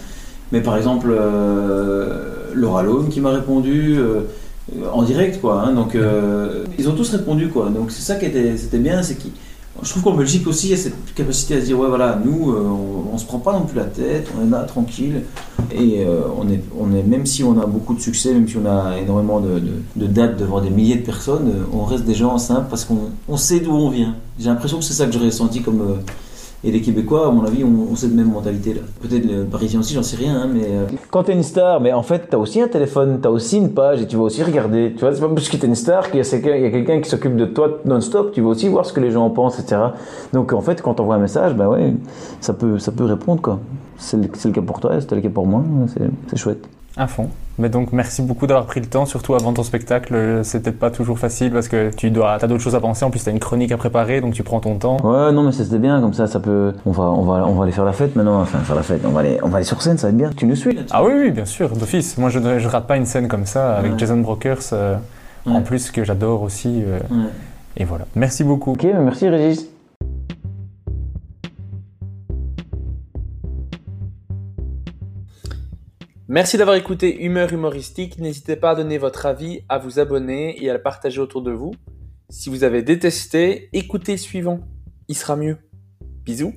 Mais 0.52 0.60
par 0.60 0.76
exemple, 0.76 1.08
euh, 1.10 2.22
Laura 2.54 2.82
Lone 2.82 3.08
qui 3.08 3.20
m'a 3.20 3.30
répondu 3.30 3.96
euh, 3.98 4.20
en 4.92 5.02
direct, 5.02 5.40
quoi. 5.40 5.62
hein. 5.66 5.72
donc 5.72 5.94
euh, 5.94 6.64
ils 6.78 6.88
ont 6.88 6.92
tous 6.94 7.10
répondu, 7.10 7.48
quoi. 7.48 7.68
Donc 7.70 7.90
c'est 7.90 8.02
ça 8.02 8.16
qui 8.16 8.26
était, 8.26 8.56
c'était 8.56 8.78
bien, 8.78 9.02
c'est 9.02 9.16
qu'ils 9.16 9.32
je 9.82 9.90
trouve 9.90 10.02
qu'en 10.02 10.14
Belgique 10.14 10.46
aussi, 10.46 10.68
il 10.68 10.70
y 10.70 10.74
a 10.74 10.76
cette 10.76 11.14
capacité 11.14 11.56
à 11.56 11.60
se 11.60 11.66
dire 11.66 11.78
ouais 11.78 11.88
voilà, 11.88 12.20
nous, 12.24 12.52
euh, 12.52 12.62
on, 12.64 13.14
on 13.14 13.18
se 13.18 13.24
prend 13.24 13.38
pas 13.38 13.52
non 13.52 13.62
plus 13.62 13.76
la 13.76 13.84
tête, 13.84 14.28
on 14.36 14.46
est 14.46 14.50
là 14.50 14.62
tranquille, 14.62 15.22
et 15.72 16.04
euh, 16.04 16.22
on 16.36 16.48
est, 16.50 16.62
on 16.78 16.94
est, 16.94 17.02
même 17.02 17.26
si 17.26 17.44
on 17.44 17.60
a 17.60 17.66
beaucoup 17.66 17.94
de 17.94 18.00
succès, 18.00 18.32
même 18.32 18.48
si 18.48 18.56
on 18.56 18.66
a 18.66 18.98
énormément 18.98 19.40
de, 19.40 19.60
dates 20.06 20.36
devant 20.38 20.60
des 20.60 20.70
milliers 20.70 20.96
de 20.96 21.04
personnes, 21.04 21.48
euh, 21.48 21.64
on 21.72 21.84
reste 21.84 22.04
des 22.04 22.14
gens 22.14 22.38
simples 22.38 22.66
parce 22.70 22.84
qu'on 22.84 23.10
on 23.28 23.36
sait 23.36 23.60
d'où 23.60 23.72
on 23.72 23.90
vient. 23.90 24.14
J'ai 24.38 24.48
l'impression 24.48 24.78
que 24.78 24.84
c'est 24.84 24.94
ça 24.94 25.06
que 25.06 25.12
j'aurais 25.12 25.26
ressenti 25.26 25.62
comme 25.62 25.98
et 26.64 26.72
les 26.72 26.80
Québécois, 26.80 27.28
à 27.28 27.30
mon 27.30 27.44
avis, 27.44 27.62
ont, 27.62 27.92
ont 27.92 27.94
cette 27.94 28.14
même 28.14 28.32
mentalité 28.32 28.74
là. 28.74 28.80
Peut-être 29.00 29.24
les 29.24 29.44
Parisiens 29.44 29.80
aussi, 29.80 29.94
j'en 29.94 30.02
sais 30.02 30.16
rien, 30.16 30.40
hein, 30.40 30.50
mais 30.52 30.64
euh, 30.64 30.86
Quand 31.10 31.22
t'es 31.22 31.32
une 31.32 31.44
star, 31.44 31.80
mais 31.80 31.92
en 31.92 32.02
fait, 32.02 32.28
t'as 32.30 32.36
aussi 32.36 32.60
un 32.60 32.66
téléphone, 32.66 33.20
t'as 33.22 33.30
aussi 33.30 33.58
une 33.58 33.72
page 33.72 34.02
et 34.02 34.06
tu 34.06 34.16
vas 34.16 34.24
aussi 34.24 34.42
regarder. 34.42 34.92
Tu 34.94 35.00
vois, 35.00 35.14
c'est 35.14 35.20
pas 35.20 35.28
parce 35.28 35.48
que 35.48 35.56
t'es 35.56 35.68
une 35.68 35.76
star 35.76 36.10
qu'il 36.10 36.18
y 36.18 36.22
a 36.22 36.70
quelqu'un 36.70 37.00
qui 37.00 37.08
s'occupe 37.08 37.36
de 37.36 37.44
toi 37.44 37.78
non-stop. 37.84 38.32
Tu 38.32 38.40
vas 38.40 38.48
aussi 38.48 38.68
voir 38.68 38.86
ce 38.86 38.92
que 38.92 39.00
les 39.00 39.12
gens 39.12 39.24
en 39.24 39.30
pensent, 39.30 39.60
etc. 39.60 39.80
Donc 40.32 40.52
en 40.52 40.60
fait, 40.60 40.82
quand 40.82 40.94
t'envoies 40.94 41.14
un 41.14 41.20
message, 41.20 41.54
bah 41.54 41.68
ouais, 41.68 41.94
ça 42.40 42.54
peut, 42.54 42.78
ça 42.78 42.90
peut 42.90 43.04
répondre 43.04 43.40
quoi. 43.40 43.60
C'est 43.96 44.16
le, 44.16 44.24
le 44.24 44.50
cas 44.52 44.62
pour 44.62 44.80
toi, 44.80 45.00
c'est 45.00 45.14
le 45.14 45.20
cas 45.20 45.30
pour 45.30 45.46
moi. 45.46 45.62
C'est 46.28 46.36
chouette. 46.36 46.68
À 46.98 47.06
fond. 47.06 47.28
Mais 47.60 47.68
donc 47.68 47.92
merci 47.92 48.22
beaucoup 48.22 48.46
d'avoir 48.46 48.66
pris 48.66 48.80
le 48.80 48.86
temps, 48.86 49.06
surtout 49.06 49.34
avant 49.34 49.52
ton 49.52 49.62
spectacle. 49.62 50.40
C'est 50.44 50.62
peut-être 50.62 50.78
pas 50.78 50.90
toujours 50.90 51.18
facile 51.18 51.50
parce 51.52 51.66
que 51.68 51.90
tu 51.94 52.10
dois, 52.10 52.34
as 52.34 52.46
d'autres 52.46 52.62
choses 52.62 52.74
à 52.76 52.80
penser. 52.80 53.04
En 53.04 53.10
plus, 53.10 53.22
tu 53.22 53.28
as 53.28 53.32
une 53.32 53.38
chronique 53.40 53.72
à 53.72 53.76
préparer, 53.76 54.20
donc 54.20 54.34
tu 54.34 54.42
prends 54.42 54.60
ton 54.60 54.76
temps. 54.76 54.96
Ouais, 55.02 55.32
non, 55.32 55.42
mais 55.44 55.52
c'était 55.52 55.78
bien, 55.78 56.00
comme 56.00 56.12
ça, 56.12 56.26
ça 56.26 56.38
peut. 56.40 56.74
On 56.86 56.90
va, 56.92 57.04
on 57.04 57.22
va, 57.22 57.46
on 57.46 57.54
va 57.54 57.64
aller 57.64 57.72
faire 57.72 57.84
la 57.84 57.92
fête 57.92 58.14
maintenant. 58.14 58.40
Enfin, 58.40 58.58
faire 58.58 58.76
la 58.76 58.82
fête. 58.82 59.00
On 59.04 59.10
va 59.10 59.20
aller, 59.20 59.38
on 59.42 59.48
va 59.48 59.56
aller 59.56 59.64
sur 59.64 59.80
scène, 59.82 59.96
ça 59.98 60.06
va 60.06 60.10
être 60.10 60.16
bien. 60.16 60.30
Tu 60.36 60.46
nous 60.46 60.54
suis 60.56 60.72
là 60.74 60.82
Ah 60.90 61.02
oui, 61.04 61.12
oui, 61.16 61.30
bien 61.30 61.44
sûr, 61.46 61.70
d'office. 61.70 62.18
Moi, 62.18 62.30
je 62.30 62.38
ne 62.38 62.58
je 62.58 62.68
rate 62.68 62.86
pas 62.86 62.96
une 62.96 63.06
scène 63.06 63.26
comme 63.28 63.46
ça 63.46 63.76
avec 63.76 63.92
Ouais. 63.92 63.98
Jason 63.98 64.18
Brokers, 64.18 64.58
euh, 64.72 64.96
en 65.46 65.60
plus 65.62 65.90
que 65.90 66.04
j'adore 66.04 66.42
aussi. 66.42 66.82
euh, 66.86 66.98
ouais. 67.10 67.26
et 67.76 67.84
voilà. 67.84 68.06
Merci 68.14 68.44
beaucoup. 68.44 68.72
Ok, 68.72 68.84
merci 69.02 69.28
Régis. 69.28 69.66
Merci 76.30 76.58
d'avoir 76.58 76.76
écouté 76.76 77.22
Humeur 77.24 77.54
humoristique. 77.54 78.18
N'hésitez 78.18 78.54
pas 78.54 78.72
à 78.72 78.74
donner 78.74 78.98
votre 78.98 79.24
avis, 79.24 79.62
à 79.70 79.78
vous 79.78 79.98
abonner 79.98 80.62
et 80.62 80.68
à 80.68 80.74
le 80.74 80.82
partager 80.82 81.20
autour 81.20 81.40
de 81.40 81.52
vous. 81.52 81.74
Si 82.28 82.50
vous 82.50 82.64
avez 82.64 82.82
détesté, 82.82 83.70
écoutez 83.72 84.12
le 84.12 84.18
suivant. 84.18 84.60
Il 85.08 85.16
sera 85.16 85.36
mieux. 85.36 85.56
Bisous. 86.24 86.52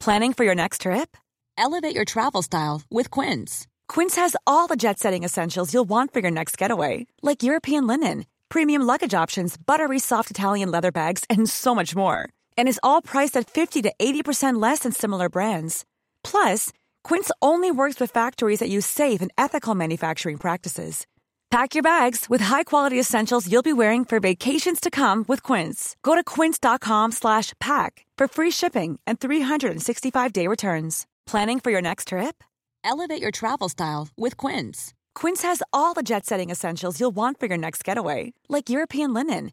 Planning 0.00 0.32
for 0.32 0.44
your 0.44 0.54
next 0.54 0.80
trip? 0.80 1.14
Elevate 1.58 1.94
your 1.94 2.06
travel 2.06 2.40
style 2.40 2.80
with 2.90 3.10
Quince. 3.10 3.66
Quince 3.88 4.16
has 4.16 4.34
all 4.46 4.66
the 4.66 4.76
jet 4.76 4.98
setting 4.98 5.24
essentials 5.24 5.74
you'll 5.74 5.84
want 5.84 6.14
for 6.14 6.20
your 6.20 6.30
next 6.30 6.56
getaway, 6.56 7.06
like 7.22 7.42
European 7.42 7.86
linen, 7.86 8.24
premium 8.48 8.80
luggage 8.86 9.12
options, 9.12 9.58
buttery 9.58 9.98
soft 9.98 10.30
Italian 10.30 10.70
leather 10.70 10.90
bags, 10.90 11.24
and 11.28 11.46
so 11.46 11.74
much 11.74 11.94
more. 11.94 12.30
And 12.58 12.68
is 12.68 12.80
all 12.82 13.00
priced 13.00 13.38
at 13.38 13.48
50 13.48 13.80
to 13.82 13.92
80% 13.98 14.60
less 14.60 14.80
than 14.80 14.92
similar 14.92 15.30
brands. 15.30 15.86
Plus, 16.22 16.72
Quince 17.04 17.30
only 17.40 17.70
works 17.70 17.98
with 17.98 18.10
factories 18.10 18.58
that 18.58 18.68
use 18.68 18.84
safe 18.84 19.22
and 19.22 19.32
ethical 19.38 19.74
manufacturing 19.74 20.36
practices. 20.36 21.06
Pack 21.50 21.74
your 21.74 21.82
bags 21.82 22.26
with 22.28 22.42
high-quality 22.42 23.00
essentials 23.00 23.50
you'll 23.50 23.62
be 23.62 23.72
wearing 23.72 24.04
for 24.04 24.20
vacations 24.20 24.80
to 24.80 24.90
come 24.90 25.24
with 25.28 25.42
Quince. 25.42 25.96
Go 26.02 26.14
to 26.14 26.22
quince.com 26.22 27.12
slash 27.12 27.54
pack 27.58 28.04
for 28.18 28.28
free 28.28 28.50
shipping 28.50 28.98
and 29.06 29.18
365-day 29.18 30.46
returns. 30.46 31.06
Planning 31.26 31.58
for 31.58 31.70
your 31.70 31.80
next 31.80 32.08
trip? 32.08 32.44
Elevate 32.84 33.22
your 33.22 33.30
travel 33.30 33.70
style 33.70 34.08
with 34.14 34.36
Quince. 34.36 34.92
Quince 35.14 35.40
has 35.42 35.62
all 35.72 35.94
the 35.94 36.02
jet-setting 36.02 36.50
essentials 36.50 37.00
you'll 37.00 37.16
want 37.16 37.40
for 37.40 37.46
your 37.46 37.56
next 37.56 37.82
getaway, 37.82 38.34
like 38.50 38.68
European 38.68 39.14
linen, 39.14 39.52